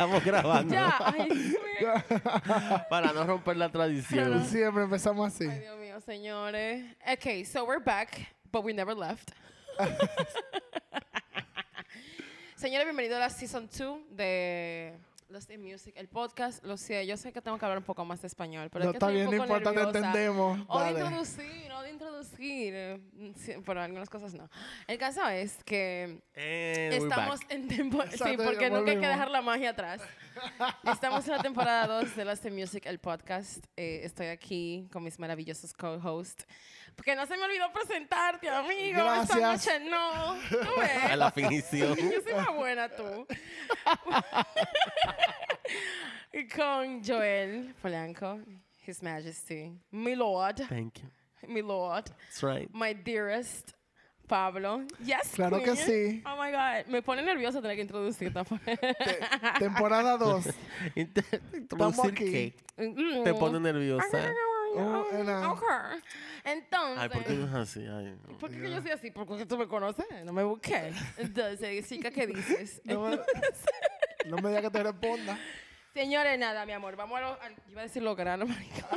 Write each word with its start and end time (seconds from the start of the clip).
Estamos 0.00 0.24
grabando. 0.24 0.72
Ya, 0.72 0.96
ay. 0.98 1.54
Para 2.88 3.12
no 3.12 3.24
romper 3.24 3.56
la 3.58 3.68
tradición. 3.68 4.46
Siempre 4.46 4.84
empezamos 4.84 5.34
así. 5.34 5.46
Ay, 5.46 5.60
Dios 5.60 5.78
mío, 5.78 6.00
señores. 6.00 6.84
Okay, 7.12 7.44
so 7.44 7.66
we're 7.66 7.84
back, 7.84 8.26
but 8.50 8.64
we 8.64 8.72
never 8.72 8.94
left. 8.94 9.32
Señores, 12.56 12.86
bienvenidos 12.86 13.16
a 13.16 13.20
la 13.20 13.30
Season 13.30 13.68
2 13.68 13.98
de 14.10 14.94
Lost 15.28 15.50
in 15.50 15.62
Music, 15.62 15.94
el 15.96 16.08
podcast. 16.08 16.64
Lo 16.64 16.76
sé, 16.76 17.06
yo 17.06 17.16
sé 17.16 17.32
que 17.32 17.40
tengo 17.40 17.56
que 17.58 17.64
hablar 17.64 17.78
un 17.78 17.84
poco 17.84 18.04
más 18.04 18.20
de 18.20 18.26
español, 18.26 18.68
pero 18.70 18.84
No 18.84 18.90
es 18.90 18.94
que 18.94 18.96
está 18.98 19.06
estoy 19.06 19.14
bien, 19.14 19.28
un 19.28 19.36
no 19.36 19.42
importa, 19.44 19.72
te 19.72 19.80
entendemos. 19.98 20.60
O 20.68 20.78
de 20.80 20.84
Dale. 20.92 21.00
introducir, 21.00 21.72
o 21.72 21.82
de 21.82 21.90
introducir. 21.90 22.72
eh, 22.76 23.00
sí, 23.36 23.52
pero 23.64 23.80
algunas 23.80 24.10
cosas 24.10 24.34
no. 24.34 24.50
El 24.88 24.98
caso 24.98 25.26
es 25.28 25.62
que 25.64 26.20
And 26.34 26.36
we're 26.36 26.96
Estamos 26.96 27.40
back. 27.40 27.52
en 27.52 27.68
temporada. 27.68 28.10
Sí, 28.12 28.36
porque 28.36 28.60
ya 28.60 28.70
nunca 28.70 28.90
hay 28.90 28.96
que 28.98 29.06
volvimos. 29.06 29.08
dejar 29.08 29.30
la 29.30 29.40
magia 29.42 29.70
atrás. 29.70 30.02
Estamos 30.92 31.24
en 31.28 31.36
la 31.36 31.42
temporada 31.42 31.86
2 32.02 32.16
de 32.16 32.24
Lost 32.24 32.44
in 32.46 32.54
Music, 32.56 32.84
el 32.86 32.98
podcast. 32.98 33.64
Eh, 33.76 34.00
estoy 34.04 34.26
aquí 34.26 34.88
con 34.92 35.02
mis 35.04 35.18
maravillosos 35.18 35.72
co-hosts. 35.72 36.44
Porque 36.96 37.14
no 37.16 37.26
se 37.26 37.36
me 37.36 37.44
olvidó 37.44 37.72
presentarte, 37.72 38.48
amigo. 38.48 38.98
Esta 39.00 39.36
Gracias. 39.38 39.80
noche 39.80 39.90
no. 39.90 40.34
¿Tú 40.50 40.80
ves? 40.80 41.04
A 41.10 41.16
la 41.16 41.30
finición. 41.30 41.96
Yo 41.96 42.20
soy 42.22 42.34
más 42.34 42.54
buena 42.54 42.88
tú. 42.88 43.26
con 46.56 47.02
Joel 47.04 47.74
Polanco, 47.82 48.40
His 48.86 49.02
Majesty, 49.02 49.72
mi 49.90 50.14
Lord, 50.14 50.56
Thank 50.68 50.98
you. 51.00 51.08
mi 51.48 51.62
Lord, 51.62 52.04
That's 52.06 52.42
right. 52.42 52.68
my 52.72 52.92
dearest 52.94 53.72
Pablo. 54.28 54.84
Yes, 55.04 55.32
Claro 55.34 55.58
que 55.58 55.72
queen. 55.72 55.76
sí. 55.76 56.22
Oh 56.24 56.36
my 56.40 56.52
God. 56.52 56.86
Me 56.86 57.02
pone 57.02 57.20
nerviosa 57.22 57.60
tener 57.60 57.74
que 57.76 57.82
introducir. 57.82 58.32
Temporada 59.58 60.16
2. 60.16 60.44
Inter- 60.94 61.42
Introducir 61.52 62.12
aquí. 62.12 62.30
qué. 62.30 62.54
Te 63.24 63.34
pone 63.34 63.58
nerviosa. 63.58 64.32
Oh, 64.76 65.06
era- 65.12 65.50
Ok. 65.52 65.62
Entonces. 66.44 66.98
Ay, 66.98 67.08
¿por 67.08 67.24
qué 67.24 67.32
no 67.34 67.46
es 67.46 67.54
así? 67.54 67.80
Ay, 67.80 68.16
no. 68.28 68.38
¿por 68.38 68.50
qué 68.50 68.70
yo 68.70 68.80
soy 68.80 68.90
así? 68.92 69.10
Porque 69.10 69.46
tú 69.46 69.58
me 69.58 69.66
conoces, 69.68 70.06
no 70.24 70.32
me 70.32 70.42
busqué. 70.44 70.92
Entonces, 71.16 71.88
chica, 71.88 72.10
¿qué 72.10 72.26
dices? 72.26 72.80
No 72.84 73.02
me, 73.08 73.18
no 74.26 74.36
me 74.38 74.48
digas 74.48 74.62
que 74.62 74.70
te 74.70 74.82
responda. 74.82 75.38
Señores, 75.92 76.38
nada, 76.38 76.64
mi 76.66 76.72
amor, 76.72 76.94
vamos 76.94 77.18
a 77.18 77.20
lo, 77.20 77.42
al- 77.42 77.56
iba 77.68 77.80
a 77.80 77.84
decir 77.84 78.02
lo 78.02 78.14
grano, 78.14 78.46
marica. 78.46 78.86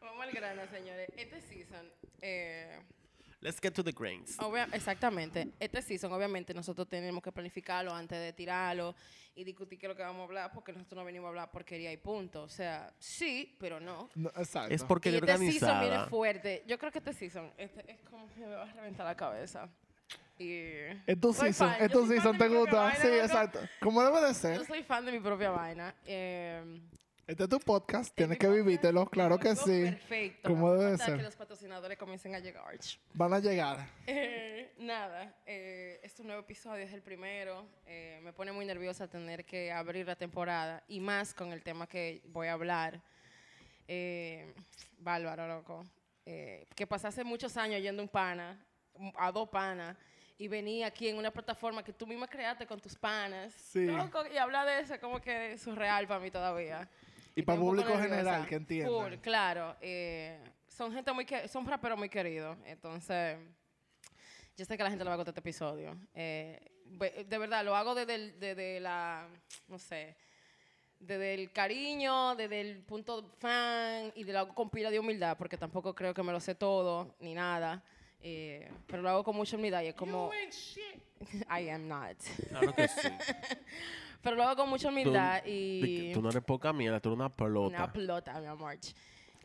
vamos 0.00 0.22
al 0.22 0.30
grano, 0.32 0.62
señores. 0.70 1.08
Este 1.16 1.40
season, 1.40 1.90
eh, 2.20 2.78
Let's 3.42 3.58
get 3.60 3.72
to 3.74 3.82
the 3.82 3.92
grains. 3.92 4.38
Obvia- 4.38 4.68
exactamente. 4.72 5.48
Este 5.60 5.82
season, 5.82 6.12
obviamente, 6.12 6.54
nosotros 6.54 6.88
tenemos 6.88 7.22
que 7.22 7.32
planificarlo 7.32 7.92
antes 7.92 8.18
de 8.18 8.32
tirarlo 8.32 8.94
y 9.34 9.42
discutir 9.44 9.78
qué 9.80 9.86
es 9.86 9.90
lo 9.90 9.96
que 9.96 10.02
vamos 10.02 10.20
a 10.20 10.24
hablar, 10.24 10.52
porque 10.52 10.72
nosotros 10.72 10.96
no 11.00 11.04
venimos 11.04 11.26
a 11.26 11.28
hablar 11.30 11.50
porquería 11.50 11.92
y 11.92 11.96
punto. 11.96 12.44
O 12.44 12.48
sea, 12.48 12.92
sí, 13.00 13.56
pero 13.58 13.80
no. 13.80 14.08
No, 14.14 14.28
exacto. 14.36 14.72
Es 14.72 14.84
porque 14.84 15.10
y 15.10 15.16
este 15.16 15.26
season 15.26 15.40
viene 15.50 15.74
organizada. 15.74 16.06
fuerte. 16.08 16.62
Yo 16.68 16.78
creo 16.78 16.92
que 16.92 16.98
este 16.98 17.12
season 17.12 17.52
este 17.58 17.90
es 17.90 18.00
como 18.08 18.28
que 18.32 18.40
me 18.40 18.54
va 18.54 18.62
a 18.62 18.72
reventar 18.72 19.04
la 19.06 19.16
cabeza. 19.16 19.68
Y 20.38 20.52
Es 21.06 21.20
tu 21.20 21.32
soy 21.32 21.48
season, 21.52 21.68
fan, 21.70 21.82
es 21.82 21.92
yo 21.92 21.98
tu 22.00 22.06
soy 22.06 22.16
fan 22.20 22.32
season, 22.32 22.38
¿te 22.38 22.48
gusta? 22.56 22.94
Sí, 22.96 23.08
exacto. 23.08 23.58
Como 23.80 24.02
debe 24.02 24.20
de 24.20 24.28
Yo 24.28 24.34
ser. 24.34 24.66
soy 24.66 24.82
fan 24.82 25.04
de 25.04 25.12
mi 25.12 25.20
propia 25.20 25.50
vaina. 25.50 25.94
Eh, 26.06 26.80
Este 27.26 27.44
es 27.44 27.48
tu 27.48 27.60
podcast, 27.60 28.12
tienes 28.14 28.30
mi 28.30 28.36
que 28.36 28.46
podcast, 28.48 28.64
vivírtelo, 28.66 29.06
claro 29.06 29.38
que 29.38 29.54
sí. 29.54 29.82
Perfecto. 29.84 30.48
Como 30.48 30.72
Me 30.74 30.84
debe 30.84 30.98
ser. 30.98 31.16
que 31.16 31.22
los 31.22 31.36
patrocinadores 31.36 31.96
comiencen 31.96 32.34
a 32.34 32.40
llegar. 32.40 32.76
Van 33.14 33.32
a 33.32 33.38
llegar. 33.38 33.86
Eh, 34.08 34.72
nada, 34.78 35.32
eh, 35.46 36.00
este 36.02 36.14
es 36.16 36.20
un 36.20 36.26
nuevo 36.26 36.42
episodio, 36.42 36.84
es 36.84 36.92
el 36.92 37.00
primero. 37.00 37.64
Eh, 37.86 38.20
me 38.24 38.32
pone 38.32 38.50
muy 38.50 38.64
nerviosa 38.66 39.08
tener 39.08 39.44
que 39.44 39.70
abrir 39.70 40.04
la 40.06 40.16
temporada 40.16 40.82
y 40.88 40.98
más 40.98 41.32
con 41.32 41.52
el 41.52 41.62
tema 41.62 41.86
que 41.86 42.22
voy 42.26 42.48
a 42.48 42.54
hablar. 42.54 43.00
Eh, 43.86 44.52
bárbaro, 44.98 45.46
loco. 45.46 45.84
Eh, 46.26 46.66
que 46.74 46.86
pasase 46.88 47.22
muchos 47.22 47.56
años 47.56 47.80
yendo 47.80 48.02
un 48.02 48.08
pana, 48.08 48.58
a 49.16 49.30
dos 49.30 49.48
panas, 49.48 49.96
y 50.38 50.48
venía 50.48 50.88
aquí 50.88 51.08
en 51.08 51.16
una 51.18 51.30
plataforma 51.30 51.84
que 51.84 51.92
tú 51.92 52.04
misma 52.04 52.26
creaste 52.26 52.66
con 52.66 52.80
tus 52.80 52.96
panas. 52.96 53.52
Sí. 53.54 53.86
Loco, 53.86 54.24
y 54.26 54.36
hablar 54.38 54.66
de 54.66 54.80
eso 54.80 54.98
como 55.00 55.20
que 55.20 55.52
es 55.52 55.62
surreal 55.62 56.08
para 56.08 56.18
mí 56.18 56.28
todavía. 56.30 56.88
Y 57.34 57.42
para 57.42 57.58
público 57.58 57.96
general, 57.98 58.46
que 58.46 58.54
entienda. 58.56 58.88
Full, 58.90 59.14
claro. 59.20 59.76
eh, 59.80 60.38
son 60.68 60.92
gente 60.92 61.12
muy 61.12 61.24
que, 61.24 61.48
son 61.48 61.66
raperos 61.66 61.98
muy 61.98 62.08
queridos. 62.08 62.56
Entonces, 62.66 63.38
yo 64.56 64.64
sé 64.64 64.76
que 64.76 64.82
a 64.82 64.84
la 64.84 64.90
gente 64.90 65.04
le 65.04 65.08
va 65.08 65.14
a 65.14 65.16
gustar 65.16 65.32
este 65.32 65.40
episodio. 65.40 65.96
Eh, 66.14 66.60
de 67.26 67.38
verdad, 67.38 67.64
lo 67.64 67.74
hago 67.74 67.94
desde, 67.94 68.14
el- 68.16 68.38
desde 68.38 68.80
la, 68.80 69.26
no 69.68 69.78
sé, 69.78 70.14
desde 71.00 71.34
el 71.34 71.50
cariño, 71.52 72.36
desde 72.36 72.60
el 72.60 72.80
punto 72.82 73.22
fan 73.38 74.12
y 74.14 74.24
de 74.24 74.32
lo 74.32 74.40
hago 74.40 74.54
con 74.54 74.68
pila 74.70 74.90
de 74.90 74.98
humildad, 75.00 75.36
porque 75.38 75.56
tampoco 75.56 75.94
creo 75.94 76.12
que 76.14 76.22
me 76.22 76.32
lo 76.32 76.38
sé 76.40 76.54
todo 76.54 77.16
ni 77.20 77.34
nada. 77.34 77.82
eh, 78.24 78.70
pero 78.86 79.02
lo 79.02 79.08
hago 79.08 79.24
con 79.24 79.34
mucha 79.34 79.56
humildad 79.56 79.82
y 79.82 79.88
es 79.88 79.94
como... 79.94 80.30
I 81.58 81.68
am 81.70 81.88
not. 81.88 82.16
Claro 82.50 82.74
que 82.74 82.86
sí. 82.88 83.08
Pero 84.22 84.36
lo 84.36 84.44
hago 84.44 84.56
con 84.56 84.70
mucha 84.70 84.88
humildad 84.88 85.42
y... 85.44 86.12
tú 86.14 86.22
no 86.22 86.30
eres 86.30 86.42
poca 86.44 86.72
mierda, 86.72 87.00
tú 87.00 87.08
eres 87.10 87.18
una 87.18 87.28
pelota. 87.28 87.76
Una 87.76 87.92
pelota, 87.92 88.40
mi 88.40 88.46
amor. 88.46 88.76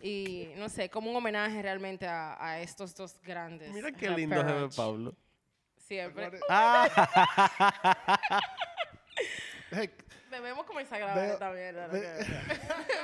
Y 0.02 0.50
no 0.58 0.70
sé, 0.70 0.90
como 0.90 1.10
un 1.10 1.16
homenaje 1.18 1.60
realmente 1.62 2.06
a, 2.08 2.38
a 2.44 2.60
estos 2.62 2.96
dos 2.96 3.20
grandes. 3.24 3.74
Mira 3.74 3.92
qué 3.92 4.10
lindo 4.12 4.36
se 4.38 4.54
ve. 4.54 4.70
Pablo. 4.76 5.16
Siempre. 5.78 6.32
Ah, 6.50 6.88
Debemos 10.30 10.66
comenzar 10.66 11.02
a 11.02 11.06
grabar 11.06 11.24
Veo- 11.24 11.34
esta 11.34 11.52
mierda. 11.52 11.88
ve- 11.88 12.26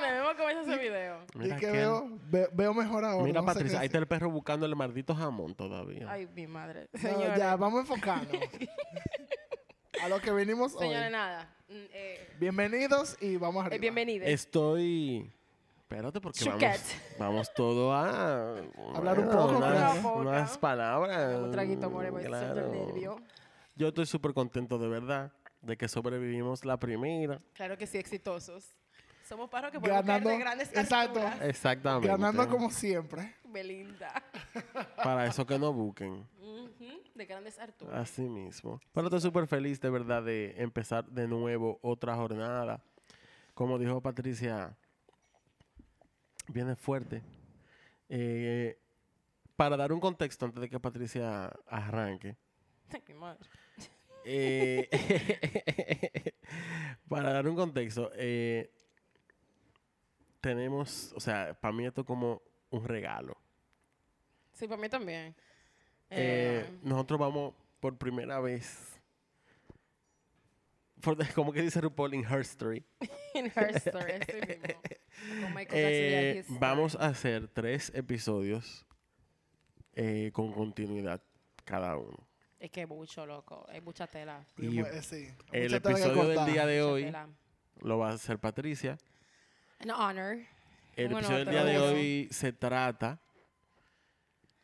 Debemos 0.00 0.34
comenzar 0.38 0.62
ese 0.64 0.78
video. 0.78 1.26
mira 1.34 1.56
y 1.56 1.60
que 1.60 1.66
qué- 1.66 1.72
veo, 1.72 2.08
ve- 2.30 2.48
veo 2.52 2.74
mejor 2.74 3.04
ahora. 3.04 3.24
Mira, 3.24 3.42
Patricia, 3.42 3.80
ahí 3.80 3.86
está 3.86 3.98
el 3.98 4.06
perro 4.06 4.30
buscando 4.30 4.64
el 4.66 4.76
maldito 4.76 5.14
jamón 5.14 5.54
todavía. 5.54 6.06
Ay, 6.10 6.26
mi 6.34 6.46
madre. 6.46 6.88
No, 6.92 7.00
Señores, 7.00 7.38
ya, 7.38 7.56
vamos 7.56 7.78
a 7.78 7.80
enfocarnos. 7.80 8.30
a 10.02 10.08
lo 10.08 10.20
que 10.20 10.30
venimos 10.30 10.72
señores, 10.72 11.06
hoy. 11.06 11.12
nada. 11.12 11.50
Mm, 11.74 11.86
eh, 11.92 12.28
Bienvenidos 12.38 13.16
y 13.20 13.36
vamos 13.36 13.64
eh, 13.64 13.66
arriba. 13.66 13.80
bienvenidos. 13.80 14.28
Estoy. 14.28 15.28
Espérate, 15.80 16.20
porque 16.20 16.44
vamos, 16.44 16.60
Chuquet. 16.62 16.80
vamos 17.18 17.52
todo 17.52 17.92
a. 17.92 18.58
Hablar 18.94 19.18
un 19.18 19.26
poco, 19.28 19.56
Unas, 19.56 19.98
claro. 19.98 20.14
unas 20.18 20.58
palabras. 20.58 21.36
Un 21.42 21.50
traguito, 21.50 21.90
more, 21.90 22.10
voy 22.10 22.20
a 22.20 22.28
sentir 22.28 22.52
claro. 22.52 22.68
nervio. 22.72 23.16
Yo 23.74 23.88
estoy 23.88 24.06
súper 24.06 24.32
contento 24.34 24.78
de 24.78 24.86
verdad 24.86 25.32
de 25.62 25.76
que 25.76 25.88
sobrevivimos 25.88 26.64
la 26.64 26.76
primera. 26.76 27.40
Claro 27.54 27.76
que 27.76 27.88
sí, 27.88 27.98
exitosos. 27.98 28.76
Somos 29.28 29.50
pájaros 29.50 29.72
que 29.72 29.80
podemos 29.80 30.04
Ganando- 30.04 30.28
caer 30.28 30.38
de 30.38 30.44
grandes 30.44 30.68
exacto. 30.68 31.18
alturas. 31.18 31.42
Exactamente. 31.42 32.06
Ganando 32.06 32.48
como 32.48 32.70
siempre. 32.70 33.34
Belinda. 33.46 34.22
Para 35.02 35.26
eso 35.26 35.44
que 35.44 35.58
no 35.58 35.72
busquen. 35.72 36.24
Ujú, 36.38 37.02
De 37.14 37.26
grandes 37.26 37.58
alturas. 37.58 37.94
Así 37.94 38.22
mismo. 38.22 38.80
Pero 38.92 39.06
estoy 39.06 39.20
súper 39.20 39.46
feliz 39.46 39.80
de 39.80 39.90
verdad 39.90 40.22
de 40.22 40.54
empezar 40.58 41.04
de 41.06 41.28
nuevo 41.28 41.78
otra 41.82 42.16
jornada. 42.16 42.82
Como 43.54 43.78
dijo 43.78 44.00
Patricia, 44.00 44.76
viene 46.48 46.74
fuerte. 46.74 47.22
Eh, 48.08 48.76
para 49.56 49.76
dar 49.76 49.92
un 49.92 50.00
contexto 50.00 50.44
antes 50.44 50.60
de 50.60 50.68
que 50.68 50.80
Patricia 50.80 51.52
arranque. 51.68 52.36
Ay, 52.92 53.02
mi 53.06 53.14
madre. 53.14 53.48
eh, 54.24 54.88
para 57.08 57.32
dar 57.32 57.46
un 57.46 57.54
contexto, 57.54 58.10
eh, 58.14 58.72
tenemos, 60.40 61.12
o 61.14 61.20
sea, 61.20 61.54
para 61.60 61.72
mí 61.72 61.86
esto 61.86 62.00
es 62.00 62.06
como 62.06 62.42
un 62.70 62.84
regalo. 62.84 63.36
Sí, 64.52 64.66
para 64.66 64.80
mí 64.80 64.88
también. 64.88 65.34
Eh, 66.16 66.64
Eh, 66.66 66.78
nosotros 66.82 67.18
vamos 67.18 67.54
por 67.80 67.96
primera 67.98 68.40
vez, 68.40 68.98
por, 71.00 71.16
como 71.34 71.52
que 71.52 71.62
dice 71.62 71.80
RuPaul 71.80 72.14
in 72.14 72.24
her 72.24 72.40
story, 72.40 72.84
in 73.34 73.46
her 73.54 73.76
story, 73.76 74.14
mismo. 74.18 74.80
Con 75.42 75.54
Michael 75.54 75.68
eh, 75.84 76.44
vamos 76.48 76.96
a 76.96 77.06
hacer 77.06 77.48
tres 77.48 77.92
episodios 77.94 78.84
eh, 79.94 80.30
con 80.32 80.52
continuidad 80.52 81.20
cada 81.64 81.96
uno. 81.96 82.16
Es 82.58 82.70
que 82.70 82.86
mucho, 82.86 83.26
loco. 83.26 83.66
Hay 83.68 83.80
mucha 83.82 84.06
tela. 84.06 84.42
Y 84.56 84.80
Eh, 84.80 85.02
sí. 85.02 85.28
el 85.52 85.64
Mucha 85.70 85.80
tela 85.80 85.96
que 85.96 86.02
episodio 86.04 86.28
del 86.28 86.52
día 86.52 86.66
de 86.66 86.80
mucha 86.80 86.92
hoy 86.92 87.04
tela. 87.04 87.28
lo 87.82 87.98
va 87.98 88.10
a 88.10 88.12
hacer 88.14 88.38
Patricia. 88.38 88.98
An 89.80 89.90
honor. 89.90 90.38
El 90.96 91.08
Un 91.12 91.18
episodio 91.18 91.38
del 91.44 91.48
día 91.50 91.64
de 91.64 91.78
hoy 91.78 92.28
se 92.30 92.52
trata 92.52 93.20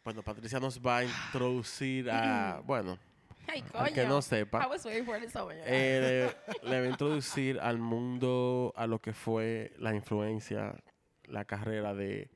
Bueno, 0.05 0.23
Patricia 0.23 0.59
nos 0.61 0.81
va 0.81 0.99
a 0.99 1.05
introducir 1.05 2.11
a, 2.11 2.61
bueno, 2.67 2.99
Ay, 3.47 3.65
al 3.75 3.93
que 3.93 4.07
no 4.07 4.23
sepa, 4.23 4.65
I 4.65 4.69
was 4.69 4.85
waiting 4.85 5.05
for 5.05 5.21
this 5.21 5.35
over 5.37 5.55
here. 5.57 5.65
eh, 5.67 6.33
le, 6.63 6.69
le 6.71 6.81
va 6.81 6.87
a 6.87 6.91
introducir 6.91 7.59
al 7.61 7.79
mundo, 7.79 8.73
a 8.77 8.87
lo 8.87 9.01
que 9.01 9.13
fue 9.13 9.73
la 9.79 9.95
influencia, 9.95 10.75
la 11.25 11.45
carrera 11.45 11.95
de, 11.95 12.31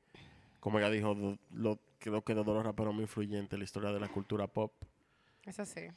como 0.59 0.79
ella 0.79 0.89
dijo, 0.89 1.15
do- 1.15 1.37
lo, 1.51 1.79
creo 1.99 2.21
que 2.23 2.33
los 2.35 2.45
raperos 2.63 2.93
muy 2.93 3.03
influyentes 3.03 3.53
en 3.53 3.59
la 3.59 3.65
historia 3.65 3.91
de 3.91 3.99
la 3.99 4.09
cultura 4.09 4.47
pop, 4.47 4.73
Es 5.43 5.59
así. 5.59 5.87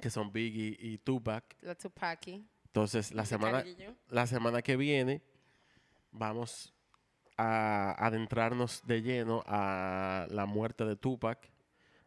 que 0.00 0.08
son 0.10 0.32
Biggie 0.32 0.76
y 0.80 0.98
Tupac. 0.98 1.56
La 1.62 1.74
Tupaki. 1.74 2.46
Entonces, 2.66 3.12
la 3.12 3.24
semana, 3.26 3.64
la 4.08 4.26
semana 4.26 4.62
que 4.62 4.76
viene 4.76 5.20
vamos 6.12 6.72
a 7.38 7.92
adentrarnos 8.04 8.82
de 8.84 9.00
lleno 9.00 9.42
a 9.46 10.26
la 10.30 10.44
muerte 10.44 10.84
de 10.84 10.96
Tupac, 10.96 11.48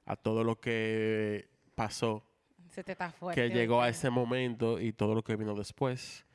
a 0.06 0.16
todo 0.18 0.44
lo 0.44 0.60
que 0.60 1.50
pasó, 1.74 2.24
Se 2.69 2.83
te 2.83 2.92
está 2.92 3.12
fuerte. 3.12 3.42
que 3.42 3.54
llegó 3.54 3.81
a 3.81 3.89
ese 3.89 4.10
momento 4.10 4.80
y 4.80 4.92
todo 4.92 5.16
lo 5.16 5.24
que 5.24 5.36
vino 5.38 5.56
después. 5.56 6.25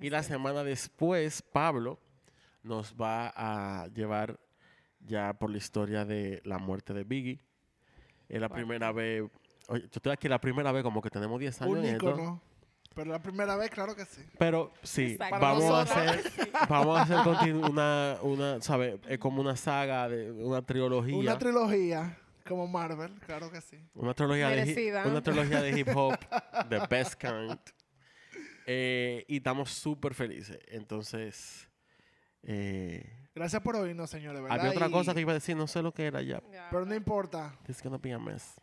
Y 0.00 0.10
la 0.10 0.22
semana 0.22 0.64
después, 0.64 1.42
Pablo 1.42 2.00
nos 2.62 2.94
va 2.94 3.32
a 3.36 3.86
llevar 3.88 4.40
ya 5.00 5.34
por 5.34 5.50
la 5.50 5.58
historia 5.58 6.04
de 6.04 6.40
la 6.44 6.58
muerte 6.58 6.92
de 6.94 7.04
Biggie. 7.04 7.40
Es 8.28 8.40
la 8.40 8.48
primera 8.48 8.90
vez, 8.90 9.22
oye, 9.68 9.82
yo 9.82 9.88
estoy 9.92 10.12
aquí 10.12 10.28
la 10.28 10.40
primera 10.40 10.72
vez 10.72 10.82
como 10.82 11.00
que 11.00 11.10
tenemos 11.10 11.38
10 11.38 11.62
años 11.62 11.78
Un 11.78 11.84
en. 11.84 11.98
Pero 12.96 13.10
la 13.12 13.20
primera 13.22 13.54
vez, 13.56 13.70
claro 13.70 13.94
que 13.94 14.04
sí. 14.06 14.22
Pero 14.38 14.72
sí, 14.82 15.12
Exacto. 15.12 15.38
vamos 15.38 15.64
a 15.64 15.82
hacer, 15.82 16.32
vamos 16.68 16.98
a 16.98 17.02
hacer 17.02 17.16
continu- 17.18 17.70
una, 17.70 18.16
una, 18.22 18.60
¿sabes? 18.62 18.98
Es 19.06 19.18
como 19.18 19.40
una 19.42 19.54
saga, 19.54 20.08
de 20.08 20.32
una 20.32 20.62
trilogía. 20.62 21.14
Una 21.16 21.38
trilogía 21.38 22.18
como 22.48 22.66
Marvel, 22.66 23.12
claro 23.26 23.50
que 23.52 23.60
sí. 23.60 23.78
Una 23.94 24.14
trilogía, 24.14 24.48
de, 24.48 24.56
Merecida. 24.56 25.06
una 25.06 25.20
trilogía 25.22 25.60
de 25.60 25.78
hip 25.78 25.88
hop, 25.94 26.16
the 26.70 26.80
best 26.88 27.14
kind. 27.20 27.58
Eh, 28.66 29.24
y 29.28 29.36
estamos 29.36 29.70
súper 29.70 30.14
felices. 30.14 30.58
Entonces, 30.68 31.68
eh, 32.42 33.28
Gracias 33.34 33.60
por 33.62 33.76
oírnos, 33.76 34.08
señores. 34.08 34.40
¿verdad? 34.40 34.58
había 34.58 34.70
otra 34.70 34.88
Y- 34.88 34.90
cosa 34.92 35.12
que 35.14 35.20
iba 35.20 35.32
a 35.32 35.34
decir, 35.34 35.54
no 35.54 35.66
sé 35.66 35.82
lo 35.82 35.92
que 35.92 36.06
era 36.06 36.22
ya. 36.22 36.42
Ya. 36.50 36.68
Pero 36.70 36.86
no 36.86 36.94
importa. 36.94 37.54
It's 37.68 37.82
gonna 37.82 37.98
be 37.98 38.12
a 38.14 38.18
mess. 38.18 38.54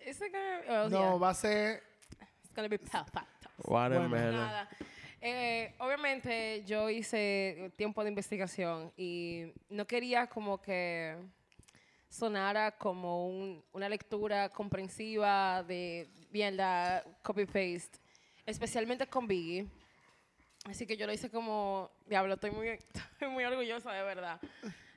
Is 0.00 0.16
it 0.20 0.32
gonna- 0.32 0.84
oh, 0.84 0.88
No, 0.88 0.98
yeah. 1.10 1.14
va 1.18 1.30
a 1.30 1.34
ser. 1.34 1.82
It's 2.42 2.54
gonna 2.54 2.68
be 2.68 2.78
perfect. 2.78 3.26
Watermelon. 3.64 4.34
Nada. 4.36 4.68
Eh, 5.20 5.74
obviamente 5.78 6.62
yo 6.66 6.88
hice 6.90 7.72
tiempo 7.76 8.02
de 8.02 8.10
investigación 8.10 8.92
y 8.96 9.52
no 9.70 9.86
quería 9.86 10.26
como 10.28 10.60
que 10.60 11.16
sonara 12.08 12.72
como 12.76 13.26
un- 13.28 13.64
una 13.72 13.88
lectura 13.88 14.48
comprensiva 14.50 15.62
de 15.64 16.08
mierda, 16.30 17.02
copy-paste, 17.22 17.98
especialmente 18.44 19.06
con 19.06 19.26
Biggie. 19.26 19.66
Así 20.66 20.86
que 20.86 20.96
yo 20.96 21.06
lo 21.06 21.12
hice 21.12 21.30
como, 21.30 21.90
diablo, 22.06 22.34
estoy 22.34 22.50
muy, 22.50 22.68
estoy 23.18 23.28
muy 23.28 23.44
orgullosa 23.44 23.92
de 23.92 24.02
verdad. 24.02 24.40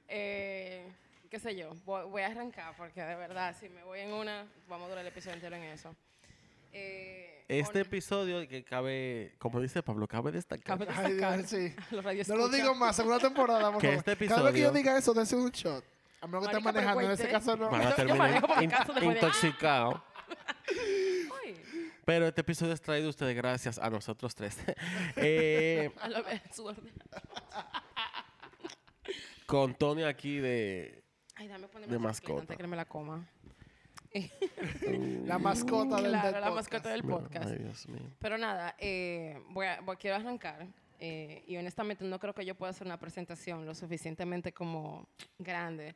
Eh, 0.07 0.85
qué 1.29 1.39
sé 1.39 1.55
yo, 1.55 1.69
voy, 1.85 2.07
voy 2.09 2.21
a 2.23 2.27
arrancar 2.27 2.75
porque 2.75 3.01
de 3.01 3.15
verdad, 3.15 3.55
si 3.59 3.69
me 3.69 3.83
voy 3.83 3.99
en 3.99 4.11
una, 4.13 4.45
vamos 4.67 4.85
a 4.85 4.89
durar 4.89 5.05
el 5.05 5.11
episodio 5.11 5.35
entero 5.35 5.55
en 5.55 5.63
eso. 5.63 5.95
Eh, 6.71 7.45
Este 7.47 7.81
episodio 7.81 8.47
que 8.47 8.63
cabe, 8.63 9.33
como 9.39 9.59
dice 9.59 9.81
Pablo, 9.83 10.07
cabe 10.07 10.31
destacar. 10.31 10.65
Cabe 10.77 10.85
Ay, 10.95 11.13
destacar 11.13 11.37
Dios, 11.37 11.49
sí. 11.49 11.73
a 11.77 11.87
los 11.95 12.03
radioescuchas. 12.05 12.39
No 12.39 12.47
lo 12.47 12.49
digo 12.55 12.75
más, 12.75 12.95
segunda 12.95 13.19
temporada, 13.19 13.71
por 13.71 13.81
Que 13.81 13.87
favor. 13.87 14.03
este 14.09 14.27
Cada 14.27 14.41
vez 14.43 14.53
que 14.53 14.59
yo 14.61 14.67
episodio- 14.67 14.71
diga 14.71 14.97
eso, 14.97 15.13
dense 15.13 15.35
un 15.35 15.49
shot. 15.51 15.83
A 16.21 16.27
menos 16.27 16.47
que 16.47 16.51
esté 16.57 16.63
Marica, 16.63 16.81
pero 16.81 16.95
manejando, 16.95 17.01
en 17.01 17.11
ese 17.11 17.29
caso 17.29 17.55
no. 17.57 17.69
Van 17.69 17.81
a 17.87 17.95
terminar 17.95 18.17
manejo 18.17 18.47
por 18.47 18.57
mi 18.57 18.63
in- 18.65 18.69
casa 18.71 18.83
después 18.93 19.01
de- 19.07 19.13
intoxicados. 19.15 20.01
Ay, 21.43 21.55
Pero 22.05 22.27
este 22.27 22.41
episodio 22.41 22.73
es 22.73 22.81
traído 22.81 23.07
a 23.07 23.09
ustedes 23.09 23.35
gracias 23.35 23.79
a 23.79 23.89
nosotros 23.89 24.35
tres. 24.35 24.57
Eh, 25.15 25.91
a 26.01 26.07
la 26.09 26.21
vez, 26.21 26.41
su 26.53 26.65
orden. 26.65 26.93
con 29.45 29.73
Tony 29.75 30.03
aquí 30.03 30.37
de... 30.37 31.03
Ay, 31.35 31.47
dame 31.47 31.67
De 31.87 31.97
mascota. 31.99 32.41
antes 32.41 32.57
que 32.57 32.63
no 32.63 32.69
me 32.69 32.75
la 32.77 32.85
coma. 32.85 33.25
La 35.25 35.37
mascota 35.37 35.97
del, 36.01 36.11
Claro, 36.11 36.31
del 36.31 36.41
la 36.41 36.47
podcast. 36.49 36.55
mascota 36.55 36.89
del 36.89 37.03
podcast. 37.03 37.49
Ay, 37.51 37.57
Dios 37.59 37.87
mío. 37.87 38.01
Pero 38.19 38.37
nada, 38.37 38.75
eh, 38.79 39.39
voy 39.49 39.67
a, 39.67 39.81
voy- 39.81 39.97
quiero 39.97 40.15
arrancar. 40.17 40.67
eh, 40.99 41.43
y 41.47 41.55
honestamente 41.57 42.03
no 42.03 42.19
creo 42.19 42.33
que 42.33 42.43
yo 42.45 42.55
pueda 42.55 42.71
hacer 42.71 42.85
una 42.85 42.99
presentación 42.99 43.65
lo 43.65 43.73
suficientemente 43.73 44.51
como 44.51 45.07
grande 45.37 45.95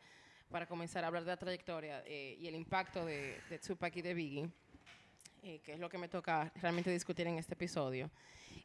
para 0.49 0.65
comenzar 0.67 1.03
a 1.03 1.07
hablar 1.07 1.23
de 1.23 1.31
la 1.31 1.37
trayectoria 1.37 2.03
eh, 2.05 2.37
y 2.39 2.47
el 2.47 2.55
impacto 2.55 3.03
de, 3.05 3.37
de 3.49 3.59
Tupac 3.59 3.95
y 3.97 4.01
de 4.01 4.13
Biggie, 4.13 4.49
eh, 5.41 5.59
que 5.63 5.73
es 5.73 5.79
lo 5.79 5.89
que 5.89 5.97
me 5.97 6.07
toca 6.07 6.51
realmente 6.61 6.91
discutir 6.91 7.25
en 7.27 7.37
este 7.39 7.55
episodio. 7.55 8.09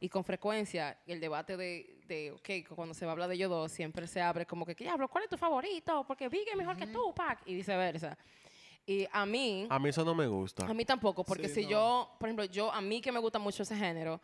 Y 0.01 0.09
con 0.11 0.23
frecuencia 0.23 0.99
el 1.07 1.19
debate 1.19 1.57
de, 1.57 1.97
de 2.07 2.31
ok, 2.33 2.69
cuando 2.77 2.93
se 2.95 3.05
va 3.07 3.13
a 3.13 3.15
hablar 3.15 3.29
de 3.31 3.35
ellos 3.37 3.51
dos, 3.51 3.73
siempre 3.73 4.07
se 4.07 4.21
abre 4.21 4.45
como 4.47 4.65
que, 4.67 4.75
diablo, 4.75 5.09
¿cuál 5.09 5.25
es 5.25 5.31
tu 5.31 5.39
favorito? 5.39 6.05
Porque 6.07 6.29
Biggie 6.29 6.51
es 6.53 6.57
mejor 6.57 6.77
que 6.77 6.87
Tupac 6.87 7.41
y 7.47 7.55
viceversa. 7.55 8.17
Y 8.89 9.07
a 9.13 9.27
mí... 9.27 9.67
A 9.69 9.79
mí 9.79 9.91
eso 9.91 10.03
no 10.03 10.15
me 10.15 10.27
gusta. 10.27 10.65
A 10.67 10.73
mí 10.73 10.83
tampoco, 10.87 11.23
porque 11.23 11.47
Sí, 11.49 11.57
si 11.57 11.63
no. 11.65 11.71
yo, 11.71 12.11
por 12.19 12.27
ejemplo, 12.29 12.45
yo, 12.47 12.73
a 12.73 12.81
mí 12.81 13.03
que 13.03 13.13
me 13.13 13.19
gusta 13.19 13.39
mucho 13.39 13.63
ese 13.63 13.77
género, 13.77 14.19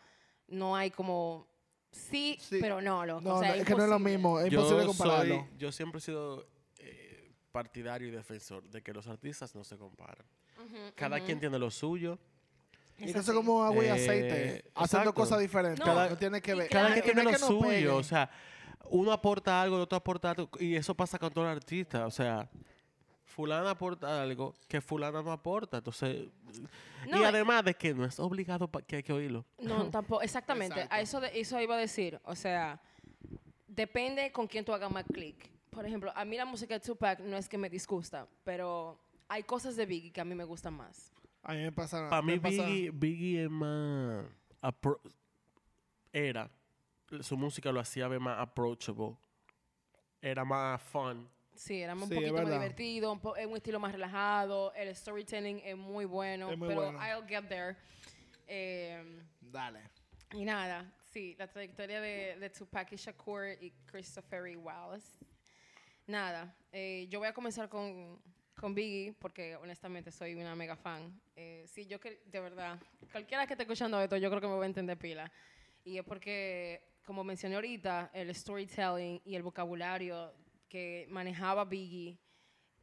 no 0.48 0.74
hay 0.74 0.90
como, 0.90 1.46
sí, 1.92 2.38
Sí. 2.40 2.56
pero 2.62 2.80
no, 2.80 3.04
loco. 3.04 3.20
No, 3.20 3.34
o 3.34 3.40
sea, 3.40 3.50
no, 3.50 3.54
es 3.56 3.64
que 3.66 3.74
no 3.74 3.84
es 3.84 3.90
lo 3.90 3.98
mismo. 3.98 4.40
Es 4.40 4.50
imposible 4.50 4.82
yo, 4.84 4.86
compararlo. 4.88 5.34
soy, 5.34 5.58
yo 5.58 5.70
siempre 5.70 5.98
he 5.98 6.00
sido 6.00 6.46
eh, 6.78 7.30
partidario 7.52 8.08
y 8.08 8.10
defensor 8.10 8.62
de 8.70 8.82
que 8.82 8.94
los 8.94 9.06
artistas 9.06 9.54
no 9.54 9.64
se 9.64 9.76
comparan. 9.76 10.24
Cada 10.94 11.20
quien 11.20 11.38
tiene 11.40 11.58
lo 11.58 11.70
suyo. 11.70 12.18
Y 12.96 13.12
que 13.12 13.18
eso 13.18 13.34
como 13.34 13.62
agua 13.64 13.84
y 13.84 13.88
Eh, 13.88 13.90
aceite. 13.90 14.64
Haciendo 14.74 15.10
exacto. 15.10 15.14
cosas 15.14 15.40
diferentes. 15.40 15.80
No, 15.80 15.84
Cada, 15.84 16.08
no 16.08 16.16
tiene 16.16 16.40
que 16.40 16.54
ver. 16.54 16.70
Cada 16.70 16.86
Claro, 16.86 17.02
quien 17.02 17.16
tiene 17.16 17.30
lo 17.32 17.38
suyo. 17.38 17.96
O 17.96 18.02
sea, 18.02 18.30
uno 18.88 19.12
aporta 19.12 19.60
algo, 19.60 19.76
el 19.76 19.82
otro 19.82 19.98
aporta 19.98 20.30
algo. 20.30 20.48
Y 20.58 20.74
eso 20.74 20.94
pasa 20.94 21.18
con 21.18 21.30
todos 21.32 21.48
los 21.48 21.56
artistas. 21.56 22.02
O 22.06 22.10
sea, 22.10 22.48
fulana 23.34 23.70
aporta 23.70 24.22
algo 24.22 24.54
que 24.68 24.80
fulana 24.80 25.22
no 25.22 25.32
aporta. 25.32 25.78
Entonces, 25.78 26.28
No, 27.08 27.18
y 27.18 27.22
eh, 27.22 27.26
además 27.26 27.64
de 27.64 27.74
que 27.74 27.92
no 27.92 28.04
es 28.04 28.18
obligado 28.20 28.68
pa- 28.68 28.82
que 28.82 28.96
hay 28.96 29.02
que 29.02 29.12
oírlo. 29.12 29.44
No, 29.58 29.90
tampoco, 29.90 30.22
exactamente. 30.22 30.74
Exacto. 30.76 30.94
A 30.94 31.00
eso, 31.00 31.20
de, 31.20 31.38
eso 31.40 31.60
iba 31.60 31.74
a 31.74 31.78
decir. 31.78 32.20
O 32.24 32.34
sea, 32.34 32.80
depende 33.66 34.30
con 34.32 34.46
quién 34.46 34.64
tú 34.64 34.72
hagas 34.72 34.90
más 34.90 35.04
clic. 35.04 35.50
Por 35.70 35.84
ejemplo, 35.84 36.12
a 36.14 36.24
mí 36.24 36.36
la 36.36 36.44
música 36.44 36.74
de 36.74 36.80
Tupac 36.80 37.20
no 37.20 37.36
es 37.36 37.48
que 37.48 37.58
me 37.58 37.68
disgusta, 37.68 38.28
pero 38.44 38.98
hay 39.28 39.42
cosas 39.42 39.74
de 39.74 39.86
Biggie 39.86 40.12
que 40.12 40.20
a 40.20 40.24
mí 40.24 40.34
me 40.34 40.44
gustan 40.44 40.74
más. 40.74 41.12
A 41.42 41.52
mí 41.54 41.62
me 41.62 41.72
pasa. 41.72 42.08
Para 42.08 42.22
mí, 42.22 42.34
me 42.34 42.40
pasa- 42.40 42.64
Biggie, 42.66 42.90
Biggie 42.90 43.44
es 43.44 43.50
más. 43.50 44.24
apro- 44.62 45.00
Era. 46.12 46.48
Su 47.20 47.36
música 47.36 47.70
lo 47.72 47.80
hacía 47.80 48.08
ver 48.08 48.20
más 48.20 48.38
approachable. 48.38 49.16
Era 50.22 50.44
más 50.44 50.80
fun. 50.80 51.28
Sí, 51.54 51.82
un 51.84 51.98
Sí, 52.08 52.14
es 52.14 52.14
poquito 52.20 52.32
más 52.34 52.50
divertido, 52.52 53.12
un, 53.12 53.20
po- 53.20 53.36
es 53.36 53.46
un 53.46 53.56
estilo 53.56 53.78
más 53.78 53.92
relajado, 53.92 54.72
el 54.74 54.94
storytelling 54.94 55.60
es 55.64 55.76
muy 55.76 56.04
bueno, 56.04 56.50
Es 56.50 56.58
muy 56.58 56.68
pero 56.68 56.82
bueno. 56.92 56.98
I'll 56.98 57.26
get 57.28 57.44
there. 57.48 57.76
Eh, 58.46 59.22
Dale. 59.40 59.80
y 60.32 60.44
nada, 60.44 60.92
sí, 61.04 61.34
la 61.38 61.46
trayectoria 61.48 62.00
de, 62.00 62.36
de 62.38 62.50
Tupac 62.50 62.90
y 62.92 62.96
Shakur 62.96 63.46
y 63.60 63.70
Christopher 63.86 64.46
E. 64.46 64.56
Wallace. 64.56 65.24
Nada, 66.06 66.54
eh, 66.72 67.06
yo 67.08 67.18
voy 67.20 67.28
a 67.28 67.32
comenzar 67.32 67.68
con, 67.68 68.20
con 68.60 68.74
Biggie 68.74 69.14
porque 69.18 69.56
honestamente 69.56 70.10
soy 70.10 70.34
una 70.34 70.54
mega 70.54 70.76
fan. 70.76 71.18
Eh, 71.36 71.64
sí, 71.68 71.86
yo 71.86 71.98
que, 71.98 72.20
de 72.26 72.40
verdad, 72.40 72.78
cualquiera 73.12 73.46
que 73.46 73.54
esté 73.54 73.62
escuchando 73.62 74.00
esto, 74.02 74.16
yo 74.16 74.28
creo 74.28 74.40
que 74.40 74.48
me 74.48 74.56
va 74.56 74.64
a 74.64 74.66
entender 74.66 74.98
pila. 74.98 75.30
Y 75.84 75.96
es 75.98 76.04
porque, 76.04 76.82
como 77.06 77.24
mencioné 77.24 77.54
ahorita, 77.54 78.10
el 78.12 78.34
storytelling 78.34 79.22
y 79.24 79.34
el 79.34 79.42
vocabulario 79.42 80.34
que 80.74 81.06
manejaba 81.08 81.64
Biggie 81.64 82.18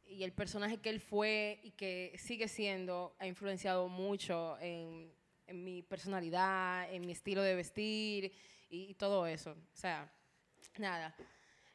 y 0.06 0.22
el 0.22 0.32
personaje 0.32 0.78
que 0.78 0.88
él 0.88 0.98
fue 0.98 1.60
y 1.62 1.72
que 1.72 2.16
sigue 2.16 2.48
siendo 2.48 3.14
ha 3.18 3.26
influenciado 3.26 3.86
mucho 3.86 4.56
en, 4.60 5.12
en 5.46 5.62
mi 5.62 5.82
personalidad, 5.82 6.90
en 6.90 7.04
mi 7.04 7.12
estilo 7.12 7.42
de 7.42 7.54
vestir 7.54 8.32
y, 8.70 8.84
y 8.84 8.94
todo 8.94 9.26
eso. 9.26 9.50
O 9.50 9.76
sea, 9.76 10.10
nada. 10.78 11.14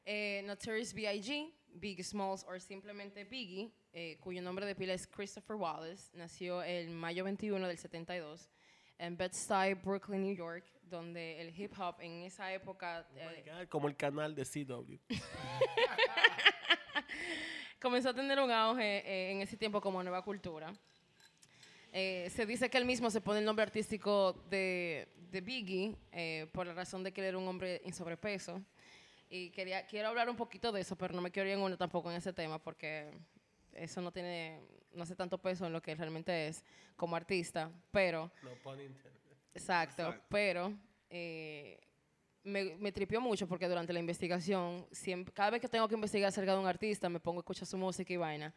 Eh, 0.06 0.42
Notorious 0.44 0.92
B.I.G., 0.92 1.54
Biggie 1.68 2.04
Smalls 2.04 2.44
o 2.46 2.60
simplemente 2.60 3.24
Biggie, 3.24 3.72
eh, 3.94 4.18
cuyo 4.20 4.42
nombre 4.42 4.66
de 4.66 4.74
pila 4.74 4.96
es 4.96 5.06
Christopher 5.06 5.56
Wallace, 5.56 6.18
nació 6.18 6.64
el 6.64 6.90
mayo 6.90 7.26
21 7.26 7.68
del 7.68 7.78
72 7.78 8.50
en 8.98 9.18
Bed-Stuy, 9.18 9.74
Brooklyn, 9.76 10.22
New 10.22 10.36
York, 10.36 10.66
donde 10.84 11.42
el 11.42 11.60
hip 11.60 11.74
hop 11.80 11.96
en 12.00 12.24
esa 12.24 12.52
época 12.54 13.08
eh, 13.16 13.68
Como 13.70 13.88
el 13.88 13.96
canal 13.96 14.34
de 14.36 14.44
CW. 14.46 14.96
comenzó 17.80 18.10
a 18.10 18.14
tener 18.14 18.40
un 18.40 18.52
auge 18.52 18.98
eh, 19.06 19.32
en 19.32 19.42
ese 19.42 19.58
tiempo 19.58 19.80
como 19.82 20.02
nueva 20.02 20.22
cultura. 20.22 20.74
Eh, 21.94 22.30
se 22.36 22.46
dice 22.46 22.70
que 22.70 22.78
él 22.78 22.86
mismo 22.86 23.10
se 23.10 23.22
pone 23.22 23.40
el 23.40 23.46
nombre 23.46 23.64
artístico 23.64 24.34
de, 24.50 25.08
de 25.32 25.42
Biggie 25.42 25.96
eh, 26.12 26.48
por 26.52 26.68
la 26.68 26.74
razón 26.74 27.04
de 27.04 27.12
que 27.12 27.22
él 27.22 27.28
era 27.28 27.38
un 27.38 27.48
hombre 27.48 27.82
en 27.84 27.94
sobrepeso. 27.94 28.62
Y 29.30 29.50
quería, 29.52 29.86
quiero 29.86 30.10
hablar 30.10 30.30
un 30.30 30.36
poquito 30.36 30.72
de 30.72 30.82
eso, 30.82 30.96
pero 30.96 31.14
no 31.14 31.22
me 31.22 31.32
quiero 31.32 31.50
ir 31.50 31.56
en 31.56 31.62
uno 31.62 31.78
tampoco 31.78 32.10
en 32.12 32.18
ese 32.18 32.34
tema 32.34 32.60
porque 32.60 33.10
eso 33.78 34.02
no 34.02 34.12
tiene, 34.12 34.60
no 34.94 35.04
hace 35.04 35.16
tanto 35.16 35.38
peso 35.38 35.66
en 35.66 35.74
lo 35.74 35.82
que 35.82 35.96
realmente 35.96 36.48
es 36.48 36.64
como 36.96 37.16
artista, 37.16 37.72
pero, 37.92 38.32
No 38.44 38.52
pun 38.64 38.80
intended. 38.82 39.12
exacto, 39.54 40.04
Exacto. 40.04 40.26
pero 40.30 40.74
eh, 41.10 41.80
me, 42.44 42.76
me 42.78 42.92
tripió 42.92 43.20
mucho 43.22 43.48
porque 43.48 43.68
durante 43.68 43.94
la 43.94 44.00
investigación, 44.00 44.86
siempre, 44.92 45.34
cada 45.34 45.50
vez 45.52 45.62
que 45.62 45.68
tengo 45.68 45.88
que 45.88 45.96
investigar 45.96 46.30
acerca 46.30 46.54
de 46.54 46.60
un 46.60 46.68
artista, 46.68 47.10
me 47.10 47.20
pongo 47.20 47.40
a 47.40 47.42
escuchar 47.42 47.66
su 47.68 47.78
música 47.78 48.12
y 48.14 48.18
vaina. 48.18 48.54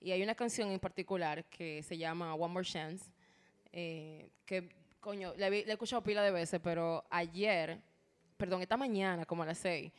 Y 0.00 0.10
hay 0.10 0.22
una 0.22 0.34
canción 0.34 0.70
en 0.70 0.80
particular 0.80 1.44
que 1.44 1.82
se 1.82 1.96
llama 1.96 2.34
One 2.34 2.52
More 2.52 2.66
Chance, 2.66 3.10
eh, 3.72 4.30
que, 4.44 4.68
coño, 5.00 5.32
la, 5.36 5.46
he- 5.48 5.64
la 5.64 5.70
he 5.70 5.72
escuchado 5.72 6.02
pila 6.02 6.22
de 6.22 6.30
veces, 6.32 6.60
pero 6.62 7.04
ayer, 7.10 7.80
perdón, 8.36 8.60
esta 8.62 8.76
mañana, 8.76 9.24
como 9.24 9.42
a 9.44 9.46
las 9.46 9.58
seis, 9.58 9.92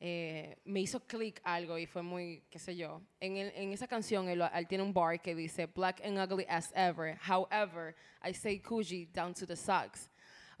eh, 0.00 0.56
me 0.64 0.80
hizo 0.80 1.00
clic 1.06 1.40
algo 1.42 1.76
y 1.78 1.86
fue 1.86 2.02
muy, 2.02 2.42
qué 2.50 2.58
sé 2.58 2.76
yo. 2.76 3.00
En, 3.20 3.36
el- 3.36 3.52
en 3.54 3.72
esa 3.72 3.86
canción 3.88 4.28
él, 4.28 4.42
él 4.54 4.66
tiene 4.68 4.84
un 4.84 4.92
bar 4.94 5.20
que 5.20 5.34
dice, 5.34 5.66
Black 5.66 6.00
and 6.04 6.18
ugly 6.18 6.46
as 6.48 6.72
ever, 6.74 7.18
however, 7.28 7.94
I 8.24 8.32
say 8.32 8.60
Coogee 8.60 9.06
down 9.12 9.34
to 9.34 9.46
the 9.46 9.56
socks. 9.56 10.08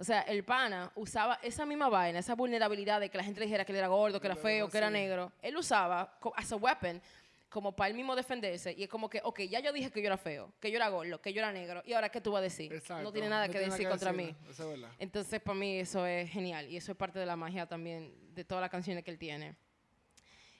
O 0.00 0.04
sea, 0.04 0.20
el 0.22 0.44
pana 0.44 0.92
usaba 0.94 1.38
esa 1.42 1.66
misma 1.66 1.88
vaina, 1.88 2.20
esa 2.20 2.34
vulnerabilidad 2.36 3.00
de 3.00 3.08
que 3.10 3.18
la 3.18 3.24
gente 3.24 3.40
le 3.40 3.46
dijera 3.46 3.64
que 3.64 3.72
él 3.72 3.78
era 3.78 3.88
gordo, 3.88 4.20
que 4.20 4.26
era 4.28 4.36
feo, 4.36 4.68
que 4.68 4.78
era 4.78 4.90
negro. 4.90 5.32
Él 5.42 5.56
usaba 5.56 6.18
as 6.36 6.52
a 6.52 6.56
weapon 6.56 7.00
como 7.48 7.74
para 7.74 7.88
él 7.88 7.94
mismo 7.94 8.14
defenderse 8.14 8.74
y 8.76 8.82
es 8.82 8.88
como 8.88 9.08
que, 9.08 9.20
ok, 9.24 9.40
ya 9.42 9.60
yo 9.60 9.72
dije 9.72 9.90
que 9.90 10.00
yo 10.02 10.06
era 10.06 10.18
feo, 10.18 10.52
que 10.60 10.70
yo 10.70 10.76
era 10.76 10.88
gordo, 10.90 11.20
que 11.20 11.32
yo 11.32 11.40
era 11.40 11.50
negro 11.52 11.82
y 11.86 11.92
ahora 11.94 12.08
qué 12.10 12.20
tú 12.20 12.32
vas 12.32 12.40
a 12.40 12.42
decir? 12.42 12.72
Exacto. 12.72 13.02
No 13.04 13.12
tiene 13.12 13.28
nada 13.28 13.46
que 13.46 13.52
tiene 13.58 13.66
decir 13.72 13.88
contra 13.88 14.12
mí. 14.12 14.26
decirle, 14.26 14.50
Eso 14.50 14.72
es. 14.74 14.80
Entonces, 14.98 15.40
para 15.40 15.58
mí 15.58 15.78
eso 15.78 16.06
es 16.06 16.30
genial 16.30 16.68
y 16.68 16.76
eso 16.76 16.92
es 16.92 16.98
parte 16.98 17.18
de 17.18 17.26
la 17.26 17.36
magia 17.36 17.66
también 17.66 18.14
de 18.34 18.44
todas 18.44 18.60
las 18.60 18.70
canciones 18.70 19.02
que 19.02 19.10
él 19.10 19.18
tiene. 19.18 19.56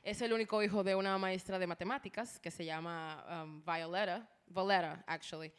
Es 0.02 0.22
el 0.22 0.32
único 0.32 0.62
hijo 0.62 0.82
de 0.82 0.94
una 0.94 1.18
maestra 1.18 1.58
de 1.58 1.66
matemáticas 1.66 2.38
que 2.38 2.50
se 2.50 2.64
llama 2.64 3.42
um, 3.44 3.62
Violeta, 3.64 4.26
Violeta, 4.46 5.04
actually. 5.06 5.52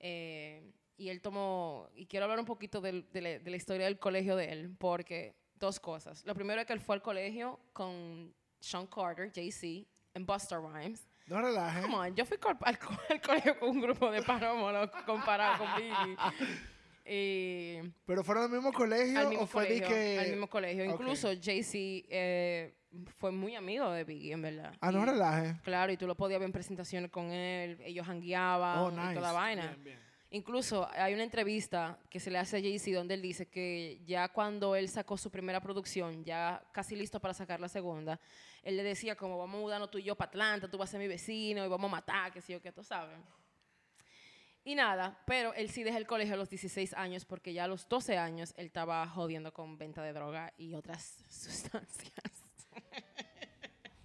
Eh, 0.00 0.72
y 0.96 1.08
él 1.08 1.20
tomó, 1.20 1.88
y 1.94 2.06
quiero 2.06 2.24
hablar 2.24 2.40
un 2.40 2.44
poquito 2.46 2.80
del- 2.80 3.08
de, 3.12 3.20
la, 3.20 3.28
de 3.38 3.50
la 3.50 3.56
historia 3.56 3.84
del 3.86 3.98
colegio 3.98 4.34
de 4.36 4.50
él, 4.52 4.74
porque 4.78 5.36
dos 5.54 5.78
cosas. 5.78 6.24
Lo 6.26 6.34
primero 6.34 6.60
es 6.60 6.66
que 6.66 6.72
él 6.72 6.80
fue 6.80 6.96
al 6.96 7.02
colegio 7.02 7.60
con 7.72 8.34
Sean 8.58 8.86
Carter, 8.88 9.30
JC, 9.30 9.86
en 10.14 10.26
Buster 10.26 10.58
Rhymes. 10.60 11.06
No 11.26 11.40
relajes. 11.40 11.82
Come 11.82 11.94
on, 11.94 12.14
yo 12.16 12.24
fui 12.26 12.36
al, 12.62 12.78
co- 12.78 12.98
al 13.06 13.20
colegio 13.20 13.58
con 13.58 13.70
un 13.70 13.80
grupo 13.80 14.10
de 14.10 14.22
parámonos 14.22 14.90
comparado 15.06 15.58
con 15.58 15.68
Biggie. 15.76 16.16
Y 17.04 17.80
Pero 18.06 18.22
fueron 18.22 18.44
al 18.44 18.50
mismo 18.50 18.72
colegio 18.72 19.18
al 19.18 19.28
mismo 19.28 19.44
o 19.44 19.46
fue 19.46 19.64
colegio, 19.64 19.88
que. 19.88 20.18
al 20.20 20.28
mismo 20.30 20.46
colegio. 20.48 20.84
Incluso 20.84 21.30
Jay-Z 21.40 21.76
eh, 22.10 22.74
fue 23.18 23.32
muy 23.32 23.56
amigo 23.56 23.90
de 23.90 24.04
Biggie, 24.04 24.32
en 24.32 24.42
verdad. 24.42 24.72
Ah, 24.80 24.92
no 24.92 25.04
relajes. 25.04 25.60
Claro, 25.62 25.92
y 25.92 25.96
tú 25.96 26.06
lo 26.06 26.14
podías 26.16 26.38
ver 26.38 26.46
en 26.46 26.52
presentaciones 26.52 27.10
con 27.10 27.32
él, 27.32 27.78
ellos 27.84 28.06
hangueaban 28.08 28.78
Oh, 28.78 29.10
y 29.10 29.14
toda 29.14 29.32
vaina. 29.32 29.68
Bien, 29.68 29.84
bien. 29.84 30.11
Incluso 30.34 30.88
hay 30.94 31.12
una 31.12 31.24
entrevista 31.24 31.98
que 32.08 32.18
se 32.18 32.30
le 32.30 32.38
hace 32.38 32.56
a 32.56 32.60
Jay-Z 32.60 32.96
donde 32.96 33.12
él 33.12 33.20
dice 33.20 33.50
que 33.50 34.00
ya 34.06 34.30
cuando 34.30 34.74
él 34.74 34.88
sacó 34.88 35.18
su 35.18 35.30
primera 35.30 35.60
producción, 35.60 36.24
ya 36.24 36.64
casi 36.72 36.96
listo 36.96 37.20
para 37.20 37.34
sacar 37.34 37.60
la 37.60 37.68
segunda, 37.68 38.18
él 38.62 38.78
le 38.78 38.82
decía 38.82 39.14
como 39.14 39.36
vamos 39.36 39.58
a 39.58 39.60
mudarnos 39.60 39.90
tú 39.90 39.98
y 39.98 40.04
yo 40.04 40.16
para 40.16 40.30
Atlanta, 40.30 40.70
tú 40.70 40.78
vas 40.78 40.88
a 40.88 40.92
ser 40.92 41.00
mi 41.00 41.06
vecino 41.06 41.62
y 41.62 41.68
vamos 41.68 41.86
a 41.90 41.96
matar, 41.96 42.32
que 42.32 42.40
sí 42.40 42.54
o 42.54 42.62
que 42.62 42.72
tú 42.72 42.82
sabes. 42.82 43.18
Y 44.64 44.74
nada, 44.74 45.22
pero 45.26 45.52
él 45.52 45.68
sí 45.68 45.82
deja 45.82 45.98
el 45.98 46.06
colegio 46.06 46.32
a 46.32 46.38
los 46.38 46.48
16 46.48 46.94
años 46.94 47.26
porque 47.26 47.52
ya 47.52 47.64
a 47.64 47.68
los 47.68 47.86
12 47.86 48.16
años 48.16 48.54
él 48.56 48.64
estaba 48.64 49.06
jodiendo 49.08 49.52
con 49.52 49.76
venta 49.76 50.02
de 50.02 50.14
droga 50.14 50.54
y 50.56 50.72
otras 50.74 51.22
sustancias. 51.28 52.14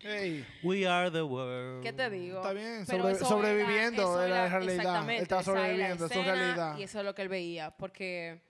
Ey, 0.01 0.45
We 0.63 0.87
are 0.87 1.09
the 1.11 1.21
world. 1.23 1.81
¿Qué 1.83 1.91
te 1.93 2.09
digo? 2.09 2.37
Está 2.37 2.53
bien, 2.53 2.83
Pero 2.87 3.03
sobre- 3.03 3.15
eso 3.15 3.25
sobreviviendo 3.25 4.01
eso 4.03 4.17
de 4.19 4.29
la 4.29 4.35
era- 4.45 4.49
realidad. 4.49 4.75
exactamente, 4.75 5.35
la 5.35 5.43
sobreviviendo, 5.43 6.05
es 6.05 6.11
su 6.13 6.21
realidad. 6.23 6.77
Y 6.77 6.83
eso 6.83 6.99
es 6.99 7.05
lo 7.05 7.15
que 7.15 7.21
él 7.23 7.29
veía, 7.29 7.71
porque 7.71 8.41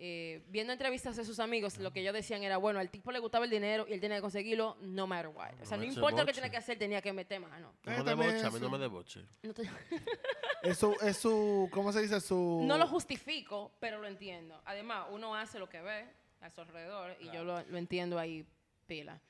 eh, 0.00 0.44
viendo 0.48 0.72
entrevistas 0.72 1.16
de 1.16 1.24
sus 1.24 1.40
amigos, 1.40 1.78
lo 1.78 1.92
que 1.92 1.98
ellos 2.00 2.14
decían 2.14 2.44
era, 2.44 2.56
bueno, 2.56 2.78
al 2.78 2.88
tipo 2.88 3.10
le 3.10 3.18
gustaba 3.18 3.44
el 3.46 3.50
dinero 3.50 3.84
y 3.88 3.94
él 3.94 4.00
tenía 4.00 4.18
que 4.18 4.22
conseguirlo 4.22 4.76
no 4.80 5.08
matter 5.08 5.26
what. 5.28 5.50
O 5.60 5.64
sea, 5.66 5.76
no 5.76 5.82
importa 5.84 6.20
lo 6.20 6.26
que 6.26 6.32
tenía 6.34 6.50
que 6.50 6.56
hacer, 6.56 6.78
tenía 6.78 7.02
que 7.02 7.12
meter 7.12 7.40
mano. 7.40 7.74
No 7.84 7.92
Eh, 7.92 7.96
me 7.98 8.04
deboche, 8.04 8.46
a 8.46 8.50
mí 8.50 8.60
no 8.60 8.70
me 8.70 8.78
deboche. 8.78 9.24
No, 9.42 9.52
te- 9.52 9.62
es 10.62 10.78
su, 10.78 10.94
es 11.02 11.16
su, 11.16 11.68
¿cómo 11.72 11.92
se 11.92 12.00
dice? 12.02 12.20
Su... 12.20 12.62
no 12.64 12.78
lo 12.78 12.86
justifico, 12.86 13.72
pero 13.80 13.98
lo 14.00 14.06
entiendo. 14.06 14.62
Además, 14.66 15.06
uno 15.10 15.34
hace 15.34 15.58
lo 15.58 15.68
que 15.68 15.80
ve 15.80 16.04
a 16.40 16.48
su 16.50 16.60
alrededor 16.60 17.16
y 17.20 17.32
yo 17.32 17.42
lo, 17.42 17.60
lo 17.64 17.76
entiendo 17.78 18.20
ahí 18.20 18.46
pila. 18.86 19.20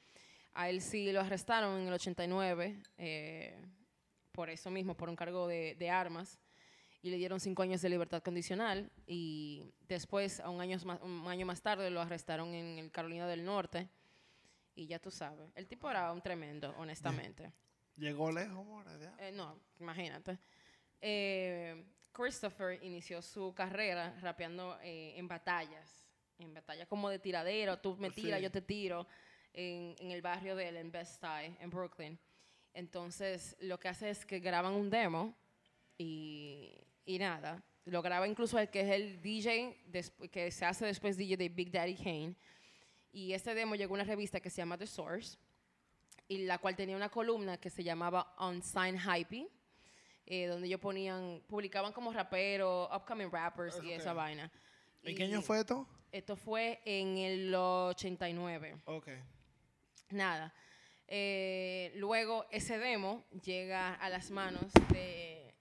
A 0.55 0.69
él 0.71 0.81
sí 0.81 1.13
lo 1.13 1.21
arrestaron 1.21 1.81
en 1.81 1.87
el 1.89 1.93
89 1.95 2.83
eh, 2.97 3.61
por 4.33 4.51
eso 4.51 4.71
mismo, 4.71 4.97
por 4.97 5.09
un 5.09 5.17
cargo 5.17 5.47
de, 5.47 5.75
de 5.77 5.91
armas 5.91 6.39
y 7.03 7.11
le 7.11 7.17
dieron 7.17 7.39
cinco 7.39 7.63
años 7.63 7.81
de 7.81 7.89
libertad 7.89 8.23
condicional 8.23 8.91
y 9.07 9.73
después, 9.89 10.41
a 10.41 10.51
un 10.51 10.61
año, 10.61 10.79
más, 10.85 11.01
un 11.03 11.27
año 11.29 11.47
más 11.47 11.63
tarde, 11.63 11.91
lo 11.91 12.01
arrestaron 12.01 12.55
en 12.55 12.79
el 12.79 12.91
Carolina 12.91 13.27
del 13.27 13.45
Norte 13.45 13.89
y 14.75 14.87
ya 14.87 14.99
tú 14.99 15.11
sabes, 15.11 15.51
el 15.55 15.67
tipo 15.67 15.91
era 15.91 16.13
un 16.13 16.21
tremendo, 16.23 16.75
honestamente. 16.79 17.53
Llegó 17.97 18.31
lejos, 18.31 18.65
more, 18.65 18.89
ya. 19.01 19.15
Eh, 19.19 19.33
no, 19.33 19.59
imagínate. 19.81 20.39
Eh, 21.01 21.85
Christopher 22.13 22.83
inició 22.83 23.23
su 23.23 23.53
carrera 23.55 24.17
rapeando 24.21 24.79
eh, 24.83 25.15
en 25.17 25.27
batallas, 25.27 26.09
en 26.39 26.55
batallas 26.55 26.87
como 26.89 27.11
de 27.11 27.19
tiradero, 27.19 27.79
tú 27.79 27.97
me 27.97 28.11
tiras, 28.11 28.39
Sí. 28.39 28.45
yo 28.45 28.51
te 28.53 28.63
tiro, 28.63 29.07
en, 29.53 29.95
en 29.99 30.11
el 30.11 30.23
barrio 30.23 30.55
de 30.57 30.69
él, 30.69 30.77
en 30.77 30.91
Best 30.93 31.23
Eye, 31.25 31.57
en 31.61 31.71
Brooklyn. 31.71 32.19
Entonces, 32.75 33.57
lo 33.61 33.79
que 33.81 33.89
hace 33.89 34.11
es 34.11 34.25
que 34.25 34.39
graban 34.39 34.73
un 34.75 34.89
demo 34.91 35.35
y, 35.97 36.73
y 37.05 37.19
nada, 37.19 37.63
lo 37.85 38.03
graba 38.03 38.29
incluso 38.29 38.59
el 38.59 38.69
que 38.71 38.81
es 38.83 38.91
el 38.91 39.21
DJ, 39.21 39.77
que 40.31 40.51
se 40.51 40.65
hace 40.65 40.87
después 40.87 41.17
DJ 41.17 41.37
de 41.37 41.49
Big 41.49 41.71
Daddy 41.73 41.97
Kane. 41.97 42.35
Y 43.11 43.33
este 43.33 43.55
demo 43.55 43.75
llegó 43.75 43.95
a 43.95 43.97
una 43.97 44.05
revista 44.05 44.39
que 44.41 44.51
se 44.51 44.59
llama 44.59 44.77
The 44.79 44.87
Source, 44.87 45.39
y 46.29 46.45
la 46.45 46.59
cual 46.59 46.77
tenía 46.77 46.95
una 46.95 47.09
columna 47.09 47.57
que 47.57 47.71
se 47.71 47.83
llamaba 47.83 48.35
Unsigned 48.39 49.01
Hype, 49.01 49.49
eh, 50.27 50.47
donde 50.47 50.67
ellos 50.67 50.79
ponían, 50.81 51.43
publicaban 51.49 51.93
como 51.93 52.13
raperos, 52.13 52.89
upcoming 52.95 53.31
rappers 53.31 53.77
y 53.83 53.87
Ok. 53.95 54.01
esa 54.01 54.13
vaina. 54.13 54.53
¿En 55.03 55.13
Y 55.13 55.15
qué 55.15 55.25
año 55.25 55.41
fue 55.41 55.61
esto? 55.61 55.89
Esto 56.13 56.37
fue 56.37 56.81
en 56.85 57.17
el 57.17 57.55
89. 57.55 58.77
Ok. 58.85 59.09
Nada. 60.11 60.53
Eh, 61.07 61.93
luego 61.97 62.47
ese 62.51 62.79
demo 62.79 63.25
llega 63.43 63.95
a 63.95 64.09
las 64.11 64.31
manos 64.31 64.71
de 64.93 65.55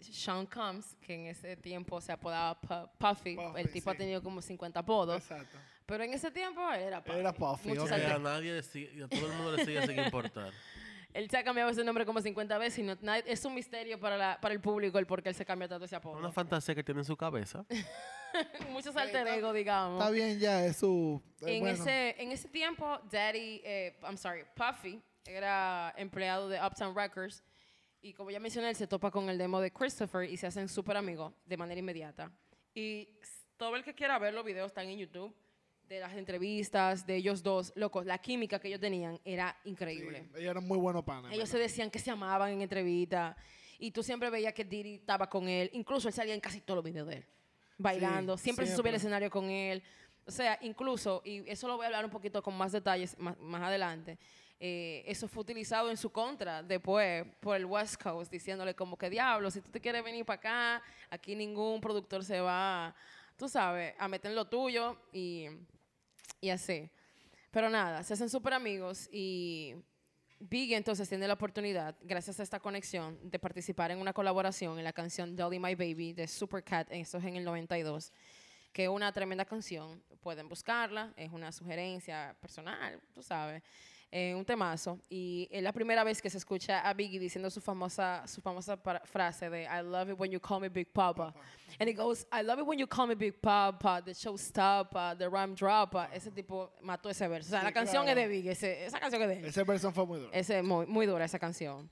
Sean 0.00 0.46
Combs, 0.46 0.94
que 1.00 1.14
en 1.14 1.26
ese 1.26 1.56
tiempo 1.56 2.00
se 2.00 2.12
apodaba 2.12 2.60
Pu- 2.60 2.90
Puffy. 2.98 3.36
Puffy, 3.36 3.60
El 3.60 3.70
tipo 3.70 3.90
ha 3.90 3.94
tenido 3.94 4.22
como 4.22 4.42
50 4.42 4.80
apodos. 4.80 5.22
Exacto. 5.22 5.56
Pero 5.86 6.04
en 6.04 6.12
ese 6.14 6.30
tiempo 6.30 6.60
era 6.72 7.02
Puffy. 7.02 7.18
Era 7.18 7.32
Puffy, 7.32 7.70
a 7.70 8.18
nadie 8.18 8.52
le 8.52 8.62
sigue- 8.62 9.02
a 9.04 9.08
todo 9.08 9.26
el 9.26 9.32
mundo 9.32 9.56
le 9.56 9.64
sigue 9.64 9.86
sin 9.86 9.98
importar. 9.98 10.52
Él 11.12 11.28
se 11.28 11.36
ha 11.38 11.42
cambiado 11.42 11.70
ese 11.70 11.82
nombre 11.82 12.06
como 12.06 12.20
50 12.20 12.56
veces 12.58 12.78
y 12.78 12.82
no, 12.84 12.96
es 13.26 13.44
un 13.44 13.54
misterio 13.54 13.98
para, 13.98 14.16
la- 14.16 14.38
para 14.40 14.54
el 14.54 14.60
público 14.60 14.96
el 14.98 15.06
por 15.06 15.22
qué 15.24 15.30
él 15.30 15.34
se 15.34 15.44
cambia 15.44 15.66
tanto 15.66 15.86
ese 15.86 15.96
apodo. 15.96 16.16
Una 16.18 16.30
fantasía 16.30 16.72
que 16.74 16.84
tiene 16.84 17.00
en 17.00 17.04
su 17.04 17.16
cabeza. 17.16 17.64
Muchos 18.70 18.96
alter 18.96 19.26
está- 19.26 19.36
ego, 19.36 19.52
digamos. 19.52 20.00
Está 20.00 20.10
bien 20.10 20.38
ya, 20.38 20.64
es 20.64 20.76
su... 20.76 21.22
eh, 21.42 21.56
en, 21.56 21.60
bueno. 21.60 21.82
ese, 21.82 22.22
en 22.22 22.32
ese 22.32 22.48
tiempo, 22.48 22.98
Daddy, 23.10 23.60
eh, 23.64 23.96
I'm 24.02 24.16
sorry, 24.16 24.44
Puffy 24.54 25.00
era 25.26 25.94
empleado 25.96 26.48
de 26.48 26.58
Uptown 26.64 26.94
Records 26.94 27.42
y 28.02 28.14
como 28.14 28.30
ya 28.30 28.40
mencioné, 28.40 28.70
él 28.70 28.76
se 28.76 28.86
topa 28.86 29.10
con 29.10 29.28
el 29.28 29.36
demo 29.36 29.60
de 29.60 29.70
Christopher 29.70 30.28
y 30.28 30.36
se 30.36 30.46
hacen 30.46 30.68
súper 30.68 30.96
amigos 30.96 31.32
de 31.44 31.56
manera 31.56 31.78
inmediata. 31.78 32.32
Y 32.74 33.08
todo 33.56 33.76
el 33.76 33.84
que 33.84 33.94
quiera 33.94 34.18
ver 34.18 34.32
los 34.32 34.44
videos 34.44 34.68
están 34.68 34.88
en 34.88 34.98
YouTube 34.98 35.34
de 35.86 36.00
las 36.00 36.14
entrevistas 36.14 37.04
de 37.04 37.16
ellos 37.16 37.42
dos, 37.42 37.72
locos, 37.74 38.06
la 38.06 38.18
química 38.18 38.58
que 38.60 38.68
ellos 38.68 38.80
tenían 38.80 39.20
era 39.24 39.56
increíble. 39.64 40.20
Sí, 40.22 40.38
ellos 40.38 40.50
eran 40.52 40.66
muy 40.66 40.78
buenos 40.78 41.04
panas. 41.04 41.32
Ellos 41.32 41.48
se 41.48 41.58
decían 41.58 41.90
que 41.90 41.98
se 41.98 42.10
amaban 42.10 42.52
en 42.52 42.62
entrevistas 42.62 43.36
y 43.78 43.90
tú 43.90 44.02
siempre 44.02 44.30
veías 44.30 44.54
que 44.54 44.64
Diddy 44.64 44.94
estaba 44.94 45.28
con 45.28 45.48
él. 45.48 45.68
Incluso 45.72 46.08
él 46.08 46.14
salía 46.14 46.32
en 46.32 46.40
casi 46.40 46.60
todos 46.60 46.76
los 46.76 46.84
videos 46.84 47.08
de 47.08 47.16
él, 47.16 47.26
bailando. 47.80 48.36
siempre, 48.36 48.66
se 48.66 48.76
subía 48.76 48.90
al 48.90 48.96
escenario 48.96 49.30
con 49.30 49.50
él. 49.50 49.82
O 50.26 50.30
sea, 50.30 50.58
incluso, 50.62 51.22
y 51.24 51.48
eso 51.50 51.66
lo 51.66 51.76
voy 51.76 51.84
a 51.84 51.86
hablar 51.86 52.04
un 52.04 52.10
poquito 52.10 52.42
con 52.42 52.56
más 52.56 52.72
detalles 52.72 53.18
más, 53.18 53.36
más 53.38 53.62
adelante, 53.62 54.18
eh, 54.62 55.02
eso 55.06 55.26
fue 55.26 55.40
utilizado 55.40 55.90
en 55.90 55.96
su 55.96 56.10
contra 56.10 56.62
después 56.62 57.24
por 57.40 57.56
el 57.56 57.64
West 57.64 58.00
Coast, 58.00 58.30
diciéndole 58.30 58.74
como 58.74 58.96
que 58.98 59.08
diablo, 59.08 59.50
si 59.50 59.62
tú 59.62 59.70
te 59.70 59.80
quieres 59.80 60.04
venir 60.04 60.24
para 60.26 60.38
acá, 60.38 60.82
aquí 61.08 61.34
ningún 61.34 61.80
productor 61.80 62.22
se 62.22 62.40
va, 62.40 62.94
tú 63.36 63.48
sabes, 63.48 63.94
a 63.98 64.06
meter 64.06 64.30
en 64.30 64.36
lo 64.36 64.44
tuyo 64.46 64.98
y, 65.12 65.46
y 66.42 66.50
así. 66.50 66.90
Pero 67.50 67.70
nada, 67.70 68.02
se 68.04 68.12
hacen 68.12 68.28
súper 68.28 68.52
amigos 68.52 69.08
y 69.10 69.74
Biggie 70.42 70.74
entonces 70.74 71.06
tiene 71.06 71.28
la 71.28 71.34
oportunidad, 71.34 71.94
gracias 72.00 72.40
a 72.40 72.42
esta 72.42 72.60
conexión, 72.60 73.18
de 73.30 73.38
participar 73.38 73.90
en 73.90 73.98
una 73.98 74.14
colaboración 74.14 74.78
en 74.78 74.84
la 74.84 74.92
canción 74.94 75.36
Dolly 75.36 75.58
My 75.58 75.74
Baby 75.74 76.14
de 76.14 76.26
Supercat, 76.26 76.90
esto 76.90 77.18
es 77.18 77.24
en 77.24 77.36
el 77.36 77.44
92, 77.44 78.10
que 78.72 78.84
es 78.84 78.88
una 78.88 79.12
tremenda 79.12 79.44
canción. 79.44 80.02
Pueden 80.22 80.48
buscarla, 80.48 81.12
es 81.16 81.30
una 81.30 81.52
sugerencia 81.52 82.34
personal, 82.40 82.98
tú 83.12 83.22
sabes. 83.22 83.62
Eh, 84.12 84.34
un 84.34 84.44
temazo. 84.44 84.98
Y 85.08 85.48
es 85.50 85.62
la 85.62 85.72
primera 85.72 86.02
vez 86.04 86.20
que 86.20 86.28
se 86.30 86.38
escucha 86.38 86.80
a 86.80 86.92
Biggie 86.94 87.18
diciendo 87.18 87.48
su 87.50 87.60
famosa, 87.60 88.26
su 88.26 88.40
famosa 88.40 88.76
frase 89.04 89.48
de 89.50 89.62
I 89.64 89.82
love 89.82 90.10
it 90.10 90.18
when 90.18 90.30
you 90.30 90.40
call 90.40 90.60
me 90.60 90.68
Big 90.68 90.92
Papa. 90.92 91.32
And 91.78 91.88
it 91.88 91.96
goes, 91.96 92.26
I 92.32 92.42
love 92.42 92.58
it 92.58 92.66
when 92.66 92.78
you 92.78 92.86
call 92.86 93.06
me 93.06 93.14
Big 93.14 93.40
Papa, 93.40 94.02
the 94.04 94.12
showstopper, 94.12 95.16
the 95.16 95.28
rhyme 95.28 95.54
dropper. 95.54 96.08
Ese 96.12 96.30
tipo 96.30 96.72
mató 96.82 97.08
ese 97.08 97.26
verso. 97.28 97.48
O 97.48 97.50
sea, 97.50 97.60
Sí, 97.60 97.64
la 97.66 97.72
canción 97.72 98.04
claro. 98.04 98.20
es 98.20 98.26
de 98.28 98.28
Biggie, 98.34 98.50
ese- 98.52 98.84
esa 98.86 98.98
canción 98.98 99.22
es 99.22 99.28
de 99.28 99.38
él. 99.38 99.44
Esa 99.46 99.64
versión 99.64 99.94
fue 99.94 100.04
muy 100.06 100.18
dura. 100.18 100.30
Ese 100.36 100.58
es 100.58 100.64
muy, 100.64 100.86
muy 100.86 101.06
dura 101.06 101.24
esa 101.24 101.38
canción. 101.38 101.88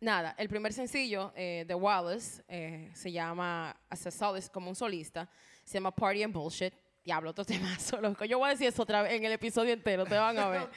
Nada, 0.00 0.34
el 0.38 0.48
primer 0.48 0.72
sencillo 0.72 1.32
eh, 1.34 1.64
de 1.66 1.74
Wallace 1.74 2.42
eh, 2.48 2.90
se 2.94 3.10
llama 3.10 3.76
As 3.90 4.06
a 4.22 4.50
como 4.52 4.68
un 4.70 4.76
solista. 4.76 5.28
Se 5.64 5.74
llama 5.74 5.90
Party 5.90 6.22
and 6.22 6.32
Bullshit. 6.32 6.72
Diablo, 7.08 7.30
otro 7.30 7.42
temazo, 7.46 7.98
loco. 8.02 8.26
Yo 8.26 8.38
voy 8.38 8.48
a 8.48 8.52
decir 8.52 8.66
eso 8.68 8.82
otra 8.82 9.00
vez 9.00 9.12
en 9.14 9.24
el 9.24 9.32
episodio 9.32 9.72
entero, 9.72 10.04
te 10.04 10.14
van 10.18 10.38
a 10.38 10.48
ver. 10.50 10.68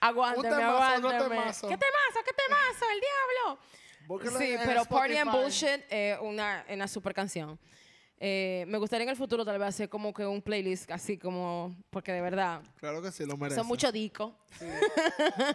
Aguántame, 0.00 0.62
aguántame. 0.62 1.36
¿Qué 1.36 1.76
temazo, 1.76 2.18
qué 2.24 2.32
temazo, 2.32 2.84
el 2.94 3.00
diablo? 3.00 3.58
Búsquelo 4.06 4.38
Sí, 4.38 4.52
en 4.54 4.60
pero 4.64 4.86
Party 4.86 5.16
and 5.18 5.28
Spotify. 5.28 5.42
Bullshit 5.68 5.84
es 5.90 6.18
una, 6.22 6.64
una 6.70 6.88
super 6.88 7.12
canción. 7.12 7.58
Eh, 8.18 8.64
me 8.68 8.78
gustaría 8.78 9.02
en 9.02 9.10
el 9.10 9.16
futuro 9.16 9.44
tal 9.44 9.58
vez 9.58 9.68
hacer 9.68 9.90
como 9.90 10.14
que 10.14 10.24
un 10.24 10.40
playlist 10.40 10.90
así 10.90 11.18
como, 11.18 11.76
porque 11.90 12.12
de 12.12 12.22
verdad, 12.22 12.62
Claro 12.78 13.02
que 13.02 13.12
sí, 13.12 13.26
lo 13.26 13.36
merece. 13.36 13.56
son 13.56 13.66
mucho 13.66 13.92
discos. 13.92 14.32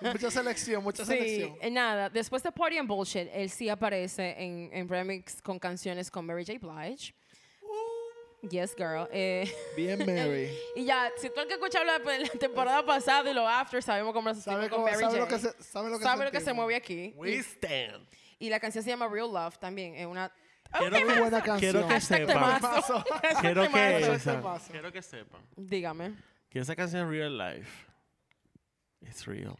Mucha 0.04 0.30
selección, 0.30 0.84
mucha 0.84 1.04
Sí, 1.04 1.12
selección. 1.14 1.56
eh, 1.62 1.72
nada. 1.72 2.10
Después 2.12 2.44
de 2.44 2.52
Party 2.52 2.78
and 2.78 2.88
Bullshit, 2.88 3.28
él 3.34 3.50
sí 3.50 3.68
aparece 3.70 4.36
en, 4.38 4.70
en 4.72 4.88
remix 4.88 5.42
con 5.42 5.58
canciones 5.58 6.12
con 6.12 6.24
Mary 6.28 6.46
J. 6.46 6.60
Blige. 6.60 7.16
Yes, 8.50 8.76
girl. 8.76 9.08
Eh, 9.12 9.54
Bien, 9.76 10.00
Mary. 10.06 10.50
y 10.76 10.84
ya, 10.86 11.12
si 11.18 11.30
tú 11.30 11.42
el 11.42 11.48
que 11.48 11.54
escuchado 11.54 11.86
la, 11.86 12.00
la 12.00 12.30
temporada 12.40 12.84
pasada 12.86 13.30
y 13.30 13.34
los 13.34 13.48
after, 13.48 13.84
sabemos 13.84 14.14
cómo 14.14 14.30
nos 14.30 14.42
¿Sabe, 14.42 14.68
con 14.70 14.82
Mary 14.84 15.00
sabe 15.00 15.20
lo 15.20 15.28
que 15.28 15.38
se, 15.40 15.64
sabe 15.64 15.90
lo 15.90 15.98
que 16.00 16.04
Sabe 16.04 16.26
lo 16.26 16.32
que 16.32 16.42
se 16.42 16.54
mueve 16.54 16.76
aquí. 16.76 17.14
We 17.18 17.36
stand. 17.40 18.08
Y 18.40 18.50
la 18.50 18.60
canción 18.60 18.84
se 18.84 18.90
llama 18.90 19.08
Real 19.08 19.32
Love 19.32 19.58
también. 19.60 19.94
Es 19.96 20.08
una... 20.08 20.32
Quiero 20.80 20.96
que, 20.96 21.20
buena 21.20 21.44
canción. 21.44 21.72
quiero 21.74 21.88
que 21.88 22.02
sepan. 22.02 22.62
Quiero 23.42 23.70
que, 23.72 23.98
esa- 24.14 24.60
quiero 24.72 24.92
que 24.92 25.02
sepan 25.02 25.42
Dígame. 25.58 26.14
que 26.50 26.60
esa 26.60 26.76
canción 26.76 27.12
Real 27.12 27.38
Life 27.38 27.70
es 29.02 29.26
real. 29.26 29.56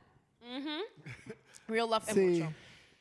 Real 1.68 1.90
Love 1.90 2.08
es 2.08 2.14
Sí. 2.16 2.20
mucho. 2.22 2.54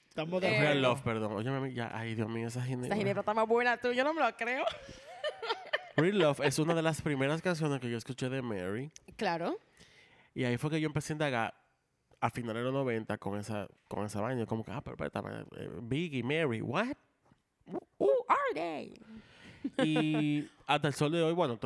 Estamos 0.09 0.41
de 0.43 0.49
Eh, 0.57 0.61
Real. 0.61 0.83
Love, 0.83 1.01
perdón. 1.03 1.33
Oye, 1.35 1.51
mami, 1.51 1.73
ya, 1.73 1.91
ay, 1.95 2.15
Dios 2.17 2.29
mío, 2.29 2.49
esa 2.49 2.63
ginebra. 2.63 2.97
ginebra 2.97 3.21
está 3.21 3.33
más 3.33 3.47
buena 3.47 3.77
tú. 3.77 3.93
Yo 3.93 4.03
no 4.05 4.13
me 4.13 4.21
lo 4.21 4.37
creo. 4.37 4.65
Real 5.97 6.19
Love 6.19 6.41
es 6.41 6.59
una 6.59 6.75
de 6.75 6.83
las 6.83 7.03
primeras 7.03 7.43
canciones 7.43 7.81
que 7.81 7.91
yo 7.91 7.97
escuché 7.99 8.29
de 8.29 8.43
Mary. 8.43 8.91
Claro. 9.17 9.59
Y 10.35 10.45
ahí 10.45 10.57
fue 10.57 10.71
que 10.71 10.81
yo 10.81 10.87
empecé 10.87 11.13
a 11.13 11.15
indagar 11.15 11.55
a 12.21 12.31
finales 12.31 12.57
de 12.63 12.65
los 12.65 12.73
90 12.75 13.19
con 13.19 13.39
esa, 13.39 13.69
con 13.89 14.05
esa 14.05 14.21
vaina. 14.21 14.47
Como 14.47 14.65
que, 14.65 14.71
ah, 14.71 14.81
pero 14.83 14.97
espérate, 15.05 15.47
eh, 15.57 15.69
Biggie, 15.83 16.23
Mary, 16.23 16.61
what? 16.63 16.97
Who 17.99 18.09
are 18.29 18.55
they? 18.55 18.95
Y 19.85 20.49
hasta 20.67 20.89
el 20.89 20.95
sol 20.95 21.13
de 21.13 21.23
hoy, 21.23 21.33
bueno, 21.35 21.59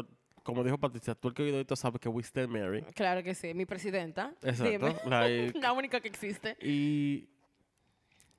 como 0.43 0.65
dijo 0.65 0.79
Patricia, 0.79 1.15
tú 1.15 1.29
el 1.29 1.35
que 1.35 1.43
oído 1.43 1.61
esto 1.61 1.77
sabe 1.77 1.99
que 1.99 2.09
We 2.09 2.23
Stand 2.23 2.49
Mary. 2.49 2.83
Claro 2.95 3.23
que 3.23 3.35
sí. 3.35 3.55
Mi 3.55 3.67
presidenta. 3.67 4.35
Exacto. 4.43 4.95
Like, 5.09 5.59
la 5.59 5.73
única 5.73 6.01
que 6.01 6.09
existe. 6.09 6.57
y 6.61 7.29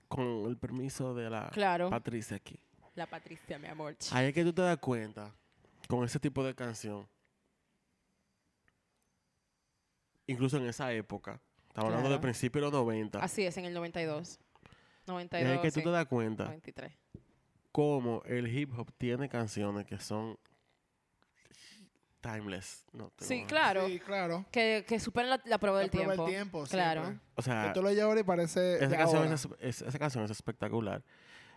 con 0.07 0.45
el 0.47 0.57
permiso 0.57 1.13
de 1.15 1.29
la 1.29 1.49
Claro. 1.49 1.89
Patricia 1.89 2.37
aquí. 2.37 2.59
La 2.95 3.07
Patricia, 3.07 3.57
mi 3.59 3.67
amor. 3.67 3.95
Ahí 4.11 4.27
es 4.27 4.33
que 4.33 4.43
tú 4.43 4.53
te 4.53 4.61
das 4.61 4.77
cuenta 4.77 5.33
con 5.87 6.03
ese 6.03 6.19
tipo 6.19 6.43
de 6.43 6.53
canción. 6.55 7.07
Incluso 10.27 10.57
en 10.57 10.65
esa 10.67 10.91
época. 10.93 11.39
Estamos 11.67 11.89
hablando 11.89 12.09
de 12.09 12.15
Claro. 12.15 12.21
principios 12.21 12.61
de 12.61 12.71
los 12.71 12.73
90. 12.73 13.19
Así 13.19 13.45
es, 13.45 13.57
en 13.57 13.65
el 13.65 13.73
92. 13.73 14.39
y 15.07 15.11
92, 15.11 15.49
ahí 15.51 15.55
es 15.57 15.61
que 15.61 15.71
tú 15.71 15.79
sí. 15.81 15.83
te 15.83 15.91
das 15.91 16.05
cuenta 16.07 16.45
93. 16.45 16.91
cómo 17.71 18.23
el 18.25 18.47
hip 18.47 18.71
hop 18.77 18.91
tiene 18.97 19.29
canciones 19.29 19.85
que 19.85 19.99
son 19.99 20.37
timeless. 22.21 22.85
No, 22.91 23.11
te 23.11 23.25
Sí, 23.25 23.41
lo- 23.41 23.47
claro. 23.47 23.85
Sí, 23.87 23.99
claro. 23.99 24.45
Que, 24.51 24.83
que 24.87 24.99
superen 24.99 25.29
la, 25.29 25.39
la 25.45 25.59
prueba 25.59 25.77
del 25.79 25.87
La 25.87 25.91
prueba 25.91 26.13
tiempo. 26.13 26.23
del 26.25 26.33
tiempo, 26.33 26.63
Claro. 26.63 27.03
siempre. 27.03 27.27
O 27.35 27.41
sea, 27.43 27.67
Que 27.67 27.73
tú 27.73 27.83
lo 27.83 27.89
oyes 27.89 28.01
ahora 28.01 28.19
y 28.21 28.23
parece 28.23 28.75
esa 28.77 28.87
de 28.87 28.97
canción 28.97 29.23
ahora. 29.23 29.35
es, 29.35 29.47
es- 29.59 29.81
esa 29.83 29.99
canción 29.99 30.23
es 30.23 30.31
espectacular. 30.31 31.03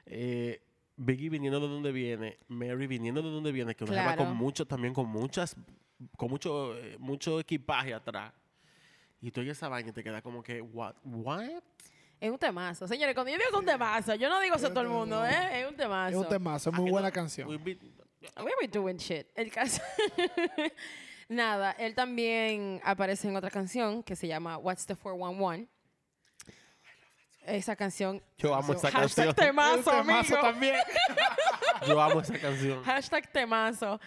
Eh, 0.04 0.60
Biggie 1.00 1.30
viniendo 1.30 1.60
de 1.60 1.68
donde 1.68 1.92
viene, 1.92 2.38
Mary 2.48 2.86
viniendo 2.88 3.22
de 3.22 3.30
donde 3.30 3.52
viene, 3.52 3.74
que 3.74 3.84
una 3.84 3.92
jeva 3.94 4.14
Claro. 4.14 4.24
con 4.26 4.36
mucho, 4.36 4.66
también 4.66 4.92
con 4.92 5.06
muchas, 5.08 5.54
con 6.16 6.28
mucho, 6.28 6.76
eh, 6.76 6.96
mucho 6.98 7.38
equipaje 7.40 7.94
atrás. 7.94 8.32
Y 9.20 9.30
tú 9.30 9.40
oyes 9.40 9.56
esa 9.56 9.68
vaina 9.68 9.90
y 9.90 9.92
te 9.92 10.02
queda 10.02 10.20
como 10.22 10.42
que, 10.42 10.60
what, 10.60 10.94
what? 11.04 11.44
Es 12.20 12.30
un 12.30 12.38
temazo. 12.38 12.86
Señores, 12.88 13.14
cuando 13.14 13.30
yo 13.30 13.36
digo 13.38 13.48
que 13.50 13.54
es 13.56 13.60
un 13.60 13.66
temazo, 13.66 14.14
yo 14.16 14.28
no 14.28 14.40
digo 14.40 14.56
eso 14.56 14.66
a 14.66 14.70
todo 14.70 14.80
el 14.82 14.88
mundo, 14.88 15.24
¿eh? 15.24 15.60
Es 15.60 15.68
un 15.68 15.76
temazo. 15.76 16.10
Es 16.10 16.16
un 16.24 16.28
temazo, 16.28 16.70
es 16.70 16.76
muy 16.76 16.88
Ah, 16.88 16.92
buena 16.92 17.10
canción. 17.12 17.48
we 17.48 17.56
be- 17.58 17.78
We 18.42 18.50
be 18.60 18.66
doing 18.68 18.96
shit. 18.96 19.28
El 19.36 19.52
caso. 19.52 19.80
Nada, 21.28 21.72
él 21.72 21.94
también 21.94 22.80
aparece 22.84 23.28
en 23.28 23.36
otra 23.36 23.50
canción 23.50 24.02
que 24.02 24.16
se 24.16 24.26
llama 24.26 24.56
What's 24.58 24.86
the 24.86 24.94
411. 24.96 25.68
Esa 27.48 27.74
canción. 27.76 28.22
Yo 28.36 28.54
amo 28.54 28.72
esa 28.74 28.90
Hashtag 28.90 29.00
canción. 29.00 29.28
Un 29.28 29.34
temazo, 29.34 29.90
temazo 29.90 30.34
amigo. 30.36 30.40
también. 30.40 30.74
Yo 31.86 32.00
amo 32.00 32.20
esa 32.20 32.38
canción. 32.38 32.82
Hashtag 32.84 33.32
temazo. 33.32 34.00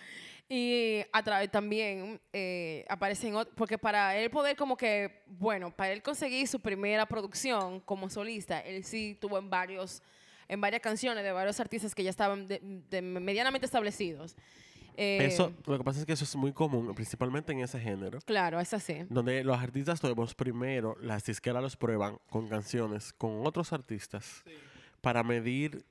Y 0.48 1.02
a 1.14 1.24
través 1.24 1.50
también 1.50 2.20
eh, 2.34 2.86
aparece 2.90 3.28
en 3.30 3.36
ot- 3.36 3.50
porque 3.56 3.78
para 3.78 4.18
él 4.18 4.30
poder 4.30 4.56
como 4.58 4.76
que, 4.76 5.24
bueno, 5.26 5.72
para 5.72 5.92
él 5.94 6.02
conseguir 6.04 6.46
su 6.48 6.60
primera 6.60 7.06
producción 7.06 7.80
como 7.80 8.10
solista, 8.10 8.60
él 8.60 8.84
sí 8.84 9.18
tuvo 9.22 9.38
en 9.38 9.50
varios, 9.50 10.04
en 10.50 10.60
varias 10.60 10.82
canciones 10.82 11.24
de 11.24 11.32
varios 11.32 11.58
artistas 11.62 11.96
que 11.96 12.04
ya 12.04 12.10
estaban 12.10 12.48
de- 12.50 12.60
de 12.62 13.02
medianamente 13.02 13.66
establecidos. 13.66 14.36
Eh, 14.98 15.26
Eso, 15.26 15.52
lo 15.66 15.78
que 15.78 15.84
pasa 15.84 16.00
es 16.00 16.06
que 16.06 16.14
eso 16.14 16.24
es 16.24 16.36
muy 16.36 16.52
común, 16.54 16.94
principalmente 16.94 17.52
en 17.52 17.60
ese 17.62 17.80
género. 17.80 18.20
Claro, 18.26 18.60
es 18.60 18.74
así. 18.74 19.06
Donde 19.10 19.44
los 19.44 19.58
artistas 19.58 20.02
nuevos 20.04 20.36
primero, 20.36 20.96
las 21.02 21.24
disqueras 21.26 21.62
los 21.62 21.76
prueban 21.78 22.18
con 22.30 22.48
canciones 22.48 23.14
con 23.14 23.46
otros 23.46 23.72
artistas 23.74 24.44
para 25.02 25.24
medir, 25.24 25.84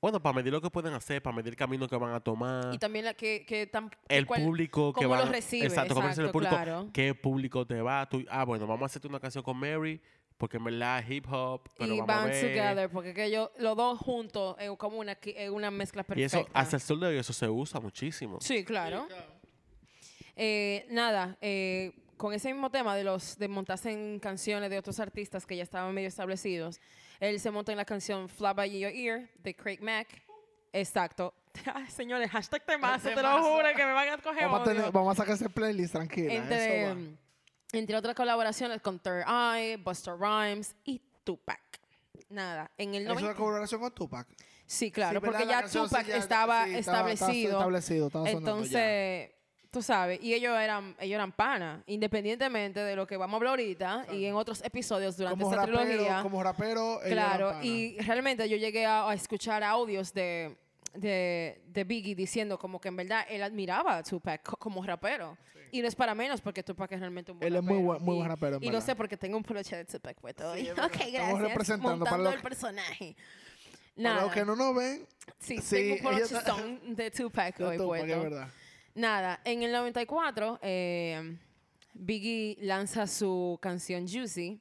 bueno, 0.00 0.22
para 0.22 0.34
medir 0.36 0.52
lo 0.52 0.60
que 0.62 0.70
pueden 0.70 0.94
hacer, 0.94 1.20
para 1.22 1.34
medir 1.36 1.50
el 1.52 1.56
camino 1.56 1.88
que 1.88 1.96
van 1.96 2.14
a 2.14 2.20
tomar. 2.20 2.72
Y 2.72 2.78
también 2.78 3.04
la 3.04 3.14
que, 3.14 3.44
que 3.44 3.66
tan- 3.66 3.90
el 4.08 4.26
público 4.26 4.92
que 4.92 5.04
va 5.06 5.24
lo 5.24 5.30
recibe, 5.32 5.66
exacto, 5.66 5.94
cómo 5.94 6.06
recibe 6.06 6.24
el 6.24 6.28
exacto, 6.30 6.32
público 6.32 6.54
claro. 6.56 6.90
qué 6.92 7.14
público 7.14 7.66
te 7.66 7.82
va 7.82 8.08
Tú- 8.08 8.24
ah 8.30 8.44
bueno 8.44 8.66
vamos 8.66 8.82
a 8.84 8.86
hacerte 8.86 9.08
una 9.08 9.18
canción 9.20 9.42
con 9.44 9.56
Mary 9.56 10.00
porque 10.42 10.56
en 10.56 10.64
verdad 10.64 11.04
hip 11.08 11.24
hop 11.30 11.60
pero 11.78 11.94
y 11.94 12.00
vamos 12.00 12.10
a 12.10 12.16
van 12.16 12.30
ver. 12.30 12.40
together, 12.40 12.90
porque 12.90 13.14
que 13.14 13.26
ellos, 13.26 13.48
los 13.58 13.76
dos 13.76 13.96
juntos, 14.00 14.56
es 14.58 14.68
como 14.76 14.98
una, 14.98 15.12
es 15.22 15.50
una 15.50 15.70
mezcla 15.70 16.02
y 16.02 16.04
perfecta. 16.04 16.38
eso 16.40 16.48
hasta 16.52 16.74
el 16.74 16.82
sol 16.82 16.98
de 16.98 17.06
hoy 17.06 17.16
eso 17.16 17.32
se 17.32 17.48
usa 17.48 17.78
muchísimo 17.78 18.40
Sí, 18.40 18.64
claro. 18.64 19.06
Eh, 20.34 20.84
nada, 20.90 21.36
eh, 21.40 21.92
con 22.16 22.32
ese 22.34 22.52
mismo 22.52 22.70
tema 22.70 22.96
de 22.96 23.04
los 23.04 23.38
de 23.38 23.46
montarse 23.46 23.92
en 23.92 24.18
canciones 24.18 24.68
de 24.68 24.78
otros 24.78 24.98
artistas 24.98 25.46
que 25.46 25.54
ya 25.56 25.62
estaban 25.62 25.94
medio 25.94 26.08
establecidos, 26.08 26.80
él 27.20 27.38
se 27.38 27.52
monta 27.52 27.70
en 27.70 27.78
la 27.78 27.84
canción 27.84 28.28
Fly 28.28 28.52
By 28.56 28.80
Your 28.80 28.90
Ear 28.92 29.28
de 29.44 29.54
Craig 29.54 29.78
Mack. 29.80 30.08
Exacto. 30.72 31.34
Ay, 31.72 31.86
señores, 31.86 32.28
hashtag 32.32 32.64
temazo, 32.66 33.10
te 33.10 33.22
lo 33.22 33.42
juro 33.44 33.68
que 33.76 33.84
me 33.86 33.92
van 33.92 34.08
a 34.08 34.18
coger 34.18 34.42
Vamos 34.46 34.60
a, 34.62 34.64
tener- 34.72 34.90
vamos 34.90 35.12
a 35.12 35.22
sacar 35.22 35.36
ese 35.36 35.48
playlist 35.50 35.92
tranquila. 35.92 36.34
entre, 36.34 36.88
eso 36.88 36.94
va. 37.00 37.16
Entre 37.72 37.96
otras 37.96 38.14
colaboraciones 38.14 38.80
con 38.80 38.98
Third 38.98 39.24
Eye, 39.26 39.76
Buster 39.76 40.14
Rhymes 40.18 40.74
y 40.84 41.00
Tupac. 41.24 41.60
Nada, 42.28 42.70
en 42.78 42.94
el 42.94 43.02
¿Es 43.02 43.10
una 43.10 43.20
90 43.20 43.36
colaboración 43.38 43.80
con 43.80 43.94
Tupac? 43.94 44.26
Sí, 44.66 44.90
claro, 44.90 45.20
Sí, 45.20 45.26
porque 45.26 45.46
ya 45.46 45.66
sí 45.68 45.78
Tupac 45.78 46.06
ya- 46.06 46.16
estaba 46.16 46.64
sí, 46.64 46.74
estaba- 46.74 47.10
estaba 47.10 47.12
establecido. 47.12 47.58
establecido, 47.58 48.06
estaba 48.06 48.26
sonando 48.26 48.50
ya. 48.50 48.56
Entonces, 48.56 49.30
tú 49.70 49.82
sabes, 49.82 50.22
y 50.22 50.32
ellos 50.34 50.56
eran, 50.58 50.96
ellos 50.98 51.14
eran 51.16 51.32
panas, 51.32 51.82
independientemente 51.86 52.80
de 52.80 52.96
lo 52.96 53.06
que 53.06 53.16
vamos 53.16 53.34
a 53.34 53.36
hablar 53.36 53.50
ahorita 53.50 54.06
y 54.12 54.24
en 54.24 54.34
otros 54.34 54.62
episodios 54.64 55.16
durante 55.16 55.42
Como 55.42 55.50
esta 55.54 55.66
rapero, 55.66 55.84
trilogía. 55.86 56.22
como 56.22 56.42
rapero, 56.42 57.00
claro, 57.06 57.50
eran 57.50 57.64
y 57.64 57.98
realmente 57.98 58.48
yo 58.48 58.56
llegué 58.56 58.86
a, 58.86 59.08
a 59.10 59.14
escuchar 59.14 59.62
audios 59.62 60.12
de, 60.14 60.56
de, 60.94 61.62
de 61.66 61.84
Biggie 61.84 62.14
diciendo 62.14 62.58
como 62.58 62.80
que 62.80 62.88
en 62.88 62.96
verdad 62.96 63.26
él 63.28 63.42
admiraba 63.42 63.96
a 63.98 64.02
Tupac 64.02 64.42
co- 64.42 64.56
como 64.56 64.82
rapero. 64.84 65.36
Y 65.72 65.82
no 65.82 65.88
es 65.88 65.94
para 65.96 66.14
menos 66.14 66.40
porque 66.40 66.62
Tupac 66.62 66.92
es 66.92 67.00
realmente 67.00 67.32
un 67.32 67.38
buen 67.40 67.48
Él 67.48 67.56
es 67.56 67.62
muy 67.64 67.78
buen- 67.78 68.02
muy 68.04 68.14
Y- 68.14 68.18
buen 68.18 68.28
rapero, 68.28 68.56
en 68.58 68.62
Y 68.62 68.66
lo 68.66 68.72
verdad. 68.74 68.86
sé 68.86 68.94
porque 68.94 69.16
tengo 69.16 69.36
un 69.38 69.42
peluche 69.42 69.74
de 69.74 69.84
Tupac 69.86 70.16
hoy. 70.22 70.68
es 70.68 70.72
ok, 70.78 70.78
gracias. 70.78 71.04
Estamos 71.14 71.40
representando 71.40 72.04
para 72.04 72.18
los 72.18 72.34
el 72.34 72.40
personaje. 72.42 73.16
Para 73.96 74.08
Nada. 74.08 74.22
los 74.22 74.32
que 74.32 74.44
no 74.44 74.54
nos 74.54 74.74
ven, 74.76 75.06
Sí, 75.38 75.58
Sí, 75.58 75.96
tengo 75.96 76.10
un 76.10 76.18
está- 76.18 76.56
de 76.86 77.10
Tupac 77.10 77.58
hoy 77.60 77.76
Tupac, 77.78 78.00
es 78.02 78.22
verdad. 78.22 78.48
Nada, 78.94 79.40
en 79.44 79.62
el 79.62 79.72
94, 79.72 80.58
eh, 80.62 81.38
Biggie 81.94 82.56
lanza 82.60 83.06
su 83.06 83.58
canción 83.60 84.06
Juicy. 84.06 84.60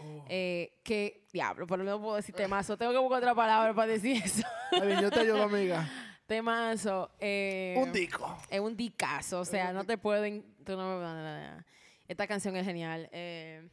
Oh. 0.00 0.24
eh, 0.28 0.78
que, 0.84 1.24
diablo, 1.32 1.66
pero 1.66 1.82
no 1.82 2.00
puedo 2.00 2.14
decir 2.16 2.32
temazo. 2.34 2.76
Tengo 2.76 2.92
que 2.92 2.98
buscar 2.98 3.18
otra 3.18 3.34
palabra 3.34 3.74
para 3.74 3.88
decir 3.92 4.22
eso. 4.24 4.42
Bien, 4.80 5.00
yo 5.00 5.10
te 5.10 5.20
ayudo, 5.20 5.42
amiga. 5.42 5.88
Temazo. 6.28 7.10
eh, 7.18 7.74
Un 7.76 7.90
disco. 7.92 8.38
Es 8.48 8.60
un 8.60 8.76
dicazo. 8.76 9.40
O 9.40 9.44
sea, 9.44 9.72
no 9.72 9.82
te 9.84 9.98
pueden. 9.98 10.44
tú 10.64 10.76
no 10.76 11.00
me- 11.00 11.64
Esta 12.06 12.26
canción 12.28 12.54
es 12.56 12.64
genial. 12.64 13.08
eh, 13.12 13.68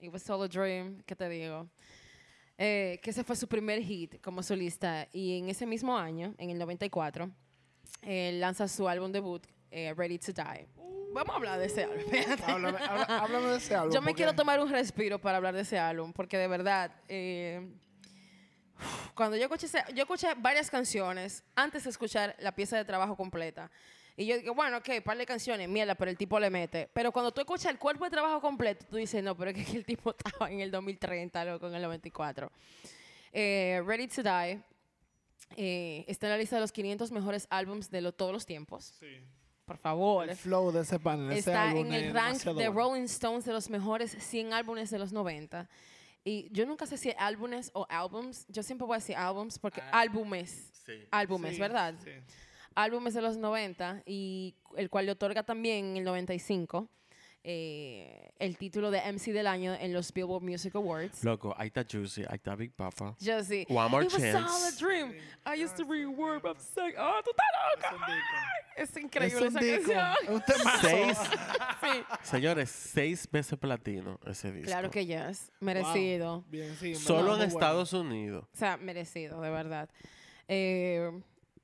It 0.00 0.12
Was 0.12 0.28
All 0.28 0.42
a 0.42 0.48
Dream, 0.48 1.02
¿qué 1.06 1.14
te 1.14 1.28
digo? 1.28 1.68
Eh, 2.58 2.98
que 3.02 3.10
ese 3.10 3.22
fue 3.24 3.36
su 3.36 3.46
primer 3.46 3.80
hit 3.82 4.20
como 4.20 4.42
solista. 4.42 5.06
Y 5.12 5.38
en 5.38 5.48
ese 5.48 5.64
mismo 5.66 5.96
año, 5.96 6.34
en 6.38 6.50
el 6.50 6.58
94, 6.58 7.30
él 8.02 8.40
lanza 8.40 8.66
su 8.68 8.88
álbum 8.88 9.12
debut, 9.12 9.46
eh, 9.70 9.94
Ready 9.96 10.18
to 10.18 10.32
Die. 10.32 10.66
Vamos 11.14 11.34
a 11.34 11.36
hablar 11.36 11.58
de 11.60 11.66
ese 11.66 11.84
álbum. 11.84 11.98
Háblame, 12.46 12.78
háblame 13.06 13.46
de 13.48 13.56
ese 13.58 13.74
álbum. 13.74 13.92
Yo 13.94 14.00
me 14.02 14.14
quiero 14.14 14.34
tomar 14.34 14.60
un 14.60 14.70
respiro 14.70 15.18
para 15.20 15.36
hablar 15.36 15.54
de 15.54 15.60
ese 15.60 15.78
álbum, 15.78 16.12
porque 16.12 16.38
de 16.38 16.48
verdad, 16.48 16.90
eh, 17.08 17.68
cuando 19.14 19.36
yo 19.36 19.44
escuché, 19.44 19.66
ese- 19.66 19.84
yo 19.94 20.02
escuché 20.02 20.28
varias 20.36 20.70
canciones 20.70 21.42
antes 21.54 21.84
de 21.84 21.90
escuchar 21.90 22.34
la 22.38 22.54
pieza 22.54 22.76
de 22.76 22.84
trabajo 22.84 23.16
completa. 23.16 23.70
Y 24.16 24.26
yo 24.26 24.36
digo, 24.38 24.54
bueno, 24.54 24.76
ok, 24.76 25.00
par 25.02 25.16
de 25.16 25.24
canciones, 25.24 25.68
mierda, 25.68 25.94
pero 25.94 26.10
el 26.10 26.18
tipo 26.18 26.38
le 26.38 26.50
mete. 26.50 26.88
Pero 26.92 27.12
cuando 27.12 27.32
tú 27.32 27.40
escuchas 27.40 27.66
el 27.72 27.78
cuerpo 27.78 28.04
de 28.04 28.10
trabajo 28.10 28.40
completo, 28.42 28.84
tú 28.90 28.96
dices, 28.96 29.22
no, 29.24 29.34
pero 29.36 29.50
es 29.52 29.66
que 29.66 29.76
el 29.76 29.86
tipo 29.86 30.14
estaba 30.24 30.50
en 30.50 30.60
el 30.60 30.70
2030, 30.70 31.44
loco, 31.46 31.66
en 31.68 31.74
el 31.76 31.82
94. 31.82 32.52
Eh, 33.32 33.82
Ready 33.86 34.08
to 34.08 34.22
Die 34.22 34.60
eh, 35.56 36.04
está 36.08 36.26
en 36.26 36.32
la 36.32 36.38
lista 36.38 36.56
de 36.56 36.60
los 36.60 36.72
500 36.72 37.10
mejores 37.12 37.46
álbums 37.50 37.90
de 37.90 38.00
lo- 38.02 38.12
todos 38.12 38.32
los 38.32 38.44
tiempos. 38.46 38.94
Por 39.64 39.78
favor. 39.78 40.28
El 40.28 40.36
flow 40.36 40.72
de 40.72 40.80
ese 40.80 40.98
panel. 40.98 41.30
ese 41.30 41.50
Está 41.50 41.70
álbum 41.70 41.86
en 41.86 41.92
el 41.94 42.04
es 42.06 42.12
rank 42.12 42.42
de. 42.42 42.68
Rolling 42.68 43.04
Stones 43.04 43.44
de 43.44 43.52
los 43.52 43.70
mejores 43.70 44.10
100 44.18 44.52
álbumes 44.52 44.90
de 44.90 44.98
los 44.98 45.12
90. 45.12 45.68
Y 46.24 46.48
yo 46.52 46.66
nunca 46.66 46.86
sé 46.86 46.96
si 46.96 47.12
álbumes 47.18 47.70
o 47.74 47.86
álbums. 47.88 48.46
Yo 48.48 48.62
siempre 48.62 48.86
voy 48.86 48.94
a 48.94 48.98
decir 48.98 49.16
álbums 49.16 49.58
porque 49.58 49.82
álbumes. 49.92 50.70
Sí. 50.86 50.92
Álbumes, 51.10 51.54
Sí, 51.54 51.60
¿verdad? 51.60 51.94
sí. 52.02 52.10
Álbumes 52.74 53.14
de 53.14 53.22
los 53.22 53.36
90 53.36 54.02
y 54.06 54.54
el 54.76 54.88
cual 54.88 55.06
le 55.06 55.12
otorga 55.12 55.42
también 55.42 55.84
en 55.90 55.96
el 55.98 56.04
95 56.04 56.88
eh, 57.44 58.30
el 58.38 58.56
título 58.56 58.90
de 58.90 59.00
MC 59.12 59.32
del 59.32 59.46
año 59.46 59.74
en 59.74 59.92
los 59.92 60.12
Billboard 60.12 60.42
Music 60.42 60.74
Awards. 60.76 61.24
Loco, 61.24 61.54
ahí 61.58 61.68
está 61.68 61.84
Juicy, 61.84 62.22
ahí 62.22 62.36
está 62.36 62.54
Big 62.54 62.72
Papa. 62.72 63.14
Sí. 63.18 63.66
One 63.68 63.88
more 63.90 64.04
It 64.06 64.12
was 64.12 64.22
all 64.22 64.28
a 64.28 64.48
chance. 64.48 64.78
dream. 64.78 65.14
I 65.44 65.62
used 65.62 65.76
to 65.76 65.84
read 65.84 66.06
word 66.06 66.44
of 66.44 66.58
sex. 66.60 66.96
Oh, 66.98 67.20
tú 67.24 67.30
estás 67.30 67.96
loca. 67.98 68.06
Es 68.76 68.96
increíble 68.96 69.46
Es 69.46 69.54
esa 69.54 69.60
disco, 69.60 69.92
canción. 69.92 70.34
un. 70.34 70.42
Seis, 70.80 71.18
Sí. 71.80 72.04
señores, 72.22 72.70
seis 72.70 73.28
veces 73.30 73.58
platino 73.58 74.18
ese 74.26 74.50
disco. 74.52 74.66
Claro 74.68 74.90
que 74.90 75.04
yes. 75.04 75.50
Wow. 75.60 75.66
Merecido. 75.66 76.44
Bien, 76.48 76.74
sí, 76.76 76.94
Solo 76.94 77.32
en 77.32 77.38
bueno. 77.38 77.44
Estados 77.44 77.92
Unidos. 77.92 78.44
O 78.52 78.56
sea, 78.56 78.76
merecido, 78.76 79.40
de 79.40 79.50
verdad. 79.50 79.88
Eh, 80.48 81.10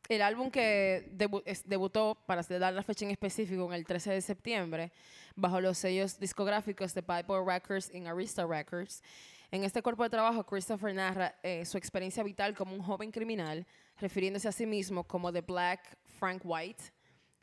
el 0.08 0.22
álbum 0.22 0.50
que 0.50 1.10
debu- 1.16 1.42
es- 1.44 1.68
debutó, 1.68 2.16
para 2.26 2.42
dar 2.42 2.72
la 2.72 2.82
fecha 2.82 3.04
en 3.04 3.10
específico, 3.10 3.66
en 3.66 3.72
el 3.74 3.84
13 3.84 4.10
de 4.12 4.20
septiembre, 4.20 4.90
bajo 5.36 5.60
los 5.60 5.78
sellos 5.78 6.18
discográficos 6.18 6.94
de 6.94 7.02
Piper 7.02 7.42
Records 7.46 7.90
y 7.94 8.04
Arista 8.06 8.46
Records. 8.46 9.02
En 9.50 9.64
este 9.64 9.82
cuerpo 9.82 10.02
de 10.02 10.10
trabajo, 10.10 10.44
Christopher 10.44 10.94
narra 10.94 11.34
eh, 11.42 11.64
su 11.64 11.78
experiencia 11.78 12.22
vital 12.22 12.54
como 12.54 12.74
un 12.74 12.82
joven 12.82 13.10
criminal, 13.10 13.66
refiriéndose 13.98 14.48
a 14.48 14.52
sí 14.52 14.66
mismo 14.66 15.04
como 15.04 15.32
The 15.32 15.40
Black 15.40 15.96
Frank 16.18 16.42
White, 16.44 16.84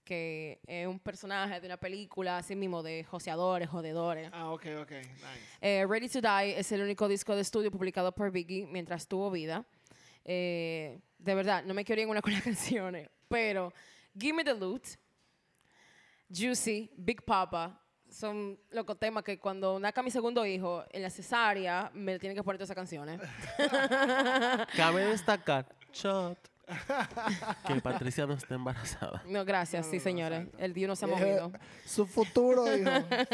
que 0.04 0.60
es 0.68 0.86
un 0.88 1.00
personaje 1.00 1.60
de 1.60 1.66
una 1.66 1.78
película, 1.78 2.38
así 2.38 2.56
mismo, 2.56 2.84
de 2.84 3.04
joseadores, 3.06 3.68
jodedores. 3.70 4.30
Ah, 4.34 4.52
ok, 4.52 4.66
ok. 4.84 4.92
Nice. 4.92 5.14
Eh, 5.62 5.86
Ready 5.90 6.08
to 6.10 6.22
Die 6.22 6.60
es 6.60 6.72
el 6.72 6.82
único 6.84 7.08
disco 7.08 7.34
de 7.36 7.42
estudio 7.42 7.72
publicado 7.72 8.14
por 8.14 8.30
Biggie 8.30 8.68
mientras 8.68 9.08
tuvo 9.08 9.32
vida. 9.32 9.66
Eh, 10.26 11.00
de 11.20 11.36
verdad, 11.36 11.64
no 11.64 11.74
me 11.74 11.86
quiero 11.86 12.02
ir 12.02 12.06
en 12.06 12.10
una 12.10 12.22
con 12.22 12.34
las 12.34 12.42
canciones, 12.44 13.10
pero 13.28 13.72
Gimme 14.18 14.44
the 14.44 14.54
Loot, 14.54 14.84
Juicy, 16.36 16.92
Big 16.98 17.24
Papa, 17.24 17.80
son 18.10 18.60
los 18.72 18.86
temas 19.00 19.24
que 19.24 19.38
cuando 19.38 19.80
naca 19.80 20.02
mi 20.02 20.10
segundo 20.10 20.46
hijo 20.46 20.84
en 20.92 21.02
la 21.02 21.10
cesárea 21.10 21.92
me 21.94 22.18
tienen 22.18 22.36
que 22.36 22.44
poner 22.44 22.58
todas 22.58 22.68
esas 22.70 22.76
canciones. 22.76 23.20
Cabe 24.76 25.06
destacar, 25.06 25.68
shot, 25.92 26.38
que 27.68 27.76
Patricia 27.82 28.26
no 28.26 28.34
está 28.34 28.56
embarazada. 28.56 29.22
No, 29.28 29.46
gracias, 29.46 29.86
sí, 29.88 30.00
señores. 30.00 30.48
El 30.58 30.74
Dios 30.74 30.88
no 30.88 30.96
se 30.96 31.06
ha 31.06 31.08
movido. 31.08 31.52
Eh, 31.54 31.60
Su 31.86 32.08
futuro, 32.08 32.76
hijo. 32.76 32.90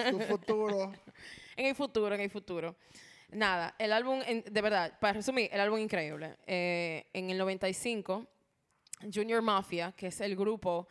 Su 0.09 0.19
futuro. 0.21 0.91
En 1.55 1.65
el 1.67 1.75
futuro, 1.75 2.15
en 2.15 2.21
el 2.21 2.29
futuro. 2.29 2.75
Nada, 3.31 3.75
el 3.79 3.93
álbum, 3.93 4.21
en- 4.25 4.43
de 4.43 4.61
verdad, 4.61 4.97
para 4.99 5.13
resumir, 5.13 5.49
el 5.53 5.59
álbum 5.61 5.79
increíble. 5.79 6.37
Eh, 6.45 7.05
en 7.13 7.29
el 7.29 7.37
95, 7.37 8.25
Junior 9.13 9.41
Mafia, 9.41 9.93
que 9.95 10.07
es 10.07 10.19
el 10.21 10.35
grupo 10.35 10.87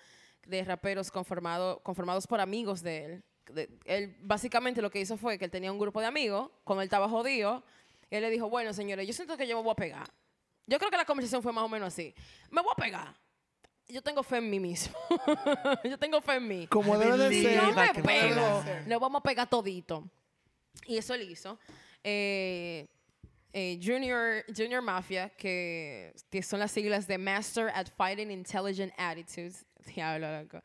de 0.47 0.65
raperos 0.65 1.11
conformado, 1.11 1.81
conformados 1.83 2.27
por 2.27 2.41
amigos 2.41 2.83
de 2.83 3.05
él, 3.05 3.25
de- 3.53 3.69
él 3.85 4.17
básicamente 4.21 4.81
lo 4.81 4.91
que 4.91 5.01
hizo 5.01 5.17
fue 5.17 5.39
que 5.39 5.45
él 5.45 5.51
tenía 5.51 5.71
un 5.71 5.79
grupo 5.79 6.01
de 6.01 6.07
amigos, 6.07 6.51
cuando 6.65 6.83
él 6.83 6.87
estaba 6.87 7.09
jodido, 7.09 7.63
y 8.11 8.17
él 8.17 8.23
le 8.23 8.31
dijo, 8.31 8.49
bueno, 8.49 8.73
señores, 8.73 9.07
yo 9.07 9.13
siento 9.13 9.37
que 9.37 9.47
yo 9.47 9.57
me 9.57 9.63
voy 9.63 9.73
a 9.73 9.77
pegar. 9.77 10.09
Yo 10.67 10.79
creo 10.79 10.91
que 10.91 10.97
la 10.97 11.05
conversación 11.05 11.43
fue 11.43 11.53
más 11.53 11.65
o 11.65 11.69
menos 11.69 11.89
así. 11.89 12.15
Me 12.51 12.63
voy 12.63 12.73
a 12.73 12.81
pegar. 12.81 13.15
Yo 13.89 14.03
tengo 14.03 14.23
fe 14.23 14.37
en 14.39 14.49
mí 14.49 14.61
mismo. 14.61 14.95
yo 15.85 15.99
tengo 15.99 16.21
fe 16.21 16.35
en 16.37 16.47
mí. 16.49 16.67
Como 16.69 16.97
debe 16.97 17.29
de 17.29 17.43
ser. 17.43 17.61
yo 17.61 17.73
me 17.73 17.91
que 17.93 18.03
pego, 18.03 18.65
lo 18.87 19.01
vamos 19.01 19.19
a 19.21 19.23
pegar 19.23 19.49
todito. 19.51 20.09
Y 20.87 20.97
eso 20.97 21.13
él 21.15 21.23
hizo. 21.29 21.59
Eh, 22.05 22.87
eh, 23.53 23.81
Junior, 23.83 24.45
Junior 24.57 24.81
Mafia, 24.81 25.29
que, 25.31 26.15
que 26.31 26.43
son 26.43 26.61
las 26.61 26.71
siglas 26.71 27.07
de 27.07 27.19
Master 27.19 27.71
at 27.75 27.89
Fighting 27.97 28.31
Intelligent 28.31 28.93
Attitudes. 28.97 29.65
Diablo, 29.95 30.43
loco. 30.43 30.63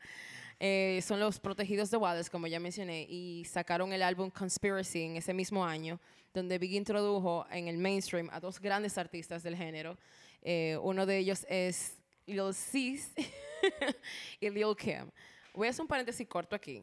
Eh, 0.58 1.00
son 1.02 1.20
los 1.20 1.38
protegidos 1.38 1.90
de 1.90 1.98
Wallace, 1.98 2.30
como 2.30 2.46
ya 2.46 2.58
mencioné, 2.58 3.06
y 3.08 3.44
sacaron 3.44 3.92
el 3.92 4.02
álbum 4.02 4.30
Conspiracy 4.30 5.02
en 5.02 5.16
ese 5.16 5.34
mismo 5.34 5.64
año, 5.64 6.00
donde 6.32 6.58
Big 6.58 6.72
introdujo 6.72 7.46
en 7.50 7.68
el 7.68 7.76
mainstream 7.76 8.30
a 8.32 8.40
dos 8.40 8.58
grandes 8.58 8.96
artistas 8.96 9.42
del 9.42 9.56
género. 9.56 9.98
Eh, 10.42 10.78
uno 10.80 11.04
de 11.04 11.18
ellos 11.18 11.44
es 11.48 11.98
Lil 12.24 12.54
Sis 12.54 13.12
y 14.40 14.48
Lil 14.48 14.74
Kim. 14.78 15.10
Voy 15.52 15.66
a 15.66 15.70
hacer 15.70 15.82
un 15.82 15.88
paréntesis 15.88 16.26
corto 16.26 16.54
aquí 16.54 16.82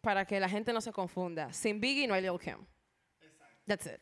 para 0.00 0.24
que 0.24 0.38
la 0.38 0.48
gente 0.48 0.72
no 0.72 0.80
se 0.80 0.92
confunda. 0.92 1.52
Sin 1.52 1.80
Biggie 1.80 2.06
no 2.06 2.14
hay 2.14 2.22
Lil 2.22 2.38
Kim. 2.38 2.58
That's 3.66 3.86
it. 3.86 4.00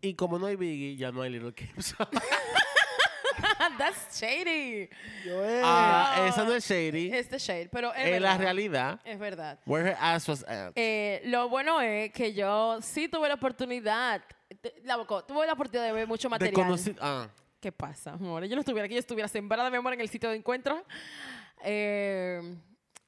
Y 0.00 0.14
como 0.14 0.38
no 0.38 0.46
hay 0.46 0.56
Biggie, 0.56 0.96
ya 0.96 1.10
no 1.12 1.22
hay 1.22 1.30
Little 1.30 1.52
Kim. 1.54 1.68
That's 3.78 4.18
shady. 4.20 4.88
Eh, 5.26 5.60
ah, 5.64 6.26
esa 6.28 6.44
no 6.44 6.54
es 6.54 6.64
shady. 6.68 7.10
Es 7.12 7.28
de 7.30 7.38
shade, 7.38 7.68
pero 7.70 7.92
es 7.94 8.06
En 8.06 8.22
la 8.22 8.30
verdad. 8.30 8.38
realidad, 8.44 9.00
Es 9.04 9.18
verdad. 9.18 9.58
where 9.66 9.90
her 9.90 9.96
ass 9.98 10.28
was 10.28 10.44
at. 10.46 10.72
Eh, 10.76 11.22
lo 11.24 11.48
bueno 11.48 11.80
es 11.80 12.12
que 12.12 12.32
yo 12.34 12.80
sí 12.82 13.08
tuve 13.08 13.26
la 13.28 13.34
oportunidad, 13.34 14.22
te- 14.60 14.74
la 14.84 14.96
boco, 14.96 15.24
tuve 15.24 15.46
la 15.46 15.54
oportunidad 15.54 15.86
de 15.86 15.92
ver 15.92 16.06
mucho 16.06 16.28
De 16.28 16.30
material. 16.30 16.54
conocer. 16.54 16.96
Ah, 17.00 17.28
¿Qué 17.60 17.72
pasa, 17.72 18.12
amor? 18.12 18.44
Yo 18.44 18.54
no 18.56 18.60
estuviera 18.60 18.84
aquí, 18.84 18.94
yo 18.94 19.00
estuviera 19.00 19.26
sembrada 19.28 19.70
mi 19.70 19.76
amor 19.78 19.94
en 19.94 20.00
el 20.02 20.08
sitio 20.10 20.28
de 20.30 20.36
encuentro. 20.36 20.84
Eh, 21.64 22.56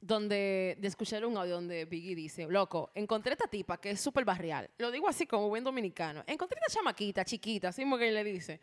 donde, 0.06 0.76
de 0.78 0.88
escuchar 0.88 1.24
un 1.26 1.36
audio 1.36 1.56
donde 1.56 1.84
Biggie 1.84 2.14
dice, 2.14 2.46
loco, 2.48 2.90
encontré 2.94 3.32
esta 3.32 3.48
tipa 3.48 3.78
que 3.78 3.90
es 3.90 4.00
súper 4.00 4.24
barrial. 4.24 4.70
Lo 4.78 4.90
digo 4.90 5.08
así 5.08 5.26
como 5.26 5.48
buen 5.48 5.64
dominicano. 5.64 6.22
Encontré 6.26 6.58
esta 6.64 6.78
chamaquita 6.78 7.24
chiquita, 7.24 7.68
así 7.68 7.82
como 7.82 7.98
que 7.98 8.10
le 8.12 8.22
dice. 8.22 8.60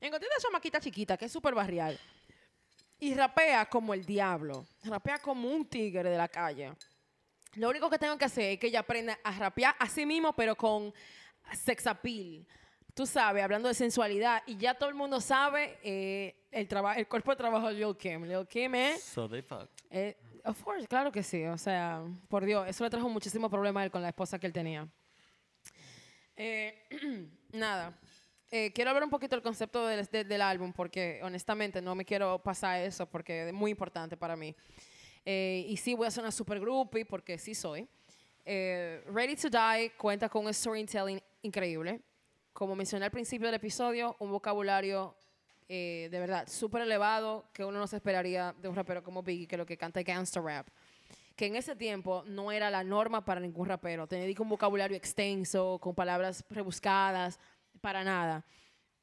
Encontré 0.00 0.28
esta 0.28 0.48
chamaquita 0.48 0.80
chiquita 0.80 1.16
que 1.16 1.24
es 1.24 1.32
súper 1.32 1.54
barrial. 1.54 1.98
Y 2.98 3.14
rapea 3.14 3.66
como 3.66 3.94
el 3.94 4.04
diablo. 4.04 4.66
Rapea 4.84 5.18
como 5.18 5.48
un 5.48 5.64
tigre 5.66 6.10
de 6.10 6.16
la 6.16 6.28
calle. 6.28 6.72
Lo 7.54 7.70
único 7.70 7.88
que 7.88 7.98
tengo 7.98 8.16
que 8.18 8.26
hacer 8.26 8.52
es 8.52 8.58
que 8.58 8.66
ella 8.66 8.80
aprenda 8.80 9.18
a 9.24 9.38
rapear 9.38 9.74
a 9.78 9.88
sí 9.88 10.04
mismo, 10.06 10.34
pero 10.34 10.54
con 10.56 10.92
sex 11.52 11.86
appeal. 11.86 12.46
Tú 12.94 13.06
sabes, 13.06 13.42
hablando 13.42 13.68
de 13.68 13.74
sensualidad. 13.74 14.42
Y 14.46 14.56
ya 14.56 14.74
todo 14.74 14.88
el 14.90 14.94
mundo 14.94 15.20
sabe 15.20 15.78
eh, 15.82 16.34
el, 16.50 16.68
el 16.96 17.08
cuerpo 17.08 17.30
de 17.30 17.36
trabajo 17.36 17.68
de 17.68 17.74
Lil 17.74 17.96
Kim. 17.96 18.24
Lil 18.24 18.46
Kim 18.46 18.74
es... 18.74 19.02
so 19.02 19.28
they 19.28 19.42
fucked. 19.42 19.70
eh, 19.90 20.16
of 20.44 20.62
course, 20.62 20.86
claro 20.86 21.10
que 21.12 21.22
sí. 21.22 21.44
O 21.44 21.58
sea, 21.58 22.02
por 22.28 22.44
Dios, 22.44 22.66
eso 22.68 22.84
le 22.84 22.90
trajo 22.90 23.08
muchísimo 23.08 23.48
problema 23.50 23.80
a 23.80 23.84
él 23.84 23.90
con 23.90 24.02
la 24.02 24.08
esposa 24.08 24.38
que 24.38 24.46
él 24.46 24.52
tenía. 24.52 24.88
Eh, 26.36 26.74
nada. 27.52 27.98
Eh, 28.50 28.70
quiero 28.74 28.90
hablar 28.90 29.04
un 29.04 29.10
poquito 29.10 29.34
del 29.34 29.42
concepto 29.42 29.86
del, 29.86 30.04
de- 30.06 30.24
del 30.24 30.42
álbum 30.42 30.72
porque 30.72 31.20
honestamente 31.22 31.80
no 31.80 31.94
me 31.94 32.04
quiero 32.04 32.42
pasar 32.42 32.80
eso 32.82 33.06
porque 33.06 33.48
es 33.48 33.52
muy 33.54 33.70
importante 33.70 34.16
para 34.16 34.36
mí. 34.36 34.54
Eh, 35.24 35.64
y 35.68 35.76
sí 35.76 35.94
voy 35.94 36.06
a 36.06 36.10
ser 36.10 36.22
una 36.24 36.32
super 36.32 36.60
groupie 36.60 37.04
porque 37.06 37.38
sí 37.38 37.54
soy. 37.54 37.88
Eh, 38.44 39.02
Ready 39.06 39.36
to 39.36 39.48
Die 39.48 39.92
cuenta 39.96 40.28
con 40.28 40.44
un 40.46 40.52
storytelling 40.52 41.22
increíble. 41.42 42.00
Como 42.52 42.74
mencioné 42.76 43.06
al 43.06 43.10
principio 43.10 43.46
del 43.46 43.54
episodio, 43.54 44.16
un 44.18 44.30
vocabulario 44.30 45.16
eh, 45.68 46.08
de 46.10 46.20
verdad 46.20 46.48
súper 46.48 46.82
elevado 46.82 47.46
que 47.52 47.64
uno 47.64 47.78
no 47.78 47.86
se 47.86 47.96
esperaría 47.96 48.54
de 48.60 48.68
un 48.68 48.74
rapero 48.74 49.02
como 49.02 49.22
Biggie, 49.22 49.46
que 49.46 49.56
lo 49.56 49.66
que 49.66 49.76
canta 49.76 50.00
es 50.00 50.06
gangster 50.06 50.42
rap. 50.42 50.68
Que 51.36 51.46
en 51.46 51.56
ese 51.56 51.74
tiempo 51.76 52.24
no 52.26 52.52
era 52.52 52.70
la 52.70 52.84
norma 52.84 53.24
para 53.24 53.40
ningún 53.40 53.66
rapero. 53.66 54.06
Tener 54.06 54.38
un 54.40 54.48
vocabulario 54.48 54.96
extenso, 54.96 55.78
con 55.80 55.94
palabras 55.94 56.44
rebuscadas, 56.50 57.38
para 57.80 58.04
nada. 58.04 58.44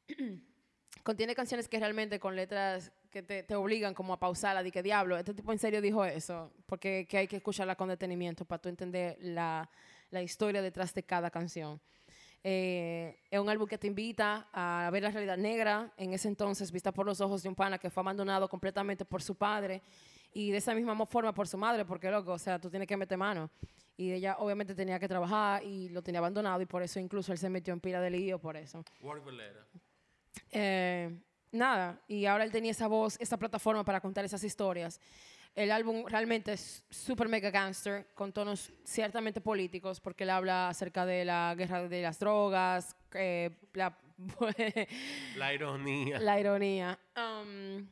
Contiene 1.04 1.34
canciones 1.34 1.67
que 1.67 1.80
realmente 1.80 2.19
con 2.19 2.36
letras 2.36 2.91
que 3.10 3.24
te, 3.24 3.43
te 3.43 3.56
obligan 3.56 3.93
como 3.93 4.13
a 4.13 4.19
pausarla, 4.19 4.62
di 4.62 4.72
que 4.72 4.84
diablo, 4.84 5.17
este 5.17 5.34
tipo 5.34 5.52
en 5.52 5.60
serio 5.60 5.82
dijo 5.82 6.06
eso, 6.06 6.52
porque 6.67 7.08
que 7.10 7.17
hay 7.17 7.28
que 7.28 7.38
escucharla 7.38 7.76
con 7.76 7.89
detenimiento 7.89 8.45
para 8.45 8.62
tú 8.62 8.69
entender 8.69 9.17
la, 9.22 9.69
la 10.12 10.22
historia 10.22 10.62
detrás 10.62 10.93
de 10.93 11.04
cada 11.04 11.32
canción. 11.32 11.82
Eh, 12.43 13.19
es 13.30 13.39
un 13.39 13.49
álbum 13.49 13.67
que 13.67 13.78
te 13.78 13.88
invita 13.88 14.47
a 14.54 14.89
ver 14.91 15.04
la 15.04 15.12
realidad 15.12 15.38
negra, 15.38 15.91
en 15.97 16.13
ese 16.13 16.28
entonces 16.28 16.71
vista 16.71 16.91
por 16.93 17.06
los 17.06 17.19
ojos 17.19 17.43
de 17.43 17.49
un 17.49 17.56
pana 17.56 17.78
que 17.78 17.89
fue 17.89 18.02
abandonado 18.02 18.47
completamente 18.47 19.04
por 19.04 19.21
su 19.21 19.36
padre 19.36 19.82
y 20.34 20.52
de 20.52 20.58
esa 20.58 20.73
misma 20.73 21.06
forma 21.06 21.34
por 21.34 21.47
su 21.47 21.58
madre, 21.58 21.86
porque 21.86 22.10
loco, 22.10 22.34
o 22.34 22.39
sea, 22.39 22.60
tú 22.60 22.69
tienes 22.69 22.88
que 22.88 22.95
meter 22.95 23.17
mano. 23.17 23.49
Y 23.97 24.13
ella 24.13 24.38
obviamente 24.39 24.73
tenía 24.73 24.97
que 24.97 25.10
trabajar 25.10 25.62
y 25.63 25.89
lo 25.89 26.02
tenía 26.02 26.19
abandonado 26.19 26.62
y 26.62 26.65
por 26.65 26.82
eso 26.82 26.99
incluso 27.02 27.34
él 27.34 27.38
se 27.38 27.49
metió 27.49 27.73
en 27.73 27.82
pila 27.82 27.99
de 27.99 28.10
lío 28.10 28.39
por 28.39 28.56
eso. 28.56 28.86
Eh, 30.52 31.19
nada, 31.52 32.02
y 32.08 32.25
ahora 32.25 32.45
él 32.45 32.52
tenía 32.52 32.71
esa 32.71 32.88
voz, 32.88 33.19
esa 33.19 33.38
plataforma 33.38 33.84
para 33.84 33.99
contar 33.99 34.23
esas 34.23 34.43
historias. 34.45 35.02
El 35.56 35.72
álbum 35.72 36.06
realmente 36.08 36.54
es 36.54 36.86
super 36.90 37.28
mega 37.28 37.50
gangster, 37.50 38.08
con 38.14 38.32
tonos 38.32 38.72
ciertamente 38.86 39.42
políticos, 39.42 40.00
porque 40.00 40.24
él 40.24 40.30
habla 40.30 40.70
acerca 40.70 41.06
de 41.06 41.26
la 41.26 41.54
guerra 41.58 41.88
de 41.88 42.02
las 42.02 42.20
drogas, 42.20 42.96
eh, 43.14 43.50
la, 43.74 43.98
La 45.36 45.54
ironía. 45.54 46.20
la 46.20 46.40
ironía, 46.40 47.00
um, 47.16 47.88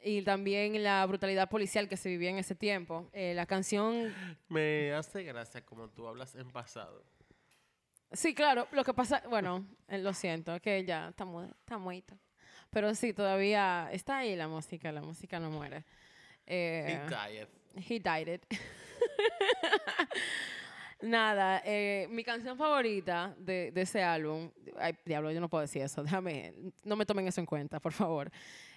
y 0.00 0.22
también 0.22 0.82
la 0.82 1.04
brutalidad 1.06 1.48
policial 1.48 1.88
que 1.88 1.96
se 1.96 2.08
vivía 2.08 2.30
en 2.30 2.38
ese 2.38 2.54
tiempo. 2.54 3.08
Eh, 3.12 3.34
la 3.34 3.46
canción 3.46 4.12
Me 4.48 4.92
hace 4.92 5.22
gracia 5.22 5.64
como 5.64 5.88
tú 5.88 6.06
hablas 6.08 6.34
en 6.34 6.50
pasado. 6.50 7.04
Sí, 8.12 8.34
claro. 8.34 8.68
Lo 8.72 8.84
que 8.84 8.92
pasa, 8.94 9.22
bueno, 9.28 9.64
eh, 9.88 9.98
lo 9.98 10.12
siento, 10.12 10.60
que 10.60 10.84
ya 10.84 11.08
está, 11.08 11.24
mu 11.24 11.42
está 11.42 11.78
muerto. 11.78 12.18
Pero 12.70 12.94
sí, 12.94 13.12
todavía 13.12 13.88
está 13.92 14.18
ahí 14.18 14.34
la 14.36 14.48
música, 14.48 14.90
la 14.92 15.02
música 15.02 15.38
no 15.38 15.50
muere. 15.50 15.84
Eh, 16.46 16.98
He 17.04 17.08
died. 17.10 17.48
he 17.88 17.98
died 17.98 18.28
it. 18.28 18.44
Nada, 21.00 21.62
eh, 21.64 22.06
mi 22.10 22.22
canción 22.22 22.56
favorita 22.56 23.34
de, 23.36 23.72
de 23.72 23.82
ese 23.82 24.04
álbum, 24.04 24.52
ay, 24.78 24.96
diablo, 25.04 25.32
yo 25.32 25.40
no 25.40 25.48
puedo 25.48 25.62
decir 25.62 25.82
eso, 25.82 26.04
déjame, 26.04 26.54
no 26.84 26.94
me 26.94 27.04
tomen 27.04 27.26
eso 27.26 27.40
en 27.40 27.46
cuenta, 27.46 27.80
por 27.80 27.92
favor. 27.92 28.30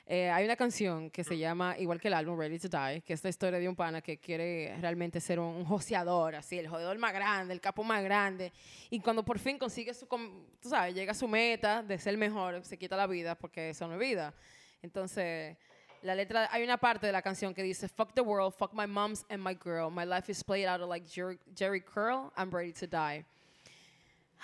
Eh, 0.08 0.30
hay 0.32 0.44
una 0.46 0.56
canción 0.56 1.12
que 1.12 1.24
se 1.24 1.38
llama, 1.38 1.76
igual 1.78 2.00
que 2.02 2.08
el 2.08 2.16
álbum 2.16 2.38
Ready 2.40 2.58
to 2.58 2.68
Die, 2.68 3.02
que 3.02 3.14
es 3.14 3.24
la 3.24 3.30
historia 3.30 3.60
de 3.60 3.70
un 3.70 3.76
pana 3.76 4.02
que 4.02 4.18
quiere 4.18 4.76
realmente 4.82 5.20
ser 5.20 5.40
un, 5.40 5.56
un 5.56 5.66
joseador, 5.66 6.34
así, 6.34 6.58
el 6.58 6.68
jodedor 6.68 6.98
más 6.98 7.14
grande, 7.14 7.54
el 7.54 7.62
capo 7.62 7.84
más 7.84 8.04
grande. 8.04 8.52
Y 8.90 9.00
cuando 9.02 9.24
por 9.24 9.38
fin 9.38 9.60
consigue 9.60 9.94
su, 9.94 10.08
tú 10.08 10.70
sabes, 10.70 10.96
llega 10.96 11.12
a 11.12 11.16
su 11.16 11.28
meta 11.28 11.84
de 11.84 11.98
ser 12.00 12.18
mejor, 12.18 12.64
se 12.66 12.78
quita 12.78 12.98
la 12.98 13.06
vida 13.06 13.36
porque 13.36 13.70
eso 13.70 13.88
no 13.88 13.94
es 13.94 14.00
vida. 14.00 14.34
Entonces, 14.82 15.58
la 16.06 16.14
letra, 16.14 16.48
hay 16.52 16.64
una 16.64 16.78
parte 16.78 17.08
de 17.08 17.12
la 17.12 17.22
canción 17.22 17.54
que 17.54 17.64
dice, 17.64 17.90
fuck 17.90 18.14
the 18.14 18.22
world, 18.22 18.54
fuck 18.54 18.74
my 18.74 18.86
moms 18.86 19.26
and 19.30 19.42
my 19.42 19.56
girl. 19.56 19.90
My 19.90 20.06
life 20.06 20.30
is 20.30 20.44
played 20.44 20.68
out 20.68 20.80
like 20.88 21.08
Jerry, 21.10 21.40
Jerry 21.56 21.82
Curl, 21.82 22.32
I'm 22.38 22.52
ready 22.52 22.72
to 22.74 22.88
die. 22.88 23.26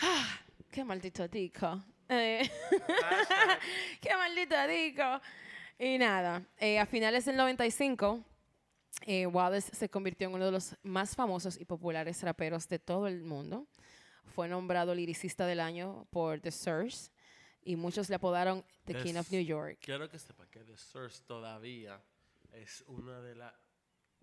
Ah, 0.02 0.40
qué 0.72 0.84
maldito 0.84 1.28
disco. 1.28 1.80
Eh, 2.10 2.50
qué 4.02 4.10
maldito 4.18 4.68
disco. 4.68 5.22
Y 5.78 5.98
nada, 5.98 6.44
eh, 6.58 6.80
a 6.80 6.86
finales 6.86 7.26
del 7.26 7.38
95, 7.38 8.20
eh, 9.06 9.28
Wallace 9.28 9.76
se 9.76 9.90
convirtió 9.90 10.28
en 10.28 10.34
uno 10.34 10.46
de 10.46 10.52
los 10.52 10.76
más 10.82 11.16
famosos 11.16 11.60
y 11.60 11.66
populares 11.66 12.22
raperos 12.24 12.68
de 12.68 12.80
todo 12.80 13.08
el 13.08 13.24
mundo. 13.24 13.68
Fue 14.34 14.48
nombrado 14.48 14.96
liricista 14.96 15.46
del 15.46 15.60
año 15.60 16.08
por 16.10 16.40
The 16.40 16.52
Source 16.52 17.12
y 17.64 17.76
muchos 17.76 18.10
le 18.10 18.16
apodaron 18.16 18.64
The 18.86 18.96
King 18.96 19.16
of 19.16 19.32
New 19.32 19.44
York. 19.44 19.78
Quiero 19.82 20.10
que 20.10 20.18
sepa 20.20 20.46
que 20.48 20.60
The 20.64 20.78
Source 20.78 21.22
todavía 21.28 22.02
es 22.54 22.84
una 22.88 23.22
de 23.22 23.36
las... 23.36 23.54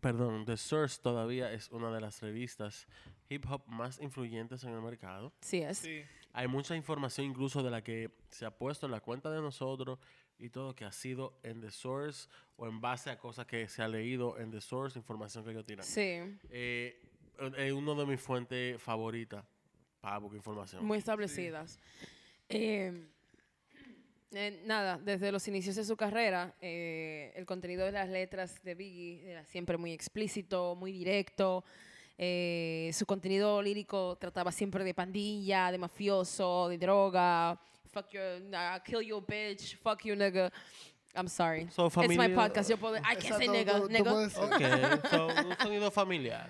Perdón, 0.01 0.45
The 0.45 0.57
Source 0.57 1.01
todavía 1.03 1.53
es 1.53 1.71
una 1.71 1.93
de 1.93 2.01
las 2.01 2.21
revistas 2.23 2.87
hip 3.29 3.45
hop 3.51 3.63
más 3.67 4.01
influyentes 4.01 4.63
en 4.65 4.71
el 4.71 4.81
mercado. 4.81 5.33
Sí 5.41 5.59
es. 5.63 5.79
Sí. 5.79 6.03
Hay 6.33 6.47
mucha 6.47 6.77
información 6.77 7.27
incluso 7.27 7.63
de 7.63 7.71
la 7.71 7.83
que 7.83 8.11
se 8.29 8.45
ha 8.47 8.51
puesto 8.57 8.87
en 8.87 8.93
la 8.93 9.01
cuenta 9.01 9.31
de 9.31 9.41
nosotros 9.41 9.99
y 10.39 10.51
todo 10.51 10.75
que 10.77 10.85
ha 10.85 10.93
sido 10.93 11.41
en 11.43 11.61
The 11.61 11.71
Source 11.73 12.29
o 12.57 12.69
en 12.69 12.81
base 12.81 13.11
a 13.11 13.19
cosas 13.19 13.47
que 13.47 13.67
se 13.69 13.83
ha 13.83 13.89
leído 13.89 14.39
en 14.39 14.53
The 14.53 14.61
Source, 14.61 14.97
información 14.99 15.45
que 15.45 15.53
yo 15.53 15.65
tiran. 15.65 15.85
Sí, 15.85 16.39
Eh, 16.51 17.01
es 17.57 17.73
uno 17.73 17.95
de 17.97 18.07
mis 18.07 18.21
fuentes 18.21 18.81
favoritas 18.81 19.45
para 20.01 20.19
buscar 20.19 20.37
información. 20.37 20.85
muy 20.85 20.99
establecidas. 20.99 21.77
Eh, 22.49 23.09
eh, 24.33 24.63
nada, 24.65 24.99
desde 25.03 25.33
los 25.33 25.47
inicios 25.49 25.77
de 25.77 25.85
su 25.85 25.97
carrera, 25.97 26.55
eh, 26.61 27.33
el 27.37 27.47
contenido 27.47 27.85
de 27.87 27.93
las 27.93 28.09
letras 28.09 28.63
de 28.63 28.75
Biggie 28.75 29.31
era 29.31 29.45
siempre 29.45 29.77
muy 29.77 29.93
explícito, 29.93 30.75
muy 30.75 30.93
directo. 30.93 31.65
Eh, 32.19 32.91
su 32.95 33.07
contenido 33.07 33.63
lírico 33.63 34.17
trataba 34.21 34.51
siempre 34.53 34.85
de 34.85 34.93
pandilla, 34.93 35.71
de 35.71 35.79
mafioso, 35.79 36.69
de 36.69 36.77
droga. 36.79 37.59
Fuck 37.93 38.11
you, 38.11 38.21
uh, 38.21 38.81
kill 38.85 39.01
you 39.03 39.25
bitch, 39.27 39.77
fuck 39.79 40.03
you 40.05 40.15
nigga. 40.15 40.51
I'm 41.15 41.29
sorry. 41.29 41.69
So, 41.71 41.87
It's 41.87 41.97
my 41.97 42.07
familia- 42.17 42.37
podcast. 42.37 42.69
Yo 42.71 42.77
puedo, 42.77 42.97
I 42.99 43.17
can't 43.17 43.39
say 43.39 43.49
nigga, 43.49 43.81
nigga. 43.89 44.11
puedes- 44.13 44.37
Ok, 44.37 45.09
so, 45.11 45.27
un 45.27 45.57
sonido 45.63 45.91
familiar. 45.91 46.49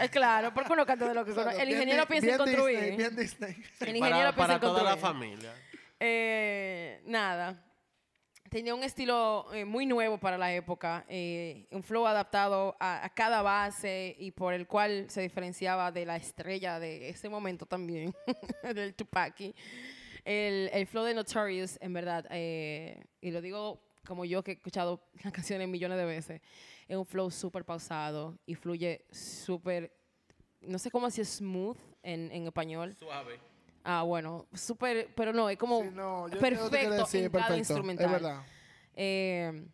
Eh, 0.00 0.08
claro, 0.10 0.52
porque 0.52 0.72
uno 0.72 0.84
canta 0.84 1.08
de 1.08 1.14
lo 1.14 1.24
que 1.24 1.32
conoce. 1.32 1.62
El 1.62 1.70
ingeniero 1.70 2.06
piensa 2.06 2.26
en 2.32 2.36
bien 2.36 2.38
construir. 2.38 2.78
Disney, 2.80 2.96
bien 2.96 3.16
Disney. 3.16 3.56
El 3.80 3.96
ingeniero 3.96 4.32
para 4.32 4.32
piensa 4.32 4.36
para 4.36 4.54
en 4.54 4.60
toda 4.60 4.82
la 4.82 4.90
construir. 4.90 5.00
familia. 5.00 5.52
Eh, 5.98 7.00
nada. 7.04 7.62
Tenía 8.50 8.74
un 8.74 8.84
estilo 8.84 9.52
eh, 9.52 9.64
muy 9.64 9.86
nuevo 9.86 10.18
para 10.18 10.38
la 10.38 10.54
época, 10.54 11.04
eh, 11.08 11.66
un 11.72 11.82
flow 11.82 12.06
adaptado 12.06 12.76
a, 12.78 13.10
cada 13.14 13.42
base 13.42 14.14
y 14.18 14.30
por 14.30 14.54
el 14.54 14.68
cual 14.68 15.06
se 15.10 15.20
diferenciaba 15.22 15.90
de 15.90 16.06
la 16.06 16.16
estrella 16.16 16.78
de 16.78 17.08
ese 17.08 17.28
momento 17.28 17.66
también, 17.66 18.14
del 18.74 18.94
Tupac. 18.94 19.40
El, 20.24 20.70
el 20.72 20.86
flow 20.86 21.04
de 21.04 21.14
Notorious, 21.14 21.76
en 21.80 21.92
verdad, 21.92 22.26
eh, 22.30 23.04
y 23.20 23.30
lo 23.32 23.40
digo 23.40 23.82
como 24.06 24.24
yo 24.24 24.44
que 24.44 24.52
he 24.52 24.54
escuchado 24.54 25.02
las 25.24 25.32
canciones 25.32 25.68
millones 25.68 25.98
de 25.98 26.04
veces, 26.04 26.40
es 26.86 26.96
un 26.96 27.04
flow 27.04 27.30
súper 27.30 27.64
pausado 27.64 28.38
y 28.46 28.54
fluye 28.54 29.04
súper, 29.10 29.92
no 30.60 30.78
sé 30.78 30.90
cómo 30.92 31.06
decir 31.06 31.26
smooth 31.26 31.78
en, 32.04 32.30
en 32.30 32.46
español. 32.46 32.94
Suave. 32.96 33.55
Ah, 33.88 34.02
bueno, 34.02 34.46
súper, 34.52 35.14
pero 35.14 35.32
no, 35.32 35.48
es 35.48 35.56
como 35.56 35.82
Sí, 35.82 35.90
no, 35.92 36.28
yo 36.28 36.38
perfecto 36.40 36.70
quieres 36.70 36.90
decir, 36.98 37.24
en 37.26 37.30
cada 37.30 37.46
perfecto, 37.46 37.58
instrumental. 37.58 38.06
Es 38.06 38.12
verdad. 38.12 38.42
Eh, 38.94 39.64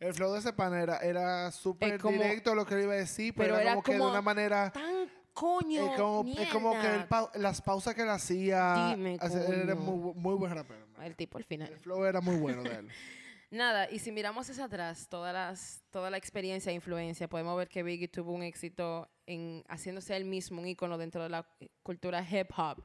El 0.00 0.14
flow 0.14 0.32
de 0.32 0.38
ese 0.38 0.52
pan 0.54 0.72
era, 0.74 0.98
era 0.98 1.50
súper 1.52 2.00
directo 2.02 2.54
lo 2.54 2.64
que 2.64 2.76
le 2.76 2.84
iba 2.84 2.92
a 2.94 2.96
decir, 2.96 3.34
pero, 3.36 3.56
pero 3.56 3.60
era, 3.60 3.70
como 3.72 3.82
que 3.82 3.94
de 3.94 4.00
una 4.00 4.22
manera... 4.22 4.70
tan 4.72 5.10
coño. 5.34 5.84
Es 5.92 6.00
como, 6.00 6.30
es 6.40 6.48
como 6.48 6.72
que 6.80 7.06
las 7.38 7.60
pausas 7.60 7.94
que 7.94 8.02
él 8.02 8.08
hacía... 8.10 8.92
Dime, 8.94 9.18
hace- 9.20 9.44
él 9.46 9.60
era 9.64 9.74
muy, 9.74 10.14
muy 10.14 10.34
buen 10.34 10.54
rapero. 10.54 10.86
man. 10.96 11.04
El 11.04 11.14
tipo 11.14 11.36
al 11.36 11.44
final. 11.44 11.68
El 11.70 11.78
flow 11.78 12.04
era 12.06 12.20
muy 12.20 12.36
bueno 12.36 12.62
de 12.62 12.70
él. 12.74 12.88
Nada, 13.50 13.90
y 13.90 13.98
si 13.98 14.12
miramos 14.12 14.48
hacia 14.50 14.64
atrás, 14.64 15.08
todas 15.08 15.32
las, 15.32 15.82
toda 15.90 16.10
la 16.10 16.18
experiencia 16.18 16.70
e 16.70 16.74
influencia, 16.74 17.28
podemos 17.28 17.56
ver 17.56 17.68
que 17.68 17.82
Biggie 17.82 18.08
tuvo 18.08 18.32
un 18.32 18.42
éxito 18.42 19.08
en 19.26 19.64
haciéndose 19.68 20.14
él 20.16 20.26
mismo 20.26 20.60
un 20.60 20.68
ícono 20.68 20.98
dentro 20.98 21.22
de 21.22 21.30
la 21.30 21.46
cultura 21.82 22.22
hip 22.22 22.50
hop. 22.56 22.82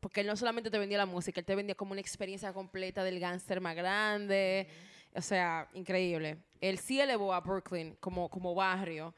Porque 0.00 0.20
él 0.20 0.26
no 0.26 0.36
solamente 0.36 0.70
te 0.70 0.78
vendía 0.78 0.98
la 0.98 1.06
música, 1.06 1.40
él 1.40 1.46
te 1.46 1.54
vendía 1.54 1.74
como 1.74 1.92
una 1.92 2.00
experiencia 2.00 2.52
completa 2.52 3.02
del 3.02 3.18
gángster 3.18 3.60
más 3.60 3.74
grande. 3.74 4.68
O 5.14 5.22
sea, 5.22 5.68
increíble. 5.74 6.38
Él 6.60 6.78
sí 6.78 7.00
elevó 7.00 7.32
a 7.32 7.40
Brooklyn 7.40 7.96
como, 8.00 8.28
como 8.28 8.54
barrio, 8.54 9.14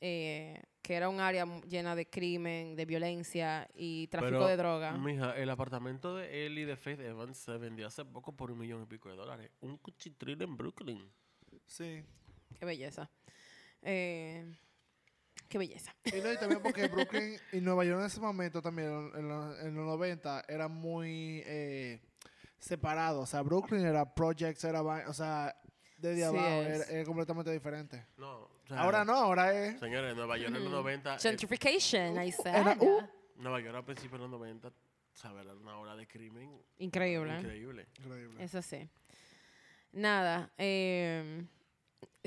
eh, 0.00 0.62
que 0.82 0.94
era 0.94 1.08
un 1.08 1.20
área 1.20 1.44
llena 1.68 1.94
de 1.94 2.08
crimen, 2.08 2.76
de 2.76 2.84
violencia 2.84 3.68
y 3.74 4.06
tráfico 4.08 4.32
Pero, 4.32 4.46
de 4.46 4.56
droga. 4.56 4.92
Mija, 4.92 5.36
el 5.36 5.50
apartamento 5.50 6.16
de 6.16 6.46
él 6.46 6.58
y 6.58 6.64
de 6.64 6.76
Faith 6.76 7.00
Evans 7.00 7.38
se 7.38 7.56
vendió 7.58 7.86
hace 7.86 8.04
poco 8.04 8.36
por 8.36 8.50
un 8.50 8.58
millón 8.58 8.82
y 8.82 8.86
pico 8.86 9.10
de 9.10 9.16
dólares. 9.16 9.50
Un 9.60 9.78
cuchitril 9.78 10.40
en 10.42 10.56
Brooklyn. 10.56 11.12
Sí. 11.66 12.02
Qué 12.58 12.64
belleza. 12.64 13.10
Eh, 13.82 14.44
qué 15.50 15.58
belleza. 15.58 15.94
Y, 16.06 16.20
no, 16.22 16.32
y 16.32 16.36
también 16.38 16.62
porque 16.62 16.86
Brooklyn 16.88 17.36
y 17.52 17.60
Nueva 17.60 17.84
York 17.84 18.00
en 18.00 18.06
ese 18.06 18.20
momento 18.20 18.62
también, 18.62 18.88
en, 18.88 19.18
en 19.18 19.28
los, 19.28 19.58
en 19.60 19.74
los 19.74 19.84
90, 19.84 20.44
eran 20.48 20.72
muy 20.72 21.42
eh, 21.44 22.00
separados. 22.58 23.24
O 23.24 23.26
sea, 23.26 23.42
Brooklyn 23.42 23.84
era 23.84 24.14
projects, 24.14 24.64
era... 24.64 24.80
O 24.82 25.12
sea, 25.12 25.54
desde 25.98 26.16
Sí 26.16 26.22
abajo 26.22 26.46
es. 26.62 26.88
era, 26.88 26.96
era 26.96 27.04
completamente 27.04 27.50
diferente. 27.52 28.06
No. 28.16 28.38
o 28.44 28.50
sea, 28.66 28.78
Ahora 28.80 29.04
no, 29.04 29.12
ahora 29.14 29.52
es... 29.66 29.78
Señores, 29.78 30.16
Nueva 30.16 30.38
York 30.38 30.54
en 30.56 30.64
los 30.64 30.72
90. 30.72 31.14
eh, 31.14 31.18
Gentrification, 31.20 32.16
ahí 32.16 32.30
está. 32.30 32.76
uh. 32.80 33.02
Nueva 33.36 33.60
York 33.60 33.76
a 33.76 33.84
principios 33.84 34.20
de 34.20 34.28
los 34.28 34.30
90, 34.30 34.72
¿sabes? 35.12 35.44
Era 35.44 35.54
una 35.54 35.76
hora 35.78 35.96
de 35.96 36.06
crimen 36.06 36.58
Increíble. 36.78 37.36
increíble. 37.38 37.86
Increíble. 37.98 38.42
Eso 38.44 38.62
sí. 38.62 38.88
Nada. 39.92 40.50
eh, 40.56 41.44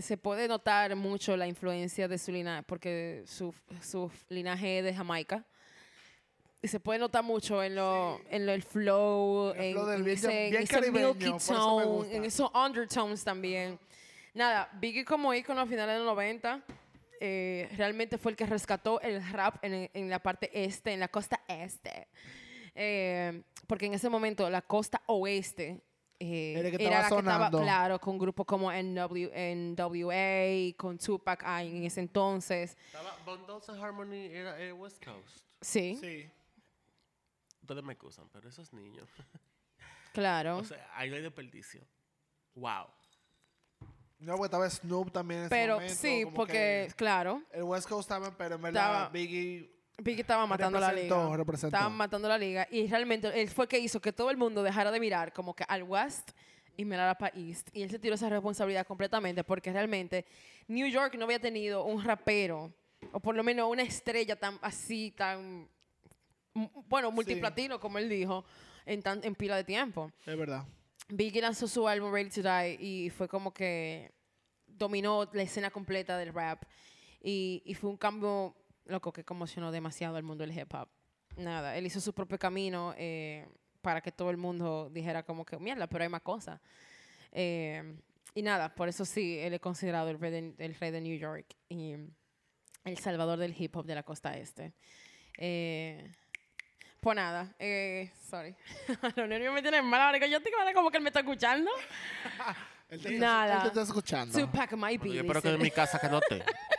se 0.01 0.17
puede 0.17 0.47
notar 0.47 0.95
mucho 0.95 1.38
la 1.38 1.47
influencia 1.47 2.08
de 2.08 2.17
su 2.17 2.32
linaje, 2.32 2.63
porque 2.63 3.23
su, 3.25 3.53
su 3.82 4.12
linaje 4.29 4.79
es 4.79 4.86
de 4.86 4.93
Jamaica. 4.93 5.45
Y 6.62 6.67
se 6.69 6.79
puede 6.79 6.97
notar 6.99 7.23
mucho 7.23 7.62
en 7.62 7.75
lo, 7.75 8.21
en 8.29 8.45
lo- 8.45 8.53
el 8.53 8.63
flow, 8.63 9.51
El 9.56 9.62
en, 9.62 9.73
flow 9.73 9.86
del 9.86 9.99
en 9.99 10.06
bien- 10.06 10.17
ese, 10.17 10.45
en 10.45 10.51
bien 10.51 10.63
ese 10.63 10.73
caribeño, 10.73 11.13
milky 11.13 11.36
eso 11.36 11.53
tone, 11.53 12.15
en 12.15 12.23
esos 12.25 12.49
undertones 12.56 13.23
también. 13.23 13.77
Nada, 14.34 14.69
Biggie 14.79 15.03
como 15.06 15.34
ícono 15.34 15.60
a 15.62 15.65
finales 15.67 15.95
de 15.95 15.99
los 15.99 16.08
90, 16.08 16.62
eh, 17.19 17.69
realmente 17.77 18.17
fue 18.17 18.32
el 18.32 18.38
que 18.38 18.45
rescató 18.45 18.99
el 19.01 19.21
rap 19.32 19.58
en, 19.63 19.89
en 19.93 20.10
la 20.10 20.19
parte 20.19 20.49
este, 20.53 20.93
en 20.93 21.01
la 21.01 21.08
costa 21.10 21.41
este. 21.47 22.08
Eh, 22.75 23.43
porque 23.67 23.86
en 23.86 23.93
ese 23.93 24.10
momento 24.10 24.49
la 24.49 24.62
costa 24.62 25.01
oeste 25.08 25.82
eh, 26.19 26.54
Era 26.58 26.69
que 26.71 26.86
era 26.86 27.02
estaba 27.04 27.49
que 27.49 27.58
claro, 27.58 27.99
con 27.99 28.17
grupos 28.17 28.45
como 28.45 28.71
NW, 28.71 29.30
NWA, 29.34 30.76
con 30.78 30.97
Tupac 30.97 31.43
ah, 31.45 31.63
en 31.63 31.84
ese 31.84 31.99
entonces. 32.02 32.78
Estaba 32.88 33.17
Bundles 33.26 33.69
and 33.69 33.84
Harmony 33.84 34.28
era 34.28 34.60
eh, 34.62 34.73
West 34.73 35.04
Coast. 35.04 35.45
Sí, 35.62 35.97
Sí. 35.99 36.30
Ustedes 37.62 37.84
me 37.84 37.93
acusan, 37.93 38.28
pero 38.34 38.49
esos 38.49 38.73
niños. 38.73 39.08
claro. 40.13 40.58
O 40.58 40.63
sea, 40.65 40.86
ahí 40.95 41.10
no 41.10 41.15
hay 41.15 41.21
desperdicio. 41.21 41.82
Wow. 42.56 42.88
No, 44.19 44.34
porque 44.34 44.45
estaba 44.45 44.69
Snoop 44.69 45.12
también 45.12 45.41
en 45.41 45.45
ese 45.47 45.49
pero 45.56 45.76
momento, 45.76 45.95
sí, 45.95 46.23
como 46.23 46.36
porque, 46.36 46.86
que 46.89 46.93
claro, 46.95 47.41
El 47.52 47.63
West 47.63 47.89
Coast 47.89 48.08
también, 48.08 48.34
pero 48.38 48.56
en 48.56 48.62
verdad 48.62 48.86
Estaba- 48.86 49.10
Biggie... 49.10 49.69
Biggie 49.97 50.21
estaba 50.21 50.45
matando 50.45 50.79
la 50.79 50.91
liga. 50.91 51.38
representó. 51.38 51.75
Estaban 51.75 51.95
matando 51.95 52.27
la 52.27 52.38
liga. 52.38 52.67
Y 52.71 52.88
realmente 52.88 53.29
él 53.39 53.49
fue 53.49 53.67
que 53.67 53.79
hizo 53.79 54.01
que 54.01 54.12
todo 54.12 54.29
el 54.32 54.38
mundo 54.38 54.63
dejara 54.63 54.91
de 54.91 54.99
mirar 54.99 55.34
como 55.34 55.56
que 55.56 55.63
al 55.67 55.84
West 55.84 56.32
y 56.75 56.86
mirara 56.86 57.17
para 57.17 57.36
East. 57.38 57.69
Y 57.73 57.84
él 57.84 57.91
se 57.91 57.99
tiró 57.99 58.15
esa 58.15 58.29
responsabilidad 58.29 58.86
completamente 58.86 59.43
porque 59.43 59.71
realmente 59.71 60.25
New 60.67 60.88
York 60.88 61.15
no 61.15 61.25
había 61.25 61.39
tenido 61.39 61.84
un 61.86 62.03
rapero 62.03 62.73
o 63.12 63.19
por 63.19 63.36
lo 63.36 63.43
menos 63.43 63.69
una 63.69 63.84
estrella 63.84 64.36
tan 64.36 64.58
así, 64.62 65.12
tan, 65.12 65.67
bueno, 66.88 67.12
multiplatino, 67.12 67.79
como 67.79 67.97
él 67.97 68.10
dijo, 68.10 68.45
en, 68.86 69.01
tan, 69.01 69.23
en 69.23 69.36
pila 69.36 69.56
de 69.56 69.63
tiempo. 69.63 70.12
Es 70.25 70.38
verdad. 70.38 70.65
Biggie 71.10 71.41
lanzó 71.41 71.67
su 71.67 71.88
álbum 71.88 72.12
Ready 72.13 72.29
to 72.29 72.41
Die 72.41 72.77
y 72.79 73.10
fue 73.10 73.27
como 73.27 73.53
que 73.53 74.12
dominó 74.67 75.29
la 75.34 75.43
escena 75.43 75.69
completa 75.69 76.17
del 76.17 76.34
rap. 76.34 76.63
Y, 77.21 77.62
y 77.65 77.73
fue 77.73 77.89
un 77.89 77.97
cambio, 77.97 78.56
loco, 78.86 79.12
que 79.12 79.24
conmocionó 79.24 79.72
demasiado 79.72 80.15
al 80.17 80.24
mundo 80.24 80.46
del 80.46 80.58
hip 80.58 80.74
hop. 80.74 80.89
Nada, 81.38 81.76
él 81.78 81.86
hizo 81.86 82.00
su 82.00 82.13
propio 82.13 82.38
camino 82.38 82.93
eh, 82.98 83.48
para 83.82 84.02
que 84.02 84.12
todo 84.12 84.30
el 84.30 84.38
mundo 84.38 84.89
dijera 84.91 85.24
como 85.24 85.46
que, 85.46 85.58
mierda, 85.58 85.88
pero 85.88 86.04
hay 86.04 86.10
más 86.10 86.22
cosas. 86.22 86.60
Eh, 87.32 87.98
y 88.36 88.41
nada, 88.41 88.74
por 88.74 88.88
eso 88.88 89.06
sí, 89.06 89.38
él 89.39 89.54
es 89.54 89.60
considerado 89.60 90.10
el 90.10 90.19
rey, 90.19 90.32
de, 90.32 90.54
el 90.58 90.76
rey 90.76 90.91
de 90.91 91.02
New 91.02 91.17
York 91.17 91.56
y 91.69 91.96
el 92.84 92.98
salvador 92.98 93.39
del 93.39 93.56
hip 93.58 93.76
hop 93.76 93.86
de 93.86 93.96
la 93.96 94.04
costa 94.04 94.38
este. 94.38 94.74
Eh, 95.38 96.12
pues 97.00 97.15
nada, 97.15 97.54
eh, 97.60 98.12
sorry. 98.30 98.56
Los 99.15 99.28
nervios 99.28 99.54
me 99.54 99.62
tienen 99.62 99.86
mal 99.86 100.02
ahora 100.02 100.19
que 100.19 100.30
yo 100.30 100.38
estoy 100.38 100.52
como 100.74 100.89
que 100.89 100.98
él 100.98 101.04
me 101.04 101.10
está 101.10 101.19
escuchando. 101.19 101.69
Él 102.89 103.02
te, 103.02 103.17
Nada. 103.17 103.56
Él 103.56 103.62
te 103.63 103.67
está 103.69 103.82
escuchando. 103.82 104.39
Tupac 104.39 104.74
might 104.74 105.02
be. 105.02 105.08
Bueno, 105.08 105.13
yo 105.13 105.22
espero 105.22 105.41
que 105.41 105.50
en 105.50 105.62
mi 105.62 105.72
casa 105.72 106.00
que 106.00 106.08
no 106.08 106.22
te. 106.22 106.43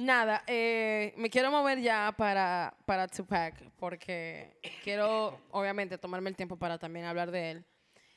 Nada, 0.00 0.44
eh, 0.46 1.12
me 1.18 1.28
quiero 1.28 1.50
mover 1.50 1.78
ya 1.78 2.14
para, 2.16 2.74
para 2.86 3.06
Tupac 3.06 3.70
porque 3.78 4.56
quiero, 4.82 5.38
obviamente, 5.50 5.98
tomarme 5.98 6.30
el 6.30 6.36
tiempo 6.36 6.56
para 6.56 6.78
también 6.78 7.04
hablar 7.04 7.30
de 7.30 7.50
él. 7.50 7.64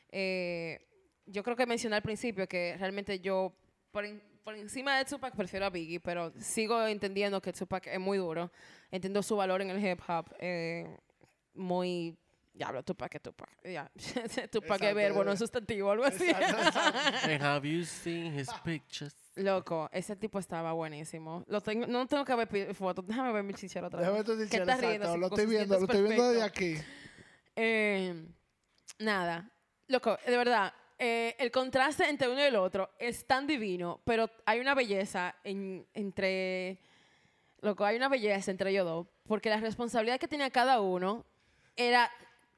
Eh, 0.10 0.80
yo 1.26 1.44
creo 1.44 1.58
que 1.58 1.66
mencioné 1.66 1.98
al 1.98 2.02
principio 2.02 2.48
que 2.48 2.78
realmente 2.80 3.20
yo, 3.20 3.52
por, 3.92 4.06
por 4.46 4.56
encima 4.56 4.98
de 4.98 5.04
Tupac, 5.04 5.36
prefiero 5.36 5.66
a 5.66 5.70
Biggie, 5.70 6.00
pero 6.00 6.32
sigo 6.40 6.88
entendiendo 6.88 7.42
que 7.42 7.52
Tupac 7.52 7.86
es 7.88 8.00
muy 8.00 8.18
duro. 8.18 8.50
Entiendo 8.90 9.22
su 9.22 9.36
valor 9.36 9.62
en 9.62 9.72
el 9.72 9.86
hip 9.86 10.00
hop. 10.08 10.34
eh, 10.40 10.88
muy. 11.54 12.18
Ya 12.56 12.68
hablo, 12.68 12.84
Tupac 12.84 13.14
es 13.16 13.22
Tupac. 13.22 13.50
Ya. 13.64 13.92
Tupac 14.52 14.82
es 14.84 14.94
verbo, 14.94 15.24
no 15.24 15.32
es 15.32 15.40
sustantivo, 15.40 15.90
algo 15.90 16.04
así. 16.06 16.30
And 17.24 17.42
have 17.42 17.68
you 17.68 17.84
seen 17.84 18.38
his 18.38 18.48
pictures? 18.64 19.16
Loco, 19.36 19.90
ese 19.92 20.16
tipo 20.16 20.38
estaba 20.38 20.72
buenísimo. 20.74 21.44
Lo 21.48 21.62
tengo, 21.62 21.88
no 21.88 22.06
tengo 22.06 22.24
que 22.24 22.36
ver 22.36 22.76
fotos. 22.76 23.08
Déjame 23.08 23.32
ver 23.32 23.44
mi 23.44 23.56
chichero 23.56 23.88
otra 23.88 24.00
Déjame 24.02 24.18
vez. 24.20 24.26
tu 24.26 24.38
¿Qué 24.38 24.44
dichero, 24.44 24.64
estás 24.64 24.80
riendo? 24.80 24.96
exacto. 25.08 25.12
así 25.12 25.20
Lo 25.20 25.28
estoy 25.28 25.46
viendo, 25.48 25.80
lo 25.80 25.86
estoy 25.86 26.02
viendo 26.04 26.30
desde 26.30 26.44
aquí. 26.44 26.76
Eh, 27.56 28.26
nada. 29.00 29.50
Loco, 29.88 30.18
de 30.26 30.38
verdad, 30.38 30.74
eh, 31.00 31.36
el 31.40 31.50
contraste 31.52 32.08
entre 32.08 32.28
uno 32.30 32.40
y 32.40 32.44
el 32.44 32.56
otro 32.56 32.92
es 33.00 33.26
tan 33.26 33.48
divino, 33.48 34.00
pero 34.06 34.30
hay 34.46 34.60
una 34.60 34.76
belleza 34.76 35.36
en- 35.44 35.88
entre... 35.96 36.80
Loco, 37.62 37.84
hay 37.86 37.96
una 37.96 38.10
belleza 38.10 38.52
entre 38.52 38.70
ellos 38.72 38.86
dos, 38.86 39.08
porque 39.26 39.50
la 39.50 39.58
responsabilidad 39.58 40.20
que 40.20 40.28
tenía 40.28 40.50
cada 40.52 40.82
uno 40.82 41.26
era 41.76 42.12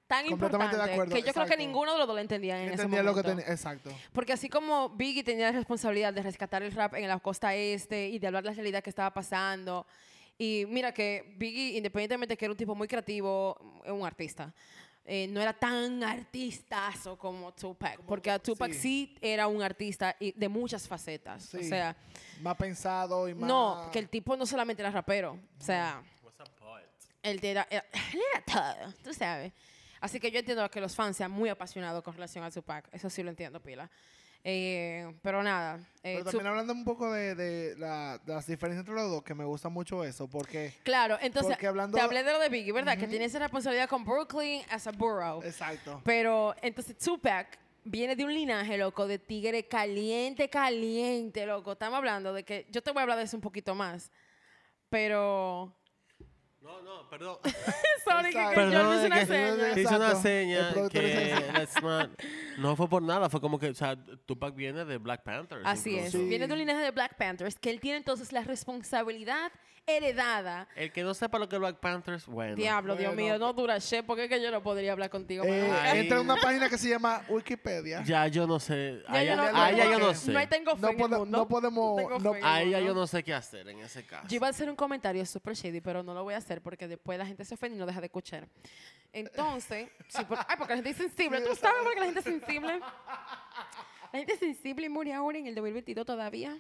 tan 0.08 0.28
Completamente 0.28 0.76
de 0.76 0.82
importante 0.84 0.94
acuerdo, 0.94 1.16
que 1.16 1.22
yo 1.22 1.34
creo 1.34 1.46
que 1.46 1.54
exacto. 1.54 1.58
ninguno 1.66 1.92
de 1.94 1.98
los 1.98 2.08
dos 2.08 2.16
lo 2.16 2.22
entendía 2.22 2.58
en 2.58 2.66
ese 2.66 2.74
Entendía 2.84 3.02
lo 3.04 3.14
que 3.16 3.22
momento. 3.22 3.38
tenía. 3.42 3.54
Exacto. 3.54 3.90
Porque 4.14 4.34
así 4.34 4.50
como 4.50 4.90
Biggie 4.90 5.24
tenía 5.24 5.48
la 5.48 5.52
responsabilidad 5.58 6.14
de 6.14 6.22
rescatar 6.22 6.62
el 6.64 6.72
rap 6.72 6.94
en 6.96 7.08
la 7.08 7.20
costa 7.20 7.56
este 7.56 8.10
y 8.10 8.20
de 8.20 8.28
hablar 8.28 8.44
de 8.44 8.50
la 8.50 8.56
realidad 8.56 8.84
que 8.84 8.90
estaba 8.92 9.12
pasando. 9.14 9.86
Y 10.38 10.66
mira 10.68 10.94
que 10.94 11.34
Biggie, 11.38 11.78
independientemente 11.78 12.38
que 12.38 12.46
era 12.46 12.52
un 12.52 12.58
tipo 12.58 12.76
muy 12.76 12.88
creativo, 12.88 13.58
un 13.88 14.06
artista. 14.06 14.54
eh, 15.08 15.28
no 15.30 15.40
era 15.40 15.54
tan 15.54 16.04
artistazo 16.04 17.16
como 17.18 17.54
Tupac. 17.54 18.00
porque 18.08 18.32
a 18.32 18.40
Tupac 18.40 18.72
sí. 18.74 18.80
sí. 18.80 19.18
era 19.22 19.46
un 19.48 19.62
artista 19.62 20.16
y 20.20 20.32
de 20.34 20.50
muchas 20.50 20.88
facetas. 20.88 21.54
O 21.54 21.58
Sí. 21.60 21.64
sea, 21.64 21.96
Más 22.42 22.56
pensado 22.58 23.28
y 23.30 23.34
más... 23.36 23.48
no, 23.48 23.90
que 23.92 24.00
el 24.00 24.10
tipo 24.10 24.36
no 24.36 24.46
solamente 24.46 24.82
era 24.82 24.90
rapero. 24.92 25.40
O 25.60 25.64
sea, 25.64 26.02
él 27.24 27.40
era, 27.42 27.68
era, 27.70 27.86
él 28.14 28.20
era 28.34 28.44
todo, 28.46 28.94
tú 29.04 29.14
sabes. 29.14 29.52
Así 30.06 30.20
que 30.20 30.32
yo 30.32 30.40
entiendo 30.40 30.70
que 30.70 30.80
los 30.80 30.96
fans 30.96 31.18
sean 31.18 31.32
muy 31.32 31.50
apasionados 31.50 32.04
con 32.04 32.14
relación 32.14 32.44
a 32.44 32.52
Tupac. 32.52 32.88
Eso 32.94 33.10
sí 33.10 33.22
lo 33.24 33.30
entiendo, 33.30 33.60
pila. 33.60 33.90
Eh, 34.48 35.12
pero 35.24 35.42
nada. 35.42 35.78
eh, 36.04 36.18
Pero 36.20 36.26
también 36.26 36.46
hablando 36.48 36.72
un 36.74 36.86
poco 36.86 37.12
de, 37.12 37.34
de 37.34 37.76
la- 37.78 38.20
de 38.20 38.32
las 38.36 38.46
diferencias 38.46 38.82
entre 38.82 38.94
los 38.94 39.10
dos, 39.10 39.24
que 39.24 39.34
me 39.34 39.44
gusta 39.44 39.70
mucho 39.70 40.04
eso, 40.04 40.28
porque... 40.28 40.72
Claro, 40.84 41.18
entonces, 41.20 41.54
Porque 41.54 41.66
hablando- 41.66 41.98
te 41.98 42.04
hablé 42.04 42.24
de 42.24 42.32
lo 42.32 42.38
de 42.40 42.50
Biggie, 42.50 42.72
¿verdad? 42.72 42.96
Que 42.98 43.08
tiene 43.08 43.26
esa 43.26 43.40
responsabilidad 43.40 43.90
con 43.90 44.06
Brooklyn 44.06 44.62
as 44.70 44.86
a 44.86 44.92
borough. 44.92 45.44
Exacto. 45.44 46.00
Pero 46.06 46.54
entonces 46.62 46.96
Tupac 47.00 47.58
viene 47.84 48.16
de 48.16 48.24
un 48.24 48.32
linaje, 48.36 48.78
loco, 48.78 49.08
de 49.08 49.18
tigre 49.18 49.68
caliente, 49.68 50.48
caliente, 50.48 51.48
loco. 51.48 51.72
Estamos 51.72 51.98
hablando 51.98 52.32
de 52.32 52.44
que, 52.44 52.68
yo 52.70 52.84
te 52.84 52.92
voy 52.92 53.00
a 53.00 53.02
hablar 53.02 53.18
de 53.18 53.24
eso 53.24 53.38
un 53.38 53.42
poquito 53.42 53.74
más, 53.74 54.12
pero... 54.90 55.74
No, 56.66 56.82
no, 56.82 57.08
perdón. 57.10 57.38
Sorry, 58.04 58.32
que, 58.34 58.56
que 58.56 58.72
yo 58.72 58.96
hice 58.96 59.06
una 59.06 59.26
seña. 59.26 59.80
Hice 59.80 59.96
una 59.96 60.16
seña 60.16 60.74
que 60.90 61.36
let's 61.54 61.82
not- 61.82 62.10
no 62.58 62.76
fue 62.76 62.90
por 62.90 63.04
nada, 63.04 63.30
fue 63.30 63.40
como 63.40 63.60
que, 63.60 63.70
o 63.70 63.74
sea, 63.76 63.96
Tupac 64.26 64.56
viene 64.56 64.84
de 64.84 64.98
Black 64.98 65.24
Panthers. 65.24 65.62
Así 65.64 65.96
es. 65.98 66.12
Viene 66.14 66.48
de 66.48 66.54
un 66.54 66.60
linaje 66.60 66.80
de 66.82 66.90
Black 66.92 67.18
Panthers, 67.18 67.60
que 67.60 67.70
él 67.70 67.80
tiene 67.80 67.98
entonces 67.98 68.32
la 68.32 68.42
responsabilidad 68.42 69.52
heredada. 69.88 70.68
El 70.76 70.92
que 70.92 71.04
no 71.04 71.14
sepa 71.14 71.38
lo 71.40 71.48
que 71.48 71.56
es 71.56 71.60
Black 71.60 71.78
Panthers, 71.78 72.26
bueno. 72.26 72.56
Diablo, 72.56 72.96
Dios 72.96 73.16
mío, 73.16 73.38
no 73.38 73.54
dura 73.54 73.78
shit, 73.78 74.04
porque 74.06 74.24
es 74.24 74.30
que 74.30 74.42
yo 74.42 74.50
no 74.52 74.62
podría 74.64 74.92
hablar 74.94 75.10
contigo. 75.10 75.44
Eh. 75.46 75.72
Ay. 75.72 76.00
entra 76.00 76.18
en 76.18 76.24
una 76.24 76.36
página 76.38 76.70
que 76.70 76.78
se 76.78 76.90
llama 76.90 77.24
Wikipedia. 77.30 78.04
Ya 78.04 78.28
yo 78.28 78.48
no 78.48 78.60
sé. 78.60 79.02
Ya 79.08 79.14
A 79.14 79.16
yo 79.16 79.22
ella, 79.34 79.36
no- 79.52 79.62
a 79.64 79.72
ella 79.72 79.92
yo 79.92 80.00
no 80.00 80.14
sé. 80.14 80.32
No 80.32 80.40
hay 80.40 80.48
tengo 80.48 80.76
fe 80.76 80.82
No, 80.82 80.88
en 80.90 80.94
el 80.96 81.00
pode- 81.06 81.18
mundo. 81.20 81.38
no 81.38 81.48
podemos... 81.48 81.98
tengo 81.98 82.20
no- 82.20 82.34
fe 82.34 82.40
en 82.40 82.46
A 82.46 82.62
el 82.62 82.68
ella 82.70 82.80
yo 82.82 82.94
no 82.94 83.06
sé 83.08 83.24
qué 83.24 83.34
hacer 83.34 83.68
en 83.70 83.80
ese 83.80 84.04
caso. 84.06 84.28
Yo 84.28 84.36
iba 84.38 84.48
a 84.48 84.50
hacer 84.50 84.70
un 84.70 84.76
comentario 84.76 85.26
super 85.26 85.54
shady, 85.56 85.82
pero 85.82 86.02
no 86.04 86.14
lo 86.14 86.24
voy 86.24 86.34
a 86.34 86.38
hacer 86.38 86.62
porque 86.62 86.88
después 86.88 87.18
la 87.20 87.26
gente 87.26 87.46
se 87.46 87.54
ofende 87.54 87.76
y 87.78 87.80
no 87.80 87.86
deja 87.86 88.00
de 88.02 88.08
escuchar. 88.08 88.48
Entonces, 89.14 89.90
sí, 90.10 90.24
por- 90.26 90.40
ay, 90.48 90.56
porque 90.58 90.74
la 90.74 90.78
gente 90.78 90.90
es 90.90 90.98
sensible. 90.98 91.42
¿Tú 91.42 91.56
sabes 91.56 91.84
por 91.84 91.94
qué 91.94 92.00
la 92.00 92.06
gente 92.06 92.20
es 92.20 92.26
sensible? 92.26 92.80
La 94.12 94.20
gente 94.20 94.34
es 94.34 94.40
sensible 94.40 94.86
y 94.86 94.90
muere 94.90 95.14
ahora 95.14 95.38
en 95.38 95.48
el 95.48 95.56
2022 95.56 96.06
todavía. 96.06 96.58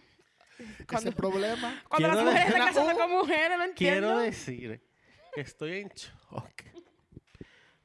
Ese 0.59 0.85
Cuando, 0.85 1.11
problema. 1.13 1.83
cuando 1.89 2.07
las 2.07 2.17
Quiero 2.17 2.31
mujeres 2.31 2.47
decir- 2.47 2.61
están 2.61 2.73
casando 2.73 3.01
con 3.01 3.11
mujeres, 3.11 3.57
no 3.57 3.63
entiendo. 3.65 4.07
Quiero 4.07 4.19
decir 4.19 4.81
que 5.33 5.41
estoy 5.41 5.79
en 5.79 5.89
shock 5.89 6.51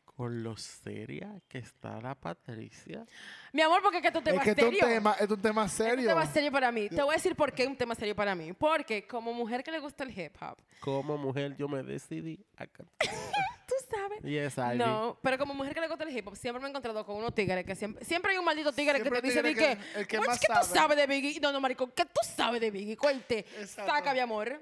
con 0.05 0.43
lo 0.43 0.55
seria 0.57 1.41
que 1.49 1.57
está 1.59 1.99
la 2.01 2.15
Patricia. 2.15 3.07
Mi 3.55 3.63
amor, 3.63 3.81
porque 3.83 3.99
es 3.99 4.03
que 4.03 4.11
te 4.13 4.19
Es 4.19 4.25
que 4.43 4.51
es 4.51 4.57
un 4.59 4.65
serio. 4.65 4.87
tema, 4.87 5.17
es 5.19 5.31
un 5.31 5.41
tema 5.41 5.65
Es 5.65 5.71
un 5.73 5.77
serio. 5.79 6.09
tema 6.09 6.27
serio 6.27 6.53
para 6.53 6.71
mí. 6.71 6.89
Te 6.91 7.03
voy 7.03 7.13
a 7.13 7.17
decir 7.17 7.35
por 7.35 7.53
qué 7.55 7.63
es 7.63 7.69
un 7.71 7.77
tema 7.77 7.95
serio 7.95 8.15
para 8.15 8.35
mí. 8.35 8.53
Porque 8.53 9.07
como 9.07 9.33
mujer 9.33 9.65
que 9.65 9.71
le 9.71 9.79
gusta 9.79 10.05
el 10.05 10.11
hip 10.19 10.35
hop, 10.43 10.59
Como 10.81 11.17
mujer 11.17 11.57
yo 11.57 11.69
me 11.69 11.83
decidí 11.83 12.45
a 12.57 12.67
cantar. 12.67 12.99
sabes. 13.91 14.23
Yes, 14.23 14.59
Ivy. 14.59 14.79
No, 14.79 15.19
pero 15.23 15.39
como 15.39 15.55
mujer 15.55 15.75
que 15.75 15.81
le 15.81 15.89
gusta 15.89 16.05
el 16.05 16.17
hip 16.17 16.27
hop, 16.29 16.37
siempre 16.37 16.61
me 16.61 16.67
he 16.67 16.71
encontrado 16.71 17.05
con 17.05 17.17
unos 17.17 17.35
tigres 17.35 17.65
que 17.65 17.75
siempre, 17.75 18.05
siempre 18.05 18.33
hay 18.33 18.39
un 18.39 18.45
maldito 18.45 18.73
tigre 18.73 18.99
Siempre 19.01 19.21
que 19.21 19.23
te 19.23 19.29
dice 19.29 19.43
tigre 19.43 19.77
que- 19.77 19.85
que, 19.93 20.01
el 20.01 20.07
que 20.07 20.17
"Pues, 20.19 20.29
más 20.29 20.41
¿qué 20.41 20.47
tú 20.47 20.53
sabe". 20.55 20.79
sabes 20.79 20.97
de 20.97 21.07
Biggie? 21.07 21.41
No, 21.41 21.53
no, 21.53 21.61
maricón, 21.61 21.93
¿qué 21.95 22.05
tú 22.05 22.21
sabes 22.37 22.61
de 22.61 22.71
Biggie? 22.71 22.97
Cuente. 22.97 23.41
Exacto. 23.59 23.93
Saca, 23.93 24.13
mi 24.13 24.21
amor. 24.21 24.61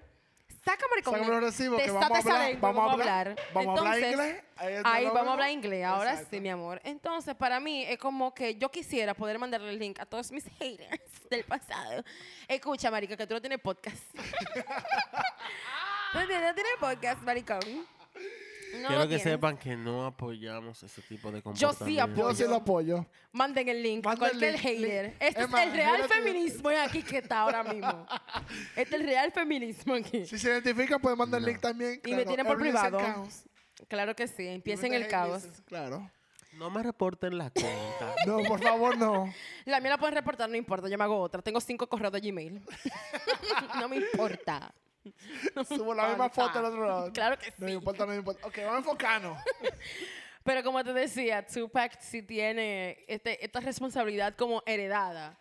Saca, 0.64 0.86
maricón. 0.90 1.14
Sácame 1.14 1.30
los 1.32 1.42
recibos, 1.44 1.80
que 1.80 1.90
vamos 1.90 2.10
a 2.26 2.28
hablar- 2.32 2.60
vamos 2.60 2.88
a 2.88 2.92
hablar- 2.92 3.36
vamos 3.54 3.78
a 3.78 3.80
hablar 3.80 3.98
inglés, 4.10 4.42
ahí 4.84 5.04
vamos 5.06 5.28
a 5.28 5.32
hablar 5.32 5.50
inglés. 5.50 5.84
Ahora 5.84 6.10
Exacto. 6.10 6.30
sí, 6.36 6.40
mi 6.40 6.50
amor. 6.50 6.80
Entonces, 6.84 7.34
para 7.36 7.58
mí 7.60 7.84
es 7.84 7.96
como 7.98 8.34
que 8.34 8.56
yo 8.56 8.70
quisiera 8.70 9.14
poder 9.14 9.38
mandarle 9.38 9.70
el 9.70 9.78
link 9.78 9.98
a 10.00 10.04
todos 10.04 10.30
mis 10.30 10.44
haters 10.58 11.00
del 11.30 11.44
pasado. 11.44 12.04
Escucha, 12.46 12.90
marica, 12.90 13.16
que 13.16 13.26
tú 13.26 13.34
no 13.34 13.40
tienes 13.40 13.60
podcast. 13.60 13.96
no 16.14 16.26
tienes 16.26 16.54
podcast, 16.80 17.22
maricón. 17.22 17.86
No 18.82 18.88
Quiero 18.88 19.08
que 19.08 19.18
sepan 19.18 19.56
que 19.56 19.76
no 19.76 20.06
apoyamos 20.06 20.82
ese 20.82 21.00
tipo 21.02 21.30
de 21.30 21.38
Yo 21.54 21.72
sí 21.72 21.96
comportamiento. 21.96 22.30
Yo 22.30 22.34
sí 22.34 22.44
lo 22.44 22.56
apoyo. 22.56 23.06
Manden 23.32 23.68
el 23.68 23.82
link 23.82 24.04
a 24.06 24.10
Manden 24.10 24.28
cualquier 24.28 24.52
link, 24.52 24.62
hater. 24.62 25.04
link. 25.06 25.14
Este 25.20 25.40
Es 25.42 25.46
el 25.52 25.72
real 25.72 25.92
mírate. 26.02 26.14
feminismo 26.14 26.68
aquí 26.70 27.02
que 27.02 27.18
está 27.18 27.40
ahora 27.40 27.62
mismo. 27.64 28.06
Este 28.76 28.96
es 28.96 29.00
el 29.00 29.06
real 29.06 29.32
feminismo 29.32 29.94
aquí. 29.94 30.26
Si 30.26 30.38
se 30.38 30.48
identifican, 30.48 31.00
pueden 31.00 31.18
mandar 31.18 31.40
el 31.40 31.46
link 31.46 31.60
también. 31.60 32.00
Y 32.04 32.14
me 32.14 32.24
tienen 32.24 32.46
por 32.46 32.58
privado. 32.58 32.98
Claro 33.88 34.14
que 34.14 34.26
sí, 34.26 34.46
empiecen 34.46 34.92
el 34.92 35.08
caos. 35.08 35.42
business, 35.44 35.62
Claro. 35.66 36.10
No 36.54 36.70
me 36.70 36.82
reporten 36.82 37.38
la 37.38 37.50
cuenta. 37.50 38.14
No, 38.26 38.42
por 38.42 38.60
favor, 38.60 38.96
no. 38.98 39.32
La 39.64 39.80
mía 39.80 39.90
la 39.90 39.98
pueden 39.98 40.14
reportar, 40.16 40.50
no 40.50 40.56
importa, 40.56 40.88
yo 40.88 40.98
me 40.98 41.04
hago 41.04 41.18
otra. 41.18 41.40
Tengo 41.40 41.60
cinco 41.60 41.86
correos 41.88 42.12
de 42.12 42.20
Gmail. 42.20 42.60
no 43.80 43.88
me 43.88 43.96
importa. 43.96 44.74
Subo 45.68 45.94
la 45.94 46.08
misma 46.08 46.28
foto 46.30 46.58
al 46.58 46.64
otro 46.66 46.86
lado. 46.86 47.12
Claro 47.12 47.38
que 47.38 47.50
No 47.58 47.66
me 47.66 47.68
sí. 47.68 47.74
importa, 47.74 48.04
no 48.06 48.12
me 48.12 48.18
importa. 48.18 48.46
Ok, 48.46 48.56
vamos 48.58 48.74
a 48.74 48.78
enfocarnos. 48.78 49.38
Pero 50.44 50.62
como 50.62 50.82
te 50.82 50.92
decía, 50.92 51.46
Tupac 51.46 52.00
sí 52.00 52.22
tiene 52.22 53.04
este- 53.06 53.44
esta 53.44 53.60
responsabilidad 53.60 54.34
como 54.36 54.62
heredada 54.66 55.38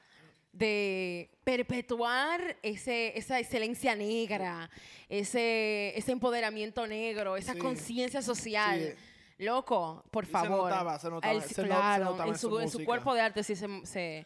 de 0.52 1.30
perpetuar 1.44 2.58
ese, 2.64 3.18
esa 3.18 3.40
excelencia 3.40 3.96
negra, 3.96 4.70
ese, 5.08 5.94
ese 5.98 6.12
empoderamiento 6.12 6.88
negro, 6.88 7.38
esa 7.38 7.54
Sí. 7.54 7.60
conciencia 7.60 8.22
social. 8.22 8.96
Sí. 8.98 9.04
Loco, 9.46 10.04
por 10.10 10.24
Y 10.24 10.28
se 10.28 10.32
favor. 10.34 10.64
notaba, 10.72 10.98
se 10.98 11.10
notaba, 11.12 11.32
Él- 11.34 11.42
se 11.44 11.48
no- 11.50 11.56
se 11.56 11.64
claro, 11.68 12.06
notaba 12.06 12.24
en 12.26 12.30
en 12.34 12.40
su, 12.40 12.50
su 12.50 12.60
en 12.60 12.70
su 12.70 12.84
cuerpo 12.84 13.14
de 13.14 13.22
arte 13.22 13.44
sí 13.44 13.56
se... 13.56 13.68
se 13.86 14.26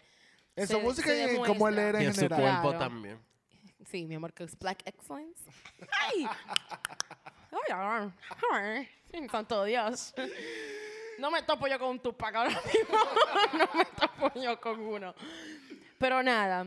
En 0.55 0.67
se- 0.67 0.73
su 0.73 0.79
música 0.79 1.09
se 1.09 1.17
y 1.33 1.35
en 1.35 1.43
cómo 1.45 1.67
él 1.67 1.77
era 1.79 1.99
y 1.99 2.03
en 2.03 2.07
en 2.09 2.13
su 2.15 2.21
general. 2.21 2.41
cuerpo 2.41 2.69
Claro. 2.69 2.79
también. 2.79 3.19
Sí, 3.91 4.05
mi 4.07 4.15
amor, 4.15 4.31
que 4.33 4.43
es 4.45 4.57
Black 4.57 4.83
Excellence. 4.85 5.43
¡Ay! 5.91 6.25
¡Ay! 8.53 8.89
¡Santo 9.29 9.65
Dios! 9.65 10.13
No 11.19 11.29
me 11.29 11.41
topo 11.43 11.67
yo 11.67 11.77
con 11.77 11.89
un 11.89 11.99
Tupac 11.99 12.33
ahora 12.33 12.49
mismo. 12.65 12.97
no 13.53 13.69
me 13.77 13.85
topo 13.85 14.31
yo 14.39 14.59
con 14.61 14.79
uno. 14.79 15.13
Pero 15.97 16.23
nada. 16.23 16.65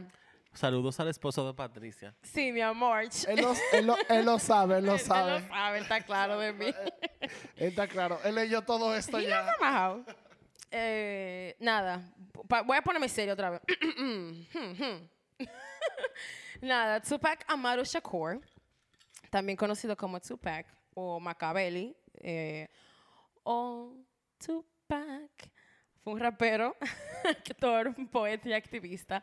Saludos 0.52 1.00
al 1.00 1.08
esposo 1.08 1.46
de 1.46 1.54
Patricia. 1.54 2.14
Sí, 2.22 2.52
mi 2.52 2.60
amor. 2.60 3.04
Él 3.26 3.40
lo, 3.40 3.54
él, 3.72 3.86
lo, 3.86 3.96
él 4.08 4.24
lo 4.24 4.38
sabe, 4.38 4.78
él 4.78 4.84
lo 4.86 4.92
Él 4.94 5.00
sabe. 5.00 5.40
lo 5.40 5.48
sabe, 5.48 5.78
está 5.78 6.00
claro 6.02 6.38
de 6.38 6.52
mí. 6.52 6.66
Él 7.56 7.68
está 7.68 7.88
claro. 7.88 8.20
Él 8.22 8.34
leyó 8.36 8.62
todo 8.62 8.94
esto 8.94 9.18
He 9.18 9.26
ya. 9.26 9.56
hoe. 9.90 10.04
Eh, 10.70 11.56
nada, 11.58 12.02
voy 12.66 12.76
a 12.76 12.82
ponerme 12.82 13.08
serio 13.08 13.32
otra 13.32 13.50
vez. 13.50 13.60
nada, 16.64 17.00
Tupac 17.00 17.44
Amaru 17.48 17.84
Shakur, 17.84 18.40
también 19.30 19.56
conocido 19.56 19.96
como 19.96 20.20
Tupac 20.20 20.66
o 20.94 21.18
Macabelli, 21.20 21.96
eh, 22.14 22.68
o 23.42 23.94
Tupac, 24.38 25.50
fue 26.02 26.12
un 26.12 26.20
rapero, 26.20 26.76
actor, 27.24 27.94
poeta 28.10 28.48
y 28.48 28.52
activista. 28.52 29.22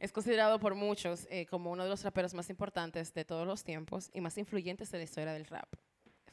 Es 0.00 0.10
considerado 0.12 0.58
por 0.58 0.74
muchos 0.74 1.26
eh, 1.30 1.46
como 1.46 1.70
uno 1.70 1.84
de 1.84 1.88
los 1.90 2.02
raperos 2.02 2.34
más 2.34 2.50
importantes 2.50 3.14
de 3.14 3.24
todos 3.24 3.46
los 3.46 3.62
tiempos 3.64 4.10
y 4.12 4.20
más 4.20 4.36
influyentes 4.38 4.90
de 4.90 4.98
la 4.98 5.04
historia 5.04 5.32
del 5.32 5.46
rap. 5.46 5.72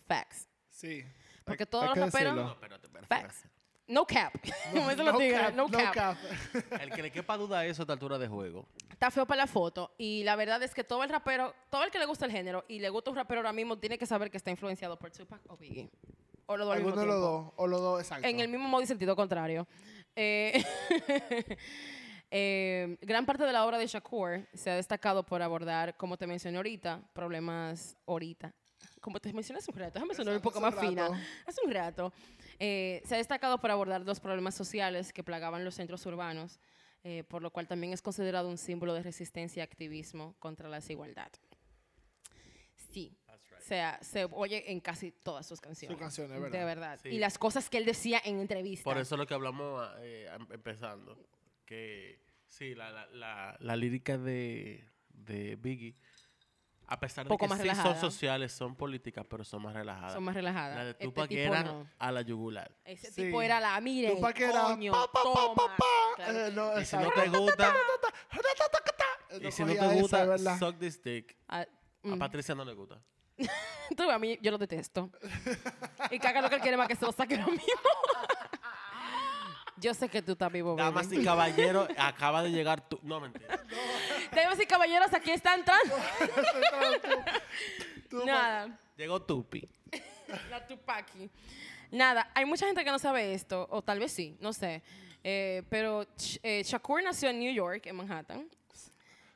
Facts. 0.08 0.48
Sí. 0.70 1.04
Porque 1.46 1.64
Hay- 1.64 1.68
todos 1.70 1.84
hay 1.84 2.00
los 2.00 2.10
raperos- 2.10 2.34
decirlo. 2.36 2.52
espérate, 2.54 2.88
espérate, 2.88 3.08
Facts. 3.08 3.48
No 3.92 4.06
cap. 4.06 4.34
Como 4.72 4.90
los 4.90 5.18
tigres, 5.18 5.54
no 5.54 5.68
cap. 5.68 6.16
El 6.80 6.92
que 6.92 7.02
le 7.02 7.12
quepa 7.12 7.36
duda 7.36 7.60
a 7.60 7.66
eso 7.66 7.82
a 7.82 7.84
esta 7.84 7.94
altura 7.94 8.18
de 8.18 8.28
juego. 8.28 8.66
Está 8.90 9.12
feo 9.12 9.26
para 9.26 9.42
la 9.42 9.48
foto. 9.48 9.92
Y 9.98 10.24
la 10.24 10.38
verdad 10.38 10.64
es 10.64 10.74
que 10.74 10.86
todo 10.86 11.04
el 11.04 11.10
rapero, 11.10 11.54
todo 11.70 11.84
el 11.84 11.92
que 11.92 12.00
le 12.00 12.06
gusta 12.06 12.26
el 12.26 12.32
género 12.32 12.64
y 12.70 12.80
le 12.80 12.90
gusta 12.90 13.10
un 13.10 13.18
rapero 13.18 13.40
ahora 13.40 13.52
mismo, 13.52 13.78
tiene 13.78 13.98
que 13.98 14.06
saber 14.06 14.32
que 14.32 14.38
está 14.38 14.50
influenciado 14.50 14.98
por 14.98 15.12
Tupac 15.12 15.42
o 15.50 15.58
Biggie. 15.58 15.90
O 16.46 16.56
los 16.56 16.68
dos 16.68 16.76
al 16.76 16.84
mismo 16.84 16.94
Alguno 16.94 17.02
de 17.02 17.08
los 17.08 17.22
dos. 17.22 17.54
O 17.58 17.68
los 17.68 17.82
dos, 17.82 18.02
exacto. 18.02 18.26
En 18.26 18.40
el 18.40 18.48
mismo 18.48 18.68
modo 18.70 18.82
y 18.82 18.86
sentido 18.86 19.14
contrario. 19.14 19.68
Eh, 20.16 20.64
eh, 22.32 22.98
gran 23.02 23.26
parte 23.26 23.44
de 23.44 23.52
la 23.52 23.66
obra 23.66 23.78
de 23.78 23.88
Shakur 23.88 24.48
se 24.54 24.72
ha 24.72 24.76
destacado 24.76 25.26
por 25.26 25.42
abordar, 25.42 25.98
como 25.98 26.16
te 26.16 26.28
mencioné 26.28 26.56
ahorita, 26.56 27.02
problemas 27.14 27.98
ahorita. 28.08 28.54
Como 29.02 29.20
te 29.20 29.34
mencioné 29.34 29.60
hace 29.60 29.72
un 29.72 29.78
rato, 29.78 29.94
déjame 29.96 30.14
sonar 30.14 30.36
un 30.36 30.42
poco 30.42 30.62
más 30.62 30.74
rato. 30.76 30.88
fina. 30.88 31.08
Hace 31.48 31.60
un 31.66 31.72
rato. 31.74 32.14
Eh, 32.60 33.02
se 33.06 33.16
ha 33.16 33.18
destacado 33.18 33.60
por 33.60 33.72
abordar 33.72 34.02
los 34.02 34.20
problemas 34.20 34.54
sociales 34.56 35.12
que 35.12 35.24
plagaban 35.24 35.66
los 35.66 35.74
centros 35.76 36.06
urbanos, 36.06 36.60
eh, 37.04 37.24
por 37.28 37.42
lo 37.42 37.52
cual 37.52 37.68
también 37.68 37.94
es 37.94 38.02
considerado 38.04 38.48
un 38.48 38.60
símbolo 38.60 38.94
de 38.94 39.02
resistencia 39.02 39.62
y 39.62 39.64
activismo 39.64 40.36
contra 40.40 40.70
la 40.70 40.78
desigualdad. 40.78 41.32
Sí. 42.94 43.18
O 43.28 43.64
sea, 43.64 44.00
se 44.02 44.26
oye 44.26 44.72
en 44.72 44.80
casi 44.80 45.12
todas 45.12 45.46
sus 45.48 45.62
canciones. 45.62 45.98
canciones, 45.98 46.34
De 46.36 46.40
¿verdad? 46.42 46.66
verdad. 46.66 47.00
Sí. 47.02 47.10
Y 47.10 47.20
las 47.20 47.38
cosas 47.38 47.70
que 47.70 47.78
él 47.78 47.86
decía 47.86 48.22
en 48.24 48.40
entrevistas. 48.40 48.84
Por 48.84 48.98
eso 48.98 49.16
es 49.16 49.20
lo 49.20 49.26
que 49.28 49.34
hablamos 49.34 49.88
eh, 50.00 50.28
em- 50.34 50.48
empezando. 50.52 51.18
Que 51.66 52.20
sí, 52.48 52.76
la, 52.76 52.92
la, 52.92 53.06
la, 53.08 53.58
la 53.60 53.76
lírica 53.76 54.18
de, 54.18 54.84
de 55.10 55.56
Biggie, 55.56 55.96
a 56.92 57.00
pesar 57.00 57.26
de 57.26 57.38
que 57.38 57.48
más 57.48 57.58
sí 57.58 57.64
relajada. 57.64 57.94
son 57.94 58.12
sociales, 58.12 58.52
son 58.52 58.76
políticas, 58.76 59.26
pero 59.30 59.46
son 59.46 59.62
más 59.62 59.74
relajadas. 59.74 60.12
son 60.14 60.24
más 60.26 60.36
relajadas. 60.36 60.76
La 60.76 60.84
de 60.84 60.92
Este 60.92 61.06
Tupac 61.06 61.32
era 61.32 61.64
no. 61.64 61.88
a 61.98 62.12
la 62.12 62.22
yugular. 62.22 62.70
Ese 62.84 63.12
Sí. 63.12 63.24
tipo 63.24 63.42
era 63.42 63.62
la, 63.62 63.80
mire, 63.80 64.12
Tupac 64.12 64.38
era 64.42 64.64
coño, 64.64 64.92
pa, 64.92 65.08
pa, 65.08 65.14
pa, 65.14 65.22
toma. 65.24 65.56
pa, 65.56 65.78
pa. 65.78 65.86
Claro 66.18 66.38
Eh, 66.48 66.52
no, 66.52 66.80
Y 66.82 66.86
si 66.86 66.98
no 66.98 67.10
te 67.12 67.30
gusta, 67.30 67.74
No 69.42 69.48
y 69.48 69.52
si 69.54 69.64
no 69.64 69.74
te 69.74 69.88
gusta, 70.02 70.58
suck 70.60 70.78
this 70.80 71.02
dick. 71.02 71.38
Ah, 71.48 71.66
A 72.04 72.08
mm. 72.16 72.20
Patricia 72.20 72.54
no 72.56 72.66
le 72.66 72.74
gusta. 72.74 73.00
Tú, 73.96 74.10
a 74.12 74.20
mí, 74.20 74.38
yo 74.42 74.52
lo 74.52 74.58
detesto. 74.58 75.10
y 76.12 76.20
caga 76.20 76.42
lo 76.42 76.50
que 76.50 76.56
él 76.56 76.62
quiere 76.62 76.76
más 76.76 76.90
que 76.90 76.96
se 76.98 77.06
lo 77.06 77.14
saque 77.14 77.38
lo 77.38 77.48
mismo. 77.48 77.64
yo 79.82 79.94
sé 79.94 80.08
que 80.08 80.22
tú 80.22 80.34
estás 80.34 80.52
vivo, 80.52 80.76
baby. 80.76 80.86
Damas 80.88 81.12
y 81.12 81.24
caballeros, 81.24 81.90
acaba 81.98 82.44
de 82.44 82.52
llegar 82.52 82.88
tu... 82.88 83.00
No, 83.04 83.20
mentira. 83.20 83.60
Damas 84.34 84.60
y 84.62 84.66
caballeros, 84.66 85.14
aquí 85.14 85.32
está 85.32 85.56
entrando. 85.56 85.96
Tú, 88.10 88.26
Nada. 88.26 88.78
Llegó 88.98 89.22
Tupi. 89.22 89.68
La 90.50 90.66
Tupaki. 90.66 91.30
Nada, 91.92 92.32
hay 92.34 92.46
mucha 92.46 92.66
gente 92.66 92.84
que 92.84 92.92
no 92.92 93.00
sabe 93.00 93.34
esto, 93.34 93.68
o 93.70 93.82
tal 93.82 94.00
vez 94.00 94.12
sí, 94.14 94.38
no 94.40 94.54
sé. 94.54 94.82
Eh, 95.24 95.64
pero 95.70 96.06
eh, 96.44 96.64
Shakur 96.64 97.04
nació 97.04 97.30
en 97.30 97.40
New 97.40 97.54
York, 97.54 97.86
en 97.88 97.96
Manhattan. 97.96 98.48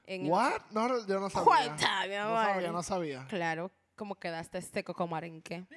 En 0.05 0.25
el- 0.25 0.31
What? 0.31 0.61
No, 0.71 1.05
yo 1.07 1.19
no 1.19 1.29
sabía. 1.29 1.45
Cuenta, 1.45 2.01
mi 2.07 2.15
No 2.15 2.37
amor. 2.37 2.53
sabía, 2.53 2.71
no 2.71 2.83
sabía. 2.83 3.25
Claro, 3.27 3.71
como 3.95 4.15
quedaste 4.15 4.61
seco 4.61 4.93
como 4.93 5.15
arenque. 5.15 5.65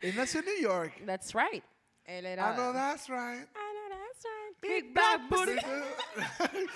Él 0.00 0.16
nació 0.16 0.40
en 0.40 0.46
New 0.46 0.60
York. 0.60 0.92
That's 1.06 1.32
right. 1.34 1.64
Él 2.04 2.26
era. 2.26 2.52
I 2.52 2.56
know 2.56 2.72
that's 2.72 3.08
right. 3.08 3.18
I 3.18 3.72
know 3.72 3.88
that's 3.88 4.24
right. 4.24 4.60
Big 4.60 4.92
black 4.92 5.20
booty. 5.28 5.56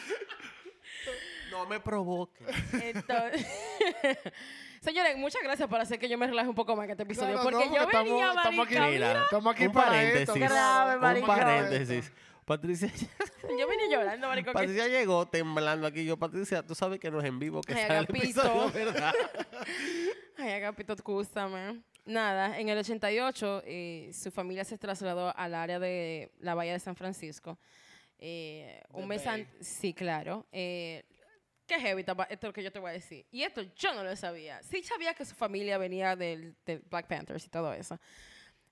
No 1.51 1.66
me 1.66 1.81
provoque. 1.81 2.45
Entonces, 2.72 3.47
Señores, 4.81 5.16
muchas 5.16 5.43
gracias 5.43 5.68
por 5.68 5.81
hacer 5.81 5.99
que 5.99 6.09
yo 6.09 6.16
me 6.18 6.26
relaje 6.26 6.49
un 6.49 6.55
poco 6.55 6.76
más 6.76 6.85
en 6.85 6.91
este 6.93 7.03
episodio. 7.03 7.31
No, 7.37 7.39
no, 7.39 7.43
porque 7.51 7.66
no, 7.68 7.74
yo 7.74 7.83
porque 7.83 7.97
venía, 7.99 8.29
estamos- 8.29 8.66
aquí- 8.66 8.79
mira, 8.81 9.22
Estamos 9.24 9.55
aquí 9.55 9.66
un 9.66 9.72
para 9.72 9.87
paréntesis. 9.89 10.29
esto. 10.29 10.35
Grave, 10.55 11.20
un 11.20 11.26
paréntesis. 11.26 12.12
Patricia, 12.45 12.89
Yo 13.59 13.66
venía 13.68 13.89
llorando, 13.91 14.29
marico. 14.29 14.47
que- 14.51 14.55
Patricia 14.55 14.89
llegó 14.89 15.26
temblando 15.26 15.87
aquí. 15.87 16.05
Yo, 16.05 16.16
Patricia, 16.16 16.62
tú 16.64 16.74
sabes 16.74 16.99
que 17.01 17.11
no 17.11 17.18
es 17.20 17.24
en 17.26 17.39
vivo 17.39 17.61
que 17.61 17.74
Ay, 17.74 17.83
sale 17.83 17.95
el 17.99 18.05
Agapito. 18.05 18.24
episodio, 18.41 18.72
¿verdad? 18.72 19.14
Ay, 20.39 20.53
Agapito, 20.53 20.93
escúchame. 20.95 21.83
Nada, 22.09 22.59
en 22.59 22.71
el 22.71 22.79
88 22.79 23.63
eh, 23.67 24.11
su 24.15 24.31
familia 24.31 24.65
se 24.65 24.79
trasladó 24.79 25.37
al 25.37 25.55
área 25.55 25.79
de 25.79 26.33
la 26.41 26.55
Bahía 26.55 26.73
de 26.73 26.79
San 26.79 26.97
Francisco. 26.97 27.59
Eh, 28.19 28.83
un 28.91 29.07
mes 29.07 29.25
Bay. 29.25 29.43
antes, 29.43 29.67
sí, 29.67 29.93
claro. 29.93 30.47
Eh, 30.51 31.05
qué 31.67 31.79
heavy 31.79 32.01
esto 32.01 32.27
es 32.29 32.43
lo 32.43 32.53
que 32.53 32.63
yo 32.63 32.73
te 32.73 32.79
voy 32.79 32.91
a 32.91 32.95
decir. 32.95 33.27
Y 33.31 33.43
esto 33.43 33.61
yo 33.77 33.93
no 33.93 34.03
lo 34.03 34.17
sabía. 34.17 34.63
Sí 34.63 34.83
sabía 34.83 35.13
que 35.13 35.27
su 35.27 35.35
familia 35.35 35.77
venía 35.77 36.17
del, 36.17 36.57
del 36.65 36.81
Black 36.81 37.07
Panthers 37.09 37.45
y 37.45 37.51
todo 37.51 37.75
eso. 37.75 38.01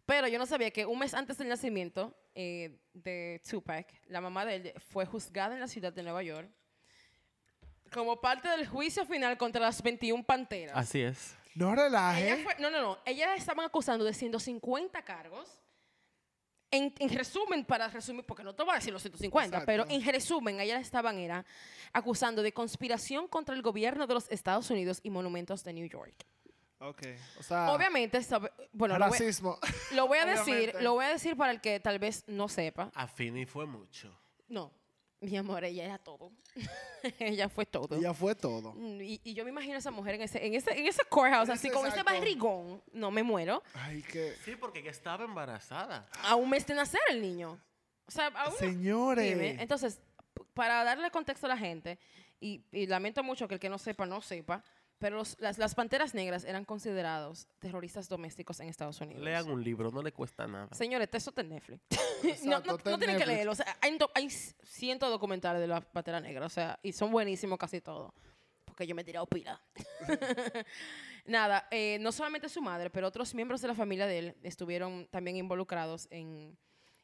Pero 0.06 0.28
yo 0.28 0.38
no 0.38 0.46
sabía 0.46 0.70
que 0.70 0.86
un 0.86 0.98
mes 0.98 1.12
antes 1.12 1.36
del 1.36 1.48
nacimiento 1.48 2.16
eh, 2.34 2.78
de 2.94 3.42
Tupac, 3.48 3.92
la 4.06 4.20
mamá 4.20 4.46
de 4.46 4.54
él 4.54 4.72
fue 4.78 5.04
juzgada 5.04 5.54
en 5.54 5.60
la 5.60 5.68
ciudad 5.68 5.92
de 5.92 6.02
Nueva 6.02 6.22
York 6.22 6.48
como 7.92 8.20
parte 8.20 8.48
del 8.48 8.66
juicio 8.66 9.04
final 9.04 9.36
contra 9.36 9.60
las 9.60 9.82
21 9.82 10.24
panteras. 10.24 10.76
Así 10.76 11.02
es. 11.02 11.36
No 11.56 11.74
relaje. 11.74 12.42
fue- 12.44 12.56
no, 12.58 12.70
no, 12.70 12.80
no. 12.80 12.98
Ella 13.04 13.34
estaban 13.34 13.64
acusando 13.66 14.04
de 14.04 14.14
150 14.14 15.02
cargos. 15.02 15.48
En, 16.70 16.92
en 16.98 17.08
resumen, 17.10 17.64
para 17.64 17.88
resumir, 17.88 18.24
porque 18.26 18.42
no 18.42 18.52
te 18.54 18.62
voy 18.64 18.72
a 18.72 18.74
decir 18.76 18.92
los 18.92 19.00
150, 19.00 19.46
Exacto. 19.46 19.66
pero 19.66 19.86
en 19.88 20.04
resumen, 20.04 20.60
ella 20.60 20.78
estaban 20.80 21.16
era 21.18 21.44
acusando 21.92 22.42
de 22.42 22.52
conspiración 22.52 23.28
contra 23.28 23.54
el 23.54 23.62
gobierno 23.62 24.06
de 24.06 24.14
los 24.14 24.28
Estados 24.30 24.68
Unidos 24.70 24.98
y 25.04 25.10
monumentos 25.10 25.62
de 25.62 25.72
New 25.72 25.86
York. 25.88 26.26
Ok. 26.80 27.02
O 27.38 27.42
sea, 27.42 27.70
Obviamente, 27.72 28.20
sabe- 28.22 28.50
bueno, 28.72 28.98
lo 28.98 29.08
voy, 29.08 29.18
racismo. 29.18 29.58
lo 29.92 30.08
voy 30.08 30.18
a 30.18 30.26
decir, 30.26 30.74
lo 30.80 30.94
voy 30.94 31.04
a 31.04 31.08
decir 31.10 31.36
para 31.36 31.52
el 31.52 31.60
que 31.60 31.78
tal 31.80 31.98
vez 32.00 32.24
no 32.26 32.48
sepa. 32.48 32.90
A 32.94 33.06
Fini 33.06 33.46
fue 33.46 33.64
mucho. 33.64 34.12
No, 34.48 34.70
Mi 35.26 35.36
amor, 35.36 35.64
ella 35.64 35.84
era 35.84 35.98
todo. 35.98 36.30
ella 37.18 37.48
fue 37.48 37.66
todo. 37.66 38.00
Ya 38.00 38.14
fue 38.14 38.34
todo. 38.36 38.72
Mm, 38.74 39.00
Y, 39.00 39.20
y 39.24 39.34
yo 39.34 39.42
me 39.44 39.50
imagino 39.50 39.74
a 39.74 39.78
esa 39.78 39.90
mujer 39.90 40.14
en 40.14 40.22
ese, 40.22 40.46
en 40.46 40.54
ese, 40.54 40.70
en 40.78 40.86
ese 40.86 41.02
courthouse, 41.08 41.48
así 41.48 41.66
Ese 41.66 41.74
con 41.76 41.84
ese 41.86 41.98
exacto. 41.98 42.12
barrigón. 42.18 42.80
No, 42.92 43.10
me 43.10 43.24
muero. 43.24 43.60
Ay, 43.74 44.02
que... 44.02 44.34
Sí, 44.44 44.54
porque 44.54 44.82
ya 44.84 44.90
estaba 44.92 45.24
embarazada. 45.24 46.08
A 46.22 46.36
un 46.36 46.48
mes 46.48 46.64
de 46.66 46.74
nacer 46.74 47.00
el 47.10 47.20
niño. 47.20 47.58
O 48.06 48.10
sea, 48.10 48.28
a 48.28 48.48
una- 48.50 48.56
Señores. 48.58 49.28
Dime. 49.28 49.60
Entonces, 49.60 49.98
para 50.54 50.84
darle 50.84 51.10
contexto 51.10 51.46
a 51.46 51.48
la 51.48 51.58
gente, 51.58 51.98
y, 52.38 52.62
y 52.70 52.86
lamento 52.86 53.24
mucho 53.24 53.48
que 53.48 53.54
el 53.54 53.60
que 53.60 53.68
no 53.68 53.78
sepa, 53.78 54.06
no 54.06 54.20
sepa, 54.22 54.62
pero 54.98 55.16
los- 55.16 55.36
las, 55.40 55.58
las 55.58 55.74
panteras 55.74 56.14
negras 56.14 56.44
eran 56.44 56.64
considerados 56.64 57.46
terroristas 57.58 58.08
domésticos 58.08 58.60
en 58.60 58.68
Estados 58.68 59.00
Unidos. 59.00 59.22
Lean 59.22 59.48
un 59.50 59.62
libro, 59.62 59.90
no 59.90 60.02
le 60.02 60.12
cuesta 60.12 60.46
nada. 60.46 60.68
Señores, 60.72 61.08
eso 61.12 61.30
está 61.30 61.42
en 61.42 61.50
Netflix. 61.50 61.80
Exacto, 62.24 62.72
no, 62.72 62.78
no, 62.78 62.82
no 62.84 62.90
en 62.94 62.98
tienen 62.98 63.18
que 63.18 63.26
leerlo. 63.26 63.52
O 63.52 63.54
sea, 63.54 63.76
hay, 63.80 63.98
hay 64.14 64.30
cientos 64.30 65.08
de 65.08 65.12
documentales 65.12 65.60
de 65.60 65.66
la 65.66 65.80
pantera 65.80 66.20
negra. 66.20 66.46
O 66.46 66.50
sea, 66.50 66.78
y 66.82 66.92
son 66.92 67.10
buenísimos 67.12 67.58
casi 67.58 67.80
todos. 67.80 68.12
Porque 68.64 68.86
yo 68.86 68.94
me 68.94 69.02
he 69.02 69.04
tirado 69.04 69.26
pila. 69.26 69.60
Nada, 71.24 71.66
eh, 71.70 71.98
no 72.00 72.12
solamente 72.12 72.48
su 72.48 72.62
madre, 72.62 72.88
pero 72.90 73.08
otros 73.08 73.34
miembros 73.34 73.60
de 73.60 73.68
la 73.68 73.74
familia 73.74 74.06
de 74.06 74.18
él 74.18 74.36
estuvieron 74.42 75.08
también 75.10 75.36
involucrados 75.36 76.06
en, 76.10 76.56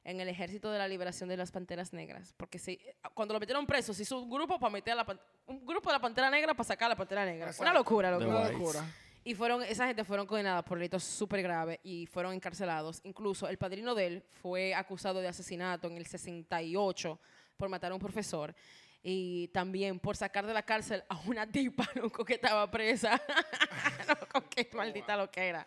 en 0.05 0.20
el 0.20 0.28
ejército 0.28 0.70
de 0.70 0.78
la 0.78 0.88
liberación 0.88 1.28
de 1.28 1.36
las 1.36 1.50
panteras 1.50 1.92
negras. 1.92 2.34
Porque 2.36 2.59
si, 2.59 2.78
cuando 3.14 3.34
lo 3.34 3.40
metieron 3.40 3.66
preso, 3.66 3.94
se 3.94 4.03
hizo 4.03 4.20
un 4.20 4.30
grupo 4.30 4.59
para 4.59 4.72
meter 4.72 4.92
a 4.92 4.96
la 4.96 5.18
un 5.46 5.64
grupo 5.64 5.90
de 5.90 5.94
la 5.94 6.00
pantera 6.00 6.30
negra 6.30 6.55
para 6.55 6.64
sacar 6.64 6.86
a 6.86 6.88
la 6.90 6.96
pantera 6.96 7.24
negra. 7.24 7.53
Una 7.59 7.72
locura, 7.72 8.11
loco. 8.11 8.24
The 8.24 8.30
Una 8.30 8.48
locura. 8.50 8.84
Y 9.24 9.34
fueron, 9.34 9.62
esa 9.62 9.86
gente 9.86 10.03
fueron 10.05 10.26
condenadas 10.26 10.64
por 10.64 10.78
delitos 10.78 11.05
súper 11.05 11.42
graves 11.42 11.78
y 11.84 12.07
fueron 12.07 12.34
encarcelados. 12.34 13.00
Incluso 13.05 13.48
el 13.48 13.57
padrino 13.57 13.94
de 13.94 14.07
él 14.07 14.24
fue 14.42 14.74
acusado 14.74 15.20
de 15.20 15.28
asesinato 15.28 15.86
en 15.86 15.96
el 15.96 16.07
68 16.07 17.20
por 17.57 17.68
matar 17.68 17.92
a 17.92 17.94
un 17.94 18.00
profesor. 18.00 18.53
Y 19.00 19.48
también 19.48 20.00
por 20.00 20.16
sacar 20.16 20.46
de 20.46 20.53
la 20.53 20.62
cárcel 20.62 21.05
a 21.09 21.20
una 21.26 21.46
tipa, 21.46 21.88
loco, 21.94 22.24
que 22.24 22.34
estaba 22.34 22.68
presa. 22.68 23.20
loco, 24.09 24.48
qué 24.48 24.68
maldita 24.72 25.16
lo 25.16 25.30
que 25.30 25.48
era. 25.48 25.66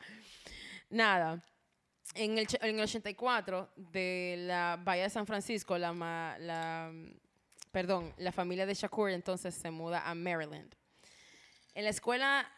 Nada. 0.89 1.41
En 2.13 2.37
el, 2.37 2.47
en 2.61 2.75
el 2.75 2.81
84, 2.83 3.69
de 3.75 4.35
la 4.39 4.79
Bahía 4.81 5.03
de 5.03 5.09
San 5.09 5.25
Francisco, 5.25 5.77
la, 5.77 5.91
ma- 5.91 6.37
la, 6.39 6.91
perdón, 7.71 8.13
la 8.17 8.31
familia 8.31 8.65
de 8.65 8.73
Shakur 8.73 9.09
entonces 9.09 9.53
se 9.55 9.69
muda 9.71 10.07
a 10.09 10.15
Maryland. 10.15 10.73
En 11.73 11.83
la 11.83 11.89
escuela, 11.89 12.49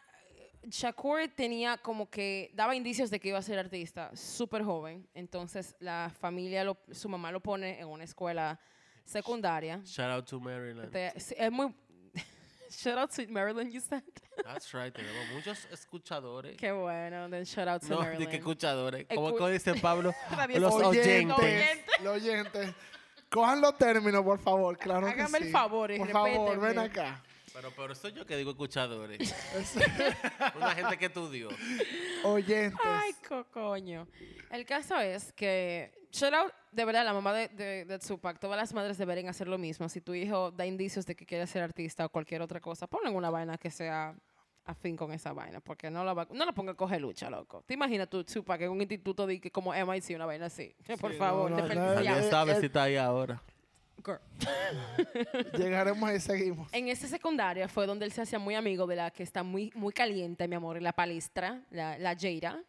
Shakur 0.64 1.28
tenía 1.34 1.76
como 1.78 2.08
que, 2.08 2.50
daba 2.54 2.76
indicios 2.76 3.10
de 3.10 3.18
que 3.18 3.28
iba 3.30 3.38
a 3.38 3.42
ser 3.42 3.58
artista, 3.58 4.14
súper 4.14 4.62
joven. 4.62 5.08
Entonces 5.14 5.74
la 5.80 6.12
familia, 6.20 6.62
lo- 6.62 6.78
su 6.92 7.08
mamá 7.08 7.32
lo 7.32 7.40
pone 7.40 7.80
en 7.80 7.88
una 7.88 8.04
escuela 8.04 8.60
secundaria. 9.04 9.80
Shout 9.84 10.10
out 10.10 10.26
to 10.28 10.38
Maryland. 10.38 10.94
Es 10.94 11.50
muy... 11.50 11.74
shout 12.70 12.98
out 12.98 13.10
to 13.10 13.26
Maryland, 13.28 13.72
you 13.72 13.80
said. 13.80 14.02
That's 14.44 14.72
right, 14.74 14.92
tenemos 14.94 15.28
muchos 15.34 15.66
escuchadores. 15.72 16.56
Qué 16.56 16.70
bueno, 16.72 17.28
then 17.30 17.44
shout 17.44 17.68
out 17.68 17.82
to 17.82 17.88
No, 17.88 17.98
Maryland. 18.00 18.20
de 18.24 18.30
que 18.30 18.36
escuchadores. 18.38 19.06
Como 19.12 19.30
Escu- 19.30 19.38
que 19.46 19.52
dice 19.52 19.74
Pablo, 19.80 20.14
los 20.58 20.74
oyentes. 20.74 21.30
oyentes. 21.38 21.84
Los 22.02 22.16
oyentes. 22.16 22.74
Cojan 23.30 23.60
los 23.60 23.76
términos, 23.76 24.22
por 24.22 24.38
favor. 24.40 24.76
Claro 24.78 25.06
que 25.06 25.12
Hágame 25.12 25.38
el 25.38 25.44
sí. 25.44 25.50
favor 25.50 25.90
y 25.90 25.98
Por 25.98 26.10
favor, 26.10 26.60
ven 26.60 26.78
acá. 26.78 27.22
Pero, 27.52 27.72
pero 27.76 27.94
soy 27.94 28.12
yo 28.12 28.24
que 28.24 28.36
digo 28.36 28.50
escuchadores. 28.52 29.20
Es- 29.54 29.74
Una 30.56 30.70
gente 30.74 30.96
que 30.96 31.06
estudió. 31.06 31.48
oyentes. 32.24 32.78
Ay, 32.84 33.12
co- 33.28 33.44
coño. 33.50 34.06
El 34.50 34.64
caso 34.64 34.98
es 35.00 35.32
que, 35.32 35.92
shout 36.12 36.32
out, 36.34 36.52
de 36.72 36.84
verdad, 36.84 37.04
la 37.04 37.12
mamá 37.12 37.32
de, 37.32 37.48
de, 37.48 37.84
de 37.84 37.98
Tupac, 37.98 38.38
todas 38.38 38.56
las 38.56 38.72
madres 38.74 38.98
deberían 38.98 39.28
hacer 39.28 39.48
lo 39.48 39.58
mismo. 39.58 39.88
Si 39.88 40.00
tu 40.00 40.14
hijo 40.14 40.50
da 40.50 40.66
indicios 40.66 41.06
de 41.06 41.14
que 41.14 41.24
quiere 41.26 41.46
ser 41.46 41.62
artista 41.62 42.04
o 42.06 42.08
cualquier 42.08 42.42
otra 42.42 42.60
cosa, 42.60 42.86
ponle 42.86 43.10
una 43.10 43.30
vaina 43.30 43.56
que 43.58 43.70
sea 43.70 44.14
afín 44.64 44.96
con 44.96 45.12
esa 45.12 45.32
vaina, 45.32 45.60
porque 45.60 45.90
no 45.90 46.04
la, 46.04 46.12
va, 46.12 46.26
no 46.30 46.44
la 46.44 46.52
ponga 46.52 46.72
a 46.72 46.74
coger 46.74 47.00
lucha, 47.00 47.30
loco. 47.30 47.62
¿Te 47.66 47.72
imaginas 47.74 48.08
tú, 48.08 48.22
Tupac, 48.22 48.60
en 48.60 48.70
un 48.70 48.80
instituto 48.80 49.26
de 49.26 49.40
que 49.40 49.50
como 49.50 49.72
MIT, 49.72 50.10
una 50.14 50.26
vaina 50.26 50.46
así? 50.46 50.74
Por 51.00 51.12
Sí, 51.12 51.16
favor, 51.18 51.50
no, 51.50 51.56
no, 51.66 51.74
no, 51.74 52.02
ya. 52.02 52.12
Nadie 52.16 52.30
sabe 52.30 52.60
si 52.60 52.66
está 52.66 52.82
ahí 52.82 52.96
ahora. 52.96 53.42
Girl. 54.04 54.20
Llegaremos 55.56 56.12
y 56.12 56.20
seguimos. 56.20 56.72
En 56.72 56.88
esa 56.88 57.08
secundaria 57.08 57.66
fue 57.68 57.86
donde 57.86 58.04
él 58.04 58.12
se 58.12 58.22
hacía 58.22 58.38
muy 58.38 58.54
amigo 58.54 58.86
de 58.86 58.96
la 58.96 59.10
que 59.10 59.22
está 59.22 59.42
muy, 59.42 59.72
muy 59.74 59.92
caliente, 59.92 60.46
mi 60.48 60.54
amor, 60.54 60.80
la 60.80 60.92
palestra, 60.92 61.62
la, 61.70 61.98
la 61.98 62.14
Jaira. 62.16 62.62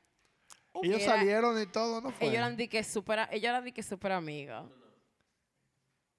Ellos 0.83 1.01
era- 1.01 1.15
salieron 1.17 1.61
y 1.61 1.65
todo, 1.65 1.99
¿no 2.01 2.11
fue? 2.11 2.27
Ellos 2.27 2.37
eran 2.37 2.55
de 2.57 2.69
que 2.69 2.83
super, 2.83 3.27
ellos 3.31 3.49
eran 3.49 3.63
de 3.63 3.71
que 3.73 3.83
super 3.83 4.11
amigos. 4.11 4.65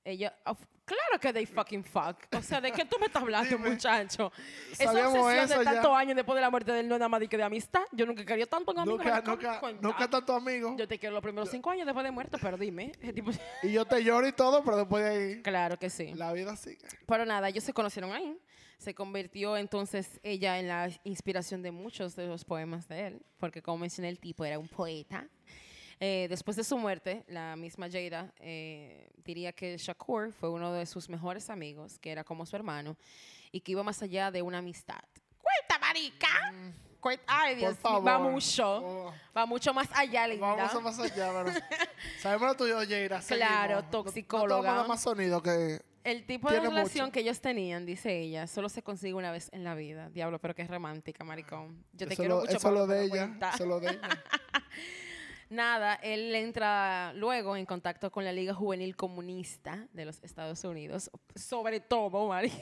Ellos, 0.03 0.33
of- 0.47 0.59
claro 0.87 1.21
que 1.21 1.31
they 1.33 1.45
fucking 1.47 1.85
fuck. 1.85 2.17
O 2.35 2.41
sea, 2.43 2.59
¿de 2.61 2.73
qué 2.73 2.87
tú 2.87 2.97
me 2.99 3.07
estás 3.07 3.23
hablando, 3.23 3.51
Dime. 3.59 3.71
muchacho? 3.71 4.33
Esa 4.73 4.91
obsesión 4.91 5.31
eso 5.39 5.59
de 5.59 5.65
tantos 5.65 5.93
años 5.95 6.17
después 6.17 6.35
de 6.37 6.41
la 6.41 6.49
muerte 6.51 6.73
de 6.73 6.81
él 6.81 6.89
no 6.89 6.95
es 6.95 6.99
nada 7.01 7.09
más 7.11 7.21
de 7.21 7.29
que 7.29 7.37
de 7.37 7.43
amistad. 7.43 7.83
Yo 7.93 8.07
nunca 8.07 8.25
quería 8.25 8.47
tanto 8.47 8.73
un 8.73 8.79
amigo. 8.79 8.97
Nunca, 8.97 9.21
nunca, 9.21 9.61
nunca 9.81 10.09
tanto 10.09 10.35
amigo. 10.35 10.75
Yo 10.79 10.89
te 10.89 10.99
quiero 10.99 11.15
los 11.15 11.23
primeros 11.23 11.51
cinco 11.51 11.71
años 11.71 11.85
después 11.87 12.03
de 12.03 12.11
muerto, 12.11 12.39
pero 12.41 12.57
dime. 12.57 12.93
tipo- 13.15 13.31
Y 13.63 13.73
yo 13.73 13.85
te 13.85 14.03
lloro 14.03 14.27
y 14.27 14.33
todo, 14.33 14.65
pero 14.65 14.79
después 14.79 15.05
de 15.05 15.11
ahí, 15.11 15.43
claro 15.43 15.79
que 15.79 15.91
sí. 15.91 16.15
la 16.15 16.33
vida 16.33 16.57
sigue. 16.57 16.79
Pero 17.07 17.27
nada, 17.27 17.49
ellos 17.51 17.63
se 17.63 17.75
conocieron 17.75 18.11
ahí. 18.13 18.37
Se 18.81 18.95
convirtió 18.95 19.59
entonces 19.59 20.19
ella 20.23 20.59
en 20.59 20.67
la 20.69 20.89
inspiración 21.05 21.61
de 21.63 21.71
muchos 21.71 22.17
de 22.17 22.27
los 22.27 22.47
poemas 22.47 22.89
de 22.89 23.09
él, 23.09 23.23
porque 23.39 23.61
como 23.61 23.77
mencioné, 23.79 24.09
el 24.09 24.19
tipo 24.19 24.43
era 24.45 24.59
un 24.59 24.69
poeta. 24.69 25.29
Eh, 26.01 26.27
después 26.31 26.57
de 26.57 26.65
su 26.65 26.79
muerte, 26.79 27.23
la 27.29 27.57
misma 27.57 27.89
Jada 27.91 28.33
eh, 28.41 29.11
diría 29.23 29.53
que 29.53 29.77
Shakur 29.77 30.33
fue 30.33 30.49
uno 30.49 30.73
de 30.73 30.87
sus 30.87 31.11
mejores 31.11 31.51
amigos, 31.51 31.99
que 31.99 32.11
era 32.11 32.25
como 32.25 32.47
su 32.47 32.57
hermano, 32.57 32.97
y 33.53 33.61
que 33.61 33.73
iba 33.73 33.83
más 33.83 34.01
allá 34.03 34.31
de 34.31 34.41
una 34.41 34.59
amistad. 34.59 35.01
¡Cuenta, 35.37 35.79
marica! 35.79 36.29
Cuenta- 37.01 37.25
Ay, 37.27 37.57
Dios 37.57 37.77
va 37.85 38.19
mucho. 38.19 38.79
Oh, 38.83 39.15
Va 39.37 39.45
mucho 39.45 39.75
más 39.75 39.89
allá, 39.93 40.27
linda. 40.27 40.55
vamos 40.55 40.75
a 40.75 40.81
pasar 40.83 41.05
allá, 41.05 41.31
pero 41.45 41.59
sabemos 42.23 42.49
lo 42.49 42.55
tuyo, 42.57 42.77
Jaira. 42.79 43.21
Claro. 43.29 43.83
No- 43.83 43.91
toxicóloga. 43.91 44.57
No, 44.57 44.63
tomamos 44.69 44.89
más 44.89 45.03
sonido 45.03 45.43
que... 45.43 45.83
El 46.03 46.25
tipo 46.25 46.51
de 46.51 46.61
relación 46.61 47.07
mucho. 47.07 47.13
que 47.13 47.21
ellos 47.21 47.41
tenían, 47.41 47.85
dice 47.85 48.19
ella, 48.19 48.47
solo 48.47 48.69
se 48.69 48.83
consigue 48.83 49.15
una 49.15 49.31
vez 49.31 49.51
en 49.53 49.65
la 49.65 49.75
vida. 49.75 50.09
Diablo, 50.11 50.39
pero 50.39 50.55
que 50.55 50.63
es 50.63 50.69
romántica, 50.69 51.25
maricón. 51.25 51.85
Yo 51.93 52.07
te 52.07 52.15
eso 52.15 52.23
quiero 52.23 52.37
lo, 52.37 52.41
mucho. 52.43 52.57
eso 52.57 52.71
lo 52.71 52.87
de 52.87 53.05
ella. 53.05 53.39
Eso 53.55 53.67
lo 53.67 53.81
de 53.81 53.91
ella. 53.91 54.01
Nada, 55.51 55.95
él 55.97 56.33
entra 56.37 57.13
luego 57.15 57.57
en 57.57 57.67
contacto 57.67 58.13
con 58.13 58.25
la 58.25 58.33
Liga 58.33 58.55
Juvenil 58.55 58.95
Comunista 58.95 59.89
de 59.93 60.05
los 60.05 60.23
Estados 60.23 60.63
Unidos, 60.63 61.11
sobre 61.35 61.81
todo, 61.81 62.29
Mari. 62.29 62.53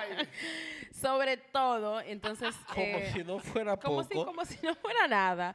sobre 0.90 1.36
todo, 1.36 2.00
entonces... 2.00 2.54
Como 2.74 2.80
eh, 2.80 3.10
si 3.12 3.24
no 3.24 3.38
fuera 3.38 3.76
como 3.76 4.02
si, 4.02 4.14
poco. 4.14 4.24
como 4.24 4.44
si 4.46 4.58
no 4.64 4.74
fuera 4.76 5.06
nada. 5.06 5.54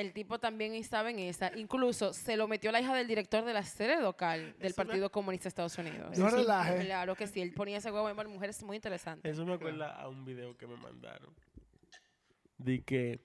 El 0.00 0.12
tipo 0.12 0.38
también 0.38 0.74
estaba 0.74 1.10
en 1.10 1.18
esa. 1.18 1.56
Incluso 1.58 2.12
se 2.14 2.36
lo 2.36 2.48
metió 2.48 2.72
la 2.72 2.80
hija 2.80 2.94
del 2.94 3.06
director 3.06 3.44
de 3.44 3.52
la 3.52 3.62
sede 3.62 4.00
local 4.00 4.54
del 4.58 4.70
Eso 4.72 4.80
me- 4.80 4.86
Partido 4.86 5.12
Comunista 5.12 5.44
de 5.44 5.48
Estados 5.50 5.76
Unidos. 5.78 6.16
No 6.18 6.30
Sí, 6.30 6.36
relaje. 6.36 6.84
Claro 6.86 7.14
que 7.14 7.26
sí. 7.26 7.40
Él 7.42 7.52
ponía 7.52 7.78
ese 7.78 7.90
huevo 7.90 8.08
en 8.08 8.30
mujeres 8.30 8.62
muy 8.62 8.76
interesante. 8.76 9.28
Eso 9.28 9.44
me 9.44 9.54
acuerda 9.54 9.94
a 10.00 10.08
un 10.08 10.24
video 10.24 10.56
que 10.56 10.66
me 10.66 10.76
mandaron. 10.76 11.34
De 12.56 12.82
que 12.82 13.20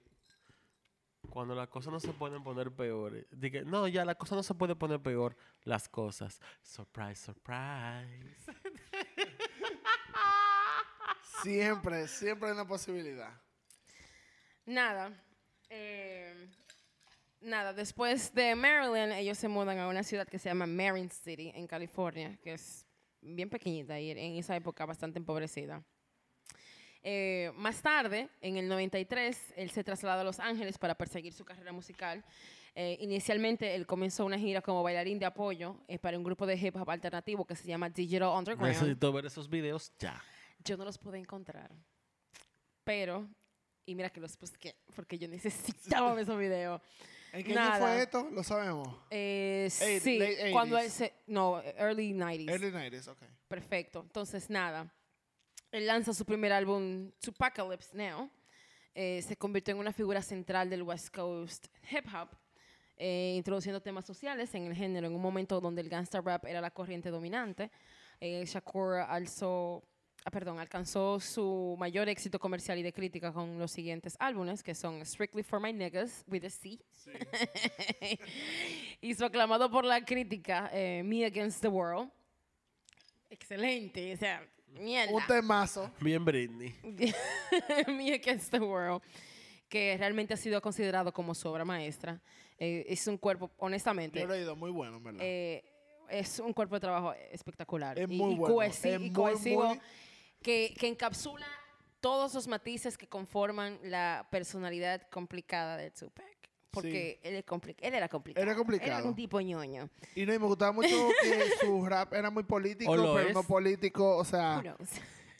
cuando 1.30 1.54
las 1.54 1.68
cosas 1.68 1.92
no 1.92 2.00
se 2.00 2.12
pueden 2.12 2.42
poner 2.44 2.70
peores. 2.72 3.26
De 3.30 3.50
que 3.50 3.62
no, 3.62 3.88
ya 3.88 4.04
la 4.04 4.14
cosa 4.14 4.36
no 4.36 4.42
se 4.42 4.54
puede 4.54 4.76
poner 4.76 5.00
peor. 5.00 5.34
Las 5.62 5.88
cosas. 5.88 6.40
Surprise, 6.62 7.16
surprise. 7.24 8.36
Siempre, 11.42 12.08
siempre 12.08 12.48
hay 12.48 12.54
una 12.54 12.66
posibilidad. 12.66 13.30
Nada. 14.64 15.12
eh, 15.68 16.48
nada, 17.40 17.72
después 17.72 18.32
de 18.34 18.54
Maryland, 18.54 19.12
ellos 19.12 19.38
se 19.38 19.48
mudan 19.48 19.78
a 19.78 19.88
una 19.88 20.02
ciudad 20.02 20.26
que 20.26 20.38
se 20.38 20.48
llama 20.48 20.66
Marin 20.66 21.10
City, 21.10 21.52
en 21.54 21.66
California, 21.66 22.38
que 22.42 22.54
es 22.54 22.86
bien 23.20 23.50
pequeñita 23.50 23.98
y 23.98 24.10
en 24.10 24.36
esa 24.36 24.56
época 24.56 24.86
bastante 24.86 25.18
empobrecida. 25.18 25.82
Eh, 27.08 27.52
más 27.54 27.80
tarde, 27.82 28.28
en 28.40 28.56
el 28.56 28.68
93, 28.68 29.54
él 29.56 29.70
se 29.70 29.84
trasladó 29.84 30.22
a 30.22 30.24
Los 30.24 30.40
Ángeles 30.40 30.76
para 30.76 30.96
perseguir 30.96 31.32
su 31.32 31.44
carrera 31.44 31.72
musical. 31.72 32.24
Eh, 32.74 32.98
inicialmente, 33.00 33.76
él 33.76 33.86
comenzó 33.86 34.24
una 34.24 34.36
gira 34.36 34.60
como 34.60 34.82
bailarín 34.82 35.20
de 35.20 35.24
apoyo 35.24 35.76
eh, 35.86 36.00
para 36.00 36.18
un 36.18 36.24
grupo 36.24 36.46
de 36.46 36.56
hip 36.56 36.74
hop 36.74 36.90
alternativo 36.90 37.46
que 37.46 37.54
se 37.54 37.68
llama 37.68 37.88
Digital 37.90 38.30
Underground. 38.36 38.74
Necesito 38.74 39.12
ver 39.12 39.26
esos 39.26 39.48
videos 39.48 39.92
ya. 40.00 40.20
Yo 40.64 40.76
no 40.76 40.84
los 40.84 40.98
pude 40.98 41.18
encontrar. 41.18 41.70
Pero, 42.82 43.28
y 43.86 43.94
mira 43.94 44.10
que 44.10 44.20
los 44.20 44.36
busqué, 44.36 44.74
porque 44.96 45.16
yo 45.16 45.28
necesitaba 45.28 46.12
ver 46.12 46.22
esos 46.24 46.38
videos. 46.38 46.82
¿En 47.36 47.44
qué 47.44 47.54
Nada. 47.54 47.74
año 47.76 47.84
fue 47.84 48.02
esto? 48.02 48.28
Lo 48.32 48.42
sabemos. 48.42 48.88
Eh, 49.10 49.68
Eight- 49.80 50.02
sí, 50.02 50.18
late 50.18 50.50
cuando 50.52 50.76
80s. 50.78 50.84
él 50.84 50.90
se... 50.90 51.12
No, 51.26 51.62
early 51.76 52.12
90s. 52.12 52.48
Early 52.50 52.70
90s, 52.70 53.08
ok. 53.08 53.18
Perfecto. 53.48 54.00
Entonces, 54.00 54.48
nada. 54.50 54.92
Él 55.70 55.86
lanza 55.86 56.12
su 56.14 56.24
primer 56.24 56.52
álbum, 56.52 57.10
Tupacalypse 57.20 57.96
Now. 57.96 58.30
Eh, 58.94 59.20
se 59.22 59.36
convirtió 59.36 59.74
en 59.74 59.80
una 59.80 59.92
figura 59.92 60.22
central 60.22 60.70
del 60.70 60.82
West 60.82 61.14
Coast 61.14 61.66
hip 61.90 62.06
hop, 62.14 62.30
eh, 62.96 63.34
introduciendo 63.36 63.82
temas 63.82 64.06
sociales 64.06 64.54
en 64.54 64.64
el 64.66 64.74
género 64.74 65.06
en 65.06 65.14
un 65.14 65.20
momento 65.20 65.60
donde 65.60 65.82
el 65.82 65.90
gangsta 65.90 66.22
rap 66.22 66.46
era 66.46 66.62
la 66.62 66.70
corriente 66.70 67.10
dominante. 67.10 67.70
Eh, 68.20 68.42
Shakur 68.46 68.94
alzó, 68.94 69.84
perdón, 70.30 70.58
alcanzó 70.58 71.20
su 71.20 71.76
mayor 71.78 72.08
éxito 72.08 72.38
comercial 72.38 72.78
y 72.78 72.82
de 72.82 72.92
crítica 72.92 73.32
con 73.32 73.58
los 73.58 73.70
siguientes 73.70 74.16
álbumes, 74.18 74.62
que 74.62 74.74
son 74.74 75.04
Strictly 75.06 75.42
for 75.42 75.60
My 75.60 75.72
Niggas, 75.72 76.24
with 76.28 76.44
a 76.44 76.50
C, 76.50 76.78
y 79.00 79.14
su 79.14 79.24
aclamado 79.24 79.70
por 79.70 79.84
la 79.84 80.04
crítica, 80.04 80.70
eh, 80.72 81.02
Me 81.04 81.24
Against 81.24 81.60
the 81.62 81.68
World. 81.68 82.10
Excelente, 83.30 84.12
o 84.14 84.16
sea, 84.16 84.46
mierda. 84.80 85.12
Un 85.14 85.26
temazo. 85.26 85.90
Bien 86.00 86.24
Britney. 86.24 86.74
Me 87.88 88.14
Against 88.14 88.50
the 88.50 88.60
World, 88.60 89.02
que 89.68 89.96
realmente 89.98 90.34
ha 90.34 90.36
sido 90.36 90.60
considerado 90.60 91.12
como 91.12 91.34
su 91.34 91.48
obra 91.48 91.64
maestra. 91.64 92.20
Eh, 92.58 92.86
es 92.88 93.06
un 93.06 93.18
cuerpo, 93.18 93.50
honestamente, 93.58 94.18
Yo 94.20 94.26
lo 94.26 94.34
he 94.34 94.38
oído 94.38 94.56
muy 94.56 94.70
bueno, 94.70 94.96
en 94.96 95.04
¿verdad? 95.04 95.20
eh, 95.22 95.62
es 96.08 96.38
un 96.38 96.52
cuerpo 96.52 96.76
de 96.76 96.80
trabajo 96.80 97.12
espectacular. 97.32 97.98
Es 97.98 98.08
y, 98.10 98.16
muy 98.16 98.34
y 98.34 98.36
bueno, 98.36 98.54
cohesi- 98.56 98.88
es 98.88 98.96
y 98.96 98.98
muy, 98.98 99.12
cohesivo, 99.12 99.64
muy- 99.66 99.80
Que, 100.42 100.74
que 100.78 100.86
encapsula 100.88 101.46
todos 102.00 102.34
los 102.34 102.46
matices 102.46 102.96
que 102.96 103.08
conforman 103.08 103.78
la 103.82 104.28
personalidad 104.30 105.02
complicada 105.10 105.76
de 105.76 105.90
Tupac. 105.90 106.24
Porque 106.70 107.18
él, 107.22 107.36
es 107.36 107.46
compli- 107.46 107.74
él 107.80 107.94
era 107.94 108.06
complicado. 108.06 108.42
Era 108.46 108.54
complicado. 108.54 108.98
Era 108.98 109.08
un 109.08 109.14
tipo 109.16 109.40
ñoño. 109.40 109.88
Y 110.14 110.26
no, 110.26 110.34
y 110.34 110.38
me 110.38 110.44
gustaba 110.46 110.72
mucho 110.72 111.08
que 111.22 111.50
su 111.60 111.86
rap 111.86 112.12
era 112.12 112.30
muy 112.30 112.42
político, 112.44 112.90
¿O 112.92 112.96
lo 112.96 113.14
pero 113.14 113.28
es? 113.28 113.34
no 113.34 113.42
político. 113.44 114.14
O 114.18 114.24
sea, 114.26 114.62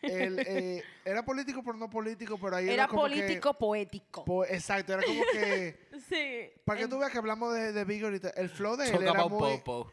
él, 0.01 0.39
eh, 0.47 0.83
era 1.05 1.23
político, 1.25 1.63
pero 1.63 1.77
no 1.77 1.91
político. 1.91 2.39
Pero 2.41 2.57
ahí 2.57 2.65
era, 2.65 2.73
Era 2.73 2.89
como 2.89 3.05
que- 3.05 3.11
político 3.21 3.53
poético. 3.55 4.25
po- 4.25 4.47
exacto, 4.47 4.95
era 4.95 5.03
como 5.03 5.23
que. 5.31 5.79
sí. 6.09 6.59
Para 6.65 6.81
que 6.81 6.89
tú 6.89 6.99
veas 6.99 7.13
que 7.13 7.19
hablamos 7.19 7.53
de, 7.55 7.73
de 7.73 7.85
Big 7.85 8.03
ahorita, 8.03 8.31
el 8.31 8.49
flow 8.49 8.77
de 8.77 8.87
él 8.87 8.93
Talk 8.93 9.03
era 9.03 9.27
muy, 9.27 9.59
Popo. 9.59 9.93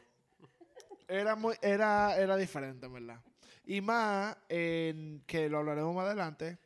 era 1.10 1.36
muy, 1.36 1.56
era, 1.62 2.16
era 2.18 2.38
diferente, 2.38 2.86
en 2.86 2.94
¿verdad? 2.94 3.20
Y 3.66 3.82
más, 3.82 4.36
en, 4.50 5.24
que 5.26 5.48
lo 5.50 5.60
hablaremos 5.60 5.96
más 5.96 6.06
adelante, 6.06 6.58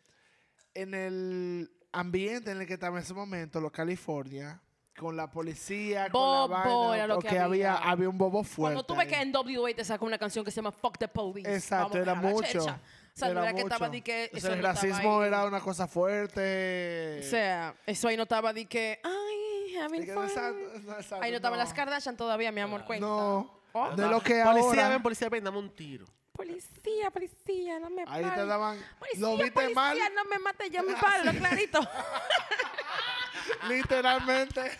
en 0.73 0.93
el 0.93 1.71
ambiente 1.91 2.51
en 2.51 2.61
el 2.61 2.67
que 2.67 2.73
estaba 2.73 2.97
en 2.97 3.03
ese 3.03 3.13
momento, 3.13 3.59
los 3.61 3.71
California, 3.71 4.61
con 4.97 5.15
la 5.15 5.29
policía, 5.29 6.07
Bobo 6.11 6.47
con 6.47 6.51
la 6.51 6.63
vaina, 6.63 6.95
era 6.95 7.07
lo 7.07 7.15
que 7.19 7.21
porque 7.27 7.39
había, 7.39 7.75
había. 7.75 7.89
había 7.91 8.09
un 8.09 8.17
bobo 8.17 8.43
fuerte. 8.43 8.73
Cuando 8.75 8.83
tú 8.85 8.95
ves 8.95 9.07
que 9.07 9.21
en 9.21 9.31
WA 9.31 9.73
te 9.75 9.83
saca 9.85 10.03
una 10.03 10.17
canción 10.17 10.43
que 10.43 10.49
se 10.49 10.55
llama 10.55 10.71
Fuck 10.71 10.97
the 10.97 11.07
Police. 11.07 11.53
Exacto, 11.53 11.97
era 11.99 12.15
mucho. 12.15 12.41
checha. 12.47 12.79
O 13.15 13.19
sea, 13.19 13.29
no 13.29 13.39
era 13.41 13.49
era 13.49 13.53
que 13.55 13.61
estaba 13.61 13.89
di 13.89 14.01
que 14.01 14.29
O 14.33 14.37
eso 14.37 14.47
sea, 14.47 14.55
el 14.55 14.61
no 14.61 14.67
racismo 14.67 15.21
ahí. 15.21 15.27
era 15.27 15.45
una 15.45 15.59
cosa 15.59 15.87
fuerte. 15.87 17.19
O 17.19 17.29
sea, 17.29 17.75
eso 17.85 18.07
ahí 18.07 18.17
no 18.17 18.23
estaba 18.23 18.53
de 18.53 18.65
que, 18.65 18.99
ay, 19.03 19.75
having 19.77 20.05
que 20.05 20.13
no 20.13 20.21
fun. 20.21 20.29
santo, 20.29 20.59
no 20.83 21.17
Ahí 21.21 21.31
no 21.31 21.37
estaban 21.37 21.57
no. 21.59 21.63
las 21.63 21.73
Kardashian 21.73 22.15
todavía, 22.17 22.51
mi 22.51 22.61
amor, 22.61 22.83
cuenta. 22.85 23.05
No. 23.07 23.59
Oh, 23.73 23.95
De 23.95 24.07
lo 24.07 24.21
que 24.21 24.41
Policía, 24.43 24.69
ahora. 24.85 24.89
ven, 24.89 25.03
policía, 25.03 25.29
ven, 25.29 25.43
dame 25.43 25.57
un 25.59 25.69
tiro. 25.75 26.05
Policía, 26.37 27.11
policía, 27.11 27.79
no 27.79 27.89
me 27.89 28.03
Ahí 28.07 28.23
te 28.23 28.45
daban. 28.45 28.79
Policía, 28.99 29.19
Lo 29.19 29.37
viste 29.37 29.51
policía, 29.51 29.75
mal. 29.75 29.97
no 30.15 30.25
me 30.25 30.39
mate, 30.39 30.69
yo 30.69 30.83
me 30.83 30.93
paro, 30.93 31.31
clarito. 31.37 31.79
Literalmente. 33.67 34.71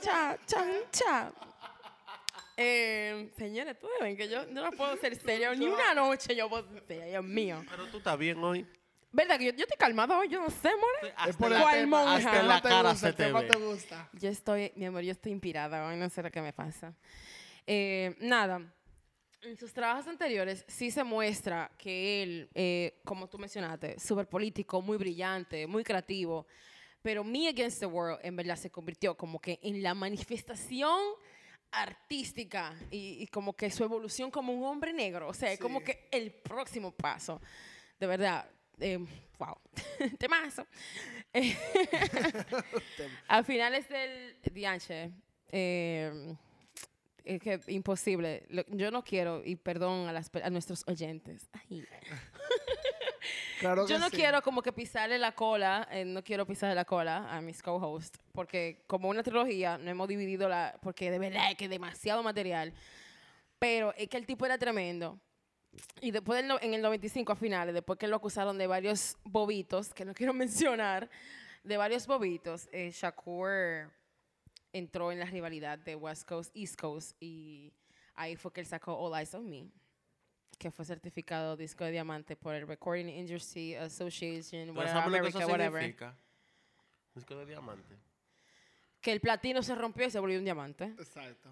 cha, 0.00 0.36
chancha. 0.46 1.32
Eh, 2.56 3.30
señores, 3.38 3.78
tú 3.78 3.86
ven 4.00 4.16
que 4.16 4.28
yo, 4.28 4.46
yo 4.46 4.62
no 4.62 4.70
puedo 4.72 4.96
ser 4.96 5.16
serio 5.16 5.54
ni 5.54 5.66
una 5.66 5.94
noche. 5.94 6.34
Yo 6.34 6.48
puedo 6.48 6.66
ser 6.86 7.08
Dios 7.08 7.24
mío. 7.24 7.64
Pero 7.70 7.86
tú 7.86 7.98
estás 7.98 8.18
bien 8.18 8.42
hoy. 8.42 8.66
¿Verdad 9.12 9.38
que 9.38 9.46
yo, 9.46 9.52
yo 9.52 9.64
estoy 9.64 9.78
calmada 9.78 10.18
hoy? 10.18 10.28
Yo 10.28 10.40
no 10.40 10.50
sé, 10.50 10.68
more. 10.68 11.14
Es 11.28 11.36
por 11.36 11.52
el 11.52 11.60
¿Cuál 11.60 11.80
tema. 11.80 12.04
monja? 12.04 12.16
Hasta 12.16 12.42
la 12.42 12.60
cara 12.60 12.90
gusta, 12.90 13.08
se 13.08 13.12
te 13.12 13.32
ve. 13.32 13.42
te 13.44 13.56
gusta. 13.56 14.08
Yo 14.12 14.28
estoy, 14.28 14.72
mi 14.76 14.86
amor, 14.86 15.02
yo 15.02 15.12
estoy 15.12 15.32
inspirada 15.32 15.86
hoy, 15.86 15.96
no 15.96 16.08
sé 16.10 16.22
lo 16.22 16.30
que 16.30 16.40
me 16.40 16.52
pasa. 16.52 16.92
Eh, 17.66 18.14
nada, 18.20 18.60
en 19.42 19.56
sus 19.56 19.72
trabajos 19.72 20.06
anteriores 20.06 20.64
sí 20.68 20.90
se 20.90 21.02
muestra 21.04 21.70
que 21.78 22.22
él, 22.22 22.48
eh, 22.54 23.00
como 23.04 23.28
tú 23.28 23.38
mencionaste, 23.38 23.98
súper 23.98 24.26
político, 24.28 24.82
muy 24.82 24.96
brillante, 24.98 25.66
muy 25.66 25.82
creativo, 25.82 26.46
pero 27.02 27.24
Me 27.24 27.48
Against 27.48 27.80
the 27.80 27.86
World 27.86 28.20
en 28.22 28.36
verdad 28.36 28.56
se 28.56 28.70
convirtió 28.70 29.16
como 29.16 29.40
que 29.40 29.58
en 29.62 29.82
la 29.82 29.94
manifestación 29.94 30.98
artística 31.72 32.74
y, 32.90 33.22
y 33.22 33.26
como 33.28 33.54
que 33.54 33.70
su 33.70 33.84
evolución 33.84 34.30
como 34.30 34.52
un 34.52 34.64
hombre 34.64 34.92
negro, 34.92 35.28
o 35.28 35.34
sea, 35.34 35.52
es 35.52 35.58
como 35.58 35.78
Sí. 35.80 35.86
que 35.86 36.08
el 36.10 36.32
próximo 36.32 36.92
paso, 36.92 37.40
de 37.98 38.06
verdad. 38.06 38.50
eh, 38.78 38.98
wow, 39.38 39.56
temazo. 40.18 40.66
A 43.28 43.42
finales 43.44 43.88
del 43.88 44.36
DH, 44.42 45.10
eh, 45.52 46.34
es 47.24 47.40
que 47.40 47.60
imposible. 47.68 48.44
Lo- 48.48 48.64
yo 48.68 48.90
no 48.90 49.02
quiero, 49.04 49.42
y 49.44 49.56
perdón 49.56 50.08
a, 50.08 50.12
las, 50.12 50.30
a 50.42 50.50
nuestros 50.50 50.84
oyentes, 50.86 51.48
ay, 51.52 51.84
Claro 53.58 53.86
yo 53.86 53.98
no 53.98 54.08
sí. 54.08 54.16
quiero 54.16 54.40
como 54.40 54.62
que 54.62 54.72
pisarle 54.72 55.18
la 55.18 55.32
cola, 55.32 55.86
eh, 55.90 56.04
no 56.06 56.24
quiero 56.24 56.46
pisarle 56.46 56.74
la 56.74 56.86
cola 56.86 57.30
a 57.30 57.42
mis 57.42 57.62
co-hosts, 57.62 58.18
porque 58.32 58.82
como 58.86 59.10
una 59.10 59.22
trilogía 59.22 59.76
no 59.76 59.90
hemos 59.90 60.08
dividido 60.08 60.48
la, 60.48 60.78
porque 60.80 61.10
de 61.10 61.18
verdad 61.18 61.50
es 61.50 61.56
que 61.58 61.68
demasiado 61.68 62.22
material, 62.22 62.72
pero 63.58 63.92
es 63.98 64.08
que 64.08 64.16
el 64.16 64.24
tipo 64.24 64.46
era 64.46 64.56
tremendo. 64.56 65.20
Y 66.00 66.10
después 66.10 66.42
del 66.42 66.56
en 66.62 66.72
el 66.74 66.80
95 66.80 67.32
a 67.32 67.36
finales, 67.36 67.74
después 67.74 67.98
que 67.98 68.08
lo 68.08 68.16
acusaron 68.16 68.56
de 68.56 68.66
varios 68.66 69.18
bobitos, 69.24 69.92
que 69.92 70.06
no 70.06 70.14
quiero 70.14 70.32
mencionar, 70.34 71.10
de 71.62 71.76
varios 71.76 72.06
bobitos, 72.06 72.66
eh, 72.72 72.90
Shakur 72.90 73.90
entró 74.72 75.12
en 75.12 75.18
la 75.18 75.26
rivalidad 75.26 75.78
de 75.78 75.96
West 75.96 76.26
Coast, 76.28 76.54
East 76.56 76.80
Coast, 76.80 77.16
y 77.20 77.72
ahí 78.14 78.36
fue 78.36 78.52
que 78.52 78.60
él 78.60 78.66
sacó 78.66 78.94
All 78.96 79.18
Eyes 79.18 79.34
on 79.34 79.48
Me, 79.48 79.70
que 80.58 80.70
fue 80.70 80.84
certificado 80.84 81.56
disco 81.56 81.84
de 81.84 81.92
diamante 81.92 82.36
por 82.36 82.54
el 82.54 82.66
Recording 82.66 83.08
Industry 83.08 83.74
Association, 83.74 84.68
¿Tú 84.68 84.72
whatever, 84.74 84.92
que 84.92 84.98
America, 85.00 85.38
eso 85.38 85.48
whatever. 85.48 85.82
significa? 85.82 86.16
Disco 87.14 87.36
de 87.36 87.46
diamante. 87.46 87.96
Que 89.00 89.12
el 89.12 89.20
platino 89.20 89.62
se 89.62 89.74
rompió 89.74 90.06
y 90.06 90.10
se 90.10 90.18
volvió 90.18 90.38
un 90.38 90.44
diamante. 90.44 90.84
Exacto. 90.98 91.50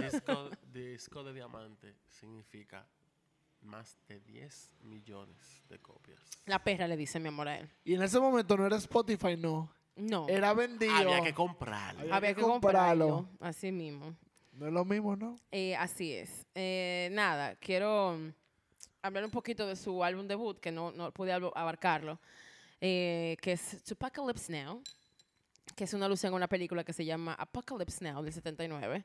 disco, 0.00 0.50
disco 0.72 1.24
de 1.24 1.32
diamante 1.32 1.96
significa 2.06 2.86
más 3.62 3.98
de 4.06 4.20
10 4.20 4.70
millones 4.82 5.62
de 5.68 5.78
copias. 5.80 6.20
La 6.46 6.62
perra 6.62 6.86
le 6.86 6.96
dice 6.96 7.18
mi 7.18 7.28
amor 7.28 7.48
a 7.48 7.58
él. 7.58 7.70
Y 7.82 7.94
en 7.94 8.02
ese 8.02 8.20
momento 8.20 8.56
no 8.56 8.66
era 8.66 8.76
Spotify, 8.76 9.36
no. 9.36 9.74
No, 9.96 10.28
Era 10.28 10.52
vendido. 10.54 10.92
Había 10.94 11.22
que 11.22 11.32
comprarlo. 11.34 12.00
Había 12.00 12.16
había 12.16 12.30
que 12.30 12.36
que 12.36 12.42
comprarlo. 12.42 13.08
comprarlo. 13.08 13.46
Así 13.46 13.70
mismo. 13.70 14.14
No 14.52 14.66
es 14.66 14.72
lo 14.72 14.84
mismo, 14.84 15.16
¿no? 15.16 15.36
Eh, 15.52 15.76
así 15.76 16.12
es. 16.12 16.46
Eh, 16.54 17.08
nada, 17.12 17.54
quiero 17.56 18.16
mm, 18.18 18.32
hablar 19.02 19.24
un 19.24 19.30
poquito 19.30 19.66
de 19.66 19.76
su 19.76 20.02
álbum 20.04 20.26
debut, 20.26 20.58
que 20.58 20.70
no, 20.72 20.90
no 20.92 21.12
pude 21.12 21.32
ab- 21.32 21.52
abarcarlo, 21.54 22.20
eh, 22.80 23.36
que 23.40 23.52
es 23.52 23.90
Apocalypse 23.92 24.52
Now, 24.52 24.82
que 25.76 25.84
es 25.84 25.94
una 25.94 26.06
alusión 26.06 26.32
a 26.32 26.36
una 26.36 26.48
película 26.48 26.84
que 26.84 26.92
se 26.92 27.04
llama 27.04 27.34
Apocalypse 27.34 28.04
Now 28.04 28.22
del 28.22 28.32
79. 28.32 29.04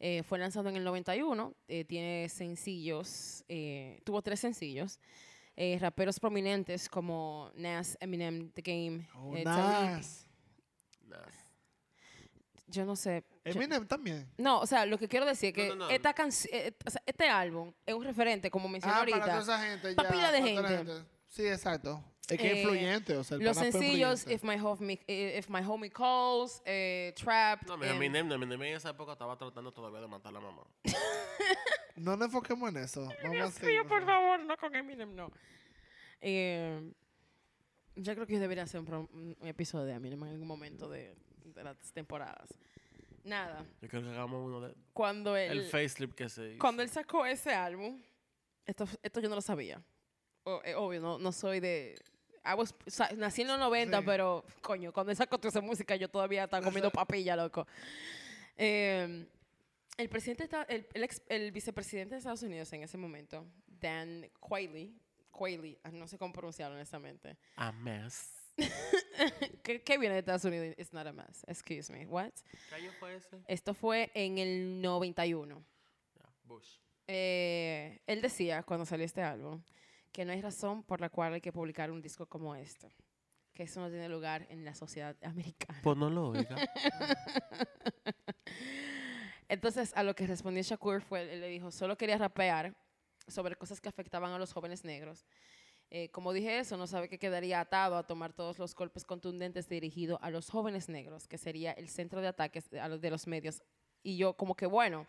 Eh, 0.00 0.22
fue 0.22 0.38
lanzado 0.38 0.68
en 0.68 0.76
el 0.76 0.84
91, 0.84 1.54
eh, 1.66 1.84
tiene 1.84 2.28
sencillos, 2.28 3.44
eh, 3.48 4.00
tuvo 4.04 4.22
tres 4.22 4.40
sencillos. 4.40 5.00
Eh, 5.60 5.76
raperos 5.80 6.20
prominentes 6.20 6.88
como 6.88 7.50
Nas, 7.56 7.96
Eminem, 8.00 8.48
The 8.52 8.62
Game, 8.62 9.08
Oh, 9.16 9.34
eh. 9.36 9.42
Nas. 9.42 10.24
Nah. 11.02 11.18
Yo 12.68 12.84
no 12.84 12.94
sé. 12.94 13.24
yo- 13.44 13.50
Eminem 13.52 13.84
también. 13.86 14.30
No, 14.36 14.60
o 14.60 14.66
sea, 14.66 14.86
lo 14.86 14.98
que 14.98 15.08
quiero 15.08 15.26
decir 15.26 15.48
es 15.48 15.54
que 15.54 15.68
No, 15.70 15.74
no, 15.74 15.84
no. 15.86 15.90
Esta 15.90 16.14
eh, 16.52 16.72
o 16.86 16.90
sea, 16.90 17.02
este 17.04 17.28
álbum 17.28 17.72
es 17.84 17.92
un 17.94 18.04
referente, 18.04 18.50
como 18.52 18.68
mencioné 18.68 18.94
Ah, 18.94 18.98
ahorita. 19.00 19.18
para 19.18 19.40
toda 19.40 19.56
esa 19.56 19.66
gente. 19.66 19.94
Pa' 19.94 20.02
ya, 20.04 20.10
pila 20.10 20.30
de 20.32 20.42
gente. 20.42 21.04
Sí, 21.26 21.46
exacto. 21.48 22.04
Es 22.28 22.38
que 22.38 22.46
Eh, 22.46 22.52
es 22.52 22.58
influyente. 22.58 23.16
O 23.16 23.24
sea, 23.24 23.36
el 23.38 23.44
Los 23.44 23.56
pana 23.56 23.70
fue 23.72 23.80
sencillos. 23.80 24.26
If 24.30 24.42
My 24.42 24.56
Homie, 24.60 25.00
eh, 25.06 25.36
If 25.38 25.48
My 25.48 25.60
Homie 25.66 25.90
Calls, 25.90 26.60
eh, 26.66 27.12
Trap. 27.16 27.62
No, 27.66 27.76
mira, 27.78 27.90
em, 27.92 27.96
Eminem, 27.96 28.30
Eminem 28.32 28.62
en 28.62 28.76
esa 28.76 28.90
época 28.90 29.12
estaba 29.12 29.36
tratando 29.36 29.72
todavía 29.72 30.00
de 30.00 30.08
matar 30.08 30.30
a 30.30 30.32
la 30.32 30.40
mamá. 30.40 30.62
No 31.96 32.16
nos 32.16 32.26
enfoquemos 32.26 32.70
en 32.70 32.76
eso. 32.76 33.00
Vamos 33.02 33.24
a 33.24 33.30
Dios 33.30 33.54
seguir, 33.54 33.72
mío, 33.80 33.88
por 33.88 34.04
favor, 34.04 34.38
no 34.38 34.56
con 34.56 34.72
Eminem, 34.76 35.16
no. 35.16 35.32
Eh, 36.20 36.92
yo 37.96 38.14
creo 38.14 38.24
que 38.24 38.34
yo 38.34 38.40
debería 38.40 38.62
hacer 38.62 38.78
un, 38.78 38.86
pro- 38.86 39.08
un 39.12 39.36
episodio 39.42 39.86
de 39.86 39.94
Eminem 39.94 40.22
en 40.22 40.28
algún 40.28 40.46
momento 40.46 40.88
de, 40.88 41.16
de 41.44 41.64
las 41.64 41.76
temporadas. 41.92 42.50
Nada, 43.24 43.64
Yo 43.82 43.88
creo 43.88 44.02
que 44.02 44.08
hagamos 44.10 44.46
uno 44.46 44.60
de... 44.60 44.74
cuando 44.92 45.36
él, 45.36 45.50
El 45.58 45.64
facelift 45.64 46.14
que 46.14 46.28
se 46.28 46.50
hizo. 46.52 46.58
cuando 46.60 46.82
él 46.82 46.88
sacó 46.88 47.26
ese 47.26 47.52
álbum, 47.52 48.00
esto, 48.64 48.86
esto 49.02 49.20
yo 49.20 49.28
no 49.28 49.34
lo 49.34 49.40
sabía. 49.42 49.82
O- 50.44 50.62
eh, 50.64 50.76
obvio, 50.76 51.00
no, 51.00 51.18
no 51.18 51.32
soy 51.32 51.58
de... 51.58 51.98
I 52.44 52.54
was- 52.54 52.74
nací 53.16 53.42
en 53.42 53.48
los 53.48 53.58
90, 53.58 53.98
Sí. 53.98 54.04
pero, 54.06 54.44
coño, 54.62 54.92
cuando 54.92 55.12
toda 55.38 55.48
esa 55.48 55.60
música, 55.60 55.96
yo 55.96 56.08
todavía 56.08 56.44
estaba 56.44 56.64
comiendo 56.64 56.90
papilla, 56.90 57.36
loco. 57.36 57.66
Eh, 58.56 59.26
el, 59.96 60.08
presidente, 60.08 60.44
esta- 60.44 60.62
el, 60.64 60.86
el 60.94 61.02
ex- 61.04 61.22
el 61.28 61.52
vicepresidente 61.52 62.14
de 62.14 62.18
Estados 62.18 62.42
Unidos 62.42 62.72
en 62.72 62.82
ese 62.82 62.96
momento, 62.98 63.46
Dan 63.66 64.28
Quayle, 64.40 64.92
Quayle, 65.30 65.78
ah, 65.84 65.90
no 65.90 66.06
sé 66.08 66.18
cómo 66.18 66.32
pronunciarlo 66.32 66.74
honestamente. 66.76 67.36
A 67.56 67.70
mess. 67.72 68.32
¿Qué, 69.62 69.82
qué 69.82 69.98
viene 69.98 70.14
de 70.14 70.20
Estados 70.20 70.44
Unidos? 70.44 70.74
It's 70.78 70.92
not 70.92 71.06
a 71.06 71.12
mess. 71.12 71.44
Excuse 71.46 71.92
me. 71.92 72.06
What? 72.06 72.32
¿Qué 72.68 72.74
año 72.74 72.90
fue 72.98 73.14
ese? 73.16 73.38
Esto 73.46 73.72
fue 73.74 74.10
en 74.14 74.38
el 74.38 74.80
91. 74.80 75.64
Ya, 76.16 76.28
Bush. 76.44 76.78
eh, 77.06 78.00
él 78.06 78.20
decía 78.20 78.62
cuando 78.64 78.84
salió 78.84 79.06
este 79.06 79.22
álbum 79.22 79.62
que 80.18 80.24
no 80.24 80.32
hay 80.32 80.42
razón 80.42 80.82
por 80.82 81.00
la 81.00 81.10
cual 81.10 81.34
hay 81.34 81.40
que 81.40 81.52
publicar 81.52 81.92
un 81.92 82.02
disco 82.02 82.26
como 82.26 82.56
este. 82.56 82.92
Que 83.54 83.62
eso 83.62 83.78
no 83.78 83.88
tiene 83.88 84.08
lugar 84.08 84.48
en 84.50 84.64
la 84.64 84.74
sociedad 84.74 85.14
americana. 85.22 85.78
Pues 85.80 85.96
no 85.96 86.10
lo 86.10 86.30
oiga. 86.30 86.56
Entonces, 89.48 89.92
a 89.94 90.02
lo 90.02 90.16
que 90.16 90.26
respondió 90.26 90.64
Shakur 90.64 91.02
fue, 91.02 91.32
él 91.32 91.40
le 91.40 91.46
dijo, 91.46 91.70
solo 91.70 91.96
quería 91.96 92.18
rapear 92.18 92.74
sobre 93.28 93.54
cosas 93.54 93.80
que 93.80 93.88
afectaban 93.88 94.32
a 94.32 94.40
los 94.40 94.52
jóvenes 94.52 94.82
negros. 94.82 95.24
Eh, 95.88 96.10
como 96.10 96.32
dije 96.32 96.58
eso, 96.58 96.76
no 96.76 96.88
sabe 96.88 97.08
que 97.08 97.20
quedaría 97.20 97.60
atado 97.60 97.96
a 97.96 98.04
tomar 98.04 98.32
todos 98.32 98.58
los 98.58 98.74
golpes 98.74 99.04
contundentes 99.04 99.68
dirigidos 99.68 100.18
a 100.20 100.30
los 100.30 100.50
jóvenes 100.50 100.88
negros, 100.88 101.28
que 101.28 101.38
sería 101.38 101.70
el 101.70 101.88
centro 101.88 102.20
de 102.20 102.26
ataques 102.26 102.68
de, 102.70 103.10
los 103.10 103.28
medios. 103.28 103.62
Y 104.02 104.16
yo 104.16 104.36
como 104.36 104.56
que, 104.56 104.66
bueno, 104.66 105.06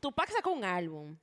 Tupac 0.00 0.28
sacó 0.32 0.50
un 0.50 0.64
álbum, 0.64 1.16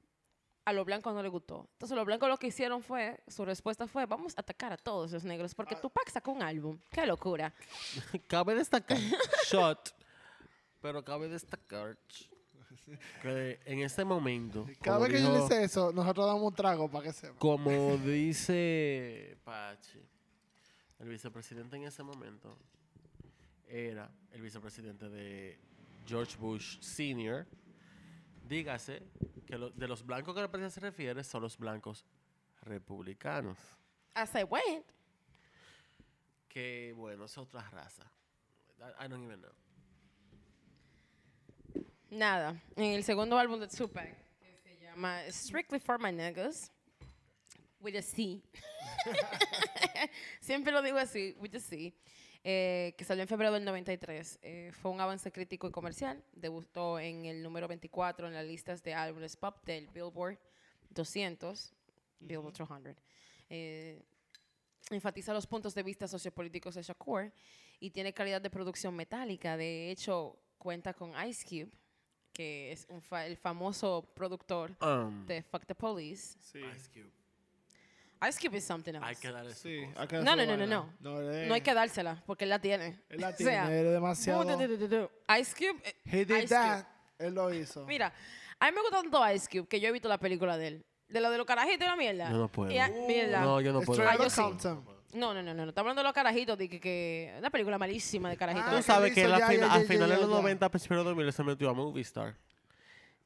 a 0.63 0.73
los 0.73 0.85
blancos 0.85 1.13
no 1.13 1.23
le 1.23 1.29
gustó. 1.29 1.67
Entonces 1.73 1.95
los 1.95 2.05
blancos 2.05 2.29
lo 2.29 2.37
que 2.37 2.47
hicieron 2.47 2.83
fue, 2.83 3.19
su 3.27 3.45
respuesta 3.45 3.87
fue, 3.87 4.05
vamos 4.05 4.33
a 4.37 4.41
atacar 4.41 4.71
a 4.73 4.77
todos 4.77 5.11
los 5.11 5.23
negros, 5.23 5.55
porque 5.55 5.75
Tupac 5.75 6.09
sacó 6.09 6.31
un 6.31 6.41
álbum. 6.43 6.77
¡Qué 6.91 7.05
locura! 7.05 7.53
cabe 8.27 8.55
destacar, 8.55 8.97
shot, 9.51 9.95
pero 10.81 11.03
cabe 11.03 11.29
destacar 11.29 11.97
que 13.21 13.59
en 13.65 13.79
este 13.79 14.03
momento, 14.03 14.67
Cada 14.81 14.99
vez 14.99 15.09
que 15.13 15.21
yo 15.21 15.31
dijo- 15.33 15.43
dice 15.47 15.63
eso, 15.63 15.91
nosotros 15.93 16.25
damos 16.25 16.43
un 16.43 16.53
trago 16.55 16.89
para 16.89 17.05
que 17.05 17.13
sepa. 17.13 17.37
como 17.39 17.97
dice 17.97 19.37
Pachi, 19.43 19.99
el 20.99 21.09
vicepresidente 21.09 21.77
en 21.77 21.83
ese 21.83 22.03
momento 22.03 22.57
era 23.67 24.11
el 24.31 24.41
vicepresidente 24.41 25.09
de 25.09 25.59
George 26.05 26.35
Bush 26.37 26.79
Sr., 26.81 27.47
dígase 28.47 29.01
que 29.51 29.57
lo- 29.57 29.69
de 29.69 29.85
los 29.85 30.05
blancos 30.05 30.33
que 30.33 30.39
la 30.39 30.49
presidenta 30.49 30.73
se 30.73 30.79
refiere 30.79 31.23
son 31.25 31.41
los 31.41 31.57
blancos 31.57 32.05
republicanos, 32.61 33.57
I 34.15 34.25
said, 34.25 34.47
wait. 34.49 34.85
que 36.47 36.93
bueno, 36.95 37.25
es 37.25 37.37
otra 37.37 37.61
raza. 37.69 38.09
I, 38.79 39.05
I 39.05 39.07
don't 39.09 39.23
even 39.25 39.41
know. 39.41 39.51
Nada, 42.09 42.55
en 42.77 42.93
el 42.93 43.03
segundo 43.03 43.37
álbum 43.37 43.59
de 43.59 43.67
Tupac, 43.67 44.07
que 44.39 44.57
se 44.63 44.79
llama 44.85 45.19
Strictly 45.29 45.79
for 45.79 45.99
My 45.99 46.11
Niggas, 46.13 46.71
with 47.81 47.95
a 47.97 48.01
C. 48.01 48.41
Siempre 50.39 50.71
lo 50.71 50.81
digo 50.81 50.97
así, 50.97 51.35
with 51.39 51.53
a 51.55 51.59
C. 51.59 51.93
eh, 52.43 52.93
que 52.97 53.03
salió 53.03 53.21
en 53.21 53.27
febrero 53.27 53.53
del 53.53 53.63
93. 53.65 54.39
Eh, 54.41 54.71
fue 54.73 54.91
un 54.91 54.99
avance 55.01 55.31
crítico 55.31 55.67
y 55.67 55.71
comercial. 55.71 56.23
Debutó 56.33 56.99
en 56.99 57.25
el 57.25 57.43
número 57.43 57.67
24 57.67 58.27
en 58.27 58.33
las 58.33 58.45
listas 58.45 58.81
de 58.83 58.93
álbumes 58.93 59.35
pop 59.35 59.63
del 59.65 59.87
Billboard 59.87 60.37
200, 60.89 61.73
Billboard 62.19 62.53
200. 62.57 62.95
Eh, 63.49 64.01
enfatiza 64.89 65.33
los 65.33 65.45
puntos 65.47 65.73
de 65.75 65.83
vista 65.83 66.07
sociopolíticos 66.07 66.75
de 66.75 66.81
Shakur 66.83 67.31
y 67.79 67.91
tiene 67.91 68.13
calidad 68.13 68.41
de 68.41 68.49
producción 68.49 68.95
metálica. 68.95 69.55
De 69.57 69.91
hecho, 69.91 70.37
cuenta 70.57 70.93
con 70.93 71.13
Ice 71.27 71.45
Cube, 71.47 71.71
que 72.33 72.71
es 72.71 72.85
un 72.89 73.01
fa- 73.01 73.25
el 73.25 73.37
famoso 73.37 74.09
productor 74.15 74.75
Um, 74.81 75.25
de 75.25 75.43
Fuck 75.43 75.65
the 75.65 75.75
Police. 75.75 76.37
Sí. 76.39 76.59
Ice 76.75 76.89
Cube. 76.91 77.11
Ice 78.29 78.39
Cube 78.39 78.57
is 78.57 78.63
something 78.63 78.93
else. 78.93 79.05
Hay 79.05 79.15
que 79.15 79.31
darle 79.31 79.53
su 79.55 79.61
Sí, 79.67 79.83
hay 79.97 80.07
que 80.07 80.17
No, 80.17 80.35
no, 80.35 80.45
darse 80.45 80.45
no, 80.47 80.67
no, 80.67 80.83
vaina. 81.01 81.21
no. 81.21 81.47
No 81.47 81.53
hay 81.55 81.61
que 81.61 81.73
dársela, 81.73 82.23
porque 82.25 82.43
él 82.45 82.49
la 82.51 82.59
tiene. 82.59 83.01
Él 83.09 83.21
la 83.21 83.29
O 83.29 83.33
tiene, 83.35 83.51
sea, 83.51 83.79
él 83.79 83.85
es 83.87 83.91
demasiado. 83.93 84.43
du- 84.43 84.57
du- 84.57 84.77
du- 84.77 84.87
du- 84.87 84.87
du. 84.87 85.09
Ice 85.39 85.53
Cube. 85.57 85.81
eh, 85.83 85.95
He 86.05 86.25
did 86.25 86.35
Ice 86.37 86.47
that. 86.49 86.85
Él 87.17 87.33
lo 87.35 87.53
hizo. 87.53 87.85
Mira, 87.85 88.13
a 88.59 88.65
mí 88.67 88.75
me 88.75 88.81
gusta 88.81 89.01
tanto 89.01 89.31
Ice 89.33 89.47
Cube 89.49 89.67
que 89.67 89.79
yo 89.79 89.89
he 89.89 89.91
visto 89.91 90.07
la 90.09 90.17
película 90.19 90.57
de 90.57 90.67
él. 90.67 90.85
De 91.07 91.19
lo 91.19 91.29
de 91.29 91.37
los 91.37 91.45
carajitos 91.45 91.81
y 91.85 91.89
la 91.89 91.95
mierda. 91.95 92.29
Yo 92.31 92.37
no 92.37 92.47
puedo. 92.47 92.71
Y 92.71 92.77
a- 92.77 92.87
mierda. 92.89 93.41
No, 93.41 93.59
yo 93.59 93.73
no 93.73 93.81
puedo. 93.81 94.01
Ah, 94.07 94.15
yo 94.17 94.29
sí. 94.29 94.41
No, 95.13 95.33
no, 95.33 95.43
no, 95.43 95.53
no, 95.53 95.63
no. 95.65 95.69
Está 95.69 95.81
hablando 95.81 95.99
de 96.01 96.05
los 96.05 96.13
carajitos, 96.13 96.57
de 96.57 96.69
que, 96.69 96.79
que 96.79 97.35
una 97.37 97.49
película 97.49 97.77
malísima 97.77 98.29
de 98.29 98.37
carajitos. 98.37 98.67
Ah, 98.67 98.71
Tú 98.71 98.77
que 98.77 98.83
sabes 98.83 99.13
que 99.13 99.25
al 99.25 99.37
ya, 99.37 99.47
al 99.73 99.85
final 99.85 100.09
de 100.09 100.15
los 100.15 100.29
ya. 100.29 100.35
90, 100.35 100.69
principio 100.69 100.97
de 100.99 101.03
los 101.03 101.15
2000, 101.15 101.33
se 101.33 101.43
metió 101.43 101.69
a 101.69 101.73
Movie 101.73 102.01
Star. 102.03 102.37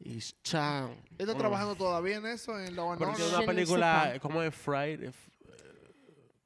Él 0.04 0.18
está 0.18 1.36
trabajando 1.38 1.76
todavía 1.76 2.18
en 2.18 2.26
eso, 2.28 2.60
en 2.60 2.76
lo 2.76 2.96
Porque 2.98 3.22
no. 3.22 3.30
una 3.38 3.46
película. 3.46 4.14
¿cómo 4.22 4.42
es 4.44 4.54
Friday? 4.54 5.10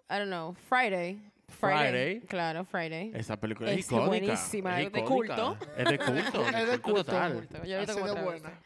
I 0.10 0.16
don't 0.18 0.28
know. 0.28 0.54
Friday. 0.68 1.20
Friday. 1.50 2.22
Claro, 2.22 2.64
Friday. 2.64 3.12
Esa 3.14 3.38
película 3.38 3.72
es, 3.72 3.80
Es 3.80 3.86
icónica. 3.88 4.08
buenísima, 4.08 4.80
es 4.82 4.88
es 4.88 4.94
de 4.94 5.04
culto. 5.04 5.58
Es 5.78 5.86
de 5.90 5.98
culto. 5.98 6.46
Es 6.58 6.68
de 6.70 6.80
culto. 6.80 7.04
total. 7.04 7.34
Culto. 7.34 7.66
Yo 7.66 7.76
ahorita 7.76 7.94
como 7.94 8.16
buena. 8.24 8.62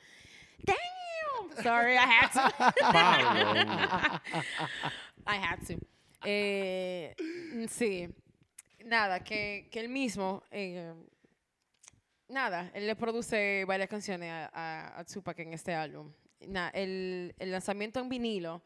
Damn. 0.63 1.63
Sorry, 1.63 1.93
I 1.95 2.05
had 2.05 2.31
to. 2.33 2.39
I 5.27 5.35
had 5.37 5.59
to. 5.67 5.75
Eh, 6.25 7.15
mm, 7.53 7.65
sí. 7.67 8.09
Nada, 8.85 9.21
que, 9.23 9.67
que 9.71 9.79
él 9.79 9.89
mismo. 9.89 10.43
eh, 10.51 10.93
nada, 12.33 12.71
él 12.73 12.85
le 12.87 12.95
produce 12.95 13.63
varias 13.65 13.87
canciones 13.89 14.31
a, 14.31 14.49
a, 14.53 14.99
a 14.99 15.03
Tupac 15.05 15.37
en 15.39 15.53
este 15.53 15.73
álbum. 15.73 16.11
El, 16.73 17.33
el 17.39 17.51
lanzamiento 17.51 17.99
en 18.01 18.09
vinilo, 18.09 18.61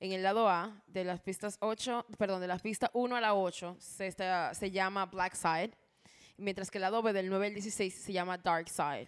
en 0.00 0.12
el 0.12 0.22
lado 0.22 0.48
A, 0.48 0.82
de 0.88 1.04
las 1.04 1.20
pistas 1.20 1.56
8, 1.60 2.06
perdón, 2.18 2.40
de 2.40 2.48
las 2.48 2.60
pistas 2.60 2.90
1 2.92 3.14
a 3.16 3.20
la 3.20 3.34
8, 3.34 3.76
se, 3.78 4.06
está- 4.08 4.52
se 4.54 4.70
llama 4.70 5.06
Black 5.06 5.34
Side. 5.34 5.70
Mientras 6.36 6.68
que 6.70 6.78
el 6.78 6.82
lado 6.82 7.00
B 7.00 7.12
del 7.12 7.28
9 7.28 7.46
al 7.46 7.54
16 7.54 7.94
se 7.94 8.12
llama 8.12 8.36
Dark 8.36 8.68
Side. 8.68 9.06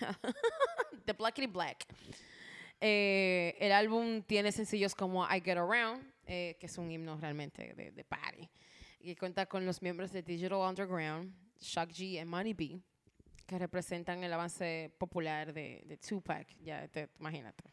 The 1.06 1.12
Blackity 1.14 1.46
Black. 1.46 1.86
Eh, 2.80 3.56
el 3.60 3.72
álbum 3.72 4.22
tiene 4.22 4.52
sencillos 4.52 4.94
como 4.94 5.24
I 5.26 5.40
Get 5.40 5.56
Around, 5.58 6.02
eh, 6.26 6.56
que 6.60 6.66
es 6.66 6.76
un 6.78 6.90
himno 6.90 7.16
realmente 7.18 7.72
de, 7.74 7.90
de 7.90 8.04
party, 8.04 8.48
y 9.00 9.14
cuenta 9.16 9.46
con 9.46 9.64
los 9.66 9.80
miembros 9.82 10.12
de 10.12 10.22
Digital 10.22 10.58
Underground, 10.58 11.32
Shock 11.60 11.90
G 11.90 12.20
y 12.20 12.24
Money 12.24 12.54
B, 12.54 12.80
que 13.46 13.58
representan 13.58 14.24
el 14.24 14.32
avance 14.32 14.92
popular 14.98 15.52
de, 15.52 15.82
de 15.86 15.96
Tupac, 15.96 16.48
ya 16.62 16.88
te, 16.88 17.08
imagínate. 17.18 17.64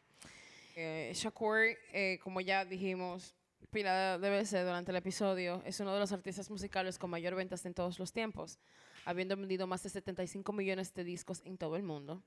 Eh, 0.76 1.12
Shakur, 1.16 1.76
eh, 1.92 2.20
como 2.24 2.40
ya 2.40 2.64
dijimos, 2.64 3.34
pila 3.72 4.20
de 4.20 4.30
veces 4.30 4.64
durante 4.64 4.92
el 4.92 4.98
episodio, 4.98 5.62
es 5.66 5.80
uno 5.80 5.94
de 5.94 6.00
los 6.00 6.12
artistas 6.12 6.50
musicales 6.52 7.00
con 7.00 7.10
mayor 7.10 7.34
ventas 7.34 7.66
en 7.66 7.74
todos 7.74 7.98
los 7.98 8.12
tiempos, 8.14 8.60
habiendo 9.06 9.36
vendido 9.36 9.66
más 9.66 9.82
de 9.84 9.90
75 9.90 10.54
millones 10.54 10.94
de 10.94 11.04
discos 11.04 11.42
en 11.46 11.58
todo 11.58 11.76
el 11.78 11.84
mundo. 11.84 12.22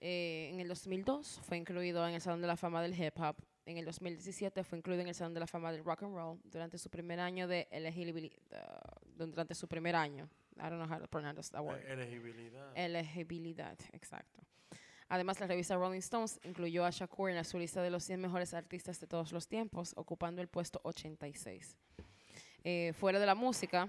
Eh, 0.00 0.50
en 0.52 0.60
el 0.60 0.68
2002 0.68 1.40
fue 1.42 1.56
incluido 1.56 2.06
en 2.06 2.14
el 2.14 2.20
Salón 2.20 2.40
de 2.40 2.48
la 2.48 2.56
Fama 2.56 2.82
del 2.82 3.00
Hip 3.00 3.18
Hop. 3.20 3.36
En 3.64 3.78
el 3.78 3.84
2017 3.84 4.64
fue 4.64 4.78
incluido 4.78 5.02
en 5.02 5.08
el 5.08 5.14
Salón 5.14 5.34
de 5.34 5.40
la 5.40 5.46
Fama 5.46 5.72
del 5.72 5.84
Rock 5.84 6.02
and 6.02 6.14
Roll 6.14 6.40
durante 6.44 6.78
su 6.78 6.90
primer 6.90 7.20
año 7.20 7.48
de 7.48 7.68
elegibilidad. 7.70 8.36
durante 9.16 9.54
su 9.54 9.68
primer 9.68 9.94
año. 9.94 10.28
I 10.58 10.68
don't 10.70 10.78
know 10.78 10.88
how 10.88 10.98
to 10.98 11.06
pronounce 11.08 11.50
that 11.50 11.62
word. 11.62 11.82
Elegibilidad. 11.86 12.72
Elegibilidad, 12.74 13.78
exacto. 13.92 14.42
Además, 15.08 15.38
la 15.38 15.46
revista 15.46 15.76
Rolling 15.76 16.00
Stones 16.00 16.40
incluyó 16.42 16.84
a 16.84 16.90
Shakur 16.90 17.30
en 17.30 17.36
la 17.36 17.44
su 17.44 17.58
lista 17.58 17.80
de 17.80 17.90
los 17.90 18.02
100 18.04 18.20
mejores 18.20 18.54
artistas 18.54 18.98
de 18.98 19.06
todos 19.06 19.30
los 19.32 19.46
tiempos, 19.46 19.92
ocupando 19.96 20.42
el 20.42 20.48
puesto 20.48 20.80
86. 20.82 21.76
Eh, 22.64 22.92
fuera 22.94 23.20
de 23.20 23.26
la 23.26 23.36
música, 23.36 23.88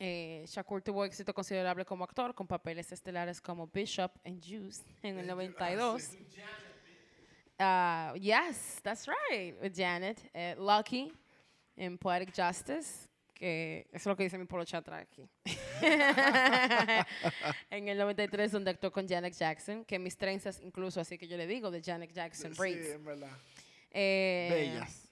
eh, 0.00 0.44
Shakur 0.48 0.82
tuvo 0.82 1.04
éxito 1.04 1.32
considerable 1.32 1.84
como 1.84 2.02
actor, 2.02 2.34
con 2.34 2.46
papeles 2.46 2.90
estelares 2.90 3.40
como 3.40 3.68
Bishop 3.68 4.10
en 4.24 4.40
Juice 4.42 4.82
en 5.02 5.18
el 5.18 5.26
92. 5.26 6.16
Ah, 7.60 8.14
yes, 8.16 8.80
that's 8.82 9.06
right, 9.06 9.54
with 9.60 9.72
Janet. 9.74 10.30
Eh, 10.32 10.56
Lucky 10.58 11.12
en 11.76 11.98
Poetic 11.98 12.34
Justice, 12.34 13.07
que 13.38 13.86
eso 13.88 13.96
es 13.96 14.06
lo 14.06 14.16
que 14.16 14.24
dice 14.24 14.36
mi 14.36 14.44
polo 14.46 14.64
chat 14.64 14.80
atrás 14.82 15.06
aquí. 15.08 15.26
en 17.70 17.88
el 17.88 17.96
93, 17.96 18.52
donde 18.52 18.70
actuó 18.72 18.90
con 18.92 19.08
Janet 19.08 19.34
Jackson, 19.34 19.84
que 19.84 19.98
mis 19.98 20.16
trenzas 20.16 20.60
incluso, 20.60 21.00
así 21.00 21.16
que 21.16 21.26
yo 21.28 21.36
le 21.36 21.46
digo, 21.46 21.70
de 21.70 21.80
Janet 21.82 22.12
Jackson 22.12 22.52
Sí, 22.52 22.58
braids. 22.58 22.88
en 22.90 23.04
verdad. 23.04 23.30
Eh, 23.90 24.48
Bellas. 24.50 25.08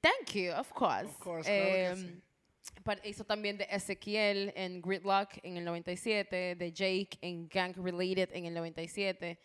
Thank 0.00 0.32
you, 0.34 0.52
of 0.52 0.70
course. 0.72 1.06
Of 1.06 1.18
course, 1.18 1.44
claro 1.48 1.94
que 1.94 2.00
sí. 2.02 2.20
pero 2.84 3.00
hizo 3.04 3.24
también 3.24 3.56
de 3.56 3.66
Ezequiel 3.70 4.52
en 4.54 4.82
Gridlock 4.82 5.38
en 5.42 5.56
el 5.56 5.64
97, 5.64 6.56
de 6.56 6.72
Jake 6.72 7.16
en 7.22 7.48
Gang 7.48 7.74
Related 7.76 8.30
en 8.34 8.44
el 8.44 8.54
97, 8.54 9.38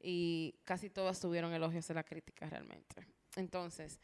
y 0.00 0.54
casi 0.64 0.88
todas 0.88 1.20
tuvieron 1.20 1.52
elogios 1.52 1.86
de 1.86 1.94
la 1.94 2.02
crítica 2.04 2.48
realmente. 2.48 3.06
Entonces, 3.36 3.98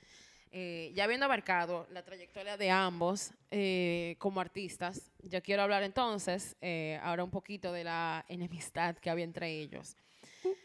eh, 0.53 0.93
ya 0.95 1.05
habiendo 1.05 1.27
abarcado 1.27 1.87
la 1.91 2.03
trayectoria 2.05 2.57
de 2.57 2.71
ambos 2.71 3.33
eh, 3.51 4.17
como 4.19 4.41
artistas, 4.41 5.11
yo 5.23 5.43
quiero 5.43 5.63
hablar 5.63 5.83
entonces 5.83 6.57
eh, 6.61 6.99
ahora 7.03 7.25
un 7.25 7.31
poquito 7.31 7.73
de 7.73 7.85
la 7.85 8.25
enemistad 8.29 8.97
que 8.97 9.11
había 9.11 9.25
entre 9.25 9.51
ellos. 9.51 9.97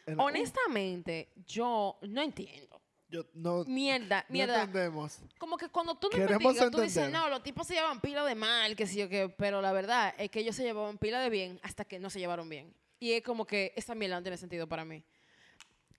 En- 0.06 0.20
Honestamente, 0.20 1.30
yo 1.48 1.98
no 2.04 2.22
entiendo. 2.22 2.82
Yo 3.10 3.26
no, 3.34 3.64
Mierda, 3.66 4.26
no 4.28 4.34
mierda. 4.34 4.64
entendemos. 4.64 5.20
Como 5.38 5.56
que 5.58 5.70
cuando 5.70 5.94
tú 5.96 6.10
Queremos 6.10 6.42
investigas, 6.42 6.72
tú 6.72 6.82
dices, 6.82 7.12
no, 7.12 7.30
los 7.30 7.44
tipos 7.44 7.68
se 7.68 7.76
llevan 7.76 8.02
pila 8.02 8.26
de 8.26 8.34
mal, 8.34 8.76
que 8.76 8.88
sí 8.88 9.04
o 9.04 9.10
qué, 9.10 9.30
pero 9.30 9.62
la 9.62 9.72
verdad 9.72 10.16
es 10.18 10.32
que 10.32 10.40
ellos 10.40 10.56
se 10.56 10.64
llevaban 10.64 10.98
pila 10.98 11.20
de 11.22 11.30
bien 11.30 11.60
hasta 11.62 11.86
que 11.86 12.00
no 12.00 12.10
se 12.10 12.20
llevaron 12.20 12.50
bien. 12.50 12.74
Y 13.00 13.12
es 13.14 13.22
como 13.22 13.46
que 13.46 13.72
esa 13.76 13.94
mierda 13.94 14.16
no 14.16 14.24
tiene 14.24 14.38
sentido 14.38 14.68
para 14.68 14.84
mí. 14.84 15.04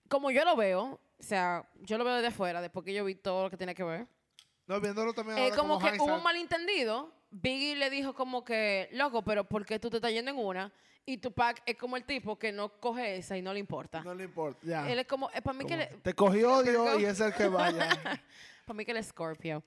como 0.08 0.30
yo 0.32 0.44
lo 0.44 0.56
veo, 0.56 1.00
o 1.24 1.26
sea, 1.26 1.66
yo 1.80 1.96
lo 1.96 2.04
veo 2.04 2.16
desde 2.16 2.28
afuera, 2.28 2.60
después 2.60 2.84
que 2.84 2.92
yo 2.92 3.02
vi 3.02 3.14
todo 3.14 3.44
lo 3.44 3.50
que 3.50 3.56
tiene 3.56 3.74
que 3.74 3.82
ver, 3.82 4.06
No, 4.66 4.78
viéndolo 4.78 5.14
también 5.14 5.38
eh, 5.38 5.44
ahora 5.44 5.56
como 5.56 5.78
que 5.78 5.98
hubo 5.98 6.16
un 6.16 6.22
malentendido. 6.22 7.14
Biggie 7.30 7.76
le 7.76 7.88
dijo 7.88 8.14
como 8.14 8.44
que, 8.44 8.90
loco, 8.92 9.24
pero 9.24 9.44
¿por 9.44 9.64
qué 9.64 9.78
tú 9.78 9.88
te 9.88 9.96
estás 9.96 10.12
yendo 10.12 10.30
en 10.30 10.36
una? 10.36 10.70
Y 11.06 11.16
Tupac 11.16 11.62
es 11.64 11.76
como 11.78 11.96
el 11.96 12.04
tipo 12.04 12.38
que 12.38 12.52
no 12.52 12.78
coge 12.78 13.16
esa 13.16 13.38
y 13.38 13.42
no 13.42 13.54
le 13.54 13.58
importa. 13.60 14.02
No 14.02 14.14
le 14.14 14.24
importa, 14.24 14.60
ya. 14.62 14.90
Él 14.90 14.98
es 14.98 15.06
como, 15.06 15.30
para 15.30 15.52
mí 15.54 15.64
que 15.64 15.74
Como, 15.74 15.78
le, 15.78 15.86
Te 15.86 16.14
cogió 16.14 16.58
odio 16.58 16.84
Go. 16.84 17.00
y 17.00 17.06
es 17.06 17.18
el 17.20 17.32
que 17.32 17.48
vaya. 17.48 17.88
para 18.66 18.76
mí 18.76 18.84
que 18.84 18.90
él 18.90 18.98
es 18.98 19.06
Scorpio. 19.06 19.62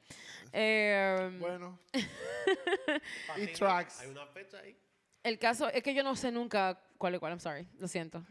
Eh, 0.54 1.38
bueno. 1.40 1.80
y 3.38 3.48
tracks. 3.48 4.02
Hay 4.02 4.10
una 4.10 4.28
fecha 4.28 4.60
ahí. 4.60 4.78
El 5.24 5.40
caso 5.40 5.70
es 5.70 5.82
que 5.82 5.96
yo 5.96 6.04
no 6.04 6.16
sé 6.16 6.32
nunca 6.32 6.80
cuál 7.00 7.16
es 7.16 7.20
cuál, 7.20 7.32
I'm 7.32 7.40
sorry, 7.40 7.68
lo 7.80 7.88
siento. 7.88 8.24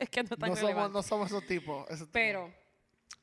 es 0.04 0.10
que 0.10 0.22
no 0.22 0.36
tan 0.36 0.50
No 0.50 0.56
somos, 0.56 0.90
no 0.90 1.02
somos 1.02 1.26
esos 1.28 1.46
tipos. 1.46 1.84
esos 1.88 2.00
tipos. 2.08 2.12
Pero 2.12 2.52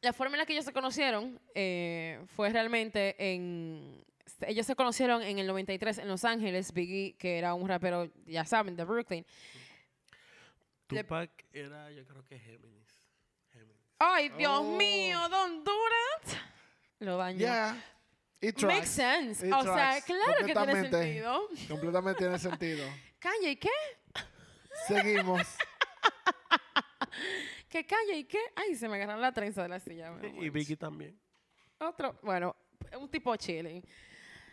la 0.01 0.13
forma 0.13 0.35
en 0.35 0.39
la 0.39 0.45
que 0.45 0.53
ellos 0.53 0.65
se 0.65 0.73
conocieron 0.73 1.39
eh, 1.55 2.23
fue 2.35 2.49
realmente 2.49 3.15
en... 3.19 4.03
Ellos 4.41 4.65
se 4.67 4.75
conocieron 4.75 5.23
en 5.23 5.39
el 5.39 5.47
93 5.47 5.97
en 5.97 6.07
Los 6.07 6.23
Ángeles, 6.23 6.71
Biggie, 6.71 7.15
que 7.17 7.39
era 7.39 7.55
un 7.55 7.67
rapero, 7.67 8.07
ya 8.27 8.45
saben, 8.45 8.75
de 8.75 8.83
Brooklyn. 8.83 9.25
Le- 10.89 11.03
Tupac 11.03 11.31
era, 11.51 11.91
yo 11.91 12.05
creo 12.05 12.23
que 12.23 12.37
Géminis. 12.39 12.87
Géminis. 13.51 13.77
¡Ay, 13.99 14.29
Dios 14.29 14.59
Oh. 14.63 14.77
mío! 14.77 15.17
¿Don't 15.29 15.65
do 15.65 15.71
that? 15.71 16.33
Lo 16.99 17.17
dañó. 17.17 17.39
Yeah. 17.39 17.83
Y 18.39 18.51
Makes 18.65 18.85
sense. 18.87 19.47
It 19.47 19.51
o 19.51 19.63
sea, 19.63 19.99
claro 20.05 20.45
que 20.45 20.53
tiene 20.53 20.89
sentido. 20.89 21.49
Completamente 21.67 22.19
tiene 22.19 22.37
sentido. 22.37 22.87
Calla, 23.19 23.49
¿y 23.49 23.55
qué? 23.55 23.69
Seguimos. 24.87 25.41
¿Qué 27.69 27.85
calla 27.85 28.15
y 28.15 28.23
qué? 28.25 28.39
Ay, 28.55 28.75
se 28.75 28.87
me 28.87 28.95
agarraron 28.95 29.21
la 29.21 29.31
trenza 29.31 29.63
de 29.63 29.69
la 29.69 29.79
silla. 29.79 30.13
Y 30.39 30.49
Vicky 30.49 30.75
también. 30.75 31.19
Otro, 31.79 32.19
bueno, 32.23 32.55
un 32.99 33.09
tipo 33.09 33.35
chilling. 33.35 33.83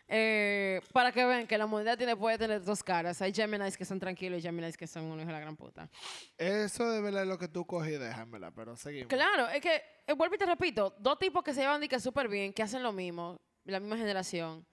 Eh, 0.06 0.82
para 0.92 1.10
que 1.12 1.24
vean 1.24 1.46
que 1.46 1.56
la 1.56 1.66
moneda 1.66 1.96
tiene, 1.96 2.14
puede 2.14 2.36
tener 2.36 2.62
dos 2.62 2.82
caras. 2.82 3.22
Hay 3.22 3.32
Geminis 3.32 3.76
que 3.76 3.84
son 3.84 3.98
tranquilos 3.98 4.38
y 4.38 4.42
Geminis 4.42 4.76
que 4.76 4.86
son 4.86 5.04
unos 5.04 5.26
de 5.26 5.32
la 5.32 5.40
gran 5.40 5.56
puta. 5.56 5.88
Eso 6.36 6.90
de 6.90 7.00
verdad 7.00 7.22
es 7.22 7.28
lo 7.28 7.38
que 7.38 7.48
tú 7.48 7.64
cogí, 7.64 7.92
déjamela, 7.92 8.50
pero 8.50 8.76
seguimos. 8.76 9.08
Claro, 9.08 9.48
es 9.48 9.60
que, 9.62 9.82
eh, 10.06 10.12
vuelvo 10.12 10.34
y 10.34 10.38
te 10.38 10.46
repito, 10.46 10.94
dos 10.98 11.18
tipos 11.18 11.42
que 11.42 11.54
se 11.54 11.62
llevan 11.62 11.82
y 11.82 11.88
que 11.88 11.98
súper 11.98 12.28
bien, 12.28 12.52
que 12.52 12.62
hacen 12.62 12.82
lo 12.82 12.92
mismo, 12.92 13.40
la 13.64 13.80
misma 13.80 13.96
generación. 13.96 14.66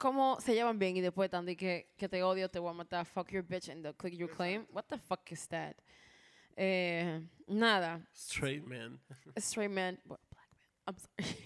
¿Cómo 0.00 0.40
se 0.40 0.54
llevan 0.54 0.78
bien 0.78 0.96
y 0.96 1.02
después 1.02 1.26
están 1.26 1.44
de 1.44 1.54
que, 1.54 1.92
que 1.98 2.08
te 2.08 2.22
odio, 2.22 2.48
te 2.48 2.58
voy 2.58 2.70
a 2.70 2.72
matar, 2.72 3.04
fuck 3.04 3.28
your 3.30 3.42
bitch 3.46 3.68
and 3.68 3.84
the 3.84 3.92
click 3.92 4.14
your 4.14 4.30
claim? 4.30 4.66
What 4.72 4.84
the 4.88 4.96
fuck 4.96 5.30
is 5.30 5.46
that? 5.48 5.76
Eh, 6.56 7.20
nada, 7.46 8.00
Straight 8.14 8.64
man. 8.64 8.98
straight 9.36 9.70
man, 9.70 10.00
black 10.06 10.20
man, 10.34 10.46
I'm 10.86 10.96
sorry. 10.96 11.36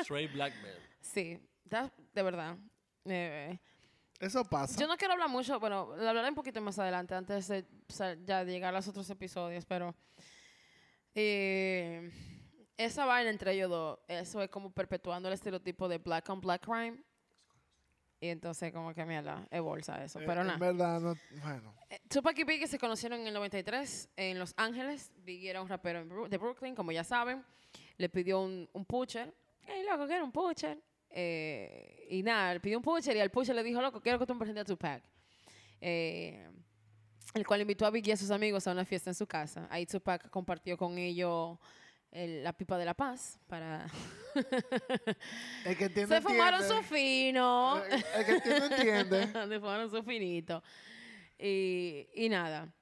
Straight 0.04 0.32
black 0.32 0.52
man. 0.62 0.76
Sí, 1.02 1.40
da- 1.64 1.90
de 2.14 2.22
verdad. 2.22 2.56
Eh, 3.04 3.58
Eso 4.20 4.44
pasa. 4.44 4.78
yo 4.78 4.86
no 4.86 4.96
quiero 4.96 5.14
hablar 5.14 5.28
mucho, 5.28 5.58
bueno, 5.58 5.92
lo 5.96 6.08
hablaré 6.08 6.28
un 6.28 6.36
poquito 6.36 6.60
más 6.60 6.78
adelante, 6.78 7.16
antes 7.16 7.48
de 7.48 7.66
o 7.88 7.92
sea, 7.92 8.14
ya 8.24 8.44
de 8.44 8.52
llegar 8.52 8.72
a 8.74 8.78
los 8.78 8.86
otros 8.86 9.10
episodios, 9.10 9.64
pero 9.64 9.92
eh, 11.16 12.10
esa 12.76 13.04
vaina 13.06 13.30
entre 13.30 13.52
ellos 13.54 13.70
dos, 13.70 13.98
eso 14.06 14.40
es 14.40 14.50
como 14.50 14.70
perpetuando 14.72 15.28
el 15.28 15.34
estereotipo 15.34 15.88
de 15.88 15.98
black 15.98 16.28
on 16.28 16.40
black 16.40 16.64
crime. 16.64 17.02
Y 18.20 18.28
entonces, 18.28 18.72
como 18.72 18.94
que 18.94 19.04
mierda, 19.04 19.46
es 19.50 19.60
bolsa 19.60 20.02
eso. 20.02 20.18
Eh, 20.20 20.24
Pero 20.26 20.40
en 20.40 20.46
nada. 20.46 20.58
verdad, 20.58 21.00
no, 21.00 21.14
bueno. 21.42 21.74
Eh, 21.90 21.98
Tupac 22.08 22.38
y 22.38 22.44
Biggie 22.44 22.66
se 22.66 22.78
conocieron 22.78 23.20
en 23.20 23.26
el 23.26 23.34
93 23.34 24.08
en 24.16 24.38
Los 24.38 24.54
Ángeles. 24.56 25.12
Biggie 25.24 25.50
era 25.50 25.60
un 25.60 25.68
rapero 25.68 26.00
en 26.00 26.08
Bru- 26.08 26.28
de 26.28 26.38
Brooklyn, 26.38 26.74
como 26.74 26.92
ya 26.92 27.04
saben. 27.04 27.44
Le 27.98 28.08
pidió 28.08 28.40
un, 28.40 28.68
un 28.72 28.84
pusher. 28.86 29.34
Hey, 29.66 29.84
loco, 29.90 30.06
quiero 30.06 30.24
un 30.24 30.32
pusher. 30.32 30.78
Eh, 31.10 32.06
y 32.10 32.22
nada, 32.22 32.54
le 32.54 32.60
pidió 32.60 32.78
un 32.78 32.82
pusher 32.82 33.16
y 33.16 33.20
al 33.20 33.30
pusher 33.30 33.54
le 33.54 33.62
dijo, 33.62 33.80
loco, 33.82 34.00
quiero 34.00 34.18
que 34.18 34.26
tú 34.26 34.32
me 34.34 34.38
presentes 34.40 34.62
a 34.62 34.64
Tupac. 34.64 35.02
Eh, 35.80 36.48
el 37.34 37.46
cual 37.46 37.60
invitó 37.60 37.84
a 37.84 37.90
Biggie 37.90 38.10
y 38.10 38.12
a 38.12 38.16
sus 38.16 38.30
amigos 38.30 38.66
a 38.66 38.72
una 38.72 38.84
fiesta 38.84 39.10
en 39.10 39.14
su 39.14 39.26
casa. 39.26 39.66
Ahí 39.70 39.84
Tupac 39.84 40.30
compartió 40.30 40.76
con 40.78 40.96
ellos 40.96 41.58
el- 42.10 42.42
la 42.44 42.52
pipa 42.52 42.78
de 42.78 42.84
la 42.84 42.94
paz 42.94 43.38
para... 43.46 43.86
El 45.64 45.76
que 45.76 45.84
entiende, 45.84 46.14
Se 46.16 46.20
fumaron 46.20 46.60
entiende. 46.62 46.82
su 46.88 46.94
fino. 46.94 47.82
El, 47.84 48.04
el 48.16 48.24
que 48.26 48.32
entiende, 48.32 48.66
entiende. 48.76 49.32
Se 49.48 49.60
fumaron 49.60 49.90
su 49.90 50.02
finito. 50.02 50.62
Y, 51.38 52.06
y 52.14 52.28
nada. 52.28 52.72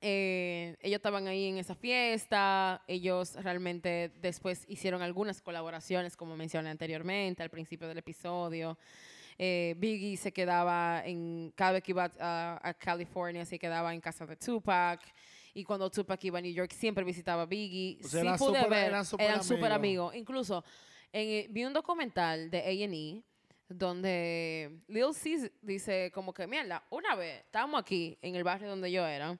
Eh, 0.00 0.76
ellos 0.80 0.96
estaban 0.98 1.26
ahí 1.26 1.46
en 1.48 1.58
esa 1.58 1.74
fiesta. 1.74 2.82
Ellos 2.86 3.34
realmente 3.42 4.12
después 4.20 4.64
hicieron 4.68 5.02
algunas 5.02 5.40
colaboraciones, 5.42 6.16
como 6.16 6.36
mencioné 6.36 6.70
anteriormente, 6.70 7.42
al 7.42 7.50
principio 7.50 7.88
del 7.88 7.98
episodio. 7.98 8.78
Eh, 9.38 9.74
Biggie 9.78 10.16
se 10.16 10.32
quedaba 10.32 11.02
en. 11.04 11.52
Cada 11.56 11.72
vez 11.72 11.82
que 11.82 11.92
iba 11.92 12.10
a, 12.20 12.60
a 12.62 12.74
California, 12.74 13.44
se 13.44 13.58
quedaba 13.58 13.92
en 13.94 14.00
casa 14.00 14.24
de 14.26 14.36
Tupac. 14.36 15.00
Y 15.58 15.64
cuando 15.64 15.90
Tupac 15.90 16.22
iba 16.22 16.38
a 16.38 16.40
New 16.42 16.52
York, 16.52 16.70
siempre 16.72 17.02
visitaba 17.02 17.42
a 17.42 17.46
Biggie. 17.46 17.98
O 18.04 18.06
sea, 18.08 18.20
sí 18.20 18.26
eran 18.28 18.38
pude 18.38 18.60
súper- 18.60 18.70
ver, 18.70 18.84
eran 18.86 19.42
súper 19.42 19.72
amigos. 19.72 20.14
Incluso 20.14 20.64
en, 21.12 21.28
eh, 21.28 21.46
vi 21.50 21.64
un 21.64 21.72
documental 21.72 22.48
de 22.48 22.58
A&E 22.58 23.22
donde 23.68 24.70
Lil 24.86 25.12
C 25.14 25.50
dice 25.60 26.12
como 26.14 26.32
que, 26.32 26.46
mierda, 26.46 26.84
una 26.90 27.16
vez 27.16 27.44
estábamos 27.44 27.80
aquí 27.80 28.16
en 28.22 28.36
el 28.36 28.44
barrio 28.44 28.68
donde 28.68 28.90
yo 28.92 29.04
era 29.04 29.36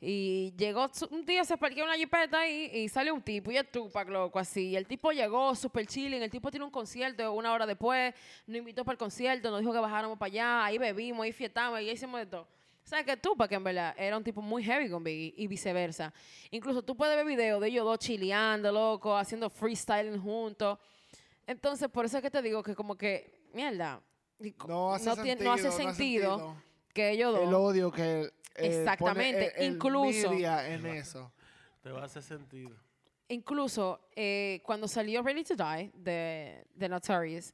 y 0.00 0.54
llegó, 0.56 0.88
un 1.10 1.24
día 1.24 1.42
se 1.44 1.56
parqueó 1.56 1.84
una 1.84 1.96
jipeta 1.96 2.40
ahí 2.40 2.70
y 2.72 2.88
sale 2.88 3.10
un 3.10 3.22
tipo 3.22 3.50
y 3.50 3.56
es 3.56 3.70
Tupac, 3.72 4.08
loco, 4.08 4.38
así. 4.38 4.68
Y 4.68 4.76
el 4.76 4.86
tipo 4.86 5.10
llegó 5.10 5.54
súper 5.56 5.86
chilling, 5.86 6.22
el 6.22 6.30
tipo 6.30 6.48
tiene 6.50 6.64
un 6.64 6.70
concierto 6.70 7.32
una 7.32 7.52
hora 7.52 7.66
después, 7.66 8.14
nos 8.46 8.58
invitó 8.58 8.84
para 8.84 8.92
el 8.94 8.98
concierto, 8.98 9.50
nos 9.50 9.60
dijo 9.60 9.72
que 9.72 9.78
bajáramos 9.80 10.16
para 10.16 10.28
allá, 10.28 10.64
ahí 10.66 10.78
bebimos, 10.78 11.24
ahí 11.24 11.32
fiestamos, 11.32 11.78
ahí 11.78 11.90
hicimos 11.90 12.20
de 12.20 12.26
todo. 12.26 12.46
O 12.86 12.88
sea, 12.88 13.02
que 13.02 13.16
Tupac 13.16 13.50
en 13.50 13.64
verdad 13.64 13.96
era 13.98 14.16
un 14.16 14.22
tipo 14.22 14.40
muy 14.40 14.62
heavy 14.62 14.88
con 14.88 15.02
Biggie 15.02 15.34
y 15.36 15.48
viceversa. 15.48 16.14
Incluso 16.52 16.82
tú 16.82 16.96
puedes 16.96 17.16
ver 17.16 17.26
videos 17.26 17.60
de 17.60 17.66
ellos 17.66 17.84
dos 17.84 17.98
chileando, 17.98 18.70
loco, 18.70 19.16
haciendo 19.16 19.50
freestyling 19.50 20.20
juntos. 20.22 20.78
Entonces, 21.48 21.88
por 21.88 22.04
eso 22.04 22.18
es 22.18 22.22
que 22.22 22.30
te 22.30 22.40
digo 22.42 22.62
que 22.62 22.76
como 22.76 22.94
que, 22.96 23.40
mierda, 23.52 24.00
No 24.68 24.94
hace 24.94 25.06
no 25.06 25.14
sentido. 25.16 25.24
tiene- 25.36 25.44
no 25.44 25.52
hace 25.52 25.72
sentido 25.72 26.56
que 26.94 27.10
ellos 27.10 27.34
dos... 27.34 27.48
El 27.48 27.54
odio 27.54 27.90
que 27.90 28.20
eh, 28.22 28.30
Exactamente, 28.54 29.50
pone 29.50 29.64
el- 29.64 29.64
el 29.70 29.74
incluso- 29.74 30.30
media 30.30 30.68
en 30.72 30.86
eso. 30.86 31.32
Te 31.82 31.90
va 31.90 32.02
a 32.02 32.04
hacer 32.04 32.22
sentido. 32.22 32.70
Incluso 33.28 34.08
eh, 34.14 34.60
cuando 34.64 34.86
salió 34.86 35.22
Ready 35.24 35.42
to 35.42 35.56
Die 35.56 35.90
de, 35.92 36.64
de 36.72 36.88
Notorious, 36.88 37.52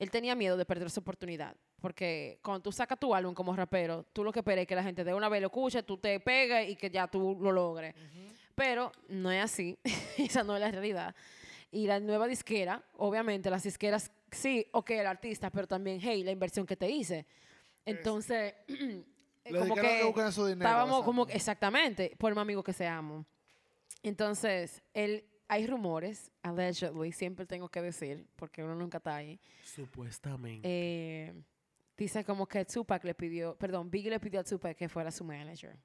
él 0.00 0.10
tenía 0.10 0.34
miedo 0.34 0.56
de 0.56 0.64
perder 0.64 0.90
su 0.90 0.98
oportunidad. 0.98 1.54
Porque 1.84 2.38
cuando 2.40 2.62
tú 2.62 2.72
sacas 2.72 2.98
tu 2.98 3.14
álbum 3.14 3.34
como 3.34 3.54
rapero, 3.54 4.06
tú 4.14 4.24
lo 4.24 4.32
que 4.32 4.38
esperas 4.38 4.62
es 4.62 4.66
que 4.66 4.74
la 4.74 4.82
gente 4.82 5.04
de 5.04 5.12
una 5.12 5.28
vez 5.28 5.42
lo 5.42 5.48
escuche, 5.48 5.82
tú 5.82 5.98
te 5.98 6.18
pegues 6.18 6.70
y 6.70 6.76
que 6.76 6.88
ya 6.88 7.06
tú 7.08 7.36
lo 7.38 7.52
logres. 7.52 7.94
Pero 8.54 8.90
no 9.10 9.30
es 9.30 9.44
así. 9.44 9.78
Esa 10.16 10.42
no 10.42 10.54
es 10.54 10.62
la 10.62 10.70
realidad. 10.70 11.14
Y 11.70 11.86
la 11.86 12.00
nueva 12.00 12.26
disquera, 12.26 12.82
obviamente, 12.96 13.50
las 13.50 13.64
disqueras, 13.64 14.10
sí, 14.30 14.66
ok, 14.72 14.92
el 14.92 15.06
artista, 15.06 15.50
pero 15.50 15.66
también, 15.66 16.00
hey, 16.02 16.24
la 16.24 16.30
inversión 16.30 16.64
que 16.64 16.74
te 16.74 16.88
hice. 16.88 17.26
Entonces, 17.84 18.54
como 19.52 19.74
que 19.74 19.82
que 20.14 20.32
su 20.32 20.46
dinero, 20.46 20.66
estábamos 20.66 21.04
como, 21.04 21.26
exactamente, 21.26 22.16
por 22.16 22.34
más 22.34 22.40
amigo 22.40 22.62
que 22.62 22.72
seamos. 22.72 23.26
Entonces, 24.02 24.82
él, 24.94 25.26
hay 25.48 25.66
rumores, 25.66 26.30
allegedly, 26.40 27.12
siempre 27.12 27.44
tengo 27.44 27.68
que 27.68 27.82
decir, 27.82 28.26
porque 28.36 28.64
uno 28.64 28.74
nunca 28.74 28.96
está 28.96 29.16
ahí. 29.16 29.38
Supuestamente. 29.62 30.60
eh, 30.62 31.34
dice 31.96 32.24
como 32.24 32.46
que 32.46 32.64
Tupac 32.64 33.04
le 33.04 33.14
pidió, 33.14 33.56
perdón, 33.56 33.90
Biggie 33.90 34.10
le 34.10 34.20
pidió 34.20 34.40
a 34.40 34.44
Tupac 34.44 34.76
que 34.76 34.88
fuera 34.88 35.10
su 35.10 35.24
manager. 35.24 35.76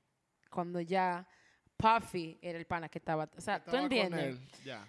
Cuando 0.50 0.82
ya 0.82 1.28
Puffy 1.80 2.38
era 2.42 2.60
el 2.60 2.66
pana 2.66 2.90
que 2.90 2.98
estaba, 2.98 3.30
o 3.38 3.42
sea, 3.42 3.64
¿tú 3.64 3.72
Estaba 3.72 3.88
con 3.88 3.94
entiendes? 3.94 4.38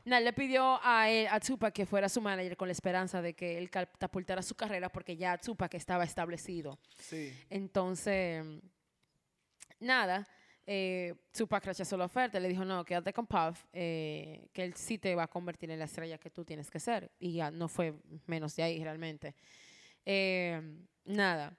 Nah, 0.04 0.18
le 0.18 0.32
pidió 0.32 0.80
a, 0.82 1.08
él, 1.08 1.28
a 1.30 1.38
Tupac 1.38 1.72
que 1.72 1.86
fuera 1.86 2.08
su 2.08 2.20
manager 2.20 2.56
con 2.56 2.66
la 2.66 2.72
esperanza 2.72 3.22
de 3.22 3.34
que 3.34 3.58
él 3.58 3.70
catapultara 3.70 4.42
su 4.42 4.56
carrera 4.56 4.88
porque 4.88 5.16
ya 5.16 5.38
Tupac 5.38 5.72
estaba 5.74 6.02
establecido. 6.02 6.80
Sí. 6.98 7.32
Entonces, 7.48 8.44
nada, 9.78 10.26
eh, 10.66 11.14
Tupac 11.32 11.64
rechazó 11.64 11.96
la 11.96 12.06
oferta, 12.06 12.40
le 12.40 12.48
dijo, 12.48 12.64
no, 12.64 12.84
quédate 12.84 13.12
con 13.12 13.26
Puff, 13.26 13.66
eh, 13.72 14.48
que 14.52 14.64
él 14.64 14.74
sí 14.74 14.98
te 14.98 15.14
va 15.14 15.24
a 15.24 15.28
convertir 15.28 15.70
en 15.70 15.78
la 15.78 15.84
estrella 15.84 16.18
que 16.18 16.30
tú 16.30 16.44
tienes 16.44 16.70
que 16.70 16.80
ser. 16.80 17.10
Y 17.20 17.34
ya 17.34 17.52
no 17.52 17.68
fue 17.68 17.94
menos 18.26 18.56
de 18.56 18.64
ahí 18.64 18.82
realmente. 18.82 19.36
Eh, 20.04 20.60
nada. 21.04 21.56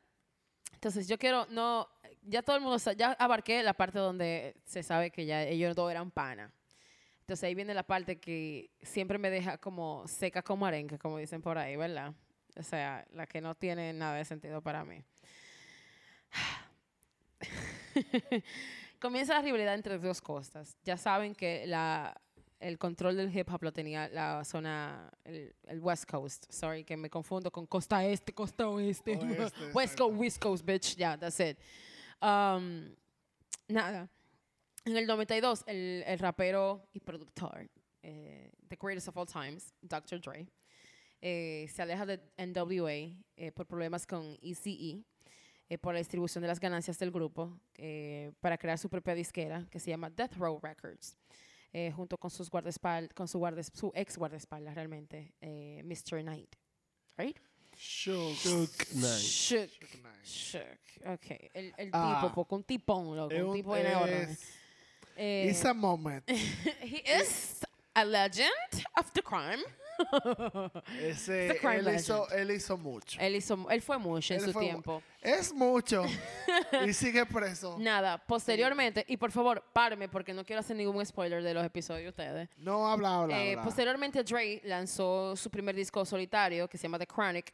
Entonces 0.73 1.07
yo 1.07 1.17
quiero, 1.17 1.45
no, 1.49 1.87
ya 2.23 2.41
todo 2.41 2.55
el 2.55 2.61
mundo, 2.61 2.77
ya 2.97 3.11
abarqué 3.13 3.61
la 3.63 3.73
parte 3.73 3.99
donde 3.99 4.55
se 4.65 4.83
sabe 4.83 5.11
que 5.11 5.25
ya 5.25 5.43
ellos 5.43 5.75
dos 5.75 5.91
eran 5.91 6.11
pana. 6.11 6.51
Entonces 7.21 7.43
ahí 7.43 7.55
viene 7.55 7.73
la 7.73 7.83
parte 7.83 8.19
que 8.19 8.71
siempre 8.81 9.17
me 9.17 9.29
deja 9.29 9.57
como 9.57 10.07
seca 10.07 10.41
como 10.41 10.65
arenque, 10.65 10.97
como 10.97 11.17
dicen 11.17 11.41
por 11.41 11.57
ahí, 11.57 11.75
¿verdad? 11.75 12.13
O 12.57 12.63
sea, 12.63 13.05
la 13.11 13.27
que 13.27 13.41
no 13.41 13.55
tiene 13.55 13.93
nada 13.93 14.15
de 14.15 14.25
sentido 14.25 14.61
para 14.61 14.83
mí. 14.83 15.03
Comienza 19.01 19.33
la 19.33 19.41
rivalidad 19.41 19.73
entre 19.73 19.97
dos 19.97 20.21
costas. 20.21 20.77
Ya 20.83 20.95
saben 20.95 21.33
que 21.33 21.65
la, 21.65 22.20
el 22.61 22.77
control 22.77 23.17
del 23.17 23.35
hip 23.35 23.49
hop 23.51 23.63
lo 23.63 23.73
tenía 23.73 24.07
la 24.09 24.45
zona, 24.45 25.11
el, 25.25 25.53
el 25.67 25.79
West 25.79 26.05
Coast. 26.05 26.45
Sorry, 26.49 26.83
que 26.83 26.95
me 26.95 27.09
confundo 27.09 27.51
con 27.51 27.65
costa 27.65 28.05
este, 28.05 28.33
costa 28.33 28.67
oeste. 28.69 29.17
Oeste, 29.17 29.71
West 29.73 29.97
Coast, 29.97 30.15
West 30.17 30.41
Coast, 30.41 30.65
bitch. 30.65 30.95
Yeah, 30.95 31.17
that's 31.17 31.39
it. 31.39 31.57
Um, 32.21 32.95
nada. 33.67 34.09
En 34.85 34.95
el 34.97 35.05
92, 35.05 35.63
el, 35.67 36.03
el 36.05 36.19
rapero 36.19 36.87
y 36.93 36.99
productor, 36.99 37.69
eh, 38.01 38.51
the 38.69 38.75
greatest 38.75 39.07
of 39.07 39.17
all 39.17 39.27
times, 39.27 39.73
Dr. 39.83 40.19
Dre, 40.19 40.47
eh, 41.21 41.67
se 41.71 41.83
aleja 41.83 42.05
de 42.05 42.19
NWA 42.37 43.15
eh, 43.37 43.51
por 43.53 43.67
problemas 43.67 44.07
con 44.07 44.37
ECE, 44.41 45.03
eh, 45.69 45.77
por 45.77 45.93
la 45.93 45.99
distribución 45.99 46.41
de 46.41 46.47
las 46.47 46.59
ganancias 46.59 46.97
del 46.97 47.11
grupo, 47.11 47.59
para 48.39 48.57
crear 48.57 48.77
su 48.77 48.89
propia 48.89 49.13
disquera 49.13 49.67
que 49.69 49.79
se 49.79 49.91
llama 49.91 50.09
Death 50.09 50.35
Row 50.37 50.59
Records, 50.61 51.15
eh, 51.73 51.91
junto 51.91 52.17
con, 52.17 52.29
sus 52.29 52.49
guardaespal- 52.51 53.13
con 53.13 53.27
su, 53.27 53.39
guardes- 53.39 53.71
su 53.73 53.91
ex 53.95 54.17
guardaespaldas 54.17 54.75
realmente, 54.75 55.33
eh, 55.41 55.81
Mr. 55.83 56.21
Knight. 56.21 56.55
Right? 57.17 57.37
Shook. 57.77 58.93
Nice. 58.93 59.19
Shook. 59.21 59.69
Nice. 59.95 60.25
Shook. 60.25 61.07
Ok. 61.13 61.49
El, 61.53 61.73
el 61.77 61.89
Ah. 61.93 62.19
tipo, 62.21 62.35
porque 62.35 62.55
un 62.55 62.63
tipón, 62.63 63.15
loco. 63.15 63.33
Un 63.35 63.55
tipo 63.55 63.75
enorme. 63.75 64.23
es- 64.23 64.57
Eh, 65.17 65.47
It's 65.49 65.65
a 65.65 65.73
moment. 65.73 66.23
he 66.81 67.03
is 67.19 67.59
a 67.93 68.03
legend 68.05 68.49
of 68.97 69.11
the 69.13 69.21
crime. 69.21 69.61
Ese, 71.01 71.57
él, 71.61 71.95
hizo, 71.95 72.29
él 72.31 72.51
hizo 72.51 72.77
mucho. 72.77 73.19
él, 73.19 73.35
hizo, 73.35 73.69
él 73.69 73.81
fue 73.81 73.97
mucho 73.97 74.33
en 74.33 74.41
su 74.41 74.51
fue 74.51 74.63
tiempo. 74.63 75.01
Es 75.21 75.53
mucho. 75.53 76.03
y 76.87 76.93
sigue 76.93 77.25
preso. 77.25 77.77
Nada, 77.79 78.17
posteriormente, 78.17 79.05
y 79.07 79.17
por 79.17 79.31
favor, 79.31 79.63
páreme 79.73 80.09
porque 80.09 80.33
no 80.33 80.43
quiero 80.43 80.59
hacer 80.61 80.75
ningún 80.75 81.05
spoiler 81.05 81.43
de 81.43 81.53
los 81.53 81.65
episodios 81.65 82.03
de 82.03 82.09
ustedes. 82.09 82.49
No 82.57 82.87
habla, 82.87 83.21
habla, 83.21 83.37
Eh, 83.43 83.51
habla. 83.51 83.63
posteriormente, 83.63 84.23
Dre 84.23 84.61
lanzó 84.65 85.35
su 85.35 85.49
primer 85.49 85.75
disco 85.75 86.03
solitario 86.05 86.67
que 86.67 86.77
se 86.77 86.83
llama 86.83 86.99
The 86.99 87.07
Chronic. 87.07 87.53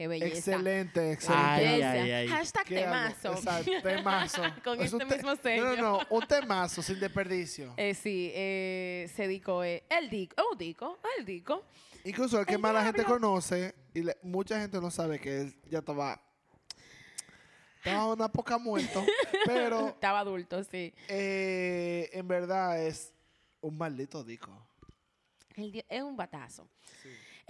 Qué 0.00 0.08
belleza. 0.08 0.34
Excelente, 0.34 1.12
excelente. 1.12 1.60
Belleza. 1.60 1.90
ay, 1.92 2.10
ay. 2.12 2.28
Hashtag 2.28 2.64
Qué 2.64 2.74
temazo. 2.76 3.32
Exacto, 3.34 3.70
temazo. 3.82 4.42
Con 4.64 4.80
Es 4.80 4.94
un 4.94 5.02
este 5.02 5.14
te- 5.14 5.22
mismo 5.22 5.36
sello. 5.42 5.62
No, 5.62 5.76
no, 5.76 5.82
no, 5.98 6.00
un 6.08 6.26
temazo 6.26 6.80
sin 6.82 6.98
desperdicio. 6.98 7.74
Eh, 7.76 7.92
sí, 7.92 8.32
eh, 8.34 9.10
se 9.14 9.24
dedicó 9.24 9.62
eh, 9.62 9.84
el 9.90 10.08
disco, 10.08 10.42
el 10.52 10.56
disco, 10.56 10.98
el 11.18 11.26
disco. 11.26 11.66
Incluso 12.04 12.40
el 12.40 12.46
que 12.46 12.54
El 12.54 12.60
más 12.60 12.72
la 12.72 12.82
gente 12.82 13.04
conoce, 13.04 13.74
y 13.92 14.02
le- 14.02 14.16
mucha 14.22 14.58
gente 14.58 14.80
no 14.80 14.90
sabe 14.90 15.20
que 15.20 15.42
él 15.42 15.54
ya 15.68 15.80
estaba, 15.80 16.18
estaba 17.84 18.14
una 18.14 18.32
poca 18.32 18.56
muerto, 18.56 19.04
pero 19.44 19.88
Estaba 19.88 20.20
adulto, 20.20 20.64
sí. 20.64 20.94
eh, 21.08 22.08
en 22.14 22.26
verdad 22.26 22.82
es 22.82 23.12
un 23.60 23.76
maldito 23.76 24.24
disco. 24.24 24.66
El 25.56 25.72
di- 25.72 25.84
es 25.86 26.02
un 26.02 26.16
batazo. 26.16 26.66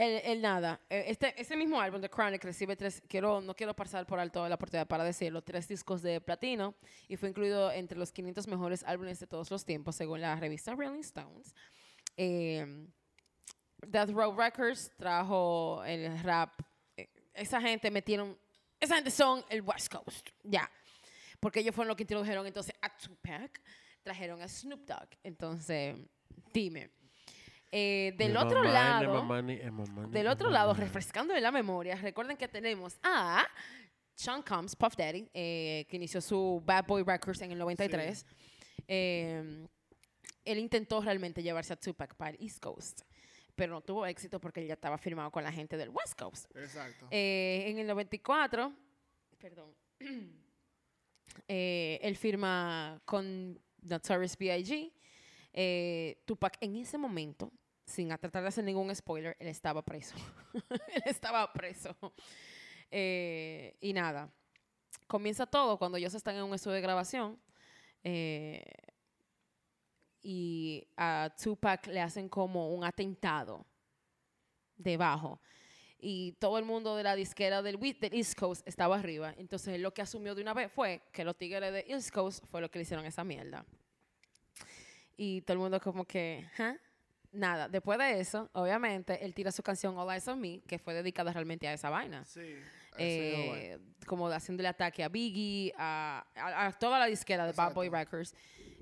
El, 0.00 0.22
el 0.24 0.40
nada, 0.40 0.80
eh, 0.88 1.04
este, 1.08 1.38
ese 1.38 1.58
mismo 1.58 1.78
álbum, 1.78 2.00
The 2.00 2.08
Chronic, 2.08 2.42
recibe 2.42 2.74
tres, 2.74 3.02
quiero, 3.06 3.42
no 3.42 3.54
quiero 3.54 3.76
pasar 3.76 4.06
por 4.06 4.18
alto 4.18 4.48
la 4.48 4.54
oportunidad 4.54 4.86
para 4.86 5.04
decirlo, 5.04 5.42
tres 5.42 5.68
discos 5.68 6.00
de 6.00 6.22
platino 6.22 6.74
y 7.06 7.18
fue 7.18 7.28
incluido 7.28 7.70
entre 7.70 7.98
los 7.98 8.10
500 8.10 8.46
mejores 8.46 8.82
álbumes 8.84 9.20
de 9.20 9.26
todos 9.26 9.50
los 9.50 9.62
tiempos, 9.62 9.96
según 9.96 10.22
la 10.22 10.36
revista 10.36 10.74
Rolling 10.74 11.00
Stones. 11.00 11.54
Eh, 12.16 12.86
Death 13.86 14.08
Row 14.08 14.34
Records 14.34 14.90
trajo 14.96 15.84
el 15.84 16.18
rap. 16.22 16.58
eh, 16.96 17.10
esa 17.34 17.60
gente 17.60 17.90
metieron, 17.90 18.38
esa 18.80 18.94
gente 18.94 19.10
son 19.10 19.44
el 19.50 19.60
West 19.60 19.92
Coast, 19.92 20.30
ya. 20.42 20.70
Porque 21.40 21.60
ellos 21.60 21.74
fueron 21.74 21.88
los 21.88 21.98
que 21.98 22.04
introdujeron 22.04 22.46
entonces 22.46 22.74
a 22.80 22.88
Tupac, 22.96 23.60
trajeron 24.02 24.40
a 24.40 24.48
Snoop 24.48 24.80
Dogg. 24.86 25.10
Entonces, 25.22 25.94
dime. 26.54 26.99
Eh, 27.72 28.14
del 28.16 28.32
Mi 28.32 28.36
otro 28.36 28.58
mamá 28.64 28.72
lado, 28.72 29.00
mi 29.12 29.16
mamá 29.16 29.42
ni- 29.42 29.58
mamá 29.70 30.06
ni 30.06 30.12
del 30.12 30.26
otro 30.26 30.50
lado, 30.50 30.74
refrescando 30.74 31.32
de 31.34 31.40
la 31.40 31.52
memoria, 31.52 31.94
recuerden 31.96 32.36
que 32.36 32.48
tenemos 32.48 32.98
a 33.02 33.46
Sean 34.14 34.42
Combs, 34.42 34.74
Puff 34.74 34.96
Daddy, 34.96 35.28
eh, 35.32 35.86
que 35.88 35.96
inició 35.96 36.20
su 36.20 36.60
Bad 36.64 36.86
Boy 36.86 37.04
Records 37.04 37.40
en 37.42 37.52
el 37.52 37.58
93. 37.58 38.26
Eh, 38.88 39.66
él 40.44 40.58
intentó 40.58 41.00
realmente 41.00 41.42
llevarse 41.42 41.72
a 41.72 41.76
Tupac 41.76 42.16
para 42.16 42.30
el 42.32 42.42
East 42.42 42.58
Coast, 42.60 43.02
pero 43.54 43.72
no 43.74 43.80
tuvo 43.82 44.04
éxito 44.04 44.40
porque 44.40 44.60
él 44.60 44.66
ya 44.66 44.74
estaba 44.74 44.98
firmado 44.98 45.30
con 45.30 45.44
la 45.44 45.52
gente 45.52 45.76
del 45.76 45.90
West 45.90 46.18
Coast. 46.18 46.46
Exacto. 46.56 47.06
Eh, 47.10 47.66
en 47.68 47.78
el 47.78 47.86
94, 47.86 48.72
perdón, 49.38 49.72
eh, 51.48 51.98
él 52.02 52.16
firma 52.16 53.00
con 53.04 53.58
Notorious 53.82 54.36
B.I.G. 54.36 54.92
Eh, 55.52 56.22
Tupac 56.24 56.56
en 56.60 56.76
ese 56.76 56.98
momento, 56.98 57.52
sin 57.84 58.08
tratar 58.08 58.42
de 58.42 58.48
hacer 58.48 58.64
ningún 58.64 58.94
spoiler, 58.94 59.36
él 59.38 59.48
estaba 59.48 59.82
preso. 59.82 60.16
él 60.94 61.02
estaba 61.06 61.52
preso. 61.52 61.94
Eh, 62.90 63.76
y 63.80 63.92
nada, 63.92 64.32
comienza 65.06 65.46
todo 65.46 65.78
cuando 65.78 65.98
ellos 65.98 66.14
están 66.14 66.36
en 66.36 66.44
un 66.44 66.54
estudio 66.54 66.76
de 66.76 66.82
grabación. 66.82 67.38
eh, 68.02 68.64
y 70.22 70.86
a 70.96 71.34
Tupac 71.42 71.86
le 71.86 72.00
hacen 72.00 72.28
como 72.28 72.74
un 72.74 72.84
atentado 72.84 73.64
debajo 74.76 75.40
y 76.02 76.32
todo 76.32 76.58
el 76.58 76.64
mundo 76.64 76.96
de 76.96 77.02
la 77.02 77.14
disquera 77.14 77.62
del, 77.62 77.78
East 78.12 78.38
Coast 78.38 78.66
estaba 78.66 78.96
arriba. 78.96 79.34
Entonces 79.36 79.78
lo 79.80 79.92
que 79.92 80.02
asumió 80.02 80.34
de 80.34 80.42
una 80.42 80.54
vez 80.54 80.72
fue 80.72 81.02
que 81.12 81.24
los 81.24 81.36
tigres 81.36 81.72
de 81.72 81.84
East 81.88 82.10
Coast 82.10 82.44
fue 82.46 82.60
lo 82.60 82.70
que 82.70 82.78
le 82.78 82.82
hicieron 82.82 83.04
esa 83.04 83.24
mierda. 83.24 83.64
Y 85.22 85.42
todo 85.42 85.52
el 85.52 85.58
mundo 85.58 85.78
como 85.80 86.06
que, 86.06 86.46
¿huh? 86.58 86.78
Nada, 87.32 87.68
después 87.68 87.98
de 87.98 88.18
eso, 88.20 88.48
obviamente, 88.54 89.22
él 89.22 89.34
tira 89.34 89.52
su 89.52 89.62
canción 89.62 89.98
All 89.98 90.10
Eyes 90.10 90.26
on 90.28 90.40
Me, 90.40 90.60
que 90.66 90.78
fue 90.78 90.94
dedicada 90.94 91.30
realmente 91.30 91.68
a 91.68 91.74
esa 91.74 91.90
vaina. 91.90 92.24
Sí. 92.24 92.56
Eh, 92.96 93.78
como 94.06 94.28
haciéndole 94.28 94.68
ataque 94.68 95.04
a 95.04 95.08
Biggie, 95.10 95.72
a, 95.76 96.24
a- 96.34 96.66
a 96.68 96.72
toda 96.72 96.98
la 96.98 97.04
disquera 97.04 97.44
de 97.44 97.52
Bad 97.52 97.74
Boy 97.74 97.88
Exacto. 97.88 98.16
Records. 98.16 98.34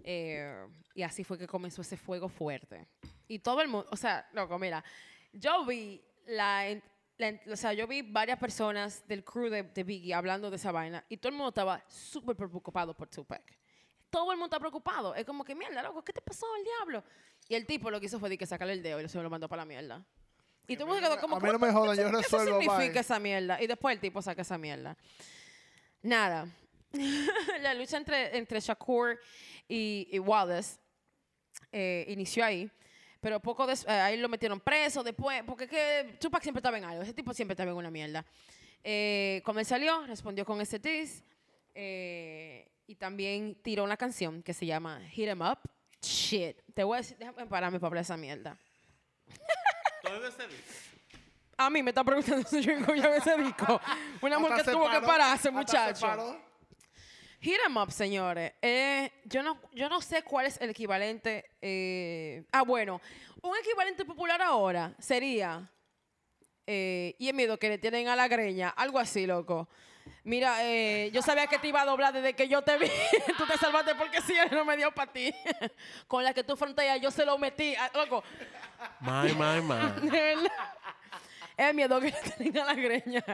Eh, 0.04 0.66
y 0.94 1.02
así 1.02 1.24
fue 1.24 1.36
que 1.38 1.46
comenzó 1.48 1.82
ese 1.82 1.96
fuego 1.96 2.28
fuerte. 2.28 2.86
Y 3.26 3.40
todo 3.40 3.60
el 3.60 3.66
mundo, 3.68 3.88
o 3.90 3.96
sea, 3.96 4.26
loco, 4.32 4.58
mira, 4.60 4.82
yo 5.32 5.66
vi 5.66 6.00
la, 6.28 6.64
la 7.18 7.34
o 7.52 7.56
sea, 7.56 7.72
yo 7.72 7.86
vi 7.88 8.02
varias 8.02 8.38
personas 8.38 9.06
del 9.08 9.24
crew 9.24 9.50
de, 9.50 9.64
de 9.64 9.82
Biggie 9.82 10.14
hablando 10.14 10.50
de 10.50 10.56
esa 10.56 10.70
vaina 10.72 11.04
y 11.08 11.16
todo 11.16 11.30
el 11.30 11.34
mundo 11.36 11.48
estaba 11.48 11.82
súper 11.88 12.36
preocupado 12.36 12.94
por 12.96 13.08
Tupac. 13.08 13.42
Todo 14.10 14.32
el 14.32 14.38
mundo 14.38 14.46
está 14.46 14.58
preocupado. 14.58 15.14
Es 15.14 15.24
como 15.24 15.44
que, 15.44 15.54
mierda, 15.54 15.82
loco, 15.82 16.02
¿qué 16.02 16.12
te 16.12 16.20
pasó 16.22 16.46
el 16.56 16.64
diablo? 16.64 17.04
Y 17.48 17.54
el 17.54 17.66
tipo 17.66 17.90
lo 17.90 18.00
que 18.00 18.06
hizo 18.06 18.18
fue 18.18 18.28
de 18.28 18.38
que 18.38 18.46
sacarle 18.46 18.72
el 18.74 18.82
dedo 18.82 19.00
y 19.00 19.08
se 19.08 19.20
lo 19.22 19.28
mandó 19.30 19.48
para 19.48 19.62
la 19.62 19.66
mierda. 19.66 20.04
Y 20.66 20.76
todo 20.76 20.86
el 20.88 20.94
mundo 20.94 21.08
quedó 21.08 21.20
como, 21.20 21.36
a 21.36 21.40
mí 21.40 21.46
no 21.50 21.58
me 21.58 21.68
"¿Cómo- 21.68 21.80
jodan, 21.80 21.96
yo 21.96 22.04
qué- 22.04 22.10
qué 22.10 22.16
resuelvo, 22.18 22.58
bye". 22.58 22.68
significa 22.68 23.00
esa 23.00 23.18
mierda? 23.18 23.62
Y 23.62 23.66
después 23.66 23.94
el 23.94 24.00
tipo 24.00 24.20
saca 24.22 24.42
esa 24.42 24.58
mierda. 24.58 24.96
Nada. 26.02 26.46
la 27.60 27.74
lucha 27.74 27.96
entre, 27.96 28.36
entre 28.36 28.60
Shakur 28.60 29.18
y, 29.68 30.08
y 30.10 30.18
Wallace 30.18 30.78
eh, 31.72 32.04
inició 32.08 32.44
ahí. 32.44 32.70
Pero 33.20 33.40
poco 33.40 33.66
des- 33.66 33.84
eh, 33.86 33.90
ahí 33.90 34.16
lo 34.16 34.28
metieron 34.28 34.60
preso 34.60 35.02
después, 35.02 35.42
porque 35.44 35.64
es 35.64 35.70
que 35.70 36.16
Tupac 36.20 36.42
siempre 36.42 36.60
estaba 36.60 36.78
en 36.78 36.84
algo, 36.84 37.02
ese 37.02 37.12
tipo 37.12 37.34
siempre 37.34 37.54
estaba 37.54 37.70
en 37.70 37.76
una 37.76 37.90
mierda. 37.90 38.24
Eh, 38.84 39.42
cuando 39.44 39.60
él 39.60 39.66
salió, 39.66 40.06
respondió 40.06 40.44
con 40.44 40.60
ese 40.60 40.78
diss 40.78 41.24
eh, 41.74 42.68
y 42.88 42.96
también 42.96 43.54
tiró 43.62 43.84
una 43.84 43.96
canción 43.96 44.42
que 44.42 44.52
se 44.54 44.66
llama 44.66 45.00
Hit 45.10 45.28
'em 45.28 45.40
Up. 45.42 45.58
Shit, 46.02 46.56
te 46.74 46.82
voy 46.82 46.96
a 46.96 47.00
decir, 47.02 47.16
déjame 47.18 47.46
pararme 47.46 47.78
para 47.78 47.88
hablar 47.88 48.02
esa 48.02 48.16
mierda. 48.16 48.58
A 51.56 51.70
mí 51.70 51.82
me 51.82 51.90
está 51.90 52.04
preguntando 52.04 52.48
si 52.48 52.62
yo 52.62 52.72
escuchaba 52.72 53.16
ese 53.16 53.36
disco. 53.36 53.80
Una 54.22 54.38
mujer 54.38 54.58
que 54.58 54.64
se 54.64 54.72
tuvo 54.72 54.88
que 54.90 55.00
pararse, 55.00 55.42
se 55.44 55.50
muchacho. 55.50 56.40
Hit 57.40 57.58
'em 57.66 57.76
up, 57.76 57.90
señores. 57.92 58.52
Eh, 58.62 59.12
yo, 59.24 59.42
no, 59.42 59.60
yo 59.72 59.88
no 59.88 60.00
sé 60.00 60.22
cuál 60.22 60.46
es 60.46 60.60
el 60.60 60.70
equivalente. 60.70 61.50
eh, 61.60 62.44
ah, 62.52 62.62
bueno. 62.62 63.00
Un 63.42 63.56
equivalente 63.58 64.04
popular 64.04 64.40
ahora 64.42 64.94
sería. 64.98 65.68
eh, 66.70 67.16
y 67.18 67.28
el 67.28 67.34
miedo 67.34 67.58
que 67.58 67.68
le 67.68 67.78
tienen 67.78 68.08
a 68.08 68.14
la 68.16 68.28
greña. 68.28 68.68
Algo 68.70 68.98
así, 68.98 69.26
loco. 69.26 69.68
Mira, 70.24 70.64
eh, 70.64 71.10
yo 71.12 71.22
sabía 71.22 71.46
que 71.46 71.58
te 71.58 71.68
iba 71.68 71.82
a 71.82 71.84
doblar 71.84 72.12
desde 72.12 72.34
que 72.34 72.48
yo 72.48 72.62
te 72.62 72.76
vi. 72.78 72.86
tú 73.38 73.46
te 73.46 73.56
salvaste 73.58 73.94
porque 73.94 74.20
sí, 74.22 74.34
él 74.36 74.48
no 74.52 74.64
me 74.64 74.76
dio 74.76 74.92
para 74.92 75.12
ti. 75.12 75.32
Con 76.06 76.24
la 76.24 76.34
que 76.34 76.44
tú 76.44 76.56
fronteas, 76.56 77.00
yo 77.00 77.10
se 77.10 77.24
lo 77.24 77.38
metí. 77.38 77.74
Ah, 77.76 77.90
loco, 77.94 78.22
My, 79.00 79.32
my, 79.32 79.60
my. 79.62 80.48
El 81.56 81.74
miedo 81.74 82.00
que 82.00 82.14
le 82.38 82.50
la 82.52 82.74
greña. 82.74 83.24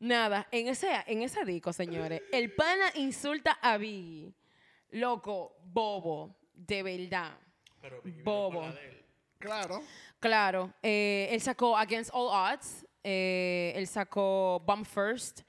Nada, 0.00 0.46
en 0.50 0.68
ese, 0.68 0.88
en 1.06 1.22
ese 1.22 1.44
disco, 1.44 1.72
señores, 1.72 2.22
el 2.32 2.52
pana 2.54 2.90
insulta 2.94 3.58
a 3.60 3.76
Biggie. 3.76 4.32
Loco, 4.92 5.56
bobo, 5.62 6.34
de 6.54 6.82
verdad. 6.82 7.32
bobo. 8.22 8.64
Claro. 9.38 9.82
Claro, 10.20 10.72
eh, 10.82 11.28
él 11.30 11.40
sacó 11.42 11.76
Against 11.76 12.10
All 12.14 12.28
Odds, 12.28 12.86
eh, 13.02 13.74
él 13.76 13.86
sacó 13.86 14.62
Bump 14.66 14.86
First. 14.86 15.42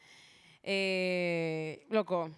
Eh, 0.68 1.86
loco, 1.89 2.30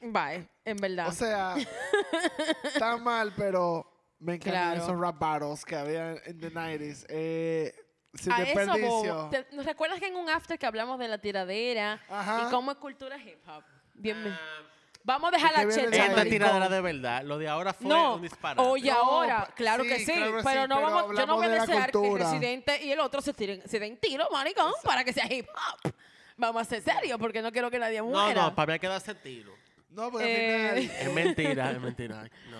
Bye, 0.00 0.48
en 0.64 0.76
verdad. 0.78 1.08
O 1.08 1.12
sea, 1.12 1.54
está 2.64 2.96
mal, 2.96 3.32
pero 3.36 3.86
me 4.18 4.34
encantan 4.36 4.72
Claro. 4.76 4.82
esos 4.84 4.98
rap 4.98 5.18
battles 5.18 5.64
que 5.64 5.76
había 5.76 6.12
en 6.24 6.38
the 6.40 6.50
90s. 6.50 7.04
Eh, 7.10 7.74
sin 8.14 8.32
a 8.32 8.42
eso, 8.42 8.58
desperdicio. 8.60 9.28
¿Te- 9.30 9.46
¿Nos 9.52 9.64
recuerdas 9.66 10.00
que 10.00 10.06
en 10.06 10.16
un 10.16 10.28
after 10.30 10.58
que 10.58 10.64
hablamos 10.66 10.98
de 10.98 11.06
la 11.08 11.18
tiradera 11.18 12.02
Ajá. 12.08 12.44
y 12.46 12.50
cómo 12.50 12.70
es 12.72 12.78
cultura 12.78 13.18
hip 13.18 13.46
hop? 13.48 13.62
Bien, 13.94 14.20
bien. 14.22 14.34
Ah, 14.34 14.62
Vamos 15.02 15.28
a 15.28 15.36
dejar 15.36 15.50
¿De 15.66 15.74
qué 15.74 15.86
la 15.88 16.06
Esta 16.06 16.20
ahí? 16.22 16.28
tiradera 16.30 16.68
de 16.68 16.80
verdad. 16.82 17.22
Lo 17.22 17.38
de 17.38 17.48
ahora 17.48 17.72
fue 17.72 17.86
No, 17.88 18.16
un 18.16 18.22
disparate. 18.22 18.60
oye, 18.68 18.90
ahora, 18.90 19.48
claro 19.54 19.82
que 19.82 19.98
sí, 19.98 20.04
sí, 20.06 20.12
claro 20.12 20.36
que 20.38 20.42
pero 20.42 20.62
sí, 20.62 20.68
no 20.68 20.76
pero 20.76 20.90
vamos, 20.90 21.18
yo 21.18 21.26
no 21.26 21.36
voy 21.36 21.46
a 21.46 21.48
de 21.48 21.60
desear 21.60 21.86
que 21.90 21.98
cultura. 21.98 22.24
Residente 22.30 22.84
y 22.84 22.92
el 22.92 23.00
otro 23.00 23.22
se, 23.22 23.32
tiren, 23.32 23.66
se 23.66 23.78
den 23.78 23.96
tiro, 23.98 24.28
maricón, 24.30 24.72
para 24.84 25.02
que 25.04 25.12
sea 25.14 25.24
hip 25.32 25.46
hop. 25.48 25.92
Vamos 26.40 26.62
a 26.62 26.64
ser 26.64 26.82
serios, 26.82 27.18
porque 27.18 27.42
no 27.42 27.52
quiero 27.52 27.70
que 27.70 27.78
nadie 27.78 27.98
No, 27.98 28.06
muera. 28.06 28.42
no, 28.42 28.54
para 28.54 28.66
mí 28.68 28.72
hay 28.74 28.78
que 28.80 28.88
darse 28.88 29.14
tiro. 29.14 29.52
No, 29.90 30.10
porque 30.10 30.26
Eh, 30.26 30.68
al 30.70 30.78
final. 30.80 30.96
Es 31.08 31.12
mentira, 31.14 31.70
es 31.72 31.80
mentira. 31.80 32.22
No. 32.50 32.56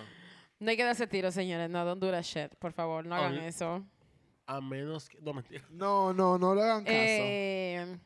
No 0.59 0.71
hay 0.71 0.77
que 0.77 0.85
darse 0.85 1.07
tiro, 1.07 1.31
señores. 1.33 1.71
No, 1.71 1.85
don't 1.85 2.01
do 2.03 2.11
that 2.11 2.23
shit. 2.23 2.55
Por 2.57 2.73
favor, 2.73 3.07
no 3.07 3.15
hagan 3.15 3.33
Oye. 3.39 3.47
eso. 3.49 3.85
A 4.47 4.61
menos 4.61 5.09
que. 5.09 5.19
No, 5.21 5.33
mentira. 5.33 5.65
No, 5.71 6.13
no, 6.13 6.37
no 6.39 6.55
le 6.55 6.63
hagan 6.63 6.85
caso. 6.85 6.97
Eh, 6.99 7.99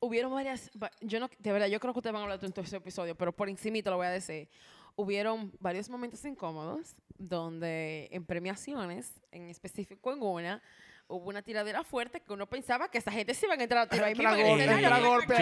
hubieron 0.00 0.32
varias, 0.32 0.70
va- 0.80 0.90
yo 1.00 1.18
no, 1.20 1.28
de 1.38 1.52
verdad, 1.52 1.66
yo 1.66 1.80
creo 1.80 1.92
que 1.92 1.98
ustedes 1.98 2.12
van 2.12 2.20
a 2.20 2.24
hablar 2.24 2.40
de 2.40 2.48
todo 2.50 2.62
este 2.64 2.76
episodio, 2.76 3.14
pero 3.16 3.32
por 3.34 3.48
encimita 3.48 3.90
lo 3.90 3.96
voy 3.96 4.06
a 4.06 4.10
decir. 4.10 4.48
Hubieron 4.96 5.52
varios 5.60 5.90
momentos 5.90 6.24
incómodos 6.24 6.94
donde 7.18 8.08
en 8.12 8.24
premiaciones, 8.24 9.20
en 9.32 9.48
específico 9.48 10.12
en 10.12 10.22
una, 10.22 10.62
hubo 11.08 11.28
una 11.28 11.42
tiradera 11.42 11.84
fuerte 11.84 12.20
que 12.20 12.32
uno 12.32 12.46
pensaba 12.48 12.88
que 12.90 12.98
esa 12.98 13.10
gente 13.12 13.34
se 13.34 13.46
iban 13.46 13.60
a 13.60 13.62
entrar 13.62 13.82
a 13.82 13.88
tiro 13.88 14.04
ahí 14.04 14.12
Entra 14.12 15.00
golpe. 15.00 15.34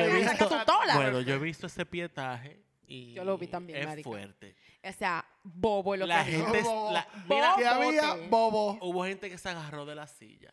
Bueno, 0.94 1.20
yo 1.20 1.34
he 1.34 1.38
visto 1.38 1.66
ese 1.66 1.86
pietaje 1.86 2.62
y. 2.86 3.12
Yo 3.14 3.24
lo 3.24 3.38
vi 3.38 3.46
también, 3.46 3.78
Es 3.80 3.86
marica. 3.86 4.08
fuerte. 4.08 4.54
O 4.84 4.92
sea, 4.92 5.24
bobo 5.44 5.94
es 5.94 6.00
lo 6.00 6.06
La 6.06 6.24
que 6.24 6.32
gente. 6.32 6.58
es- 6.58 6.64
Bobo. 6.64 6.92
la- 6.92 7.06
Bobo. 7.26 7.34
mira, 7.34 7.54
que 7.56 7.66
había 7.66 8.14
bobo. 8.28 8.78
hubo 8.80 9.04
gente 9.04 9.30
que 9.30 9.38
se 9.38 9.48
agarró 9.48 9.86
de 9.86 9.94
la 9.94 10.06
silla. 10.06 10.52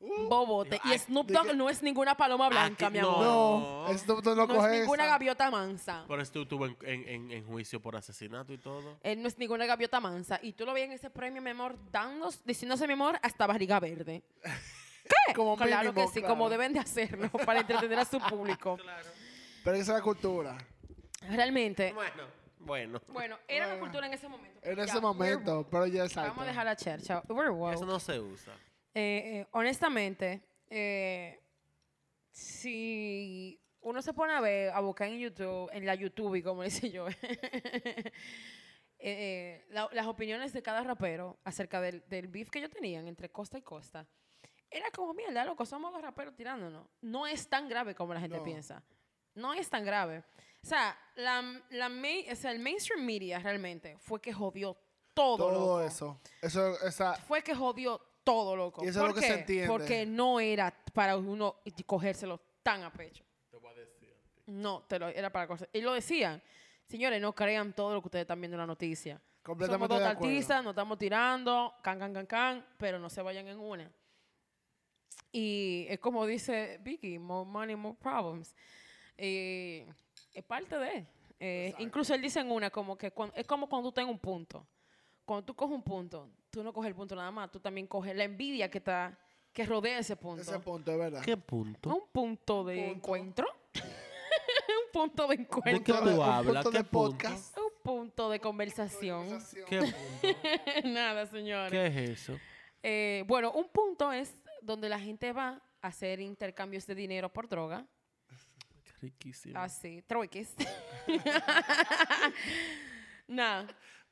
Bobote. 0.00 0.80
Y 0.84 0.98
Snoop 0.98 1.26
¿de 1.28 1.34
Dogg 1.34 1.46
qué? 1.48 1.54
no 1.54 1.70
es 1.70 1.82
ninguna 1.82 2.16
paloma 2.16 2.48
blanca, 2.48 2.86
Aquí- 2.86 2.94
mi 2.96 3.00
no. 3.02 3.10
amor. 3.16 3.24
No, 3.24 3.88
esto 3.88 4.20
no, 4.22 4.34
No, 4.34 4.46
coge 4.48 4.74
es 4.74 4.80
ninguna 4.80 5.04
esa. 5.04 5.12
gaviota 5.12 5.50
mansa. 5.50 6.04
Por 6.06 6.20
eso 6.20 6.42
estuvo 6.42 6.66
en, 6.66 6.76
en, 6.82 7.08
en- 7.08 7.30
en 7.32 7.46
juicio 7.46 7.80
por 7.80 7.96
asesinato 7.96 8.52
y 8.52 8.58
todo. 8.58 8.98
Él 9.02 9.22
no 9.22 9.28
es 9.28 9.38
ninguna 9.38 9.66
gaviota 9.66 10.00
mansa. 10.00 10.38
Y 10.42 10.52
tú 10.52 10.66
lo 10.66 10.72
ves 10.74 10.84
en 10.84 10.92
ese 10.92 11.10
premio, 11.10 11.40
mi 11.42 11.50
amor, 11.50 11.76
dando, 11.90 12.30
diciéndose, 12.44 12.86
mi 12.86 12.92
amor, 12.94 13.18
hasta 13.22 13.46
barriga 13.46 13.80
verde. 13.80 14.22
Como 15.34 15.56
claro 15.56 15.90
mínimo, 15.92 16.06
que 16.08 16.12
sí, 16.14 16.20
claro. 16.20 16.34
como 16.34 16.48
deben 16.48 16.72
de 16.72 16.80
hacerlo 16.80 17.28
para 17.46 17.60
entretener 17.60 17.98
a 17.98 18.04
su 18.04 18.18
público. 18.20 18.76
Pero 19.64 19.76
esa 19.76 19.92
es 19.92 19.98
la 19.98 20.02
cultura. 20.02 20.56
Realmente, 21.28 21.92
Bueno, 21.92 22.22
bueno. 22.60 23.00
bueno, 23.08 23.38
era 23.48 23.66
la 23.66 23.72
Bueno. 23.74 23.80
cultura 23.86 24.06
en 24.08 24.14
ese 24.14 24.28
momento. 24.28 24.58
En 24.62 24.76
Ya, 24.76 24.82
ese 24.84 25.00
momento, 25.00 25.66
pero 25.70 25.86
ya 25.86 26.04
es. 26.04 26.14
Vamos 26.14 26.38
a 26.38 26.44
dejar 26.44 26.64
la 26.64 26.76
chercha. 26.76 27.22
Eso 27.72 27.86
no 27.86 28.00
se 28.00 28.18
usa. 28.18 28.52
Eh, 28.98 29.40
eh, 29.40 29.46
honestamente, 29.52 30.40
eh, 30.70 31.38
si 32.30 33.60
uno 33.82 34.00
se 34.00 34.14
pone 34.14 34.32
a 34.32 34.40
ver, 34.40 34.70
a 34.70 34.80
buscar 34.80 35.08
en 35.08 35.18
YouTube, 35.18 35.68
en 35.72 35.84
la 35.84 35.94
YouTube, 35.94 36.34
y 36.36 36.42
como 36.42 36.62
dice 36.86 36.90
yo, 36.90 37.06
eh, 37.08 38.12
eh, 38.98 39.66
la- 39.68 39.90
las 39.92 40.06
opiniones 40.06 40.52
de 40.54 40.62
cada 40.62 40.82
rapero 40.82 41.38
acerca 41.44 41.80
del, 41.80 42.08
del 42.08 42.28
beef 42.28 42.48
que 42.50 42.58
ellos 42.58 42.70
tenían 42.70 43.06
entre 43.06 43.30
costa 43.30 43.58
y 43.58 43.62
costa, 43.62 44.06
era 44.70 44.90
como, 44.90 45.12
mierda, 45.14 45.44
loco, 45.44 45.64
somos 45.66 45.92
dos 45.92 46.02
raperos 46.02 46.34
tirándonos. 46.34 46.88
No 47.02 47.26
es 47.26 47.48
tan 47.48 47.68
grave 47.68 47.94
como 47.94 48.14
la 48.14 48.20
gente 48.20 48.38
No. 48.38 48.42
piensa. 48.42 48.82
No 49.34 49.52
es 49.52 49.68
tan 49.68 49.84
grave. 49.84 50.24
O 50.62 50.66
sea, 50.66 50.98
la, 51.16 51.42
la 51.70 51.88
o 52.32 52.34
sea, 52.36 52.50
el 52.50 52.58
mainstream 52.58 53.04
media 53.04 53.38
realmente 53.38 53.98
fue 53.98 54.20
que 54.20 54.32
jodió 54.32 54.76
todo, 55.14 55.36
Todo 55.36 55.52
loco 55.52 55.80
eso. 55.82 56.20
Eso, 56.42 56.80
esa. 56.86 57.14
fue 57.14 57.42
que 57.42 57.54
jodió 57.54 58.00
todo, 58.26 58.56
loco. 58.56 58.84
Y 58.84 58.88
eso 58.88 58.98
es 58.98 59.02
¿Por 59.06 59.08
lo 59.10 59.14
que 59.14 59.20
se 59.22 59.32
qué? 59.34 59.40
entiende. 59.40 59.68
Porque 59.68 60.04
no 60.04 60.40
era 60.40 60.74
para 60.92 61.16
uno 61.16 61.60
cogérselo 61.86 62.40
tan 62.62 62.82
a 62.82 62.92
pecho. 62.92 63.24
No, 64.46 64.82
te 64.88 64.98
lo, 64.98 65.08
era 65.08 65.30
para 65.30 65.46
cosas. 65.46 65.68
Y 65.72 65.80
lo 65.80 65.92
decían. 65.92 66.42
Señores, 66.88 67.20
no 67.20 67.34
crean 67.34 67.72
todo 67.72 67.94
lo 67.94 68.00
que 68.00 68.08
ustedes 68.08 68.22
están 68.24 68.40
viendo 68.40 68.54
en 68.56 68.60
la 68.60 68.66
noticia. 68.66 69.14
Somos 69.14 69.42
Completamente 69.42 69.94
dos 69.94 70.02
de 70.02 70.08
acuerdo. 70.08 70.32
artistas, 70.32 70.62
nos 70.64 70.70
estamos 70.72 70.98
tirando, 70.98 71.74
can, 71.82 71.98
can, 71.98 72.12
can, 72.14 72.26
can, 72.26 72.66
pero 72.78 72.98
no 72.98 73.08
se 73.08 73.22
vayan 73.22 73.46
en 73.48 73.58
una. 73.58 73.90
Y 75.32 75.86
es 75.88 75.98
como 75.98 76.26
dice 76.26 76.78
Vicky, 76.82 77.18
more 77.18 77.48
money, 77.48 77.74
more 77.76 77.96
problems. 78.00 78.54
Es 79.16 80.44
parte 80.46 80.76
de. 80.78 81.06
eh, 81.40 81.74
incluso 81.78 82.14
él 82.14 82.22
dice 82.22 82.40
en 82.40 82.50
una 82.50 82.70
como 82.70 82.96
que 82.96 83.10
cuan- 83.12 83.32
es 83.34 83.46
como 83.46 83.68
cuando 83.68 83.88
tú 83.90 83.94
tengas 83.94 84.10
un 84.12 84.18
punto. 84.18 84.66
Cuando 85.24 85.44
tú 85.44 85.54
coges 85.56 85.74
un 85.74 85.82
punto, 85.82 86.30
tú 86.56 86.64
no 86.64 86.72
coges 86.72 86.88
el 86.88 86.94
punto 86.94 87.14
nada 87.14 87.30
más, 87.30 87.52
tú 87.52 87.60
también 87.60 87.86
coges 87.86 88.16
la 88.16 88.24
envidia 88.24 88.70
que 88.70 88.78
está 88.78 89.18
que 89.52 89.66
rodea 89.66 89.98
ese 89.98 90.16
punto. 90.16 90.40
Ese 90.40 90.58
punto, 90.58 90.90
es 90.90 90.98
verdad. 90.98 91.22
¿Qué 91.22 91.36
punto? 91.36 91.90
Un 91.90 92.02
punto 92.10 92.64
de 92.64 92.76
punto. 92.76 92.92
encuentro. 92.96 93.46
un 93.74 94.92
punto 94.92 95.26
de 95.28 95.36
¿De 95.36 95.42
encuentro. 95.42 95.84
qué 95.84 95.92
tú 95.92 95.98
Un 96.14 96.22
hablas? 96.22 96.64
punto 96.64 96.70
¿Qué 96.70 96.78
de 96.78 96.84
punto? 96.84 97.10
podcast. 97.18 97.58
Un 97.58 97.72
punto 97.82 98.30
de 98.30 98.40
conversación. 98.40 99.38
¿Qué 99.68 99.80
punto? 99.80 99.96
Nada, 100.88 101.26
señores. 101.26 101.70
¿Qué 101.70 101.86
es 101.86 102.10
eso? 102.20 102.38
Eh, 102.82 103.22
bueno, 103.26 103.52
un 103.52 103.68
punto 103.68 104.10
es 104.12 104.32
donde 104.62 104.88
la 104.88 104.98
gente 104.98 105.32
va 105.32 105.60
a 105.82 105.88
hacer 105.88 106.20
intercambios 106.20 106.86
de 106.86 106.94
dinero 106.94 107.30
por 107.30 107.48
droga. 107.48 107.84
Riquísimo. 109.02 109.58
Así, 109.58 110.02
trueques. 110.06 110.54
Nada. 113.26 113.66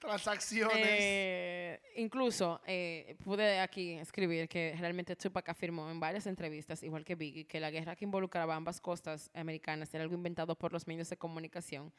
Transacciones. 0.05 0.77
Eh, 0.77 1.81
incluso 1.97 2.61
eh, 2.67 3.17
pude 3.25 3.59
aquí 3.61 3.93
escribir 3.93 4.49
que 4.49 4.75
realmente 4.79 5.17
Tupac 5.17 5.49
afirmó 5.49 5.91
en 5.91 5.99
varias 5.99 6.27
entrevistas, 6.27 6.83
igual 6.83 7.05
que 7.05 7.15
Biggie, 7.15 7.47
que 7.47 7.59
la 7.59 7.71
guerra 7.71 7.97
que 7.97 8.05
involucraba 8.05 8.55
ambas 8.55 8.81
costas 8.81 9.31
americanas 9.35 9.93
era 9.95 10.05
algo 10.05 10.15
inventado 10.15 10.55
por 10.57 10.73
los 10.73 10.87
medios 10.87 11.09
de 11.09 11.17
comunicación. 11.17 11.93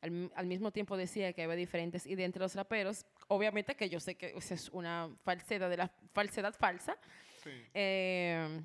Al, 0.00 0.30
al 0.36 0.46
mismo 0.46 0.70
tiempo 0.70 0.96
decía 0.96 1.32
que 1.32 1.42
había 1.42 1.56
diferentes 1.56 2.06
ideas 2.06 2.26
entre 2.26 2.42
los 2.42 2.54
raperos. 2.54 3.06
Obviamente 3.28 3.74
que 3.74 3.88
yo 3.88 3.98
sé 3.98 4.14
que 4.14 4.34
esa 4.36 4.54
es 4.54 4.68
una 4.68 5.10
falsedad 5.24 5.70
de 5.70 5.76
la 5.76 5.90
falsedad 6.12 6.54
falsa. 6.54 6.96
Eh, 7.74 8.60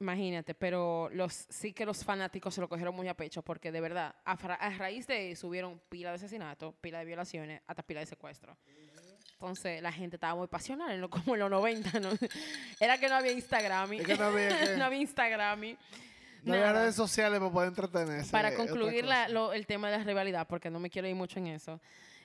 imagínate, 0.00 0.54
pero 0.54 1.08
los, 1.12 1.32
sí 1.48 1.72
que 1.72 1.84
los 1.84 2.02
fanáticos 2.04 2.54
se 2.54 2.60
lo 2.60 2.68
cogieron 2.68 2.94
muy 2.94 3.06
a 3.08 3.14
pecho 3.14 3.42
porque 3.42 3.70
de 3.70 3.80
verdad, 3.80 4.14
a, 4.24 4.36
fra- 4.36 4.54
a 4.54 4.70
raíz 4.70 5.06
de 5.06 5.30
eso 5.32 5.46
hubieron 5.48 5.80
pila 5.88 6.10
de 6.10 6.16
asesinatos, 6.16 6.74
pila 6.80 6.98
de 7.00 7.04
violaciones, 7.04 7.60
hasta 7.66 7.82
pila 7.82 8.00
de 8.00 8.06
secuestro. 8.06 8.56
Entonces 9.34 9.80
la 9.82 9.92
gente 9.92 10.16
estaba 10.16 10.34
muy 10.34 10.48
pasional, 10.48 10.90
en 10.92 11.00
lo, 11.00 11.08
como 11.10 11.34
en 11.34 11.40
los 11.40 11.50
90, 11.50 12.00
¿no? 12.00 12.10
Era 12.78 12.98
que 12.98 13.08
no 13.08 13.14
había 13.16 13.32
Instagram. 13.32 13.92
Es 13.94 14.06
que 14.06 14.16
no 14.16 14.24
había 14.24 14.76
no 14.78 14.84
había 14.84 15.00
Instagram. 15.00 15.60
No 16.42 16.54
había 16.54 16.72
redes 16.72 16.94
sociales 16.94 17.38
para 17.38 17.52
poder 17.52 17.68
entretenerse. 17.68 18.30
Para 18.32 18.54
concluir 18.54 19.04
la- 19.04 19.28
lo- 19.28 19.52
el 19.52 19.66
tema 19.66 19.90
de 19.90 19.98
la 19.98 20.04
rivalidad, 20.04 20.46
porque 20.46 20.70
no 20.70 20.80
me 20.80 20.88
quiero 20.90 21.06
ir 21.08 21.14
mucho 21.14 21.38
en 21.38 21.48
eso, 21.48 21.80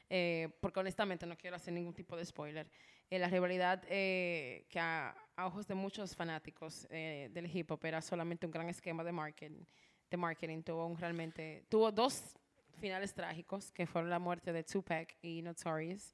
eh, 0.09 0.49
porque 0.61 0.79
honestamente 0.79 1.25
no 1.25 1.35
quiero 1.37 1.55
hacer 1.57 1.73
ningún 1.73 1.93
tipo 1.93 2.15
de 2.15 2.25
spoiler. 2.25 2.67
Eh, 3.09 3.19
la 3.19 3.27
rivalidad 3.29 3.83
eh, 3.87 4.65
que 4.69 4.79
a, 4.79 5.15
a 5.35 5.47
ojos 5.47 5.67
de 5.67 5.75
muchos 5.75 6.15
fanáticos 6.15 6.87
eh, 6.89 7.29
del 7.31 7.45
hip 7.55 7.69
hop 7.71 7.85
era 7.85 8.01
solamente 8.01 8.45
un 8.45 8.51
gran 8.51 8.67
esquema 8.69 9.03
de 9.03 9.11
marketing. 9.11 9.63
De 10.09 10.17
marketing 10.17 10.61
tuvo 10.63 10.85
un 10.85 10.97
realmente 10.97 11.65
tuvo 11.69 11.91
dos 11.91 12.35
finales 12.79 13.13
trágicos 13.13 13.71
que 13.71 13.85
fueron 13.85 14.09
la 14.09 14.19
muerte 14.19 14.51
de 14.53 14.63
Tupac 14.63 15.15
y 15.21 15.41
Notorious 15.41 16.13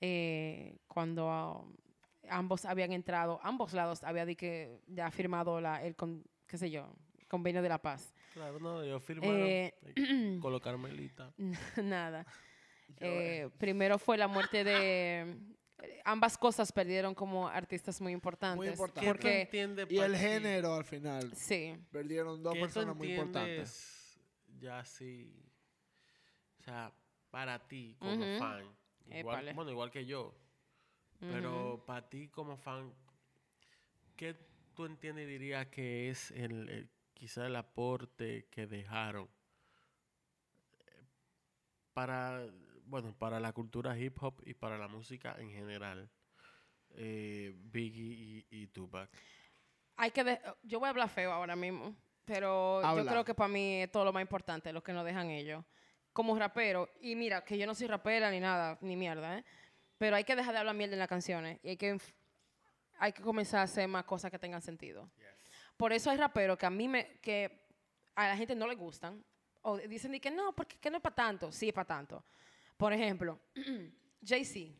eh, 0.00 0.76
cuando 0.88 1.60
um, 1.62 1.74
ambos 2.28 2.64
habían 2.64 2.92
entrado 2.92 3.40
ambos 3.42 3.72
lados 3.72 4.02
habían 4.02 4.26
di 4.26 4.36
que 4.36 4.80
ya 4.88 5.10
firmado 5.10 5.60
la 5.60 5.82
el 5.82 5.94
con- 5.94 6.24
qué 6.46 6.58
sé 6.58 6.70
yo 6.70 6.92
convenio 7.28 7.62
de 7.62 7.68
la 7.68 7.78
paz 7.78 8.12
Claro, 8.36 8.60
no, 8.60 8.84
yo 8.84 9.00
firmaron. 9.00 9.40
Eh, 9.40 9.74
Con 10.40 10.58
Carmelita. 10.60 11.32
Nada. 11.82 12.26
Eh, 13.00 13.48
primero 13.58 13.98
fue 13.98 14.18
la 14.18 14.28
muerte 14.28 14.62
de... 14.62 15.38
Ambas 16.04 16.38
cosas 16.38 16.72
perdieron 16.72 17.14
como 17.14 17.48
artistas 17.48 18.00
muy 18.00 18.12
importantes. 18.12 18.70
importantes. 18.70 19.02
¿Qué 19.02 19.08
tú 19.08 19.12
Porque, 19.12 19.40
entiendes 19.42 19.86
Y 19.90 19.98
el 19.98 20.16
género 20.16 20.74
al 20.74 20.84
final. 20.84 21.34
sí. 21.36 21.76
Perdieron 21.90 22.42
dos 22.42 22.54
¿Qué 22.54 22.60
tú 22.60 22.64
personas 22.66 22.96
muy 22.96 23.10
importantes. 23.12 24.18
Ya 24.58 24.84
sí. 24.84 25.30
O 26.58 26.62
sea, 26.62 26.92
para 27.30 27.58
ti 27.68 27.94
como 27.98 28.24
fan. 28.38 28.62
Igual, 29.06 29.18
Épale. 29.38 29.52
bueno, 29.52 29.70
igual 29.70 29.90
que 29.90 30.06
yo. 30.06 30.34
Pero 31.20 31.82
para 31.86 32.08
ti 32.08 32.28
como 32.28 32.56
fan, 32.56 32.92
¿qué 34.16 34.34
tú 34.74 34.86
entiendes 34.86 35.24
y 35.26 35.30
dirías 35.30 35.66
que 35.68 36.10
es 36.10 36.30
el, 36.32 36.68
el- 36.68 36.90
quizá 37.14 37.46
el 37.46 37.56
aporte 37.56 38.46
que 38.50 38.66
dejaron 38.66 39.28
eh, 40.86 41.04
para, 41.94 42.46
bueno, 42.86 43.14
para 43.18 43.38
la 43.40 43.52
cultura 43.52 43.96
hip 43.98 44.16
hop 44.22 44.42
y 44.44 44.54
para 44.54 44.78
la 44.78 44.88
música 44.88 45.36
en 45.38 45.50
general? 45.50 46.08
eh, 46.98 47.52
Biggie 47.56 48.14
y, 48.14 48.46
y 48.62 48.66
Tupac. 48.68 49.10
Hay 49.96 50.10
que 50.12 50.24
de- 50.24 50.40
yo 50.62 50.78
voy 50.78 50.86
a 50.86 50.90
hablar 50.90 51.08
feo 51.10 51.30
ahora 51.32 51.54
mismo, 51.56 51.94
pero 52.24 52.78
Habla. 52.82 53.02
yo 53.02 53.08
creo 53.08 53.24
que 53.24 53.34
para 53.34 53.48
mí 53.48 53.82
es 53.82 53.90
todo 53.90 54.04
lo 54.04 54.12
más 54.12 54.22
importante, 54.22 54.72
lo 54.72 54.82
que 54.82 54.92
nos 54.92 55.04
dejan 55.04 55.28
ellos. 55.30 55.64
como 56.12 56.38
rapero, 56.38 56.88
y 57.02 57.14
mira, 57.14 57.44
que 57.44 57.58
yo 57.58 57.66
no 57.66 57.74
soy 57.74 57.88
rapera 57.88 58.30
ni 58.30 58.40
nada, 58.40 58.78
ni 58.80 58.96
mierda, 58.96 59.36
¿eh? 59.38 59.44
Pero 59.98 60.16
hay 60.16 60.24
que 60.24 60.34
dejar 60.34 60.54
de 60.54 60.60
hablar 60.60 60.74
mierda 60.74 60.94
en 60.94 61.00
las 61.00 61.08
canciones 61.08 61.58
y 61.62 61.68
hay 61.70 61.76
que, 61.76 61.98
hay 62.98 63.12
que 63.12 63.20
comenzar 63.22 63.60
a 63.60 63.64
hacer 63.64 63.86
más 63.86 64.04
cosas 64.04 64.30
que 64.30 64.38
tengan 64.38 64.62
sentido. 64.62 65.10
Por 65.76 65.92
eso 65.92 66.08
hay 66.10 66.16
raperos 66.16 66.56
que 66.56 66.64
a 66.64 66.70
mí 66.70 66.88
me, 66.88 67.18
que 67.20 67.60
a 68.14 68.28
la 68.28 68.36
gente 68.38 68.54
no 68.54 68.66
le 68.66 68.76
gustan, 68.76 69.22
o 69.60 69.76
dicen 69.76 70.18
que 70.18 70.30
no, 70.30 70.54
porque 70.54 70.78
que 70.78 70.88
no 70.88 70.96
es 70.96 71.02
para 71.02 71.14
tanto. 71.16 71.52
Sí, 71.52 71.68
es 71.68 71.74
para 71.74 71.86
tanto. 71.86 72.24
Por 72.76 72.92
ejemplo, 72.92 73.40
Jay-Z, 74.24 74.74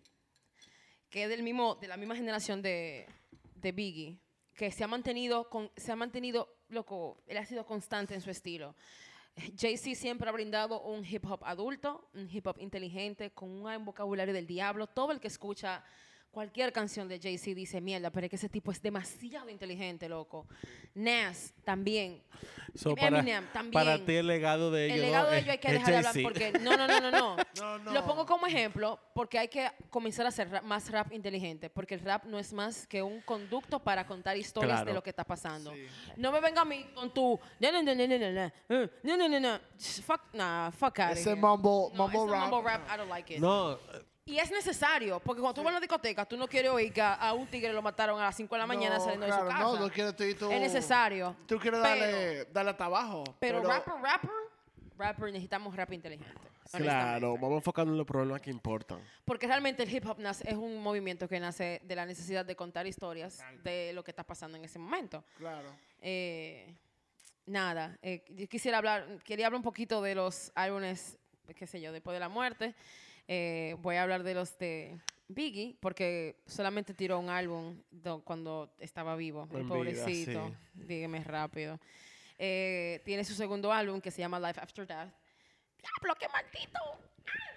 que 1.09 1.25
es 1.25 1.29
del 1.29 1.43
mismo, 1.43 1.77
de 1.77 1.89
la 1.89 1.97
misma 1.97 2.15
generación 2.15 2.61
de, 2.61 3.07
de 3.55 3.73
Biggie, 3.73 4.19
que 4.55 4.71
se 4.71 4.85
ha 4.85 4.89
mantenido, 4.89 5.49
con, 5.49 5.71
se 5.77 5.93
ha 5.93 5.97
mantenido, 5.97 6.49
loco, 6.69 7.23
él 7.27 7.39
ha 7.39 7.47
sido 7.47 7.65
constante 7.65 8.15
en 8.15 8.21
su 8.21 8.31
estilo. 8.31 8.75
Jay-Z 9.59 9.95
siempre 9.95 10.29
ha 10.29 10.33
brindado 10.33 10.81
un 10.83 11.05
hip 11.05 11.25
hop 11.27 11.45
adulto, 11.45 12.09
un 12.15 12.29
hip 12.31 12.47
hop 12.47 12.57
inteligente, 12.59 13.31
con 13.33 13.51
un 13.51 13.85
vocabulario 13.85 14.33
del 14.33 14.47
diablo. 14.47 14.87
Todo 14.87 15.13
el 15.13 15.21
que 15.21 15.29
escucha 15.29 15.85
cualquier 16.37 16.71
canción 16.71 17.09
de 17.09 17.19
Jay-Z 17.19 17.55
dice, 17.55 17.81
mierda, 17.81 18.11
pero 18.11 18.27
es 18.27 18.31
que 18.31 18.37
ese 18.37 18.51
tipo 18.51 18.71
es 18.71 18.83
demasiado 18.83 19.49
inteligente, 19.49 20.07
loco. 20.07 20.47
Nas 20.95 21.55
también. 21.65 22.23
So, 22.75 22.95
para, 22.95 23.21
Eminem 23.21 23.47
también. 23.55 23.73
para 23.73 24.05
ti 24.05 24.17
el 24.17 24.27
legado 24.27 24.71
de 24.71 24.85
ellos 24.85 24.97
El 24.97 25.03
legado 25.07 25.25
¿no? 25.25 25.31
de 25.33 25.39
ellos 25.39 25.49
hay 25.51 25.59
que 25.59 25.73
dejar 25.73 25.87
de 25.89 25.97
hablar 25.97 26.15
porque 26.23 26.53
no, 26.61 26.77
no, 26.77 26.87
no, 26.87 27.01
no, 27.01 27.11
no. 27.11 27.37
No, 27.57 27.79
no. 27.79 27.91
Lo 27.95 28.05
pongo 28.05 28.27
como 28.27 28.47
ejemplo 28.47 29.01
porque 29.15 29.39
hay 29.39 29.49
que 29.49 29.71
comenzar 29.89 30.27
a 30.27 30.29
hacer 30.29 30.51
rap- 30.51 30.63
más 30.63 30.91
rap 30.91 31.11
inteligente, 31.11 31.71
porque 31.71 31.95
el 31.95 32.01
rap 32.01 32.25
no 32.27 32.39
es 32.39 32.53
más 32.53 32.87
que 32.87 33.03
un 33.03 33.23
conducto 33.23 33.79
para 33.79 34.07
contar 34.07 34.37
historias 34.37 34.73
Claro. 34.77 34.89
de 34.91 34.93
lo 34.95 35.03
que 35.03 35.09
está 35.09 35.25
pasando. 35.25 35.73
Sí. 35.73 35.87
No 36.19 36.31
me 36.33 36.41
venga 36.43 36.61
a 36.61 36.65
mí 36.67 36.85
con 36.95 37.15
tu 37.15 37.41
no, 37.61 37.73
no, 37.73 37.83
no, 37.83 37.95
no, 37.95 38.07
no, 38.07 38.19
no, 38.19 38.29
no, 38.29 38.51
no, 38.69 39.17
no, 39.17 39.29
no, 39.29 39.41
no, 39.41 39.61
fuck, 40.05 40.21
nah, 40.35 40.71
fuck 40.71 40.99
out 40.99 41.13
Ese 41.13 41.35
mumble, 41.35 41.97
no, 41.97 42.07
mumble 42.09 42.19
ese 42.19 42.31
rap. 42.31 42.51
mumble 42.51 42.71
rap, 42.71 42.83
I 42.93 42.97
don't 42.99 43.09
like 43.09 43.35
it. 43.35 43.41
No, 43.41 43.79
Y 44.29 44.39
es 44.41 44.51
necesario, 44.51 45.21
porque 45.21 45.41
cuando 45.41 45.55
tú 45.55 45.63
vas 45.63 45.71
a 45.71 45.75
la 45.75 45.81
discoteca, 45.81 46.25
tú 46.27 46.37
no 46.37 46.49
quieres 46.49 46.73
oír 46.73 46.93
que 46.93 47.01
a, 47.01 47.33
un 47.33 47.47
tigre 47.47 47.73
lo 47.73 47.81
mataron 47.81 48.19
a 48.21 48.25
las 48.25 48.37
5 48.37 48.53
de 48.57 48.59
la 48.59 48.67
mañana 48.67 48.97
No, 48.99 49.05
saliendo 49.05 49.25
claro, 49.27 49.45
de 49.45 49.51
su 49.53 49.57
No, 49.57 49.71
casa. 49.71 49.81
no 49.85 49.91
quieres 49.91 50.17
tú 50.17 50.25
tú. 50.47 50.51
es 50.51 50.61
necesario. 50.61 51.37
Tú 51.47 51.59
quieres 51.61 51.79
Pero- 51.81 52.01
darle, 52.01 52.45
darle 52.47 52.71
hasta 52.73 52.85
abajo. 52.87 53.23
Pero, 53.39 53.63
rapper, 53.63 53.95
rapper, 54.03 54.31
rapper, 54.99 55.27
necesitamos 55.33 55.77
rap 55.77 55.93
inteligente. 55.93 56.41
claro, 56.73 57.35
vamos 57.35 57.59
enfocando 57.59 57.93
en 57.93 57.99
los 57.99 58.07
problemas 58.07 58.41
que 58.41 58.51
importan. 58.51 58.99
Porque 59.25 59.47
realmente 59.47 59.85
el 59.85 59.95
hip 59.95 60.05
hop 60.05 60.19
nace- 60.19 60.43
es 60.49 60.57
un 60.57 60.83
movimiento 60.83 61.29
que 61.29 61.39
nace 61.39 61.81
de 61.85 61.95
la 61.95 62.05
necesidad 62.05 62.45
de 62.45 62.57
contar 62.57 62.85
historias 62.89 63.39
de 63.63 63.93
lo 63.93 64.03
que 64.03 64.11
está 64.11 64.25
pasando 64.25 64.59
en 64.59 64.65
ese 64.65 64.81
momento. 64.81 65.23
Claro. 65.39 65.69
Eh, 66.01 66.75
nada, 67.47 67.97
eh, 68.03 68.25
yo 68.31 68.49
quisiera 68.49 68.79
hablar, 68.79 69.07
quería 69.23 69.47
hablar 69.47 69.59
un 69.59 69.63
poquito 69.63 70.03
de 70.03 70.17
los 70.17 70.51
álbumes, 70.57 71.17
qué 71.55 71.69
sé 71.69 71.81
yo, 71.81 71.93
después 71.93 72.13
de 72.13 72.19
la 72.21 72.29
muerte. 72.29 72.75
Eh, 73.29 73.77
voy 73.81 73.97
a 73.97 74.03
hablar 74.03 74.23
de 74.23 74.35
los 74.35 74.57
de 74.59 74.99
Biggie, 75.29 75.77
porque 75.81 76.37
solamente 76.47 76.95
tiró 76.95 77.19
un 77.19 77.29
álbum 77.29 77.83
do- 77.91 78.23
cuando 78.23 78.73
estaba 78.79 79.17
vivo, 79.17 79.49
el 79.51 79.59
En 79.59 79.63
vida, 79.67 79.75
pobrecito. 79.75 80.47
sí. 80.49 80.55
Dígame 80.75 81.25
rápido. 81.25 81.81
Eh, 82.39 83.01
tiene 83.05 83.25
su 83.25 83.35
segundo 83.35 83.73
álbum 83.73 84.01
que 84.01 84.11
se 84.11 84.19
llama 84.21 84.39
Life 84.39 84.61
After 84.61 84.87
Death. 84.87 85.11
¡Diablo, 85.81 86.15
qué 86.21 86.29
maldito 86.29 86.79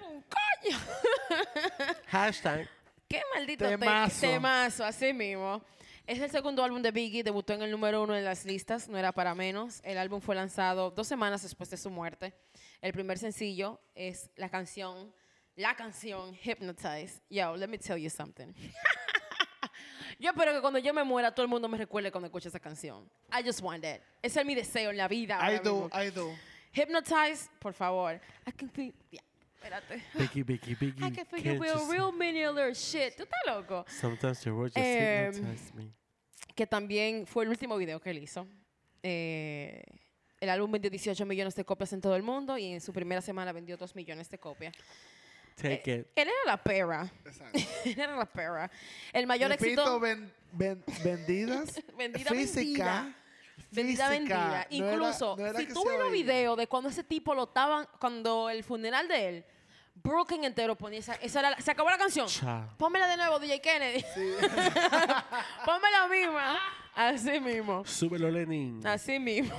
álbum, 0.01 0.23
coño! 0.23 0.77
Hashtag. 2.07 2.67
¡Qué 3.07 3.21
maldito 3.35 3.65
te- 3.65 3.71
Temazo. 3.77 4.21
temazo! 4.21 4.85
Así 4.85 5.13
mismo. 5.13 5.61
Es 6.07 6.19
el 6.19 6.31
segundo 6.31 6.63
álbum 6.63 6.81
de 6.81 6.89
Biggie, 6.91 7.21
debutó 7.23 7.53
en 7.53 7.61
el 7.61 7.69
número 7.69 8.01
uno 8.01 8.15
en 8.17 8.23
las 8.25 8.43
listas, 8.45 8.87
no 8.89 8.97
era 8.97 9.11
para 9.11 9.35
menos. 9.35 9.79
El 9.83 9.97
álbum 9.99 10.21
fue 10.21 10.35
lanzado 10.35 10.89
dos 10.89 11.07
semanas 11.07 11.43
después 11.43 11.69
de 11.69 11.77
su 11.77 11.91
muerte. 11.91 12.33
El 12.81 12.93
primer 12.93 13.19
sencillo 13.19 13.79
es 13.93 14.31
la 14.35 14.49
canción, 14.49 15.13
la 15.60 15.76
canción 15.76 16.34
Hypnotize. 16.44 17.22
Yo, 17.30 17.56
let 17.57 17.68
me 17.68 17.77
tell 17.77 17.98
you 17.98 18.10
something. 18.10 18.53
yo 20.19 20.30
espero 20.31 20.53
que 20.53 20.61
cuando 20.61 20.80
yo 20.80 20.94
me 20.94 21.03
muera 21.03 21.31
todo 21.34 21.44
el 21.44 21.49
mundo 21.49 21.68
me 21.68 21.77
recuerde 21.77 22.11
cuando 22.11 22.27
escuche 22.27 22.48
esa 22.48 22.60
canción. 22.60 23.10
I 23.31 23.44
just 23.45 23.61
want 23.61 23.84
that. 23.84 23.99
Ese 24.23 24.40
es 24.40 24.45
mi 24.45 24.56
deseo 24.56 24.90
en 24.90 24.98
la 24.98 25.07
vida. 25.07 25.38
I 25.38 25.56
ahora 25.56 25.60
do, 25.60 25.90
mismo. 25.90 26.02
I 26.02 26.10
do. 26.11 26.36
Hypnotize, 26.72 27.49
por 27.60 27.73
favor. 27.73 28.22
I 28.48 28.52
can 28.52 28.69
feel, 28.69 28.94
yeah, 29.11 29.22
espérate. 29.56 30.02
Biggie, 30.14 30.44
Biggie, 30.44 30.76
Biggie. 30.80 31.03
I 31.06 31.11
can 31.11 31.26
real, 31.60 31.77
you 31.77 31.80
see? 31.80 32.31
real 32.31 32.52
other 32.52 32.73
shit. 32.73 33.15
¿Tú 33.18 33.23
estás 33.23 33.40
loco? 33.45 33.86
Sometimes 33.90 34.44
your 34.45 34.56
words 34.56 34.73
just 34.73 34.86
Em, 34.86 35.34
hypnotize 35.34 35.73
me. 35.73 35.91
que 36.56 36.65
también 36.68 37.27
fue 37.27 37.44
el 37.44 37.49
último 37.49 37.76
video 37.76 37.99
que 37.99 38.11
él 38.11 38.19
hizo. 38.19 38.48
Eh, 39.03 39.84
el 40.40 40.49
álbum 40.49 40.72
vendió 40.72 40.90
18 40.90 41.26
millones 41.26 41.53
de 41.56 41.65
copias 41.65 41.91
en 41.91 41.99
todo 41.99 42.15
el 42.15 42.23
mundo 42.23 42.57
y 42.57 42.72
en 42.72 42.80
su 42.80 42.94
primera 42.94 43.19
semana 43.22 43.52
vendió 43.52 43.76
2 43.76 43.94
millones 43.95 44.30
de 44.30 44.38
copias. 44.38 44.73
Take 45.61 45.94
it. 45.95 46.07
Él 46.15 46.27
era 46.27 46.34
la 46.45 46.57
perra. 46.57 47.11
Exacto. 47.26 47.60
él 47.86 47.99
era 47.99 48.15
la 48.15 48.26
perra. 48.26 48.69
El 49.14 49.27
mayor 49.27 49.49
Repito, 49.49 49.81
éxito. 49.81 49.99
ven- 49.99 50.34
ven- 50.53 50.84
vendidas. 51.03 51.81
Vendida, 51.98 52.30
física. 52.31 53.14
Vendida, 53.72 54.10
física. 54.10 54.10
vendida. 54.10 54.48
No 54.48 54.52
era- 54.53 54.68
Incluso, 54.69 55.36
no 55.38 55.45
era 55.45 55.60
si 55.60 55.68
tú 55.68 55.84
ves 55.86 55.99
los 55.99 56.11
videos 56.11 56.57
de 56.57 56.68
cuando 56.68 56.90
ese 56.90 57.03
tipo 57.03 57.36
lo 57.36 57.44
estaban, 57.44 57.88
cuando 57.99 58.49
el 58.49 58.64
funeral 58.64 59.07
de 59.07 59.30
él, 59.30 59.45
Brooklyn 60.02 60.45
entero 60.45 60.76
ponía 60.77 60.99
esa, 60.99 61.15
esa 61.15 61.40
era 61.41 61.49
la- 61.52 61.60
se 61.61 61.69
acabó 61.72 61.90
la 61.90 61.98
canción. 61.98 62.27
Pónmela 62.77 63.07
de 63.07 63.18
nuevo, 63.18 63.38
DJ 63.38 63.60
Kennedy. 63.61 64.03
Ponme 65.65 65.91
la 65.91 66.07
misma. 66.10 66.57
Así 66.95 67.40
mismo. 67.40 67.86
Súbelo, 67.86 68.30
Lenin. 68.31 68.86
Así 68.88 69.19
mismo. 69.19 69.53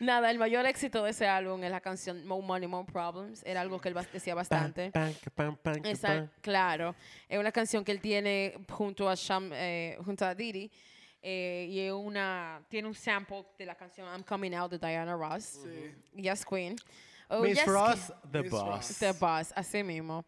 Nada, 0.00 0.30
el 0.30 0.38
mayor 0.38 0.64
éxito 0.66 1.04
de 1.04 1.10
ese 1.10 1.28
álbum 1.28 1.62
es 1.62 1.70
la 1.70 1.80
canción 1.80 2.26
More 2.26 2.44
Money, 2.44 2.66
More 2.68 2.90
Problems. 2.90 3.42
Era 3.44 3.60
algo 3.60 3.78
que 3.80 3.90
él 3.90 3.96
decía 4.12 4.34
bastante. 4.34 4.90
Pam, 4.90 5.12
pam, 5.34 5.56
pam, 5.56 5.74
pam, 5.74 5.86
Esa- 5.86 6.28
claro. 6.40 6.94
Es 7.28 7.38
una 7.38 7.52
canción 7.52 7.84
que 7.84 7.92
él 7.92 8.00
tiene 8.00 8.54
junto 8.70 9.08
a 9.08 9.14
Sham, 9.14 9.50
eh, 9.52 9.98
junto 10.04 10.24
a 10.24 10.34
Diddy. 10.34 10.70
eh, 11.22 11.66
y 11.68 11.80
es 11.80 11.92
una, 11.92 12.62
tiene 12.70 12.88
un 12.88 12.94
sample 12.94 13.44
de 13.58 13.66
la 13.66 13.74
canción 13.74 14.06
I'm 14.08 14.22
Coming 14.22 14.54
Out 14.54 14.70
de 14.72 14.78
Diana 14.78 15.14
Ross. 15.14 15.58
Yes, 16.14 16.46
Queen. 16.46 16.76
Oh, 17.28 17.42
Miss 17.42 17.58
Yes, 17.58 17.66
Ross, 17.66 18.12
the 18.32 18.40
Miss 18.42 18.50
boss. 18.50 18.66
Ross. 18.66 18.98
The 18.98 19.12
Boss, 19.12 19.52
así 19.54 19.82
mismo. 19.84 20.24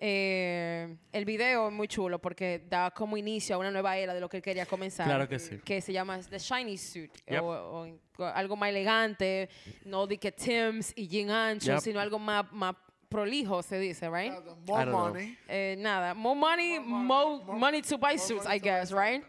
Eh, 0.00 0.96
el 1.12 1.24
video 1.24 1.66
es 1.68 1.74
muy 1.74 1.88
chulo 1.88 2.20
porque 2.20 2.64
da 2.68 2.90
como 2.92 3.16
inicio 3.16 3.56
a 3.56 3.58
una 3.58 3.70
nueva 3.70 3.96
era 3.96 4.14
de 4.14 4.20
lo 4.20 4.28
que 4.28 4.36
él 4.36 4.42
quería 4.42 4.64
comenzar. 4.64 5.06
Claro 5.06 5.28
que 5.28 5.38
sí. 5.40 5.58
Que 5.64 5.80
se 5.80 5.92
llama 5.92 6.20
The 6.20 6.38
Shiny 6.38 6.78
Suit. 6.78 7.10
Yep. 7.26 7.42
O, 7.42 7.48
o- 7.48 7.98
o 8.18 8.24
algo 8.24 8.54
más 8.56 8.68
elegante. 8.70 9.48
No 9.84 10.06
de 10.06 10.16
que 10.18 10.30
Tim's 10.30 10.92
y 10.96 11.08
jean 11.08 11.30
ancho, 11.30 11.72
Yep. 11.72 11.80
sino 11.80 12.00
algo 12.00 12.18
más, 12.18 12.50
más 12.52 12.76
prolijo, 13.08 13.62
se 13.62 13.78
dice, 13.80 14.08
right? 14.08 14.32
More 14.66 14.84
don't 14.84 14.88
know. 14.88 15.08
money. 15.08 15.36
Eh, 15.48 15.74
nada, 15.78 16.14
more 16.14 16.38
money, 16.38 16.78
more, 16.78 17.04
money, 17.04 17.44
more- 17.44 17.58
money 17.58 17.82
to 17.82 17.96
buy 17.98 18.14
more 18.14 18.18
suits, 18.18 18.44
money 18.44 18.56
I 18.58 18.60
guess, 18.60 18.92
right? 18.92 19.24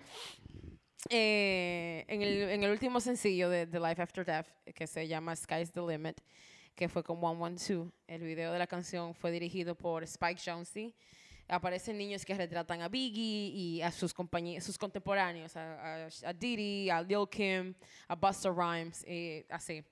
Eh, 1.10 2.04
en, 2.08 2.22
el, 2.22 2.50
en 2.50 2.64
el 2.64 2.72
último 2.72 3.00
sencillo 3.00 3.50
de 3.50 3.66
The 3.66 3.80
Life 3.80 4.02
After 4.02 4.26
Death, 4.26 4.48
que 4.76 4.86
se 4.86 5.08
llama 5.08 5.36
Sky's 5.36 5.72
the 5.72 5.82
Limit, 5.82 6.20
que 6.80 6.88
fue 6.88 7.04
con 7.04 7.20
112, 7.20 7.92
el 8.08 8.22
video 8.22 8.54
de 8.54 8.58
la 8.58 8.66
canción 8.66 9.14
fue 9.14 9.32
dirigido 9.32 9.76
por 9.76 10.02
Spike 10.06 10.40
Jonze. 10.42 10.94
Aparecen 11.50 11.98
niños 11.98 12.24
que 12.24 12.34
retratan 12.34 12.82
a 12.82 12.88
Biggie 12.88 13.52
y 13.54 13.82
a 13.82 13.92
sus, 13.92 14.16
sus 14.62 14.78
contemporáneos, 14.78 15.58
a, 15.58 16.08
Diddy, 16.34 16.90
a 16.90 17.02
Lil 17.02 17.28
Kim, 17.30 17.74
a 18.08 18.16
Busta 18.16 18.50
Rhymes, 18.50 19.06
y 19.06 19.46
así. 19.50 19.84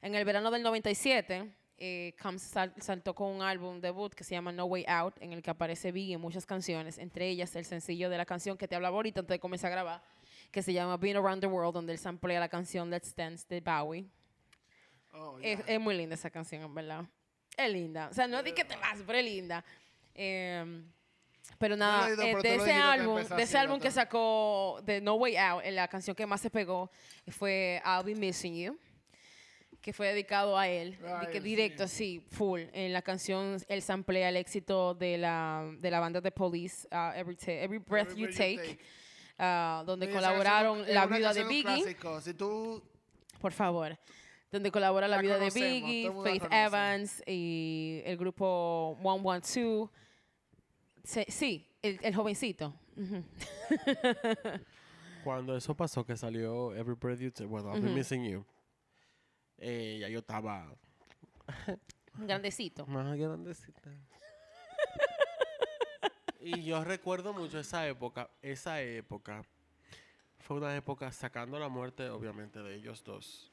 En 0.00 0.14
el 0.14 0.24
verano 0.24 0.52
del 0.52 0.62
97, 0.62 1.52
eh, 1.78 2.14
Combs 2.22 2.42
sal- 2.42 2.72
saltó 2.78 3.12
con 3.12 3.28
un 3.34 3.42
álbum 3.42 3.80
debut 3.80 4.14
que 4.14 4.22
se 4.22 4.36
llama 4.36 4.52
No 4.52 4.66
Way 4.66 4.84
Out, 4.86 5.14
en 5.20 5.32
el 5.32 5.42
que 5.42 5.50
aparece 5.50 5.90
Biggie 5.90 6.14
en 6.14 6.20
muchas 6.20 6.46
canciones, 6.46 6.96
entre 6.98 7.28
ellas 7.28 7.56
el 7.56 7.64
sencillo 7.64 8.08
de 8.08 8.18
la 8.18 8.24
canción 8.24 8.56
que 8.56 8.68
te 8.68 8.76
hablaba 8.76 8.94
ahorita 8.94 9.18
antes 9.18 9.34
de 9.34 9.40
comenzar 9.40 9.72
a 9.72 9.74
grabar, 9.74 10.02
que 10.52 10.62
se 10.62 10.72
llama 10.72 10.96
Being 10.96 11.16
Around 11.16 11.40
the 11.40 11.48
World, 11.48 11.74
donde 11.74 11.92
él 11.92 11.98
samplea 11.98 12.38
la 12.38 12.48
canción 12.48 12.88
Let's 12.88 13.16
Dance 13.16 13.44
de 13.48 13.60
Bowie. 13.60 14.06
Oh, 15.16 15.38
Es, 15.40 15.58
yeah. 15.64 15.74
es 15.74 15.80
muy 15.80 15.96
linda 15.96 16.14
esa 16.14 16.30
canción, 16.30 16.62
en 16.62 16.74
verdad. 16.74 17.04
Es 17.56 17.70
linda. 17.72 18.08
O 18.10 18.14
sea, 18.14 18.26
no 18.26 18.38
es 18.38 18.44
de 18.44 18.54
que 18.54 18.64
te 18.64 18.76
vas, 18.76 18.98
pero 19.06 19.18
es 19.18 19.24
linda. 19.24 19.64
Eh, 20.14 20.82
pero 21.58 21.76
nada, 21.76 22.06
oído, 22.06 22.22
eh, 22.22 22.36
pero 22.36 22.42
de 22.42 22.54
ese 22.56 22.72
álbum, 22.72 23.16
de 23.16 23.42
ese 23.42 23.46
sí, 23.52 23.56
álbum 23.56 23.78
que 23.80 23.90
sacó 23.90 24.80
de 24.84 25.00
No 25.00 25.14
Way 25.14 25.36
Out, 25.36 25.62
eh, 25.64 25.70
la 25.72 25.88
canción 25.88 26.14
que 26.16 26.26
más 26.26 26.40
se 26.40 26.50
pegó 26.50 26.90
fue 27.28 27.80
I'll 27.84 28.04
Be 28.04 28.14
Missing 28.14 28.56
You, 28.56 28.78
que 29.80 29.92
fue 29.92 30.08
dedicado 30.08 30.58
a 30.58 30.66
él, 30.68 30.98
Ah, 31.06 31.26
que 31.30 31.40
directo, 31.40 31.84
así, 31.84 32.20
full. 32.32 32.62
En 32.72 32.92
la 32.92 33.02
canción 33.02 33.58
él 33.68 33.80
samplea 33.80 34.28
el 34.28 34.36
éxito 34.36 34.94
de 34.94 35.16
la, 35.18 35.70
de 35.78 35.90
la 35.90 36.00
banda 36.00 36.20
de 36.20 36.32
Police, 36.32 36.88
uh, 36.90 37.12
Every, 37.14 37.36
Every 37.46 37.78
Breath 37.78 38.10
Every 38.10 38.22
You 38.22 38.26
Breath 38.26 38.36
Take, 38.36 38.78
uh, 39.38 39.84
donde 39.84 40.06
Sí, 40.06 40.12
colaboraron 40.12 40.78
canción 40.78 40.88
es 40.88 40.94
la 40.94 41.06
viuda 41.06 41.32
de 41.32 41.44
Biggie. 41.44 41.62
clásico. 41.62 42.20
Si 42.20 42.34
tú 42.34 42.82
Por 43.40 43.52
favor. 43.52 43.96
Donde 44.52 44.70
colabora 44.70 45.08
la, 45.08 45.16
La 45.16 45.22
vida 45.22 45.38
de 45.38 45.50
Biggie, 45.50 46.10
Faith. 46.22 46.44
Evans 46.50 47.22
y 47.26 48.00
el 48.04 48.16
grupo 48.16 48.96
112. 49.02 49.88
Se- 51.04 51.26
sí, 51.30 51.68
el, 51.82 51.98
el 52.02 52.14
jovencito. 52.14 52.74
Cuando 55.24 55.56
eso 55.56 55.76
pasó, 55.76 56.04
que 56.06 56.16
salió 56.16 56.72
Every 56.74 56.94
Breath 56.94 57.18
You 57.18 57.30
Take, 57.32 57.46
bueno, 57.46 57.72
I've 57.74 57.82
been 57.82 57.94
missing 57.94 58.24
you. 58.24 58.44
eh, 59.58 59.98
ya 60.00 60.08
yo 60.08 60.20
estaba 60.20 60.72
Grandecito. 62.14 62.86
más 62.86 63.16
grandecita. 63.16 63.90
y 66.40 66.62
yo 66.62 66.84
recuerdo 66.84 67.32
mucho 67.32 67.58
esa 67.58 67.86
época. 67.88 68.30
Esa 68.40 68.80
época 68.82 69.42
fue 70.38 70.58
una 70.58 70.76
época 70.76 71.10
sacando 71.10 71.58
la 71.58 71.68
muerte, 71.68 72.08
obviamente, 72.08 72.62
de 72.62 72.76
ellos 72.76 73.02
dos. 73.02 73.52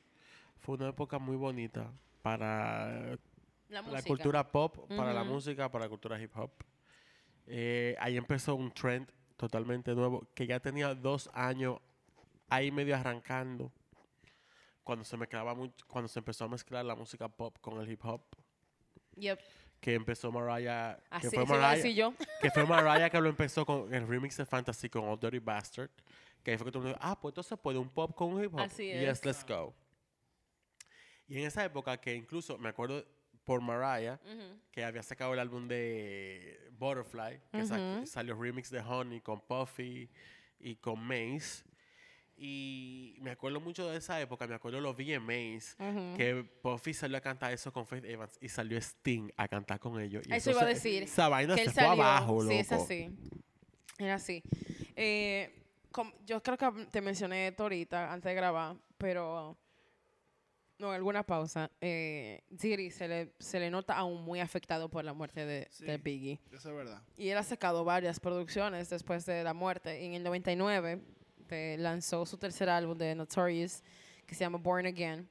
Fue 0.63 0.75
una 0.75 0.89
época 0.89 1.19
muy 1.19 1.35
bonita 1.35 1.91
para 2.21 3.17
La 3.69 3.81
la 3.81 4.01
cultura 4.01 4.49
pop, 4.51 4.87
para 4.87 5.13
la 5.13 5.23
música, 5.23 5.69
para 5.69 5.85
la 5.85 5.89
cultura 5.89 6.19
hip 6.21 6.31
hop. 6.37 6.51
Eh, 7.47 7.95
ahí 7.99 8.15
empezó 8.17 8.55
un 8.55 8.71
trend 8.71 9.11
totalmente 9.35 9.93
nuevo 9.93 10.25
que 10.33 10.47
ya 10.47 10.59
tenía 10.61 10.95
dos 10.95 11.29
años 11.33 11.79
ahí 12.47 12.71
medio 12.71 12.95
arrancando 12.95 13.71
cuando 14.83 15.03
se 15.03 15.17
mezclaba 15.17 15.53
mucho, 15.53 15.85
cuando 15.87 16.07
se 16.07 16.19
empezó 16.19 16.45
a 16.45 16.47
mezclar 16.47 16.85
la 16.85 16.95
música 16.95 17.27
pop 17.27 17.57
con 17.59 17.79
el 17.81 17.89
hip 17.91 18.03
hop 18.05 18.21
Yep. 19.15 19.39
que 19.79 19.93
empezó 19.95 20.31
Mariah 20.31 20.97
que 20.97 21.27
Así, 21.27 21.27
fue 21.29 21.43
iba 21.43 21.55
a 21.55 21.59
Mariah 21.75 21.89
yo. 21.89 22.13
que 22.41 22.49
fue 22.51 22.65
Mariah 22.65 23.09
que 23.09 23.19
lo 23.21 23.29
empezó 23.29 23.65
con 23.65 23.93
el 23.93 24.07
remix 24.07 24.37
de 24.37 24.45
Fantasy 24.45 24.89
con 24.89 25.03
Old 25.03 25.19
Dirty 25.21 25.39
Bastard 25.39 25.89
que 26.41 26.51
ahí 26.51 26.57
fue 26.57 26.65
que 26.65 26.71
todo 26.71 26.83
el 26.83 26.87
mundo 26.89 26.97
dijo, 26.99 27.11
ah 27.11 27.19
pues 27.19 27.31
entonces 27.33 27.59
puede 27.59 27.77
un 27.79 27.89
pop 27.89 28.15
con 28.15 28.33
un 28.33 28.43
hip 28.43 28.53
hop 28.53 28.61
Así 28.61 28.85
yes 28.91 29.19
es. 29.19 29.25
let's 29.25 29.45
go 29.45 29.73
y 31.33 31.39
en 31.39 31.45
esa 31.47 31.63
época 31.65 31.97
que 31.99 32.13
incluso 32.15 32.57
me 32.57 32.69
acuerdo 32.69 33.05
por 33.43 33.59
Mariah 33.61 34.19
que 34.71 34.83
había 34.85 35.03
sacado 35.03 35.33
el 35.33 35.39
álbum 35.39 35.67
de 35.67 36.69
Butterfly, 36.77 37.41
que 37.51 37.65
sa- 37.65 37.77
Ujú. 37.97 38.05
salió 38.07 38.35
remix 38.41 38.69
de 38.69 38.79
Honey 38.79 39.19
con 39.21 39.41
Puffy 39.41 40.09
y 40.59 40.75
con 40.77 40.99
Mace. 40.99 41.63
Y 42.35 43.15
me 43.21 43.31
acuerdo 43.31 43.59
mucho 43.59 43.89
de 43.89 43.97
esa 43.97 44.19
época, 44.19 44.47
me 44.47 44.55
acuerdo 44.55 44.81
los 44.81 44.95
VMAs, 44.95 45.75
Ujú. 45.79 46.17
que 46.17 46.43
Puffy 46.61 46.93
salió 46.93 47.17
a 47.17 47.21
cantar 47.21 47.53
eso 47.53 47.71
con 47.71 47.85
Faith 47.85 48.05
Evans 48.05 48.37
y 48.41 48.49
salió 48.49 48.77
Sting 48.79 49.29
a 49.37 49.47
cantar 49.47 49.79
con 49.79 49.99
ellos. 50.01 50.23
Y 50.27 50.33
Eso 50.33 50.51
iba 50.51 50.61
a 50.63 50.65
decir, 50.65 51.03
Esa 51.03 51.29
vaina 51.29 51.55
que 51.55 51.65
se 51.65 51.71
fue 51.71 51.83
salió. 51.83 52.03
abajo, 52.03 52.41
loco. 52.43 52.49
Sí, 52.49 52.55
es 52.59 52.71
así. 52.71 53.09
Era 53.99 54.15
así. 54.15 54.41
Eh, 54.95 55.53
yo 56.25 56.41
creo 56.41 56.57
que 56.57 56.85
te 56.91 57.01
mencioné 57.01 57.49
esto 57.49 57.63
ahorita, 57.63 58.11
antes 58.11 58.29
de 58.29 58.33
grabar, 58.35 58.75
pero 58.97 59.55
no, 60.83 60.91
alguna 60.91 61.23
pausa. 61.23 61.71
Eh, 61.81 62.41
Diddy 62.49 62.91
se 62.91 63.07
le, 63.07 63.33
se 63.39 63.59
le 63.59 63.71
nota 63.71 63.95
aún 63.95 64.23
muy 64.23 64.39
afectado 64.41 64.89
por 64.89 65.03
la 65.05 65.13
muerte 65.13 65.45
de, 65.45 65.67
Sí. 65.71 65.85
de 65.85 65.97
Biggie. 65.97 66.39
Eso 66.51 66.69
es 66.69 66.75
verdad. 66.75 67.01
Y 67.17 67.29
él 67.29 67.37
ha 67.37 67.43
sacado 67.43 67.83
varias 67.85 68.19
producciones 68.19 68.89
después 68.89 69.25
de 69.25 69.43
la 69.43 69.53
muerte. 69.53 70.01
Y 70.01 70.05
en 70.07 70.13
el 70.15 70.23
99 70.23 71.01
te 71.47 71.77
lanzó 71.77 72.25
su 72.25 72.37
tercer 72.37 72.69
álbum 72.69 72.97
de 72.97 73.15
Notorious, 73.15 73.81
que 74.25 74.35
se 74.35 74.41
llama 74.41 74.57
Born 74.57 74.85
Again, 74.85 75.29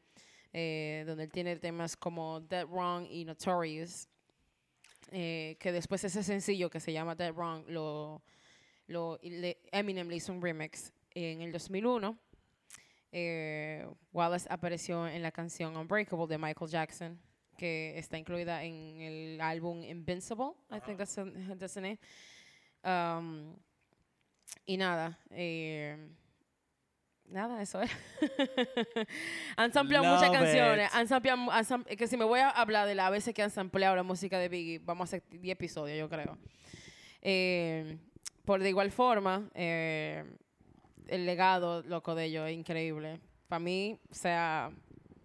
eh, 0.53 1.05
donde 1.07 1.25
él 1.25 1.31
tiene 1.33 1.57
temas 1.57 1.97
como 1.97 2.41
Dead 2.41 2.67
Wrong 2.67 3.07
y 3.11 3.25
Notorious. 3.25 4.09
eh, 5.11 5.57
que 5.61 5.73
después 5.73 6.03
ese 6.05 6.23
sencillo 6.23 6.71
que 6.71 6.81
se 6.81 6.93
llama 6.93 7.15
Dead 7.15 7.33
Wrong, 7.35 7.65
lo, 7.69 8.23
lo, 8.87 9.19
Eminem 9.71 10.09
le 10.09 10.17
hizo 10.17 10.33
un 10.33 10.41
remix 10.41 10.91
en 11.15 11.43
el 11.43 11.53
2001. 11.53 12.19
Eh, 13.13 13.87
Wallace 14.13 14.47
apareció 14.51 15.07
en 15.07 15.23
la 15.23 15.31
canción 15.31 15.77
Unbreakable 15.77 16.27
de 16.27 16.39
Michael 16.39 16.71
Jackson, 16.71 17.21
que 17.59 17.99
está 17.99 18.17
incluida 18.17 18.65
en 18.65 19.01
el 19.01 19.41
álbum 19.41 19.83
Invincible, 19.85 20.53
I 20.71 20.81
think 20.81 20.99
that's 20.99 21.15
that's 21.59 21.75
the 21.75 21.81
name. 21.81 21.99
Um, 22.85 23.55
y 24.67 24.77
nada, 24.77 25.19
eh, 25.31 25.97
nada, 27.27 27.61
eso 27.63 27.83
es. 27.83 27.91
han 29.57 29.73
sampleado 29.73 30.05
muchas 30.15 30.31
canciones. 30.31 30.91
Han 30.93 31.07
sampleado, 31.07 31.51
han 31.51 31.65
sam- 31.65 31.85
que 31.85 32.07
si 32.07 32.17
me 32.17 32.25
voy 32.25 32.41
a 32.41 32.51
hablar 32.51 32.87
de 32.89 32.95
las 32.95 33.11
veces 33.11 33.35
que 33.35 33.43
han 33.43 33.51
sampleado 33.51 33.95
la 33.97 34.03
música 34.03 34.39
de 34.39 34.49
Biggie, 34.49 34.79
vamos 34.79 35.13
a 35.13 35.17
hacer 35.17 35.23
10 35.31 35.53
episodios, 35.53 35.99
yo 35.99 36.09
creo. 36.09 36.39
Eh, 37.21 37.99
por 38.45 38.61
de 38.61 38.69
igual 38.71 38.91
forma, 38.91 39.49
eh, 39.55 40.25
el 41.09 41.27
legado, 41.27 41.83
loco, 41.83 42.15
de 42.15 42.25
ellos 42.25 42.49
es 42.49 42.55
increíble. 42.57 43.21
Para 43.49 43.61
mí, 43.61 43.99
o 44.11 44.15
sea, 44.15 44.71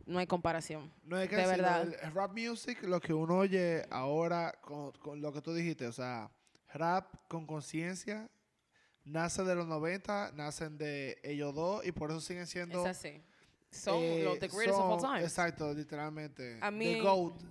no 0.06 0.20
hay 0.20 0.28
comparación. 0.28 0.92
No 1.04 1.18
hay 1.18 1.28
que 1.28 1.36
De 1.36 1.46
verdad. 1.48 1.82
el- 2.04 2.12
rap 2.14 2.32
music, 2.38 2.84
lo 2.84 3.00
que 3.00 3.14
uno 3.14 3.38
oye 3.38 3.86
ahora 3.90 4.54
con, 4.62 4.92
con 4.94 5.22
lo 5.22 5.32
que 5.32 5.42
tú 5.42 5.54
dijiste, 5.54 5.88
o 5.88 5.92
sea, 5.92 6.30
rap 6.74 7.14
con 7.28 7.46
conciencia, 7.48 8.30
nace 9.06 9.44
de 9.44 9.56
los 9.56 9.68
90, 9.68 10.32
nacen 10.36 10.78
de 10.78 11.18
ellos 11.24 11.54
dos 11.56 11.86
y 11.86 11.92
por 11.92 12.10
eso 12.12 12.20
siguen 12.22 12.48
siendo... 12.48 12.82
Es 12.86 12.90
así. 12.98 13.22
Son 13.72 13.96
eh, 14.02 14.24
los 14.24 14.40
the 14.40 14.48
greatest 14.48 14.80
of 14.80 14.92
all 14.92 15.02
time. 15.02 15.22
Exacto, 15.22 15.74
literalmente. 15.74 16.58
A 16.62 16.70
The 16.70 16.72
mí- 16.72 17.00
GOAT. 17.02 17.42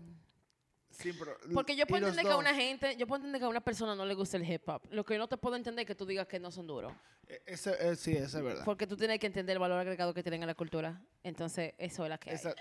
Sí, 0.98 1.12
pero- 1.18 1.36
Porque 1.54 1.76
yo 1.76 1.86
puedo 1.86 2.06
entender 2.06 2.24
que 2.26 2.32
a 2.32 2.36
una 2.36 2.54
gente, 2.54 2.96
yo 2.96 3.06
puedo 3.06 3.18
entender 3.18 3.40
que 3.40 3.44
a 3.44 3.48
una 3.48 3.60
persona 3.60 3.94
no 3.94 4.04
le 4.06 4.14
gusta 4.14 4.36
el 4.36 4.50
hip 4.50 4.68
hop. 4.68 4.82
Lo 4.90 5.04
que 5.04 5.18
no 5.18 5.28
te 5.28 5.36
puedo 5.36 5.56
entender 5.56 5.82
es 5.82 5.86
que 5.86 5.94
tú 5.94 6.06
digas 6.06 6.26
que 6.26 6.38
no 6.40 6.50
son 6.50 6.66
duros. 6.66 6.92
E- 7.28 7.42
Ese, 7.46 7.76
eh, 7.80 7.96
sí, 7.96 8.12
eso 8.16 8.38
es 8.38 8.44
verdad. 8.44 8.64
Porque 8.64 8.86
tú 8.86 8.96
tienes 8.96 9.18
que 9.18 9.26
entender 9.26 9.54
el 9.54 9.58
valor 9.60 9.78
agregado 9.78 10.14
que 10.14 10.22
tienen 10.22 10.42
a 10.42 10.46
la 10.46 10.54
cultura. 10.54 11.00
Entonces, 11.22 11.74
eso 11.78 12.04
es 12.04 12.08
la 12.10 12.18
que 12.18 12.30
hay. 12.30 12.36
Esa- 12.36 12.54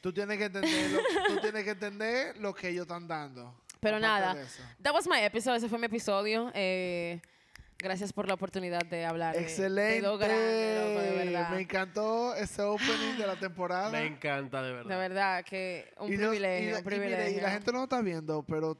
tú, 0.00 0.12
tienes 0.12 0.36
que 0.38 0.44
entender 0.44 0.90
lo, 0.90 0.98
tú 1.34 1.40
tienes 1.40 1.64
que 1.64 1.70
entender 1.70 2.36
lo 2.38 2.54
que 2.54 2.68
ellos 2.68 2.82
están 2.82 3.06
dando. 3.08 3.62
Pero 3.80 3.98
nada. 3.98 4.34
That 4.82 4.92
was 4.92 5.06
my 5.08 5.20
episode. 5.20 5.56
Ese 5.56 5.68
fue 5.68 5.78
mi 5.78 5.86
episodio. 5.86 6.50
Eh, 6.54 7.20
gracias 7.82 8.12
por 8.12 8.26
la 8.28 8.34
oportunidad 8.34 8.82
de 8.82 9.04
hablar. 9.04 9.34
de- 9.34 9.40
De, 9.40 9.46
Excelente. 9.46 10.02
lo 10.02 10.18
grande, 10.18 10.76
loco, 10.94 11.00
de 11.02 11.24
verdad. 11.24 11.50
Me 11.50 11.60
encantó 11.62 12.34
ese 12.34 12.62
opening 12.62 13.16
de 13.18 13.26
la 13.26 13.36
temporada. 13.40 13.90
Me 13.90 14.06
encanta, 14.06 14.62
de 14.62 14.72
verdad. 14.72 14.90
De 14.90 14.96
verdad 14.96 15.44
que 15.44 15.92
un 15.98 16.12
Y 16.12 16.16
los- 16.16 16.26
y 16.34 16.38
privilegio, 16.38 16.68
un 16.68 16.68
y 16.68 16.74
mire, 16.76 16.82
privilegio. 16.84 17.38
Y, 17.38 17.40
la 17.40 17.50
gente 17.50 17.72
no 17.72 17.78
lo 17.78 17.84
está 17.84 18.00
viendo, 18.00 18.42
pero 18.44 18.76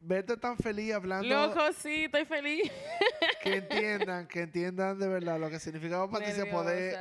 verte 0.00 0.36
tan 0.36 0.56
feliz 0.56 0.94
hablando, 0.94 1.28
Loco, 1.28 1.72
sí, 1.72 2.04
estoy 2.04 2.24
feliz. 2.24 2.62
que 3.42 3.56
entiendan, 3.56 4.26
que 4.26 4.40
entiendan 4.40 4.98
de 4.98 5.08
verdad 5.08 5.38
lo 5.38 5.50
que 5.50 5.58
significaba 5.58 6.08
Patricia 6.10 6.50
poder 6.50 6.96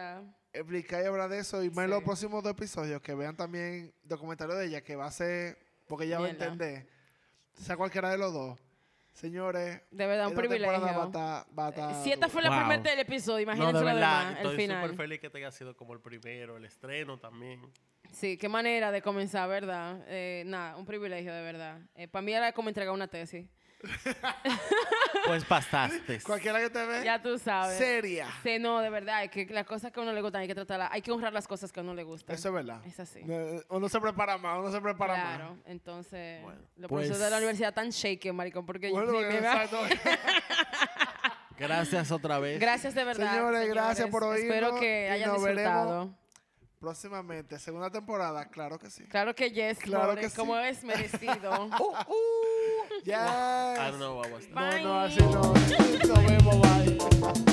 explicar 0.52 1.04
y 1.04 1.06
hablar 1.08 1.30
de 1.30 1.40
eso. 1.40 1.64
Y 1.64 1.70
más 1.70 1.86
en 1.86 1.92
los 1.92 2.04
próximos 2.04 2.44
dos 2.44 2.52
episodios, 2.52 3.02
que 3.02 3.14
vean 3.14 3.36
también 3.38 3.94
documentarios 4.04 4.58
de 4.58 4.66
ella, 4.66 4.82
que 4.82 4.96
va 4.96 5.06
a 5.06 5.12
ser, 5.12 5.58
porque 5.88 6.06
ella 6.06 6.20
va 6.20 6.28
a 6.28 6.30
entender, 6.32 6.88
sea 7.54 7.78
cualquiera 7.78 8.10
de 8.12 8.18
los 8.18 8.34
dos. 8.34 8.60
Señores, 9.20 9.82
De 9.92 10.08
verdad, 10.08 10.28
un 10.30 10.34
privilegio. 10.34 10.80
va 10.80 11.04
a 11.04 11.06
estar- 11.08 11.46
va 11.60 11.66
a 11.66 11.70
estar 11.72 12.04
Si 12.04 12.10
esta 12.12 12.30
fue 12.30 12.42
la 12.42 12.50
Wow. 12.52 12.60
primera 12.60 12.82
del 12.90 13.00
episodio, 13.00 13.46
No, 13.46 13.52
imagínense 13.52 13.74
de 13.74 13.80
lo 13.82 13.86
verdad, 13.86 14.20
demás, 14.20 14.32
el 14.40 14.46
estoy 14.46 14.56
final. 14.58 14.82
súper 14.82 14.96
feliz 14.98 15.20
que 15.20 15.30
te 15.30 15.38
haya 15.40 15.52
sido 15.52 15.76
como 15.76 15.94
el 15.94 16.00
primero, 16.00 16.56
el 16.56 16.64
estreno 16.64 17.20
también. 17.20 17.62
Sí, 18.14 18.38
qué 18.38 18.48
manera 18.48 18.92
de 18.94 19.02
comenzar, 19.02 19.50
¿verdad? 19.50 20.02
Eh, 20.08 20.44
nada, 20.46 20.78
un 20.78 20.86
privilegio, 20.86 21.34
de 21.34 21.42
verdad. 21.42 21.82
Para 22.12 22.22
mí 22.22 22.32
era 22.34 22.54
como 22.54 22.70
entregar 22.70 22.94
una 22.94 23.10
tesis. 23.10 23.46
Pues 25.26 25.46
pasaste. 25.46 26.20
cualquiera 26.22 26.60
que 26.60 26.70
te 26.72 26.86
ve, 26.86 27.04
Ya 27.04 27.22
tú 27.22 27.38
sabes. 27.38 27.78
seria. 27.78 28.28
Sí, 28.42 28.58
no, 28.60 28.80
de 28.80 28.90
verdad, 28.90 29.24
es 29.24 29.30
que 29.32 29.46
las 29.48 29.66
cosas 29.66 29.92
que 29.92 30.00
a 30.00 30.04
uno 30.04 30.12
le 30.14 30.22
gustan 30.22 30.42
hay 30.42 30.48
que 30.48 30.56
tratarlas, 30.56 30.90
hay 30.92 31.02
que 31.02 31.12
honrar 31.12 31.32
las 31.34 31.48
cosas 31.48 31.72
que 31.72 31.80
a 31.80 31.84
uno 31.84 31.94
le 31.94 32.04
gustan. 32.04 32.36
Eso 32.36 32.48
es 32.50 32.54
verdad. 32.56 32.82
Es 32.86 33.00
así. 33.00 33.22
Eh, 33.28 33.62
Uno 33.70 33.88
se 33.90 34.00
prepara 34.02 34.38
más, 34.40 34.58
uno 34.60 34.72
se 34.72 34.82
prepara 34.82 35.14
Claro, 35.16 35.50
más. 35.56 35.60
entonces, 35.66 36.42
Bueno, 36.42 36.60
los 36.78 36.90
pues- 36.90 37.08
profesores 37.08 37.20
de 37.20 37.30
la 37.30 37.38
universidad 37.38 37.74
tan 37.74 37.90
shaky, 37.92 38.32
maricón, 38.32 38.66
porque 38.66 38.90
Bueno, 38.90 39.20
exacto. 39.22 39.80
Gracias 41.58 42.12
otra 42.12 42.40
vez. 42.40 42.60
Gracias 42.60 42.96
de 42.96 43.04
verdad. 43.04 43.32
Señores, 43.34 43.70
gracias 43.70 44.10
por 44.10 44.24
oírnos 44.24 44.50
Espero 44.56 44.80
que 44.80 45.08
y 45.08 45.12
hayan 45.12 45.34
disfrutado. 45.36 46.18
Próximamente, 46.80 47.60
segunda 47.60 47.90
temporada, 47.92 48.46
claro 48.48 48.80
que 48.80 48.90
sí. 48.90 49.04
Claro 49.08 49.36
que 49.36 49.52
yes, 49.52 49.80
Claro 49.80 50.08
more, 50.08 50.22
que 50.22 50.30
sí. 50.30 50.36
como 50.38 50.58
es 50.58 50.82
merecido. 50.86 51.52
Uh, 51.80 51.84
uh, 51.84 52.79
yes. 53.04 53.80
I 53.80 53.90
don't 53.92 54.00
know 54.00 54.16
what 54.16 54.32
was 54.32 54.46
that. 54.54 54.84
No, 54.84 54.84
no, 54.84 54.94
Bye. 54.94 55.06
así 55.08 55.22
no. 55.22 55.54
Nos 56.14 56.26
vemos, 56.26 56.56
bye. 56.60 57.49